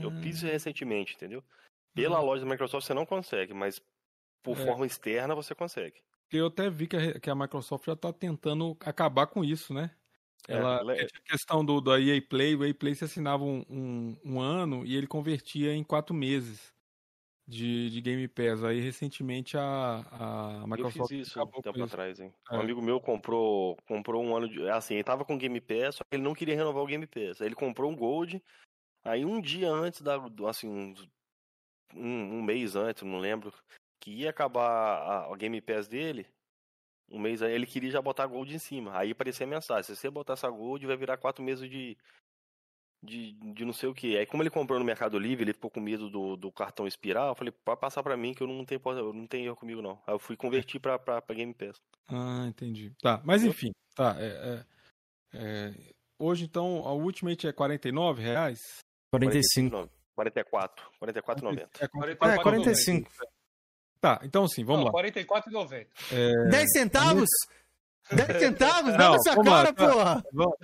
[0.00, 1.42] Eu fiz isso recentemente, entendeu?
[1.94, 3.80] Pela loja da Microsoft você não consegue, mas
[4.42, 4.64] por É.
[4.64, 5.96] forma externa você consegue.
[6.32, 9.90] Eu até vi que a, que a Microsoft já tá tentando acabar com isso, né?
[10.48, 13.44] É, Ela, ela é- a questão do, da EA Play, o EA Play você assinava
[13.44, 16.72] um, um, um ano e ele convertia em quatro meses
[17.52, 18.64] de, de Game Pass.
[18.64, 21.84] Aí recentemente a, a Eu Microsoft fiz isso um tempo isso.
[21.84, 22.32] atrás, hein?
[22.50, 22.56] É.
[22.56, 24.68] Um amigo meu comprou, comprou um ano de.
[24.70, 27.40] Assim, ele tava com Game Pass, só que ele não queria renovar o Game Pass.
[27.40, 28.42] Aí ele comprou um Gold.
[29.04, 30.16] Aí um dia antes da.
[30.16, 30.94] do- Assim,
[31.94, 33.52] um, um mês antes, não lembro,
[34.00, 36.26] que ia acabar a, o Game Pass dele.
[37.10, 38.96] Um mês aí ele queria já botar Gold em cima.
[38.96, 41.96] Aí aparecia a mensagem: se você botar essa Gold, vai virar quatro meses de.
[43.04, 44.16] De, de não sei o que.
[44.16, 47.28] Aí, como ele comprou no Mercado Livre, ele ficou com medo do, do cartão expirar.
[47.28, 49.82] Eu falei, pode passar pra mim que eu não tenho, eu não tenho erro comigo,
[49.82, 50.00] não.
[50.06, 51.80] Aí eu fui convertir pra, pra, pra Game Pass.
[52.08, 52.92] Ah, entendi.
[53.02, 54.14] Tá, mas enfim, tá.
[54.20, 54.24] é-
[54.64, 54.64] é-
[55.34, 55.74] é,
[56.18, 58.58] hoje, então, a Ultimate é 49 reais?
[59.10, 59.90] 45.
[60.14, 60.90] 44.
[61.00, 61.68] 44,90.
[61.80, 61.84] É,
[62.34, 63.10] É, 45.
[64.00, 65.02] Tá, então sim, vamos Não, lá.
[65.02, 65.86] 44,90.
[66.12, 66.50] É...
[66.50, 67.28] 10 centavos?
[68.12, 68.92] 10 centavos?
[68.96, 69.88] Dá Não, na sua vamos lá, cara, tá.
[69.92, 70.24] porra!
[70.32, 70.54] Vamos,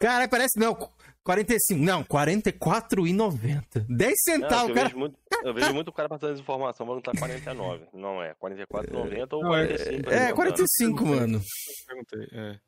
[0.00, 0.58] Caralho, parece.
[0.58, 0.74] Não,
[1.22, 1.80] 45.
[1.80, 3.86] Não, 44,90.
[3.88, 4.88] 10 Não, centavos, cara.
[4.88, 7.86] vejo muito, eu vejo muito cara passando essa informação, mas não tá 49.
[7.92, 10.10] Não é, 44,90 ou Não, é- 45.
[10.10, 10.32] É, né?
[10.32, 11.40] 45, mano.
[11.86, 12.60] Perguntei, é.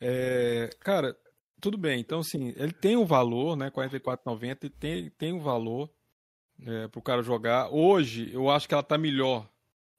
[0.00, 1.16] É, cara,
[1.60, 2.00] tudo bem.
[2.00, 3.70] Então, assim, ele tem um valor, né?
[3.70, 5.90] 44,90 e tem, tem um valor
[6.66, 7.68] é, pro cara jogar.
[7.70, 9.48] Hoje, eu acho que ela tá melhor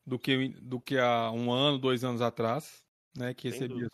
[0.06, 2.84] do que, do que há um ano, dois anos atrás,
[3.18, 3.34] né?
[3.34, 3.88] Que recebia.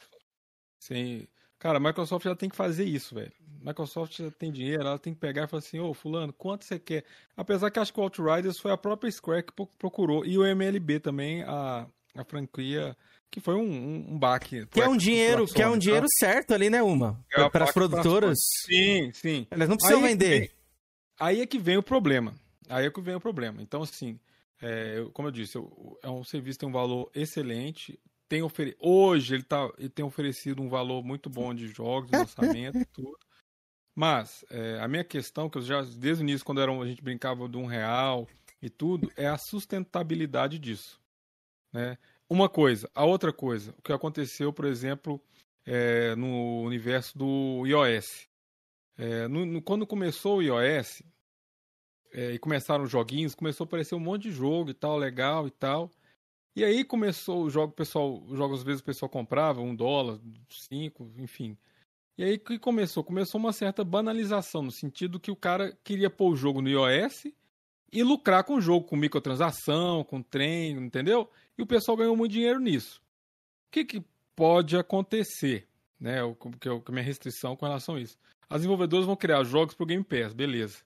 [0.79, 1.27] Sem...
[1.59, 3.31] Cara, a Microsoft já tem que fazer isso, velho.
[3.61, 6.79] Microsoft já tem dinheiro, ela tem que pegar e falar assim, ô, fulano, quanto você
[6.79, 7.03] quer?
[7.35, 10.45] Apesar que acho que o Outriders foi a própria Square que pro- procurou, e o
[10.45, 12.95] MLB também, a, a franquia,
[13.29, 14.65] que foi um, um, um baque.
[14.67, 16.25] Que é um dinheiro, que é um dinheiro tá?
[16.25, 17.19] certo ali, né, Uma?
[17.33, 18.37] É Para as produtoras.
[18.65, 19.45] Sim, sim.
[19.51, 20.39] Elas não precisam Aí que vender.
[20.39, 20.49] vem-
[21.19, 22.33] aí é que vem o problema.
[22.69, 23.61] Aí é que vem o problema.
[23.61, 24.17] Então, assim,
[24.61, 25.57] é, como eu disse,
[26.01, 27.99] é um serviço que tem um valor excelente.
[28.29, 28.77] Tem ofere...
[28.79, 32.85] Hoje ele, tá, ele tem oferecido um valor muito bom de jogos, de lançamento e
[32.93, 33.17] tudo.
[33.95, 36.87] Mas é, a minha questão, que eu já, desde o início, quando era um- a
[36.87, 38.27] gente brincava de um real
[38.61, 41.01] e tudo, é a sustentabilidade disso.
[41.73, 41.97] Né?
[42.29, 42.89] Uma coisa.
[42.93, 45.19] A outra coisa, o que aconteceu, por exemplo,
[45.65, 48.27] é, no universo do iOS.
[48.97, 51.01] É, no- no- quando começou o iOS
[52.11, 55.47] é, e começaram os joguinhos, começou a aparecer um monte de jogo e tal, legal
[55.47, 55.91] e tal.
[56.59, 59.73] E aí começou o jogo, o pessoal, os jogos às vezes o pessoal comprava um
[59.73, 61.57] dólar, cinco, enfim.
[62.17, 63.01] E aí que começou?
[63.01, 67.27] Começou uma certa banalização, no sentido que o cara queria pôr o jogo no iOS
[67.93, 71.29] e lucrar com o jogo, com microtransação, com treino, entendeu?
[71.57, 73.01] E o pessoal ganhou muito dinheiro nisso.
[73.67, 74.03] O que, que
[74.35, 75.65] pode acontecer?
[75.97, 76.21] Né?
[76.23, 78.17] O que é o- minha restrição com relação a isso.
[78.49, 80.79] As desenvolvedoras vão criar jogos pro Game Pass, beleza.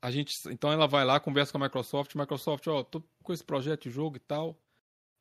[0.00, 3.44] A gente, então ela vai lá, conversa com a Microsoft, Microsoft, ó, tô com esse
[3.44, 4.56] projeto de jogo e tal.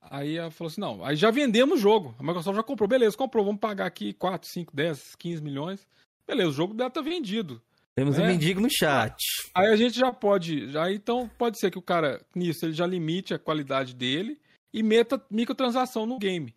[0.09, 2.16] Aí ela falou assim: não, aí já vendemos o jogo.
[2.19, 5.88] A Microsoft já comprou, beleza, comprou, vamos pagar aqui 4, 5, 10, 15 milhões.
[6.27, 7.61] Beleza, o jogo dela tá vendido.
[7.95, 8.27] Temos um É.
[8.27, 9.16] mendigo no chat.
[9.53, 12.85] Aí a gente já pode, já então pode ser que o cara nisso ele já
[12.85, 14.38] limite a qualidade dele
[14.74, 16.53] e meta microtransação no game.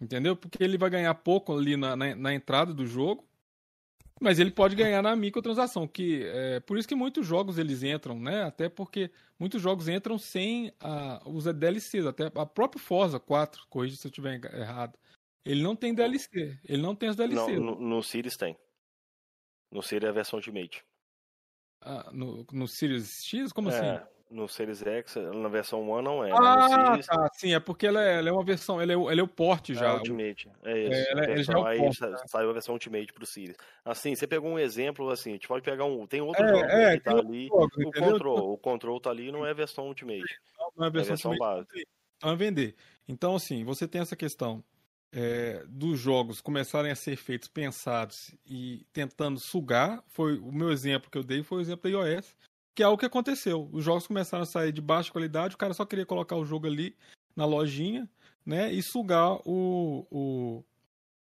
[0.00, 0.34] Entendeu?
[0.34, 3.24] Porque ele vai ganhar pouco ali na, na, na entrada do jogo,
[4.22, 8.18] mas ele pode ganhar na microtransação, que é por isso que muitos jogos eles entram,
[8.18, 8.44] né?
[8.44, 13.96] Até porque muitos jogos entram sem a, os DLCs, até a próprio Forza 4, corrija
[13.96, 14.96] se eu estiver errado.
[15.44, 17.58] Ele não tem DLC, ele não tem Não, DLCs.
[17.58, 18.56] no, no Series tem.
[19.72, 20.84] No Series é a versão Ultimate.
[21.80, 23.52] Ah, no, no Series X?
[23.52, 24.06] Como é, assim?
[24.32, 26.30] No Series X, na versão One não é.
[26.30, 29.10] mas Ah, tá, sim, é porque ela é, ela é uma versão, ele é, o-
[29.10, 29.90] ele é o porte é já.
[29.90, 30.48] a Ultimate.
[30.64, 30.92] É isso.
[30.94, 32.16] É, ela- a ele já é versão- o porte, né?
[32.26, 33.56] saiu a versão Ultimate pro Series.
[33.84, 36.06] Assim, você pegou um exemplo, assim, a gente pode pegar um.
[36.06, 37.48] Tem outro É, jogo é, que tá ali.
[37.48, 38.12] jogos, o entendeu?
[38.12, 38.52] Control.
[38.54, 40.24] O Control tá ali não é a versão Ultimate.
[40.76, 41.86] Não é a versão, é a versão Ultimate, base.
[42.16, 42.74] Então é vender.
[43.06, 44.64] Então, assim, você tem essa questão
[45.14, 50.02] é, dos jogos começarem a ser feitos pensados e tentando sugar.
[50.08, 52.34] Foi o meu exemplo que eu dei foi o exemplo da iOS,
[52.74, 53.68] que é o que aconteceu.
[53.72, 56.66] Os jogos começaram a sair de baixa qualidade, o cara só queria colocar o jogo
[56.66, 56.96] ali
[57.36, 58.08] na lojinha,
[58.44, 60.64] né, e sugar o, o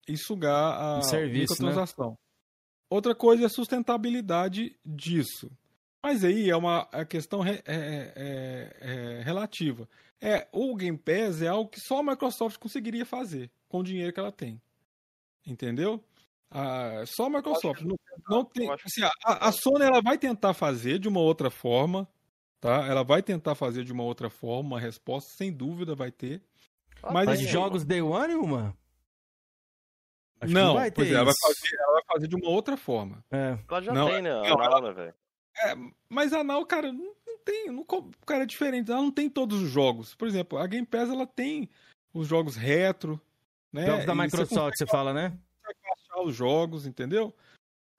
[0.08, 1.68] e sugar a serviço, né?
[1.68, 2.18] microtransação.
[2.88, 5.50] Outra coisa é a sustentabilidade disso.
[6.02, 9.88] Mas aí é uma a questão re- é- é- é relativa.
[10.20, 14.12] É, o Game Pass é algo que só a Microsoft conseguiria fazer com o dinheiro
[14.12, 14.60] que ela tem.
[15.46, 16.02] Entendeu?
[16.50, 17.82] Ah, só a Microsoft.
[17.82, 17.96] Não,
[18.28, 22.08] não tem, assim, a, a Sony ela vai tentar fazer de uma outra forma.
[22.60, 22.86] Tá?
[22.86, 26.42] Ela vai tentar fazer de uma outra forma, uma resposta, sem dúvida vai ter.
[27.02, 28.76] Ah, Mas Mas assim, jogos Day One, uma?
[30.40, 32.76] Acho não, vai pois ter é, ela vai, fazer, ela vai fazer de uma outra
[32.76, 33.24] forma.
[33.30, 33.58] É.
[33.68, 34.30] Ela já Não, tem, né?
[34.30, 35.14] Não, Now, né, velho?
[35.56, 35.74] É,
[36.08, 37.70] mas a Now, cara, não, não tem.
[37.70, 37.84] Não,
[38.26, 38.90] cara, é diferente.
[38.90, 40.14] Ela não tem todos os jogos.
[40.14, 41.68] Por exemplo, a Game Pass ela tem
[42.12, 43.20] os jogos retro.
[43.72, 43.86] Né?
[43.86, 45.38] Jogos da E você Microsoft, você fala, né?
[46.20, 47.34] Baixar os jogos, entendeu?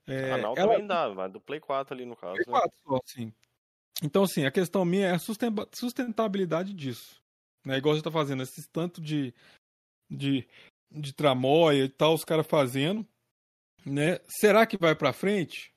[0.07, 2.33] É, Now ela- também dá, mas do Play 4 ali no caso.
[2.33, 2.51] Play né?
[2.51, 3.33] 4 só, sim.
[4.03, 7.21] Então, assim, a questão minha é a susten- sustentabilidade disso.
[7.63, 7.77] Né?
[7.77, 9.33] Igual você tá fazendo, esse tanto de,
[10.09, 10.47] de,
[10.91, 13.05] de tramóia e tal, os caras fazendo.
[13.85, 14.19] Né?
[14.27, 15.71] Será que vai pra frente?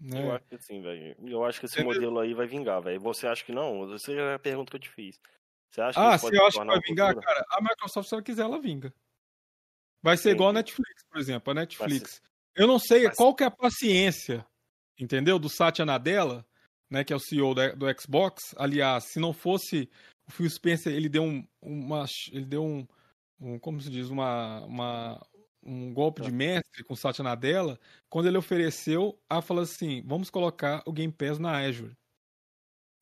[0.00, 0.22] Né?
[0.22, 1.16] Eu acho que sim, velho.
[1.26, 1.94] Eu acho que esse Entendeu?
[1.94, 3.00] modelo aí vai vingar, velho.
[3.00, 3.86] Você acha que não?
[3.88, 5.20] Você é a pergunta que eu te fiz.
[5.70, 8.42] Você acha que Ah, se acho que vai vingar, cara, a Microsoft, se ela quiser,
[8.42, 8.92] ela vinga.
[10.04, 12.20] Vai ser igual a Netflix, por exemplo, a Netflix.
[12.54, 14.46] Eu não sei qual que é a paciência,
[15.00, 15.38] entendeu?
[15.38, 16.44] Do Satya Nadella,
[16.90, 18.54] né, que é o CEO da- do Xbox.
[18.58, 19.88] Aliás, se não fosse
[20.28, 22.86] o Phil Spencer, ele deu um, uma, ele deu um,
[23.40, 25.26] um como se diz, uma, uma,
[25.62, 30.28] um golpe de mestre com o Satya Nadella, quando ele ofereceu a falar assim, vamos
[30.28, 31.96] colocar o Game Pass na Azure.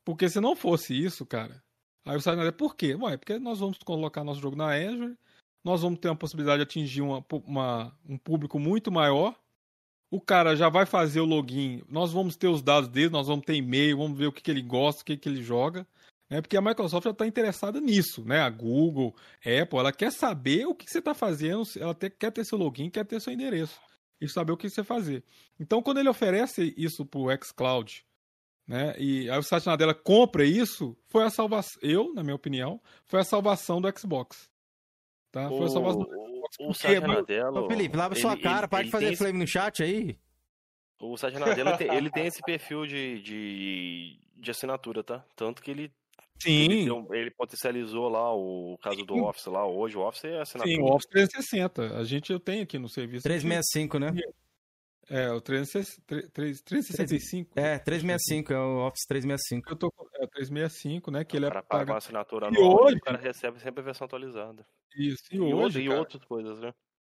[0.05, 1.61] Porque se não fosse isso, cara,
[2.05, 2.95] aí o Satya Nadella, por quê?
[2.95, 5.19] Ué, porque nós vamos colocar nosso jogo na Azure,
[5.65, 9.35] nós vamos ter uma possibilidade de atingir uma, uma- um público muito maior.
[10.11, 13.45] O cara já vai fazer o login, nós vamos ter os dados dele, nós vamos
[13.47, 15.87] ter e-mail, vamos ver o que, que ele gosta, o que, que ele joga.
[16.29, 16.41] Né?
[16.43, 18.41] Porque a Microsoft já está interessada nisso, né?
[18.41, 22.31] A Google, Apple, ela quer saber o que, que você está fazendo, ela até quer
[22.31, 23.79] ter seu login, quer ter seu endereço
[24.21, 25.25] e saber o que você fazer.
[25.59, 28.05] Então, quando ele oferece isso para o xCloud,
[28.67, 28.95] né?
[28.99, 33.21] E aí o Satya Nadella compra isso, foi a salvação, eu, na minha opinião, foi
[33.21, 34.49] a salvação do Xbox.
[35.33, 35.49] Tá?
[35.49, 36.33] Foi a salvação do.
[36.61, 37.63] O Nadella...
[37.63, 39.47] Ô, Felipe, lava sua ele- cara, ele- para ele de fazer tem esse- flame no
[39.47, 40.19] chat aí.
[41.01, 45.25] O Satya Nadella, tem, ele tem esse perfil de, de, de assinatura, tá?
[45.35, 45.91] Tanto que ele...
[46.39, 46.53] Sim.
[46.65, 49.21] Ele, deu- ele potencializou lá o caso do Sim.
[49.23, 49.67] Office lá.
[49.67, 50.77] Hoje o Office é assinatura.
[50.77, 51.97] Sim, o Office 360.
[51.99, 53.23] A gente eu tenho aqui no serviço.
[53.23, 54.13] 365, né?
[55.09, 57.59] É, o 360 365.
[57.59, 59.71] É, 365, é o Office 365.
[59.71, 61.25] Eu tô com é, o 365, né?
[61.25, 61.93] Que ele é O cara paga paga.
[61.93, 64.67] uma assinatura E anual e hoje- o cara recebe sempre a versão atualizada.
[64.97, 65.81] Isso, e, E, hoje.
[65.83, 66.73] e cara, outras coisas, né?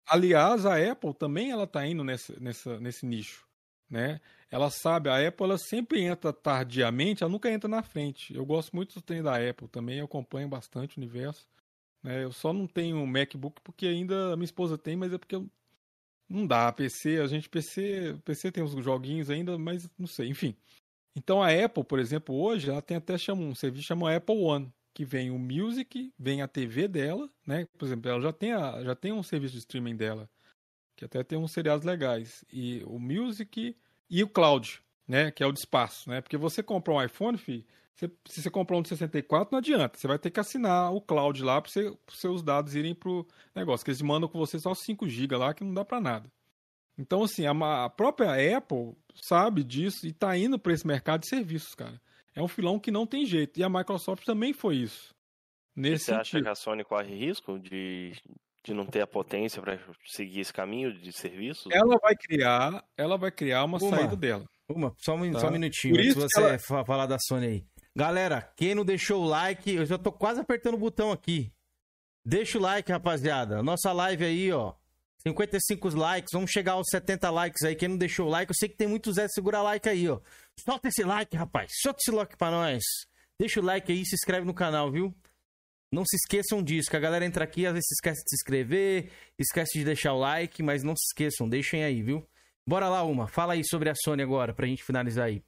[0.09, 3.47] Aliás, a Apple também ela tá indo nessa, nessa, nesse nicho,
[3.91, 4.21] né?
[4.51, 8.35] Ela sabe, a Apple ela sempre entra tardiamente, ela nunca entra na frente.
[8.35, 11.47] Eu gosto muito do trem da Apple também, eu acompanho bastante o universo.
[12.03, 12.23] Né?
[12.23, 15.35] Eu só não tenho um MacBook porque ainda a minha esposa tem, mas é porque
[15.35, 15.49] eu-
[16.29, 16.73] não dá.
[16.73, 20.57] PC, a gente PC, PC tem uns joguinhos ainda, mas não sei, enfim.
[21.15, 24.73] Então a Apple, por exemplo, hoje ela tem até chama, um serviço chama Apple One,
[24.93, 27.67] que vem o Music, vem a TV dela, né?
[27.79, 30.29] Por exemplo, ela já tem, a, já tem um serviço de streaming dela,
[30.97, 32.45] que até tem uns seriados legais.
[32.53, 33.77] E o Music
[34.11, 35.31] e o Cloud, né?
[35.31, 36.21] Que é o de espaço, né?
[36.21, 39.99] Porque você compra um iPhone, fi, você- se você comprar um de 64, não adianta.
[39.99, 43.85] Você vai ter que assinar o Cloud lá para os seus dados irem pro negócio,
[43.85, 46.31] que eles mandam com você só 5 GB lá, que não dá para nada.
[46.99, 51.29] Então, assim, a, a própria Apple sabe disso e tá indo para esse mercado de
[51.29, 52.01] serviços, cara.
[52.35, 53.59] É um filão que não tem jeito.
[53.59, 55.15] E a Microsoft também foi isso.
[55.75, 56.43] nesse Você acha sentido.
[56.45, 58.13] que a Sony corre risco de,
[58.65, 61.67] de não ter a potência para seguir esse caminho de serviços?
[61.71, 63.91] Ela vai criar, ela vai criar uma, Uma.
[63.97, 64.45] saída dela.
[64.69, 65.41] Uma, só um, Tá.
[65.41, 67.65] só um minutinho, Por antes você ela- fa- falar da Sony aí.
[67.97, 71.51] Galera, quem não deixou o like, eu já tô quase apertando o botão aqui.
[72.23, 73.63] Deixa o like, rapaziada.
[73.63, 74.75] Nossa live aí, ó.
[75.23, 77.75] 55 likes, vamos chegar aos 70 likes aí.
[77.75, 80.21] Quem não deixou o like, eu sei que tem muito Zé, segura like aí, ó.
[80.61, 81.73] Solta esse like, rapaz.
[81.81, 82.83] Solta esse like pra nós.
[83.41, 85.15] Deixa o like aí se inscreve no canal, viu?
[85.91, 89.11] Não se esqueçam disso, que a galera entra aqui, às vezes esquece de se inscrever,
[89.39, 92.29] esquece de deixar o like, mas não se esqueçam, deixem aí, viu?
[92.69, 93.27] Bora lá, Uma.
[93.27, 95.43] Fala aí sobre a Sony agora, pra gente finalizar aí.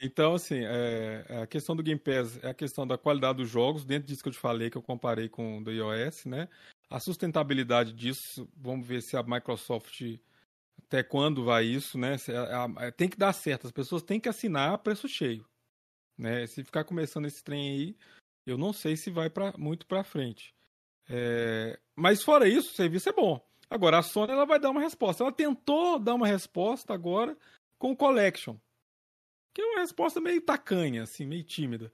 [0.00, 3.84] Então, assim, é, a questão do Game Pass é a questão da qualidade dos jogos,
[3.84, 6.48] dentro disso que eu te falei, que eu comparei com o do iOS, né?
[6.90, 10.02] A sustentabilidade disso, vamos ver se a Microsoft,
[10.86, 12.16] até quando vai isso, né?
[12.50, 15.46] A- a- tem que dar certo, as pessoas têm que assinar a preço cheio,
[16.16, 16.46] né?
[16.46, 17.96] Se ficar começando esse trem aí,
[18.46, 20.54] eu não sei se vai pra, muito pra frente.
[21.08, 23.40] É, mas fora isso, o serviço é bom.
[23.70, 25.24] Agora, a Sony ela vai dar uma resposta.
[25.24, 27.36] Ela tentou dar uma resposta agora
[27.78, 28.56] com o Collection
[29.56, 31.90] que é uma resposta meio tacanha, assim, meio tímida.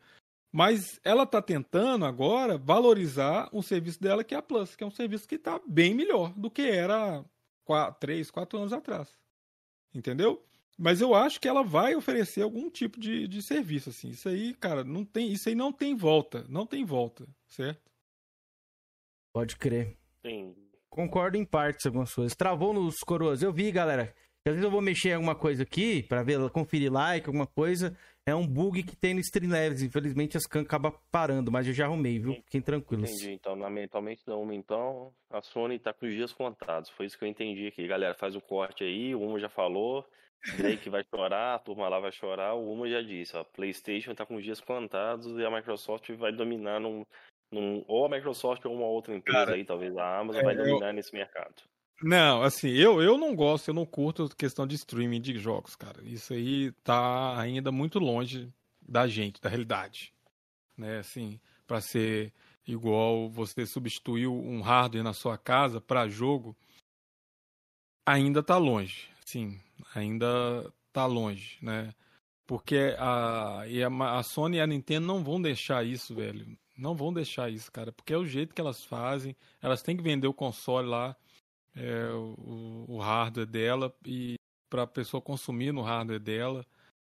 [0.50, 4.86] Mas ela tá tentando agora valorizar um serviço dela que é a Plus, que é
[4.86, 7.24] um serviço que tá bem melhor do que era
[7.64, 9.16] quatro, três, quatro anos atrás.
[9.94, 10.44] Entendeu?
[10.76, 14.08] Mas eu acho que ela vai oferecer algum tipo de, de serviço, assim.
[14.08, 16.44] Isso aí, cara, não tem, isso aí não tem volta.
[16.48, 17.88] Não tem volta, certo?
[19.32, 19.96] Pode crer.
[20.26, 20.52] Sim.
[20.90, 22.34] Concordo em partes algumas coisas.
[22.34, 23.40] Travou nos coroas.
[23.40, 24.12] Eu vi, galera.
[24.46, 27.96] Às vezes eu vou mexer em alguma coisa aqui, pra ver, conferir like, alguma coisa.
[28.26, 29.82] É um bug que tem no Streamlabs.
[29.82, 32.34] Infelizmente as can acaba parando, mas eu já arrumei, viu?
[32.34, 33.10] Fiquem tranquilos.
[33.10, 33.32] Entendi.
[33.32, 34.52] Então, na- mentalmente não.
[34.52, 36.90] Então, a Sony tá com os dias contados.
[36.90, 37.86] Foi isso que eu entendi aqui.
[37.86, 39.14] Galera, faz o corte aí.
[39.14, 40.04] O Uma já falou.
[40.56, 42.54] Drake vai chorar, a turma lá vai chorar.
[42.54, 43.44] O Uma já disse, ó.
[43.44, 47.04] PlayStation tá com os dias contados e a Microsoft vai dominar num.
[47.52, 50.56] num ou a Microsoft ou uma outra empresa Cara, aí, talvez a Amazon, é, vai
[50.58, 51.54] eu- dominar nesse mercado.
[52.02, 56.02] Não, assim, eu, eu não gosto, eu não curto questão de streaming de jogos, cara.
[56.02, 60.12] Isso aí tá ainda muito longe da gente, da realidade.
[60.76, 62.32] Né, assim, para ser
[62.66, 66.56] igual você substituiu um hardware na sua casa para jogo,
[68.04, 69.08] ainda tá longe.
[69.24, 69.60] Sim,
[69.94, 70.26] ainda
[70.92, 71.94] tá longe, né?
[72.46, 76.58] Porque a, e a, a Sony e a Nintendo não vão deixar isso, velho.
[76.76, 77.92] Não vão deixar isso, cara.
[77.92, 79.36] Porque é o jeito que elas fazem.
[79.60, 81.16] Elas têm que vender o console lá
[81.74, 84.36] é, o, o hardware dela e
[84.68, 86.66] para a pessoa consumir no hardware dela,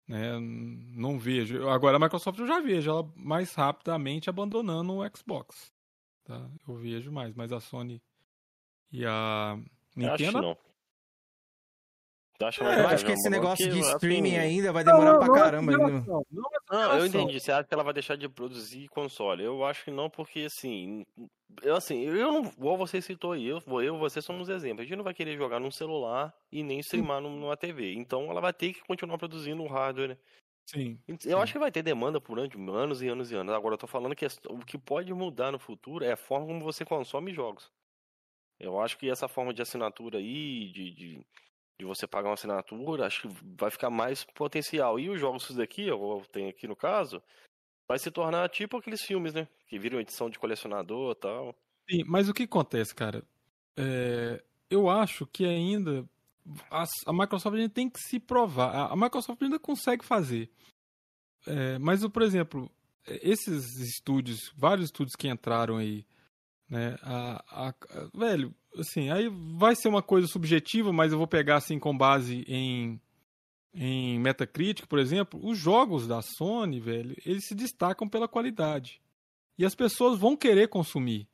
[0.09, 0.39] né?
[0.41, 1.69] Não vejo.
[1.69, 5.73] Agora a Microsoft eu já vejo ela mais rapidamente abandonando o Xbox,
[6.25, 6.51] tá?
[6.67, 8.03] Eu vejo mais, mas a Sony
[8.91, 9.59] e a
[9.95, 10.57] Nintendo.
[12.41, 15.31] Eu acho, É, eu acho que esse negócio de assim, streaming ainda vai demorar pra
[15.31, 15.73] caramba.
[15.73, 16.05] ainda.
[16.71, 17.39] Não, eu entendi.
[17.39, 19.45] Você acha que ela vai deixar de produzir console?
[19.45, 21.05] Eu acho que não, porque assim.
[21.63, 22.43] Eu assim, eu não.
[22.45, 24.81] Igual você citou aí, eu, eu e você somos exemplos.
[24.81, 27.93] A gente não vai querer jogar num celular e nem streamar num- numa TV.
[27.95, 30.17] Então ela vai ter que continuar produzindo um hardware, né?
[30.67, 30.99] Sim.
[31.27, 33.53] Eu acho que vai ter demanda por anos e anos e anos.
[33.53, 36.61] Agora eu tô falando que o que pode mudar no futuro é a forma como
[36.65, 37.71] você consome jogos.
[38.59, 41.27] Eu acho que essa forma de assinatura aí, de, de,
[41.81, 43.29] de você pagar uma assinatura, acho que
[43.59, 45.01] vai ficar mais potencial.
[45.01, 47.23] E os jogos daqui, eu tenho aqui no caso,
[47.89, 49.49] vai se tornar tipo aqueles filmes, né?
[49.67, 51.57] Que viram edição de colecionador tal.
[51.91, 53.25] Sim, mas o que acontece, cara?
[53.77, 56.07] É, eu acho que ainda
[56.71, 58.75] a, a Microsoft ainda tem que se provar.
[58.75, 60.51] A, a Microsoft ainda consegue fazer.
[61.47, 62.71] É, mas, por exemplo,
[63.07, 66.05] esses estúdios, vários estúdios que entraram aí,
[66.69, 66.99] né?
[67.03, 67.75] A-
[68.15, 72.45] velho, assim, aí vai ser uma coisa subjetiva, mas eu vou pegar assim com base
[72.47, 73.01] em
[73.73, 79.01] em Metacritic, por exemplo, os jogos da Sony, velho, eles se destacam pela qualidade.
[79.57, 81.29] E as pessoas vão querer consumir.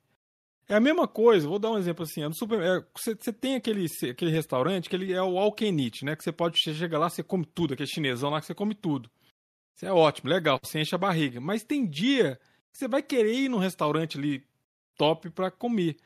[0.68, 4.30] É a mesma coisa, vou dar um exemplo assim, é é, você, tem aquele, aquele
[4.32, 6.16] restaurante que ele é o eat, né?
[6.16, 8.74] Que você pode você chega lá, você come tudo, aquele chinesão lá que você come
[8.74, 9.08] tudo.
[9.76, 11.40] Isso é ótimo, legal, você enche a barriga.
[11.40, 12.40] Mas tem dia
[12.72, 14.44] que você vai querer ir num restaurante ali
[14.96, 15.96] top para comer.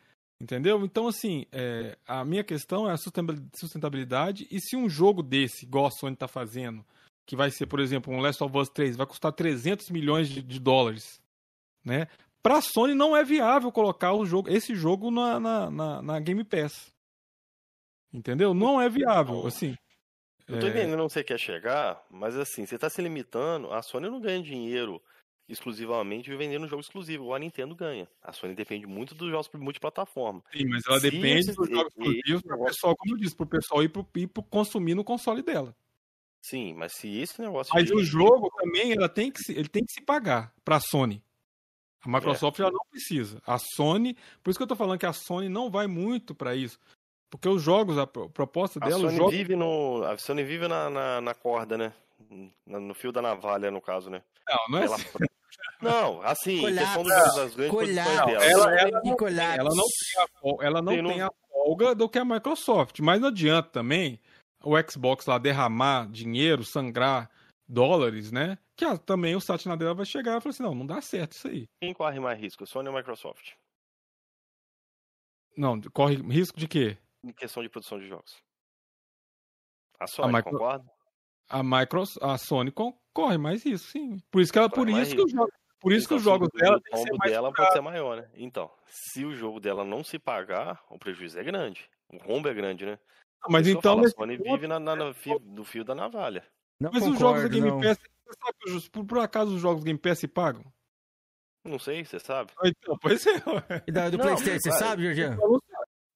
[0.41, 0.83] Entendeu?
[0.85, 4.47] Então, assim, é, a minha questão é a sustentab- sustentabilidade.
[4.51, 6.85] E se um jogo desse, igual a Sony tá fazendo,
[7.27, 10.41] que vai ser, por exemplo, um Last of Us 3, vai custar 300 milhões de,
[10.43, 11.21] de dólares,
[11.85, 12.07] né?
[12.43, 16.43] Pra Sony não é viável colocar o jogo, esse jogo na, na, na, na Game
[16.43, 16.91] Pass.
[18.13, 18.55] Entendeu?
[18.55, 19.77] Não é viável, assim.
[20.49, 23.71] Eu tô É, entendendo onde você quer chegar, mas assim, você tá se limitando.
[23.73, 25.01] A Sony não ganha dinheiro
[25.51, 28.09] exclusivamente vendendo jogo exclusivo, a Nintendo ganha.
[28.23, 30.43] A Sony depende muito dos jogos multiplataforma.
[30.53, 33.47] Sim, mas ela Se depende esses- dos jogos exclusivos pro pessoal, como eu disse, pro
[33.47, 35.75] pessoal ir, pro, ir pro consumir no console dela.
[36.43, 37.73] Sim, mas se esse negócio.
[37.75, 40.81] Mas de- o jogo também ela tem que se, ele tem que se pagar pra
[40.81, 41.23] Sony.
[42.03, 43.43] A Microsoft ela não precisa.
[43.47, 46.55] A Sony, por isso que eu tô falando que a Sony não vai muito pra
[46.55, 46.79] isso.
[47.29, 49.35] Porque os jogos, a pro- proposta A dela, os Sony jogos.
[49.35, 50.03] vive no.
[50.05, 51.93] A Sony vive na, na, na corda, né?
[52.67, 54.23] No, no fio da navalha, no caso, né?
[54.49, 55.07] Não, não é Ela- assim.
[55.83, 56.85] Não, assim, Colapso.
[56.85, 58.27] questão das, das grandes Colapso.
[58.27, 58.45] dela.
[58.45, 62.19] Ela, ela, não, ela não tem a, ela não Tem tem a folga do que
[62.19, 63.01] a Microsoft.
[63.01, 64.21] Mas não adianta também
[64.63, 67.31] o Xbox lá derramar dinheiro, sangrar
[67.67, 68.59] dólares, né?
[68.77, 71.33] Que a- também o Satya Nadella vai chegar e falar assim: não, não dá certo
[71.33, 71.67] isso aí.
[71.81, 73.53] Quem corre mais risco, Sony ou Microsoft?
[75.57, 76.99] Não, corre risco de quê?
[77.25, 78.37] Em questão de produção de jogos.
[79.99, 80.85] A Sony, Micro- concorda?
[81.49, 84.19] A Microsoft, a Sony con- corre mais risco, sim.
[84.31, 86.23] Por isso que ela, por Corre isso que os jogos, por isso que Então, os
[86.23, 88.31] se jogos o- dela o que tombo mais dela pode ser maior, né?
[88.35, 91.89] Então, se o jogo dela não se pagar, o prejuízo é grande.
[92.13, 92.99] O rombo é grande, né?
[93.49, 95.83] Mas isso que então, falo, a Sony ponto- vive na, na- na fio- do fio
[95.85, 96.45] da navalha.
[96.79, 97.81] Não Mas os concordo, jogos da Game não.
[97.81, 100.65] Pass, você sabe que os- por, por acaso os jogos Game Pass se pagam?
[101.65, 102.53] Não sei, você sabe?
[102.65, 103.33] Então, pois é.
[103.33, 103.85] ué.
[103.87, 104.79] E da, do Não, Playstation, você vai.
[104.79, 105.37] sabe, Georgian?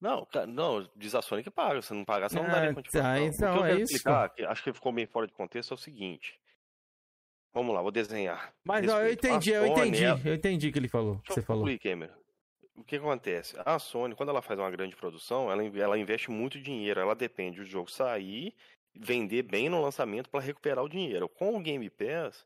[0.00, 1.80] Não, não, diz a Sony que paga.
[1.80, 3.02] Se não pagar, você não Ah, daria continuação.
[3.02, 3.92] tá, O que então eu é quero isso.
[3.96, 6.38] explicar, que acho que ficou meio fora de contexto, é o seguinte.
[7.54, 8.52] Vamos lá, vou desenhar.
[8.64, 10.04] Mas ó, eu entendi, eu Sony, entendi.
[10.04, 11.14] ela- Eu entendi o que ele falou.
[11.16, 11.64] Deixa Você eu falou.
[12.76, 13.56] O que acontece?
[13.64, 16.98] A Sony, quando ela faz uma grande produção, ela, ela investe muito dinheiro.
[17.00, 18.52] Ela depende do jogo sair,
[18.92, 21.28] vender bem no lançamento para recuperar o dinheiro.
[21.28, 22.44] Com o Game Pass,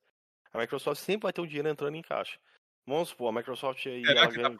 [0.52, 2.38] a Microsoft sempre vai ter o dinheiro entrando em caixa.
[2.88, 4.02] Vamos supor, a Microsoft aí.
[4.02, 4.58] Será que dá pra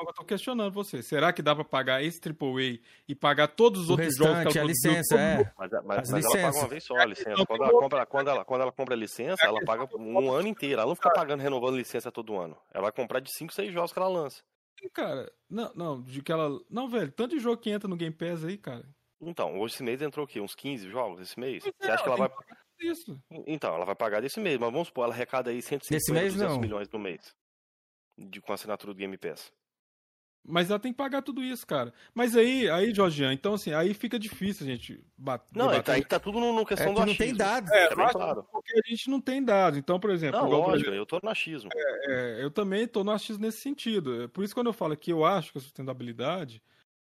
[0.00, 1.00] eu tô questionando você?
[1.00, 4.58] Será que dá pra pagar esse AAA e pagar todos os O outros jogos que
[4.58, 5.52] restante, ela a licença, todo é.
[5.56, 7.46] Mas, mas, As mas ela paga uma vez só a licença.
[7.46, 10.80] Quando ela compra, quando ela, quando ela compra a licença, ela paga um ano inteiro.
[10.80, 12.58] Ela não fica pagando, renovando licença todo ano.
[12.74, 14.42] Ela vai comprar de 5, 6 jogos que ela lança.
[14.92, 16.50] Cara, não, não, de que ela.
[16.68, 18.84] Não, velho, tanto de jogo que entra no Game Pass aí, cara.
[19.20, 20.40] Então, hoje esse mês entrou o quê?
[20.40, 21.62] Uns 15 jogos esse mês?
[21.62, 22.30] Você é, acha que ela vai.
[22.80, 23.20] Isso.
[23.46, 26.32] Então, ela vai pagar desse mês, mas vamos supor, ela arrecada aí 150, Desse mês,
[26.34, 26.60] 200 não.
[26.60, 27.34] milhões no mês.
[28.18, 29.52] De, com a assinatura do Game Pass.
[30.50, 31.92] Mas ela tem que pagar tudo isso, cara.
[32.14, 35.84] Mas aí, aí, Jorgian, então assim, aí fica difícil a gente bat- Não, é, debater.
[35.84, 37.38] tá, aí tá tudo no, no questão É do que não tem achismo.
[37.38, 37.70] dados.
[37.70, 38.42] É, Tá claro.
[38.50, 39.78] porque a gente não tem dados.
[39.78, 41.70] Então, por exemplo, Não, igual, por lógico, exemplo, eu tô no achismo.
[41.74, 44.22] é, eu também tô no achismo nesse sentido.
[44.22, 46.62] É Por isso quando eu falo que eu acho que a sustentabilidade,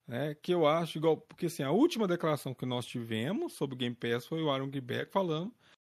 [0.07, 3.79] né, que eu acho igual, porque assim, a última declaração que nós tivemos sobre o
[3.79, 5.53] Game Pass foi o Aaron Giebeck falando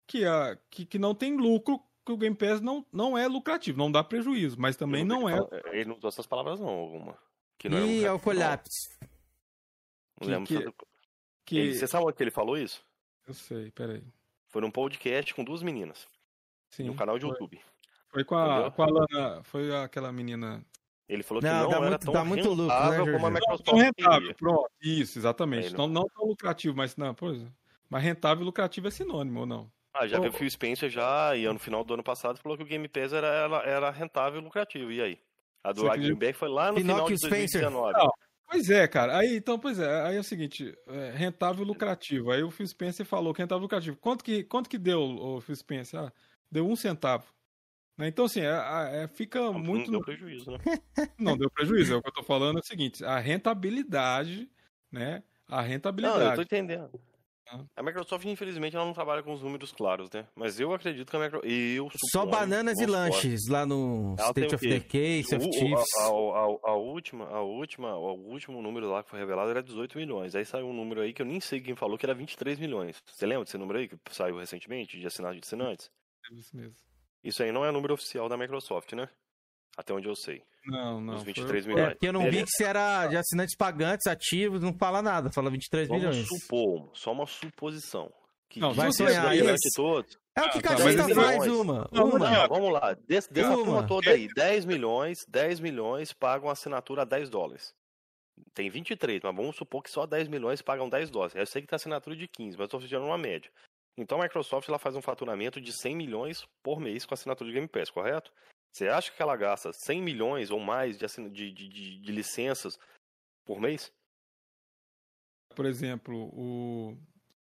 [0.08, 3.78] que, a, que, que não tem lucro, que o Game Pass não, não é lucrativo,
[3.78, 5.36] não dá prejuízo, mas também Ele não é.
[5.38, 7.18] fala- Ele não usou essas palavras, não, alguma.
[7.58, 8.90] Que não Ih, é um o colapso.
[10.22, 10.74] Não lembro que- se-
[11.46, 12.84] Que, Ele- Você sabe onde que ele falou isso?
[13.28, 14.04] Eu sei, peraí.
[14.48, 16.08] Foi num podcast com duas meninas.
[16.72, 17.32] Sim, no canal de foi.
[17.32, 17.60] YouTube.
[18.10, 18.72] Foi com a, Entendeu?
[18.72, 20.66] com a Lana, foi aquela menina.
[21.08, 23.28] Ele falou que Não, não dá era muito- tão dá muito lucro, né, rentável como
[23.28, 23.30] a?
[23.30, 24.36] Microsoft Tão rentável, queria.
[24.36, 24.72] pronto.
[24.82, 25.68] Isso, exatamente.
[25.68, 27.48] Aí Não, não tão lucrativo, mas não, pois é.
[27.90, 29.72] Mas rentável e lucrativo é sinônimo, ou não?
[29.98, 32.64] Ah, já veio o Phil Spencer já, e no final do ano passado falou que
[32.64, 34.92] o Game Pass era, era, era rentável e lucrativo.
[34.92, 35.20] E aí?
[35.64, 35.90] A do?
[35.90, 37.62] Greenback foi lá no Pinóquio final de Spencer.
[37.62, 37.94] 2019.
[37.98, 38.12] Não,
[38.48, 39.18] Pois é, cara.
[39.18, 40.02] Aí, então, pois é.
[40.04, 42.32] Aí é o seguinte, é, rentável e lucrativo.
[42.32, 43.98] Aí o Phil Spencer falou que rentável e lucrativo.
[43.98, 46.00] Quanto que, quanto que deu o Phil Spencer?
[46.00, 46.14] Ah,
[46.52, 47.26] deu um centavo.
[47.98, 48.08] Né?
[48.08, 49.92] Então, assim, é, é- fica Não, muito...
[49.92, 50.58] Não deu prejuízo, né?
[51.18, 51.94] Não deu prejuízo.
[51.94, 54.50] É o que eu tô falando é o seguinte, a rentabilidade,
[54.92, 55.24] né?
[55.48, 56.36] A Não, eu rentabilidade.
[56.36, 57.02] tô entendendo.
[57.76, 60.26] A Microsoft, infelizmente, ela não trabalha com os números claros, né?
[60.36, 61.50] Mas eu acredito que a Microsoft.
[61.52, 64.68] Eu Só bananas e lanches lá no Ela State of?
[64.68, 65.86] Decay, Sea of Thieves.
[66.00, 69.62] A, a- a- a última, a última, o último número lá que foi revelado era
[69.62, 70.36] 18 milhões.
[70.36, 73.02] Aí saiu um número aí que eu nem sei quem falou que era 23 milhões.
[73.06, 75.90] Você lembra desse número aí que saiu recentemente, de assinado de assinantes?
[76.32, 76.76] Isso mesmo.
[77.24, 79.08] Isso aí não é número oficial da Microsoft, né?
[79.78, 80.42] Até onde eu sei.
[80.66, 81.14] Não, não.
[81.16, 81.90] Os foi- 23 É, milhões.
[81.94, 82.46] porque eu não vi Beleza.
[82.46, 86.28] que se era de assinantes pagantes, ativos, não fala nada, fala 23 Vamos milhões.
[86.28, 88.12] supor, só uma suposição.
[88.50, 89.54] Que Não, vai sonhar isso.
[89.76, 90.18] todos.
[90.38, 91.60] É o que Ah, tá, cadista mas faz, milhões.
[91.60, 91.90] uma.
[91.92, 92.20] Não, uma.
[92.20, 92.94] Não, vamos lá.
[93.08, 93.64] Des, dessa Uma.
[93.66, 97.74] turma toda aí, 10 milhões, 10 milhões pagam assinatura a 10 dólares.
[98.54, 101.36] Tem 23, mas vamos supor que só 10 milhões pagam 10 dólares.
[101.36, 103.50] Eu sei que tem assinatura de 15, mas eu estou fazendo uma média.
[103.98, 107.54] Então a Microsoft ela faz um faturamento de 100 milhões por mês com assinatura de
[107.54, 108.32] Game Pass, correto?
[108.76, 112.78] Você acha que ela gasta 100 milhões ou mais de, de, de, de- licenças
[113.46, 113.90] por mês?
[115.56, 116.98] Por exemplo, o...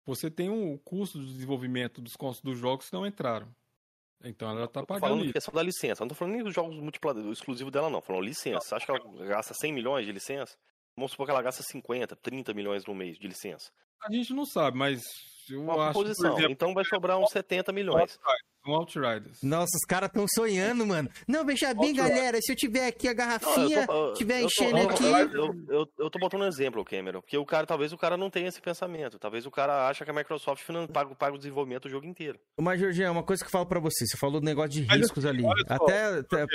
[0.06, 3.54] você tem um custo de desenvolvimento dos dos jogos que não entraram.
[4.24, 6.02] Então ela tá Tô pagando falando de questão da licença.
[6.02, 8.00] Não tô falando nem dos jogos multiplayer exclusivos dela, não.
[8.00, 8.66] Falando licença.
[8.66, 10.56] Você acha que ela gasta 100 milhões de licença?
[10.96, 13.70] Vamos supor que ela gasta 50, 30 milhões no mês de licença.
[14.02, 15.04] A gente não sabe, mas
[15.50, 16.32] eu Uma acho que, por posição.
[16.32, 18.18] exemplo, Então vai sobrar uns 70 milhões.
[18.66, 19.42] Um Outriders.
[19.42, 21.08] Nossa, os caras tão sonhando, mano.
[21.26, 24.40] Não, veja bem, galera, se eu tiver aqui a Não, garrafinha, eu tô, tiver eu
[24.42, 25.04] tô- enchendo eu- aqui...
[25.04, 27.20] Eu, eu, eu tô botando um exemplo, Cameron.
[27.22, 29.18] Porque o cara, talvez o cara não tenha esse pensamento.
[29.18, 32.38] Talvez o cara acha que a Microsoft paga, paga o desenvolvimento do jogo inteiro.
[32.60, 34.06] Mas, Jorginho, uma coisa que eu falo pra você.
[34.06, 35.42] Você falou do negócio de Mas, riscos ali.
[35.42, 36.46] só, Até, até-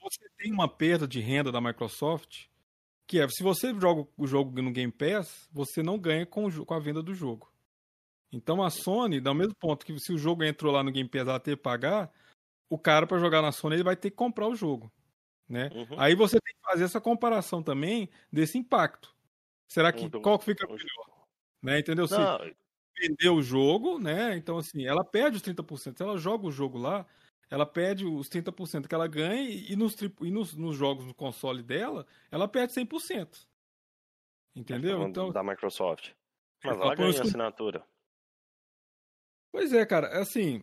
[0.00, 2.44] você tem uma perda de renda da Microsoft,
[3.06, 6.74] que é, se você joga o jogo no Game Pass, você não ganha com, com
[6.74, 7.50] a venda do jogo.
[8.32, 11.08] Então a Sony, dá o mesmo ponto que se o jogo entrou lá no Game
[11.08, 12.10] Pass, ela ter que pagar,
[12.68, 14.92] o cara para jogar na Sony ele vai ter que comprar o jogo,
[15.48, 15.70] né?
[15.74, 15.98] Uhum.
[15.98, 19.14] Aí você tem que fazer essa comparação também desse impacto.
[19.66, 21.26] Será que qual que fica melhor?
[21.62, 21.78] Né?
[21.78, 22.06] Entendeu?
[22.06, 22.16] Se
[23.00, 24.36] vender o jogo, né?
[24.36, 25.96] Então assim, ela perde os 30%.
[25.96, 27.06] Se ela joga o jogo lá,
[27.50, 31.62] ela perde os 30% que ela ganha e nos, e nos, nos jogos no console
[31.62, 33.46] dela, ela perde 100%.
[34.54, 34.96] Entendeu?
[34.96, 36.10] falando Então, da Microsoft.
[36.64, 37.84] Mas Ela ela os ganha assinatura.
[39.52, 40.62] Pois é, cara, assim.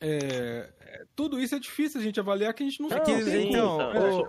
[0.00, 3.04] é, é, tudo isso é difícil a gente avaliar que a gente não, É não
[3.04, 3.78] tem então,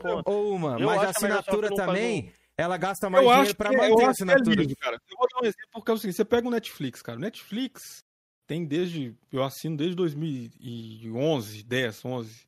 [0.02, 0.24] como.
[0.26, 3.58] ô, ô, uma, Eu mas a assinatura não também, ela gasta mais eu dinheiro acho
[3.58, 4.62] pra manter a é assinatura.
[4.64, 4.96] liso, cara.
[5.10, 7.18] Eu vou dar um exemplo porque é o seguinte, você pega o Netflix, cara.
[7.18, 8.04] O Netflix
[8.48, 9.16] tem desde.
[9.32, 12.48] Eu assino desde 2011, 10, 11.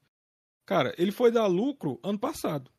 [0.66, 2.72] Cara, ele foi dar lucro ano passado.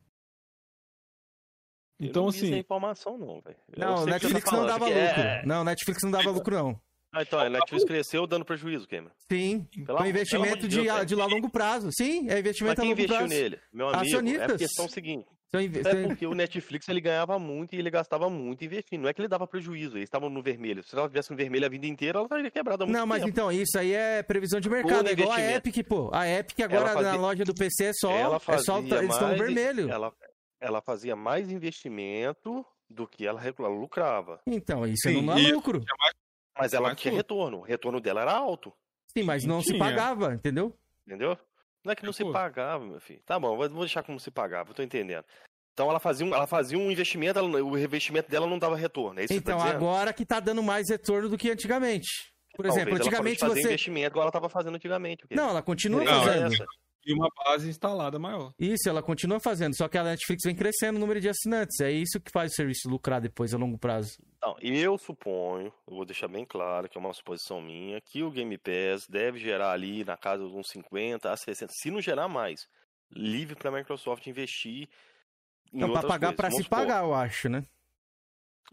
[1.99, 2.47] Eu Então, não assim.
[2.47, 3.57] essa informação, não, velho.
[3.73, 4.99] Eu Não, o Netflix tá não dava lucro.
[4.99, 6.81] é- Não, o Netflix não dava lucro, não.
[7.17, 9.11] Ah, então, a Netflix cresceu dando prejuízo, Cameron.
[9.31, 11.05] Sim, Pelo foi amor- investimento de de, Deus, a- velho.
[11.05, 11.89] de lá longo prazo.
[11.91, 13.33] Sim, é investimento a quem longo investiu prazo.
[13.33, 13.59] nele?
[13.73, 14.51] Meu amigo, é Acionistas.
[14.51, 15.25] a questão é seguinte.
[15.49, 19.01] São inve- É porque o Netflix ele ganhava muito e ele gastava muito investindo.
[19.03, 20.83] Não é que ele dava prejuízo, eles estavam no vermelho.
[20.83, 23.29] Se ela tivesse no vermelho a vida inteira, ela estaria quebrada muito Não, mas tempo.
[23.29, 25.07] então, isso aí é previsão de mercado.
[25.07, 25.41] É igual a.
[25.41, 26.09] Epic, pô.
[26.13, 28.11] A Epic agora fazia- na loja do PC é só.
[28.11, 29.89] ela é só eles estão no mais- vermelho.
[29.89, 30.11] Ela,
[30.59, 34.41] ela fazia mais investimento do que ela lucrava.
[34.45, 35.81] Então, isso Sim, não e- lucro.
[36.57, 37.57] Mas ela tinha retorno.
[37.59, 38.73] O retorno dela era alto.
[39.15, 39.79] Sim, mas não se tinha.
[39.79, 40.75] pagava, entendeu?
[41.05, 41.37] Entendeu?
[41.83, 43.21] Não é que não se pagava, meu filho.
[43.25, 45.23] Tá bom, vou deixar como se pagava, eu tô entendendo.
[45.73, 49.19] Então ela fazia um, ela fazia um investimento, ela- o investimento dela não dava retorno.
[49.19, 52.07] É isso que Então, tá agora que tá dando mais retorno do que antigamente.
[52.55, 53.67] Por Talvez exemplo, ela antigamente fazer você.
[53.67, 55.23] investimento igual ela estava fazendo antigamente.
[55.29, 56.53] Não, ela continua Não, fazendo.
[56.53, 56.65] essa.
[57.07, 58.53] E uma base instalada maior.
[58.59, 61.79] Isso, ela continua fazendo, só que a Netflix vem crescendo o número de assinantes.
[61.79, 64.17] É isso que faz o serviço lucrar depois a longo prazo.
[64.37, 68.29] Então, eu suponho, eu vou deixar bem claro que é uma suposição minha, que o
[68.29, 72.27] Game Pass deve gerar ali na casa de uns 50 a 60, se não gerar
[72.27, 72.67] mais,
[73.09, 74.89] livre para a Microsoft investir
[75.73, 77.63] em Então, outras pagar Vamos se pagar, eu acho, né?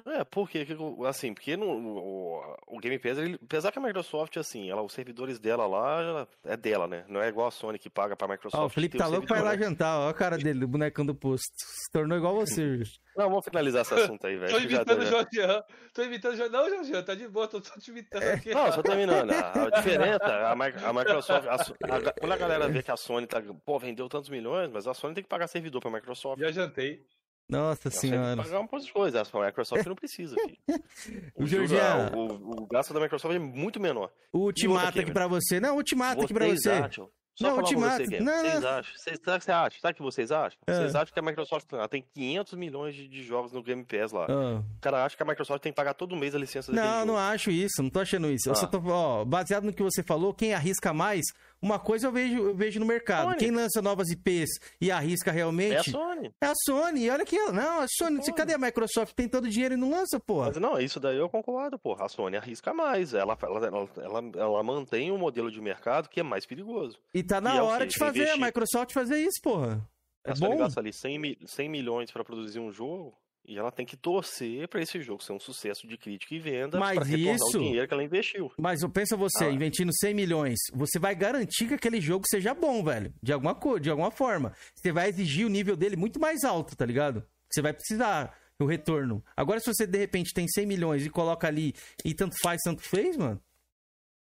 [0.06, 0.66] É, porque,
[1.08, 4.92] assim, porque no, o, o Game Pass, ele, apesar que a Microsoft, assim, ela, os
[4.92, 7.04] servidores dela lá, ela- é dela, né?
[7.08, 8.60] Não é igual a Sony que paga pra Microsoft.
[8.62, 11.06] Ó, o Felipe tá louco pra ir lá jantar, ó a cara dele, do bonecão
[11.06, 11.46] do posto.
[11.56, 12.82] Se tornou igual você.
[13.16, 14.50] Não, vamos finalizar esse assunto aí, velho.
[14.50, 15.62] Tô imitando o Jorgean.
[15.94, 16.68] Tô imitando o Jorgean.
[16.92, 18.52] Não, tá de boa, tô, tô te imitando aqui.
[18.52, 19.30] Não, só terminando.
[19.30, 22.96] A, a diferença, a, a Microsoft, a So- a- quando a galera vê que a
[22.96, 26.40] Sony tá, pô, vendeu tantos milhões, mas a Sony tem que pagar servidor pra Microsoft.
[26.40, 27.06] Já jantei.
[27.48, 28.42] Nossa A Sony tem senhora.
[28.42, 30.58] pagar um monte de coisa, a Microsoft não precisa, filho.
[31.36, 32.12] O juro, Georgian.
[32.16, 34.10] o, o, gasto da Microsoft é muito menor.
[34.32, 35.60] O ultimato aqui pra você.
[35.60, 36.70] Não, o ultimato aqui pra Vocês você.
[36.70, 37.08] acham?
[37.36, 38.04] Só Não, ultimato.
[38.06, 38.68] você, Não, vocês não.
[38.70, 38.92] acham?
[38.96, 39.78] Vocês, sabe o que você acha?
[39.80, 40.58] Sabe o que vocês acham?
[40.68, 40.72] É.
[40.72, 44.12] Vocês acham que a Microsoft ela tem 500 milhões de, de jogos no Game Pass
[44.12, 44.26] lá.
[44.30, 44.60] Ah.
[44.60, 47.06] O cara acha que a Microsoft tem que pagar todo mês a licença Não, jogo.
[47.06, 48.48] não acho isso, não tô achando isso.
[48.48, 48.54] Eu Ah.
[48.54, 51.22] só tô, ó, baseado no que você falou, quem arrisca mais,
[51.64, 53.24] uma coisa eu vejo, eu vejo no mercado.
[53.28, 53.36] Sony.
[53.38, 56.30] Quem lança novas IPs e arrisca realmente É a Sony.
[56.40, 57.04] é a Sony.
[57.04, 58.36] E olha que não, a Sony, Sony.
[58.36, 59.14] cadê a Microsoft?
[59.14, 60.46] Tem todo o dinheiro e não lança, porra.
[60.48, 62.04] Mas não, isso daí eu concordo, porra.
[62.04, 63.14] A Sony arrisca mais.
[63.14, 66.98] Ela, ela, ela, ela, ela mantém um modelo de mercado que é mais perigoso.
[67.14, 67.92] E tá na E é hora quê?
[67.92, 68.44] de fazer a Investir.
[68.44, 69.80] Microsoft fazer isso, porra.
[70.26, 70.58] É a Sony bom.
[70.58, 73.14] gasta ali 100, mi- 100 milhões pra produzir um jogo
[73.46, 76.78] e ela tem que torcer pra esse jogo ser um sucesso de crítica e venda
[76.78, 78.50] Mas pra retornar isso- o dinheiro que ela investiu.
[78.58, 79.50] Mas eu pensa você, Ah.
[79.50, 83.12] investindo 100 milhões, você vai garantir que aquele jogo seja bom, velho.
[83.22, 84.54] De alguma cor, de alguma forma.
[84.74, 87.24] Você vai exigir o nível dele muito mais alto, tá ligado?
[87.50, 89.22] Você vai precisar o retorno.
[89.36, 91.74] Agora, se você de repente tem 100 milhões e coloca ali
[92.04, 93.40] e tanto faz, tanto fez, mano.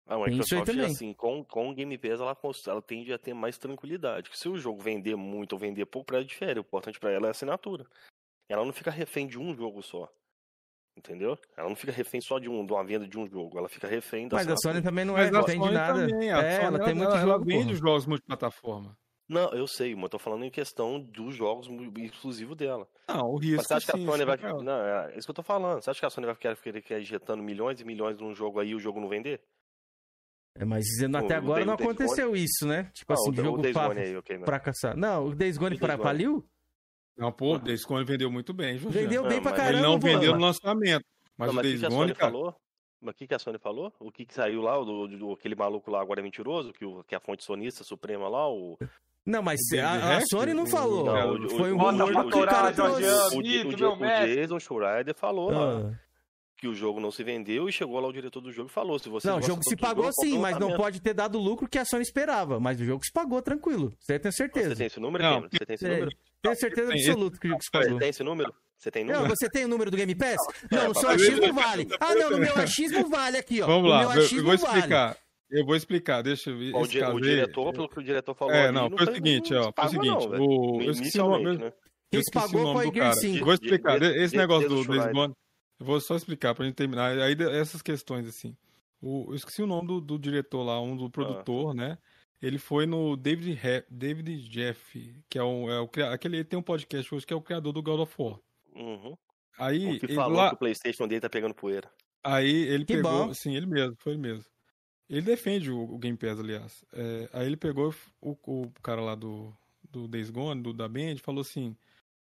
[0.06, 2.34] A Tem isso aí assim, com, com o Game Pass, ela,
[2.68, 4.30] ela tende a ter mais tranquilidade.
[4.30, 6.58] Que se o jogo vender muito ou vender pouco, pra ela difere.
[6.58, 7.84] O importante pra ela é a assinatura.
[8.48, 10.08] Ela não fica refém de um jogo só.
[10.96, 11.38] Entendeu?
[11.56, 13.56] Ela não fica refém só de, um, de uma venda de um jogo.
[13.56, 14.56] Ela fica refém da Mas a.
[14.56, 16.08] Sony também não Mas é, não tem de nada.
[16.08, 18.98] também, a é, Sony, ela tem muito ela, jogo, ela vende os jogos multiplataforma.
[19.28, 21.68] Não, eu sei, mas eu tô falando em questão dos jogos
[21.98, 22.88] exclusivos dela.
[23.06, 24.38] Não, o Mas risco você acha que a Sony sim, vai.
[24.38, 24.62] cara.
[24.62, 25.82] Não, é isso que eu tô falando.
[25.82, 28.58] Você acha que a Sony vai querer querer querer injetando milhões e milhões num jogo
[28.58, 29.40] aí e o jogo não vender?
[30.56, 32.90] É, mas dizendo até O- o agora Day- não o Gone- aconteceu isso, né?
[32.94, 34.44] Tipo Ah, assim, o- de o jogo Days pra, aí, ok, né?
[34.44, 34.96] fracassar.
[34.96, 36.44] Não, o Days Gone Days faliu?
[37.18, 38.96] Não, pô, o Days Gone vendeu muito bem, Jorge.
[38.98, 41.04] Vendeu bem Não, pra mas caramba, Ele não vendeu no lançamento.
[41.36, 42.54] Mas Não, o mas o que, Days Gone, cara, falou?
[43.00, 43.92] Mas o que, que a Sony falou?
[44.00, 46.84] O que, que saiu lá, o do, do- aquele maluco lá agora é mentiroso, que,
[46.84, 48.76] o, que a fonte sonista suprema lá, o.
[49.24, 51.04] Não, mas O a, a Sony não falou.
[51.04, 53.36] Não, o- Foi um o- Bota rumor do que o cara torar, trouxe.
[53.36, 54.34] O, o, o mestre.
[54.34, 55.90] Jason Schreider falou lá.
[55.92, 55.98] Ah.
[56.56, 58.98] que o jogo não se vendeu e chegou lá o diretor do jogo e falou:
[58.98, 61.40] se você Não, o jogo se pagou jogo, sim, mas não pode ter dado o
[61.40, 62.58] lucro que a Sony esperava.
[62.58, 63.92] Mas o jogo se pagou tranquilo.
[64.00, 64.70] Você tem certeza.
[64.70, 65.34] Você tem esse número, Não.
[65.34, 65.48] Cameron?
[65.52, 66.10] Você tem esse É, número?
[66.42, 67.98] Tenho certeza Tem- absoluta que o jogo se Você pagou.
[67.98, 68.54] tem esse número?
[68.76, 69.34] Você tem Não, número?
[69.36, 70.36] você tem o número do Game Pass?
[70.70, 71.88] Não, no É, seu papai, achismo vale.
[71.98, 73.66] Ah, não, no meu achismo vale aqui, ó.
[73.66, 74.78] Vamos lá, meu eu- vou vale.
[74.78, 75.16] explicar.
[75.50, 78.64] Eu vou explicar, deixa eu o, di- o diretor, pelo que o diretor falou É,
[78.66, 81.24] ali, não, foi o seguinte, ó, foi o pagou seguinte, não, o, eu esqueci o
[81.26, 81.72] nome, né?
[82.12, 83.12] eu esqueci o nome do cara.
[83.14, 83.44] Cinco.
[83.46, 84.84] Vou explicar, De- de- esse de- negócio do.
[84.84, 85.32] Gone,
[85.80, 88.54] eu vou só explicar pra gente terminar, aí essas questões assim.
[89.00, 90.96] O, eu esqueci o nome do, do diretor lá, um Ah.
[90.98, 91.96] do produtor, né?
[92.40, 96.58] Ele foi no David, He- David Jeff, que é, um, é o aquele ele tem
[96.58, 98.38] um podcast hoje que é o criador do God of War.
[98.74, 99.16] Uhum.
[99.58, 101.90] Aí, O que ele falou lá, que o Playstation dele tá pegando poeira.
[102.22, 103.34] Aí ele Que pegou, bom.
[103.34, 104.44] sim, ele mesmo, foi ele mesmo.
[105.08, 106.84] Ele defende o, o Game Pass, aliás.
[106.92, 109.52] É, aí ele pegou o, o cara lá do,
[109.90, 111.74] do Days Gone, do, da Band, falou assim,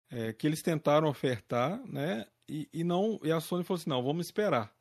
[0.10, 4.04] é, que eles tentaram ofertar, né, e, e não, e a Sony falou assim, não,
[4.04, 4.72] vamos esperar.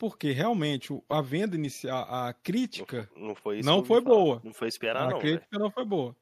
[0.00, 4.14] Porque realmente a venda inicial, a crítica Não foi isso não que eu ouvi foi
[4.16, 4.40] boa.
[4.42, 6.16] Não foi esperar, a não, crítica não foi boa.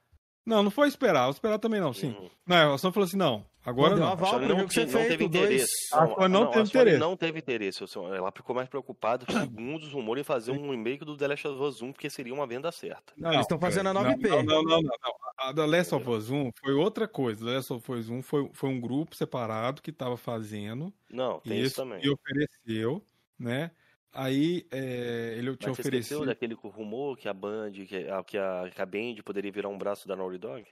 [0.44, 2.08] Não, não foi esperar, vou esperar também não, sim.
[2.08, 2.28] Uhum.
[2.46, 4.12] Não, a Sony falou assim, não, agora Não não.
[4.12, 5.94] aval A não, tinha- não teve feito, interesse.
[5.94, 6.98] A Sony não teve a Sony interesse.
[6.98, 7.84] não teve interesse.
[8.16, 11.62] Ela ficou mais preocupada, segundo os rumores, em fazer um remake do The Last of
[11.62, 13.12] Us 1, porque seria uma venda certa.
[13.16, 14.28] Não, eles estão fazendo a Não, 9P.
[14.28, 15.14] Não, não, não, não, não.
[15.36, 17.44] A da Last of Us 1 foi outra coisa.
[17.44, 20.90] The Last of Us 1 foi, foi um grupo separado que estava fazendo.
[21.10, 22.00] Não, tem isso também.
[22.02, 23.02] E ofereceu,
[23.38, 23.70] né?
[24.12, 26.24] Aí é, ele te Mas você ofereceu.
[26.24, 29.78] daquele rumor que a Band, que a, que a, que a Band poderia virar um
[29.78, 30.66] braço da Naughty Dog?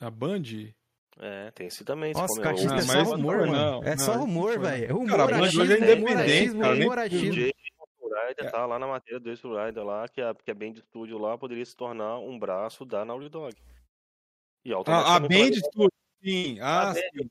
[0.00, 0.42] A Band?
[1.18, 2.12] É, tem esse também.
[2.12, 3.84] Nossa, Catista, comeu- é só rumor, mano.
[3.84, 4.84] É só rumor, velho.
[4.84, 7.32] É rumor, Cara, a Band hoje é rumor, independente, cara, rumor, O achismo.
[7.34, 10.74] Jason Rider tá lá na matéria do Jason Rider lá, que a, que a Band
[10.76, 13.54] Studio lá poderia se tornar um braço da Naughty Dog.
[14.64, 14.76] E A,
[15.16, 16.58] a Band Studio, sim.
[16.60, 17.28] Ah, sim.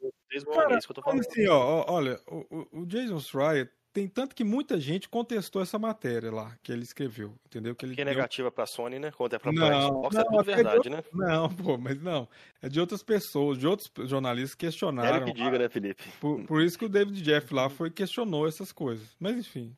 [0.53, 1.19] Cara, início que eu tô falando.
[1.21, 5.77] assim, ó, olha, o, o- o Jason Schreier tem tanto que muita gente contestou essa
[5.77, 7.75] matéria lá que ele escreveu, entendeu?
[7.75, 9.11] Que ele Que é deu- negativa pra Sony, né?
[9.11, 11.03] Contra pra Não, Xbox, não, é tudo de verdade, outro- né?
[11.13, 12.27] Não, pô, mas não.
[12.61, 15.17] É de outras pessoas, de outros jornalistas que questionaram.
[15.17, 16.03] Ele que diga, né, Felipe?
[16.19, 19.15] Por, por isso que o David Jeff lá foi questionou essas coisas.
[19.19, 19.75] Mas enfim.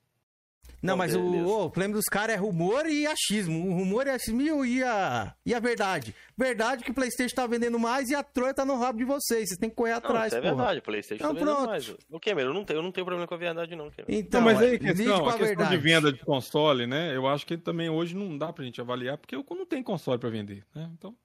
[0.85, 1.47] Não, Não, mas o, beleza.
[1.47, 3.67] o problema dos caras é rumor e achismo.
[3.69, 6.13] O rumor é achismo e, e a, e a verdade.
[6.37, 9.49] Verdade que o PlayStation tá vendendo mais e a Troia tá no rabo de vocês.
[9.49, 11.69] Vocês têm que correr Não, atrás, isso é verdade, o Playstation Então, tá vendendo pronto.
[11.69, 11.89] mais.
[12.09, 14.05] O Cameron, eu não tenho, eu não tenho problema com a verdade, não, Cameron.
[14.07, 17.15] Então, Não, mas aí a questão, a a questão de venda de console, né?
[17.15, 20.19] Eu acho que também hoje não dá pra gente avaliar, porque eu não tem console
[20.19, 20.89] pra vender, né?
[20.93, 21.15] Então.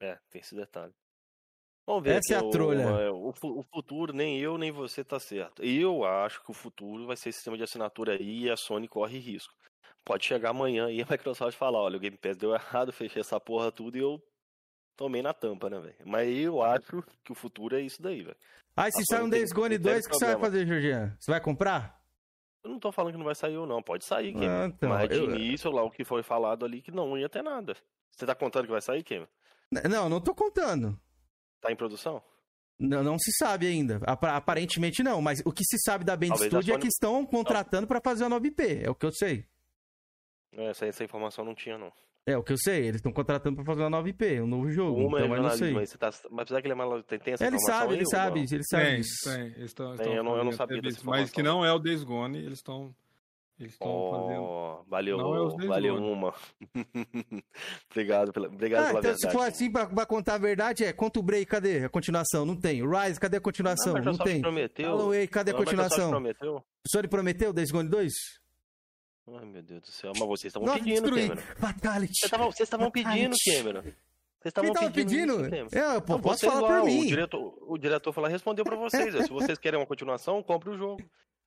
[0.00, 0.92] É, tem esse detalhe.
[1.86, 2.82] Vamos ver Essa é a trolha.
[2.82, 5.62] é, O, o futuro, nem eu, nem você tá certo.
[5.64, 9.18] Eu acho que o futuro vai ser sistema de assinatura aí e a Sony corre
[9.18, 9.52] risco.
[10.04, 13.38] Pode chegar amanhã e a Microsoft falar, olha, o Game Pass deu errado, fechei essa
[13.40, 14.22] porra tudo e eu
[14.96, 15.96] tomei na tampa, né, velho?
[16.04, 18.36] Mas eu acho que o futuro é isso daí, velho.
[18.76, 21.16] Aí se A sai um Days Gone tem 2, o que você vai fazer, Georgian?
[21.18, 22.00] Você vai comprar?
[22.64, 24.46] Eu não tô falando que não vai sair ou não, pode sair, Kim.
[24.46, 27.28] Ah, então, Mas de eu- início, lá, o que foi falado ali, que não ia
[27.28, 27.76] ter nada.
[28.10, 29.26] Você tá contando que vai sair, Kim?
[29.90, 30.96] Não, não tô contando.
[31.62, 32.22] Tá em produção?
[32.78, 34.00] Não, não se sabe ainda.
[34.04, 36.88] Apa- Aparentemente não, mas o que se sabe da Band Talvez Studio é Sony- que
[36.88, 38.82] estão contratando pra fazer a 9P.
[38.84, 39.46] É o que eu sei.
[40.54, 41.92] É, Essa, essa informação não tinha, não.
[42.26, 42.80] É o que eu sei.
[42.86, 45.00] Eles estão contratando pra fazer uma 9P, um novo jogo.
[45.06, 45.72] Uma é então eu não sei.
[45.72, 46.10] você tá...
[46.30, 47.02] mas será que ele é mal...
[47.04, 48.46] tem, tem essa Ele informação sabe, aí, ele sabe, não?
[48.52, 49.24] ele sabe Tem, disso.
[49.24, 49.40] tem.
[49.46, 51.42] Eles estão, Tem, estão eu não- eu não fazendo sabia até dessa isso, Mas que
[51.42, 52.94] não é o Days Gone, eles estão.
[53.62, 54.42] Eles estão fazendo.
[54.42, 56.12] Oh, valeu, Não é valeu Gone.
[56.12, 56.34] uma.
[57.90, 59.32] obrigado pela, obrigado Ah, pela então se verdade.
[59.32, 62.44] for assim pra, pra contar a verdade, é conta o Break, cadê a continuação?
[62.44, 62.82] Não tem.
[62.86, 63.92] Rise, cadê a continuação?
[63.92, 64.40] Não Microsoft tem.
[64.40, 64.96] prometeu.
[65.08, 66.10] Wake, cadê a a Microsoft continuação?
[66.10, 66.56] prometeu?
[66.56, 68.12] O senhor prometeu Days Gone 2?
[69.38, 70.12] Ai, meu Deus do céu.
[70.18, 71.28] Mas vocês estavam pedindo, destruí.
[71.28, 71.42] Cameron.
[71.56, 72.12] Fatality.
[72.18, 73.36] Vocês estavam- pedindo.
[73.46, 73.82] Cameron.
[73.82, 74.92] Vocês estavam pedindo?
[74.92, 75.32] pedindo?
[75.42, 75.94] isso, Cameron.
[75.94, 77.02] Eu, pô, Não, posso falar lá, por mim.
[77.02, 79.14] O diretor, o diretor falou, respondeu pra vocês.
[79.24, 81.00] Se vocês querem uma continuação, compre o jogo.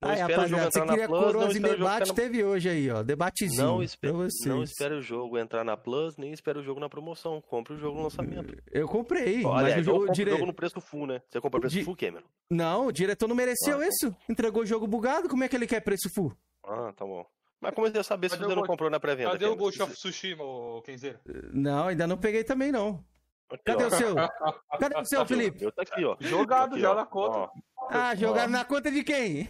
[0.06, 2.14] Não Aí, espera o jogo rapaziada, você entrar na queria Plus, não o debate, na...
[2.14, 3.03] teve hoje aí, ó.
[3.03, 3.64] Debatezinho.
[3.64, 4.45] Não, vocês.
[4.45, 7.42] não espera o jogo entrar na Plus, nem espera o jogo na promoção.
[7.42, 8.56] Compre o jogo no lançamento.
[8.72, 10.32] Eu comprei, Olha, mas o eu jogo o dire...
[10.32, 11.22] jogo no preço full, né?
[11.30, 12.25] Você compra o preço Di- full, Cameron?
[12.51, 14.16] Não, o diretor não mereceu Ah, isso.
[14.30, 16.32] Entregou o jogo bugado, como é que ele quer preço full?
[16.64, 17.25] Ah, tá bom.
[17.59, 19.32] Mas como você ia saber se você o não comprou na pré-venda?
[19.32, 19.56] Cadê o?
[19.56, 21.19] Ghost of Tsushima, ô Kenzeira?
[21.51, 23.03] Não, ainda não peguei também, não.
[23.50, 23.88] Aqui, Cadê ó.
[23.88, 24.16] o seu?
[24.80, 25.64] Cadê o seu, Felipe?
[25.64, 26.16] Eu tá aqui, ó.
[26.19, 26.95] Jogado Aqui, já ó.
[26.95, 27.38] na conta.
[27.38, 27.50] Ó,
[27.90, 29.50] Ah, jogaram na conta de quem?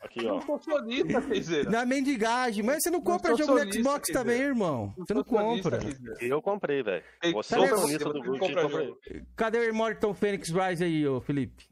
[0.00, 0.34] Aqui, Eu ó.
[0.34, 1.70] não sou sonista, Kenzeira.
[1.70, 2.64] Na mendigagem.
[2.64, 4.94] Mas você não compra jogo no Xbox quer também, irmão.
[4.96, 5.78] Você não compra.
[6.20, 7.02] Eu comprei, velho.
[7.34, 8.98] Você é cadê o sonista do grupo jogo.
[9.36, 11.66] Cadê o Immortal Phoenix Rise aí, ô Felipe?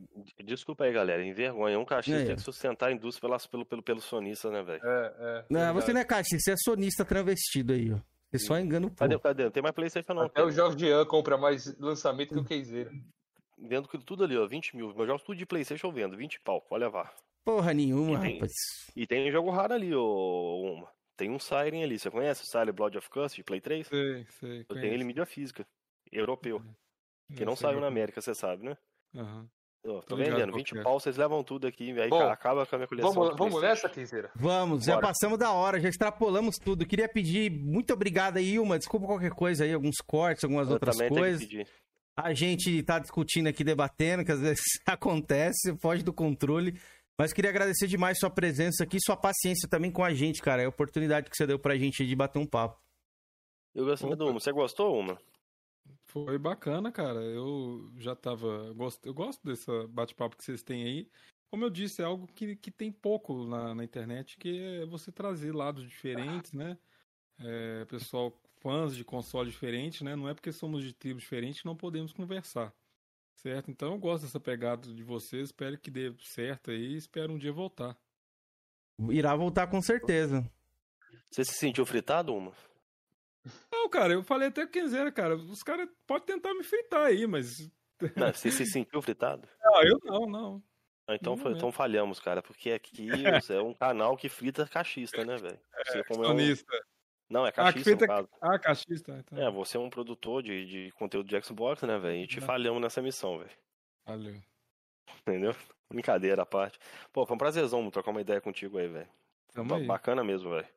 [0.44, 1.24] Desculpa aí, galera.
[1.24, 1.78] Envergonha.
[1.78, 2.26] Um cachista aí?
[2.26, 4.80] tem que sustentar a indústria pelas, pelo, pelo, pelo sonista, né, velho?
[4.84, 5.44] É, é.
[5.50, 7.98] Não, você não é caixa, você é sonista travestido aí, ó.
[8.30, 9.22] Você só engana o Cadê, povo.
[9.22, 9.44] cadê?
[9.44, 10.22] Não tem mais Playstation não.
[10.22, 10.50] Até o.
[10.50, 12.90] Jorge Ian compra mais lançamento que o Kenzeira.
[13.58, 14.46] Vendo que tudo ali, ó.
[14.46, 14.94] 20 mil.
[14.94, 16.16] Meus jogos tudo de Playstation eu vendo.
[16.16, 16.60] 20 pau.
[16.60, 17.14] Pode levar.
[17.46, 18.52] Porra nenhuma, E tem- rapaz.
[18.96, 20.88] E tem jogo raro ali, ô uma.
[21.16, 21.98] Tem um Siren ali.
[21.98, 23.86] Você conhece o Siren Blood of Curse de Play 3?
[23.86, 24.50] Sei, sei.
[24.60, 24.86] Eu tenho conheço.
[24.94, 25.64] ele em mídia física.
[26.12, 26.60] Europeu.
[27.34, 27.88] Que Eu não sei saiu na que é.
[27.88, 28.76] América, você sabe, né?
[29.14, 29.48] Aham.
[29.86, 30.82] Ó, Tô tô vendendo, qual 20 que é.
[30.82, 33.12] pau, vocês levam tudo aqui, aí Bom, acaba com a minha coleção.
[33.12, 34.32] Vamos, vamos nessa, Quinzeira?
[34.34, 35.06] Vamos, já Bora.
[35.06, 36.84] passamos da hora, já extrapolamos tudo.
[36.84, 38.78] Queria pedir muito obrigado aí, Ilma.
[38.78, 41.46] Desculpa qualquer coisa aí, alguns cortes, algumas Eu outras também tenho que coisas.
[41.48, 41.68] pedir.
[42.16, 46.76] A gente tá discutindo aqui, debatendo, que às vezes acontece, foge do controle.
[47.18, 50.62] Mas queria agradecer demais sua presença aqui, sua paciência também com a gente, cara.
[50.62, 52.78] É a oportunidade que você deu pra gente aí de bater um papo.
[53.74, 54.40] Eu gostei do Uma.
[54.40, 55.18] Você gostou, Uma?
[56.06, 57.20] Foi bacana, cara.
[57.20, 58.72] Eu já tava.
[58.74, 61.08] Gosto, eu gosto desse bate-papo que vocês têm aí.
[61.50, 65.12] Como eu disse, é algo que, que tem pouco na, na internet, que é você
[65.12, 66.76] trazer lados diferentes, né?
[67.38, 70.16] É, pessoal, fãs de console diferentes, né?
[70.16, 72.74] Não é porque somos de tribos diferentes que não podemos conversar.
[73.46, 73.70] Certo?
[73.70, 75.50] Então eu gosto dessa pegada de vocês.
[75.50, 76.96] Espero que dê certo aí.
[76.96, 77.96] Espero um dia voltar.
[79.08, 80.44] Irá voltar com certeza.
[81.30, 82.52] Você se sentiu fritado, Uma?
[83.70, 85.36] Não, cara, eu falei até que Kenzeira, cara.
[85.36, 87.70] Os caras podem tentar me fritar aí, mas.
[88.16, 89.48] Não, você se sentiu fritado?
[89.62, 90.62] Não, eu não, não.
[91.06, 93.06] Ah, Então, Não então falhamos, cara, porque aqui
[93.48, 95.60] é um canal que frita cachista, né, velho?
[96.08, 96.36] Como é um...
[97.28, 98.06] Não, é Ah, cachista no frita.
[98.06, 98.28] caso.
[98.40, 99.18] Ah, cachista.
[99.18, 99.38] Então.
[99.38, 102.22] É, você é um produtor de, de conteúdo de Xbox, né, velho?
[102.22, 103.50] E te falhamos nessa missão, velho.
[104.06, 104.40] Valeu.
[105.22, 105.54] Entendeu?
[105.88, 106.78] Brincadeira à parte.
[107.12, 109.08] Pô, foi um prazerzão trocar uma ideia contigo aí, velho.
[109.86, 110.68] Bacana mesmo, velho.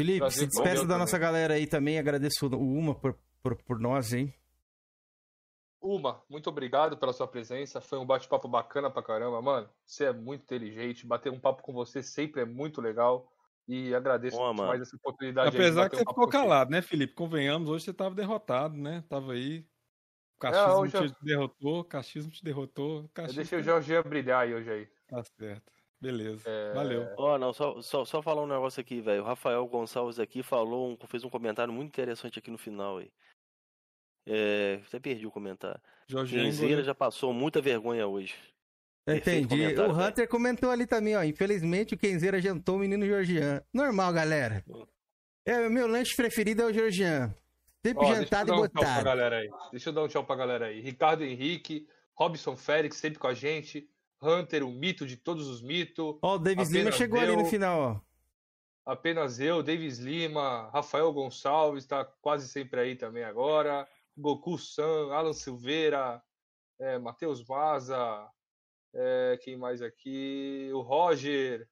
[0.00, 0.98] Felipe, Prazer se despeça da também.
[0.98, 1.98] nossa galera aí também.
[1.98, 4.32] Agradeço o Uma por, por, por nós, hein?
[5.80, 7.80] Uma, muito obrigado pela sua presença.
[7.80, 9.68] Foi um bate-papo bacana pra caramba, mano.
[9.84, 11.06] Você é muito inteligente.
[11.06, 13.30] Bater um papo com você sempre é muito legal.
[13.66, 14.82] E agradeço Boa, mano.
[14.82, 15.48] essa oportunidade.
[15.56, 17.14] Apesar que você ficou calado, né, Felipe?
[17.14, 19.02] Convenhamos, hoje você tava derrotado, né?
[19.08, 19.66] Tava aí.
[20.36, 23.02] O cachismo É, eu- te derrotou, o cachismo te derrotou.
[23.02, 23.36] Eu cachismo...
[23.36, 24.88] deixei o Jorge brilhar aí hoje aí.
[25.08, 25.72] Tá certo.
[26.00, 26.42] Beleza.
[26.46, 27.08] É, Valeu.
[27.16, 29.22] Ó, não, só, só, só falar um negócio aqui, velho.
[29.22, 33.10] O Rafael Gonçalves aqui falou, um- fez um comentário muito interessante aqui no final aí.
[34.26, 35.80] É, até perdi o comentário.
[36.06, 36.84] Jorginho Kenzeira engoliu.
[36.84, 38.34] já passou muita vergonha hoje.
[39.06, 39.54] Entendi.
[39.54, 39.92] O velho.
[39.92, 41.22] Hunter comentou ali também, ó.
[41.22, 43.62] Infelizmente o Kenzeira jantou o menino Georgian.
[43.72, 44.64] Normal, galera.
[45.44, 47.34] É, meu lanche preferido é o Georgian.
[47.84, 49.04] Sempre Ó, deixa eu jantado dar e um tchau pra botado.
[49.04, 49.50] galera aí.
[49.70, 50.80] Deixa eu dar um tchau pra galera aí.
[50.80, 53.86] Ricardo Henrique, Robson Félix, sempre com a gente.
[54.22, 56.16] Hunter, o mito de todos os mitos.
[56.22, 58.00] Ó, o Davis Lima chegou ali no final, ó.
[58.90, 63.86] Apenas eu, Davis Lima, Rafael Gonçalves, tá quase sempre aí também agora.
[64.16, 66.22] Goku San, Alan Silveira,
[66.78, 68.26] é, Matheus Maza,
[68.94, 70.70] é, quem mais aqui?
[70.72, 71.68] O Roger.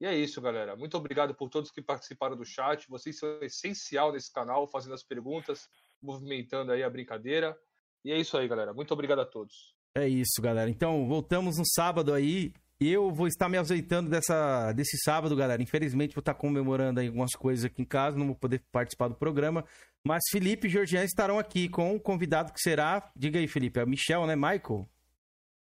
[0.00, 0.76] E é isso, galera.
[0.76, 2.88] Muito obrigado por todos que participaram do chat.
[2.88, 5.68] Vocês são essencial nesse canal, fazendo as perguntas,
[6.02, 7.56] movimentando aí a brincadeira.
[8.04, 8.72] E é isso aí, galera.
[8.72, 9.74] Muito obrigado a todos.
[9.94, 10.70] É isso, galera.
[10.70, 12.52] Então, voltamos no sábado aí.
[12.80, 15.62] Eu vou estar me ausentando dessa, desse sábado, galera.
[15.62, 19.14] Infelizmente, vou estar comemorando aí algumas coisas aqui em casa, não vou poder participar do
[19.14, 19.66] programa.
[20.02, 23.12] Mas Felipe e Georgian estarão aqui com o convidado que será.
[23.14, 23.80] Diga aí, Felipe.
[23.80, 24.34] É Michel, né?
[24.34, 24.88] Michael?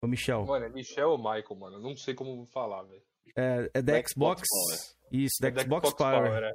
[0.03, 0.45] Ô, Michel.
[0.45, 1.79] Mano, é Michel ou Michael, mano?
[1.79, 3.03] Não sei como falar, velho.
[3.37, 4.43] É, é da Da Xbox.
[4.49, 6.29] Xbox Isso, da É da Xbox, Xbox Power.
[6.31, 6.53] Power, é.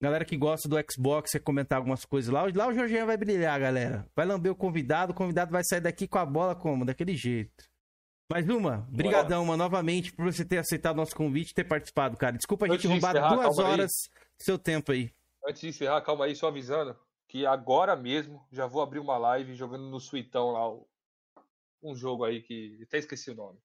[0.00, 2.42] Galera que gosta do Xbox, quer comentar algumas coisas lá.
[2.54, 4.06] Lá o Jorginho vai brilhar, galera.
[4.16, 6.84] Vai lamber o convidado, o convidado vai sair daqui com a bola como?
[6.84, 7.70] Daquele jeito.
[8.32, 12.34] Mas, uma, brigadão, uma, novamente, por você ter aceitado nosso convite e ter participado, cara.
[12.36, 13.90] Desculpa a gente roubar encerrar, duas horas
[14.38, 15.12] do seu tempo aí.
[15.46, 16.96] Antes de encerrar, calma aí, só avisando
[17.28, 20.88] que agora mesmo já vou abrir uma live jogando no Suitão lá o-
[21.82, 23.58] um jogo aí que até esqueci o nome.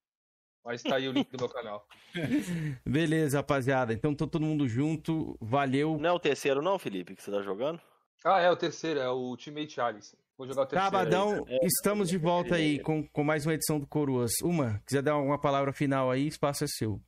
[0.66, 1.88] Mas tá aí o link do meu canal.
[2.86, 3.94] Beleza, rapaziada.
[3.94, 5.38] Então, tô todo mundo junto.
[5.40, 5.98] Valeu.
[5.98, 7.80] Não é o terceiro não, Felipe, que você tá jogando?
[8.26, 10.18] Ah, é o terceiro, é o Teammate Alice.
[10.38, 10.92] Vou jogar o terceiro.
[10.92, 11.60] Sabadão, aí.
[11.64, 14.34] estamos de volta aí com, com mais uma edição do Coroas.
[14.44, 17.02] Uma, quiser dar alguma palavra final aí, espaço é seu.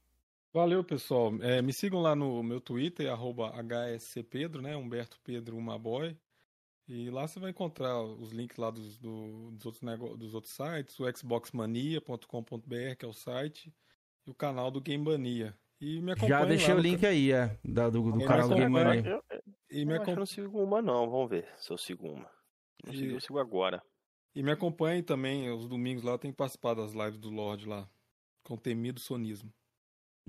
[0.53, 1.31] Valeu, pessoal.
[1.41, 4.75] É, me sigam lá no meu Twitter, arroba HSCPedro, né?
[4.75, 6.17] Humberto Pedro Umaboy.
[6.89, 10.53] E lá você vai encontrar os links lá dos, do- dos, outros, nego- dos outros
[10.53, 13.71] sites, o xboxmania.com.br, que é o site,
[14.25, 15.55] e o canal do Game Mania.
[15.79, 18.25] E me acompanhe Já deixei lá o link ca- aí, é, da- do, do E
[18.25, 18.73] canal do me Game.
[18.73, 19.05] E me Eu acho
[19.69, 22.29] que eu acompanhe não sigo uma não, vamos ver se eu sigo uma.
[22.83, 23.83] Não sigo, eu sigo agora.
[24.35, 27.87] E me acompanhe também, os domingos lá, eu tenho participado das lives do Lorde lá,
[28.43, 29.53] com temido sonismo.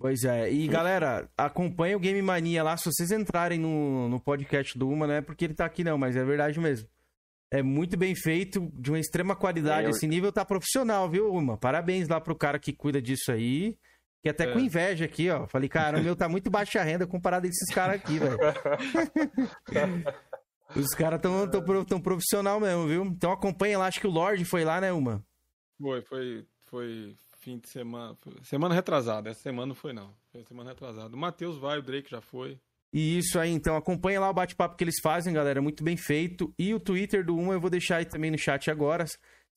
[0.01, 2.77] Pois é, e galera, acompanha o Game Mania lá.
[2.77, 5.99] Se vocês entrarem no, no podcast do Uma, não é porque ele tá aqui, não,
[5.99, 6.89] mas é verdade mesmo.
[7.53, 9.83] É muito bem feito, de uma extrema qualidade.
[9.83, 11.57] É, eu- Esse nível tá profissional, viu, Uma?
[11.59, 13.77] Parabéns lá pro cara que cuida disso aí.
[14.23, 14.53] Que até É.
[14.53, 15.47] com inveja aqui, ó.
[15.47, 18.39] Falei, cara, o meu tá muito baixa renda comparado a esses caras aqui, velho.
[20.77, 23.05] Os caras tão, tão, tão profissional mesmo, viu?
[23.07, 25.25] Então acompanha lá, acho que o Lorde foi lá, né, Uma?
[25.81, 28.17] Foi, foi, foi fim de semana.
[28.43, 29.31] Semana retrasada.
[29.31, 30.15] Essa semana não foi, não.
[30.31, 31.15] Foi semana retrasada.
[31.15, 32.59] O Matheus vai, o Drake já foi.
[32.93, 36.53] E isso aí, então, acompanha lá o bate-papo que eles fazem, galera, muito bem feito.
[36.59, 39.05] E o Twitter do Uma eu vou deixar aí também no chat agora.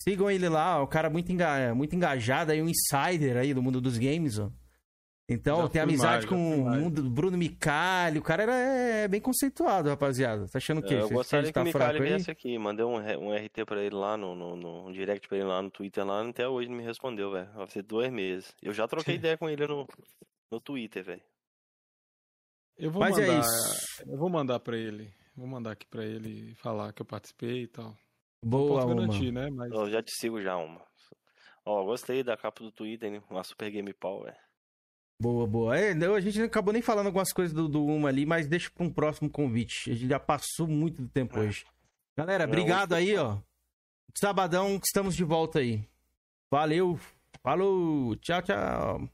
[0.02, 1.74] Sigam ele lá, o cara muito, enga...
[1.74, 4.52] muito engajado aí, um insider aí do mundo dos games, ó.
[5.30, 6.82] Então, Já tem amizade mais, com o mais.
[6.82, 10.48] mundo do Bruno Micali, o cara era é, bem conceituado, rapaziada.
[10.50, 10.95] Tá achando o quê?
[10.95, 12.58] É, eu Você gostaria que o tá Micali viesse aqui.
[12.58, 15.61] Mandei um, um RT pra ele lá no, no, no- um direct pra ele lá
[15.61, 17.50] no Twitter lá, até hoje não me respondeu, velho.
[17.53, 18.53] Vai ser dois meses.
[18.61, 19.88] Eu já troquei ideia com ele no,
[20.52, 21.22] no Twitter, velho.
[22.77, 23.40] Eu vou Mas é mandar.
[23.40, 24.03] isso.
[24.06, 25.14] Eu vou mandar pra ele.
[25.38, 27.95] Vou mandar aqui pra ele falar que eu participei e tal.
[28.43, 28.95] Boa, Não posso Uma.
[29.08, 29.50] garantir, né?
[29.50, 30.82] Mas Eu já te sigo já, uma.
[31.66, 33.24] Ó, gostei da capa do Twitter, hein?
[33.30, 34.35] Uma Super Game Power.
[35.19, 35.77] Boa, boa.
[35.77, 38.69] É, a gente não acabou nem falando algumas coisas do, do Uma ali, mas deixa
[38.69, 39.92] pra um próximo convite.
[39.92, 41.66] A gente já passou muito do tempo hoje.
[42.17, 43.38] Galera, obrigado aí, ó.
[44.16, 45.88] Sabadão, estamos de volta aí.
[46.51, 47.00] Valeu.
[47.42, 48.16] Falou.
[48.17, 49.09] Tchau, tchau.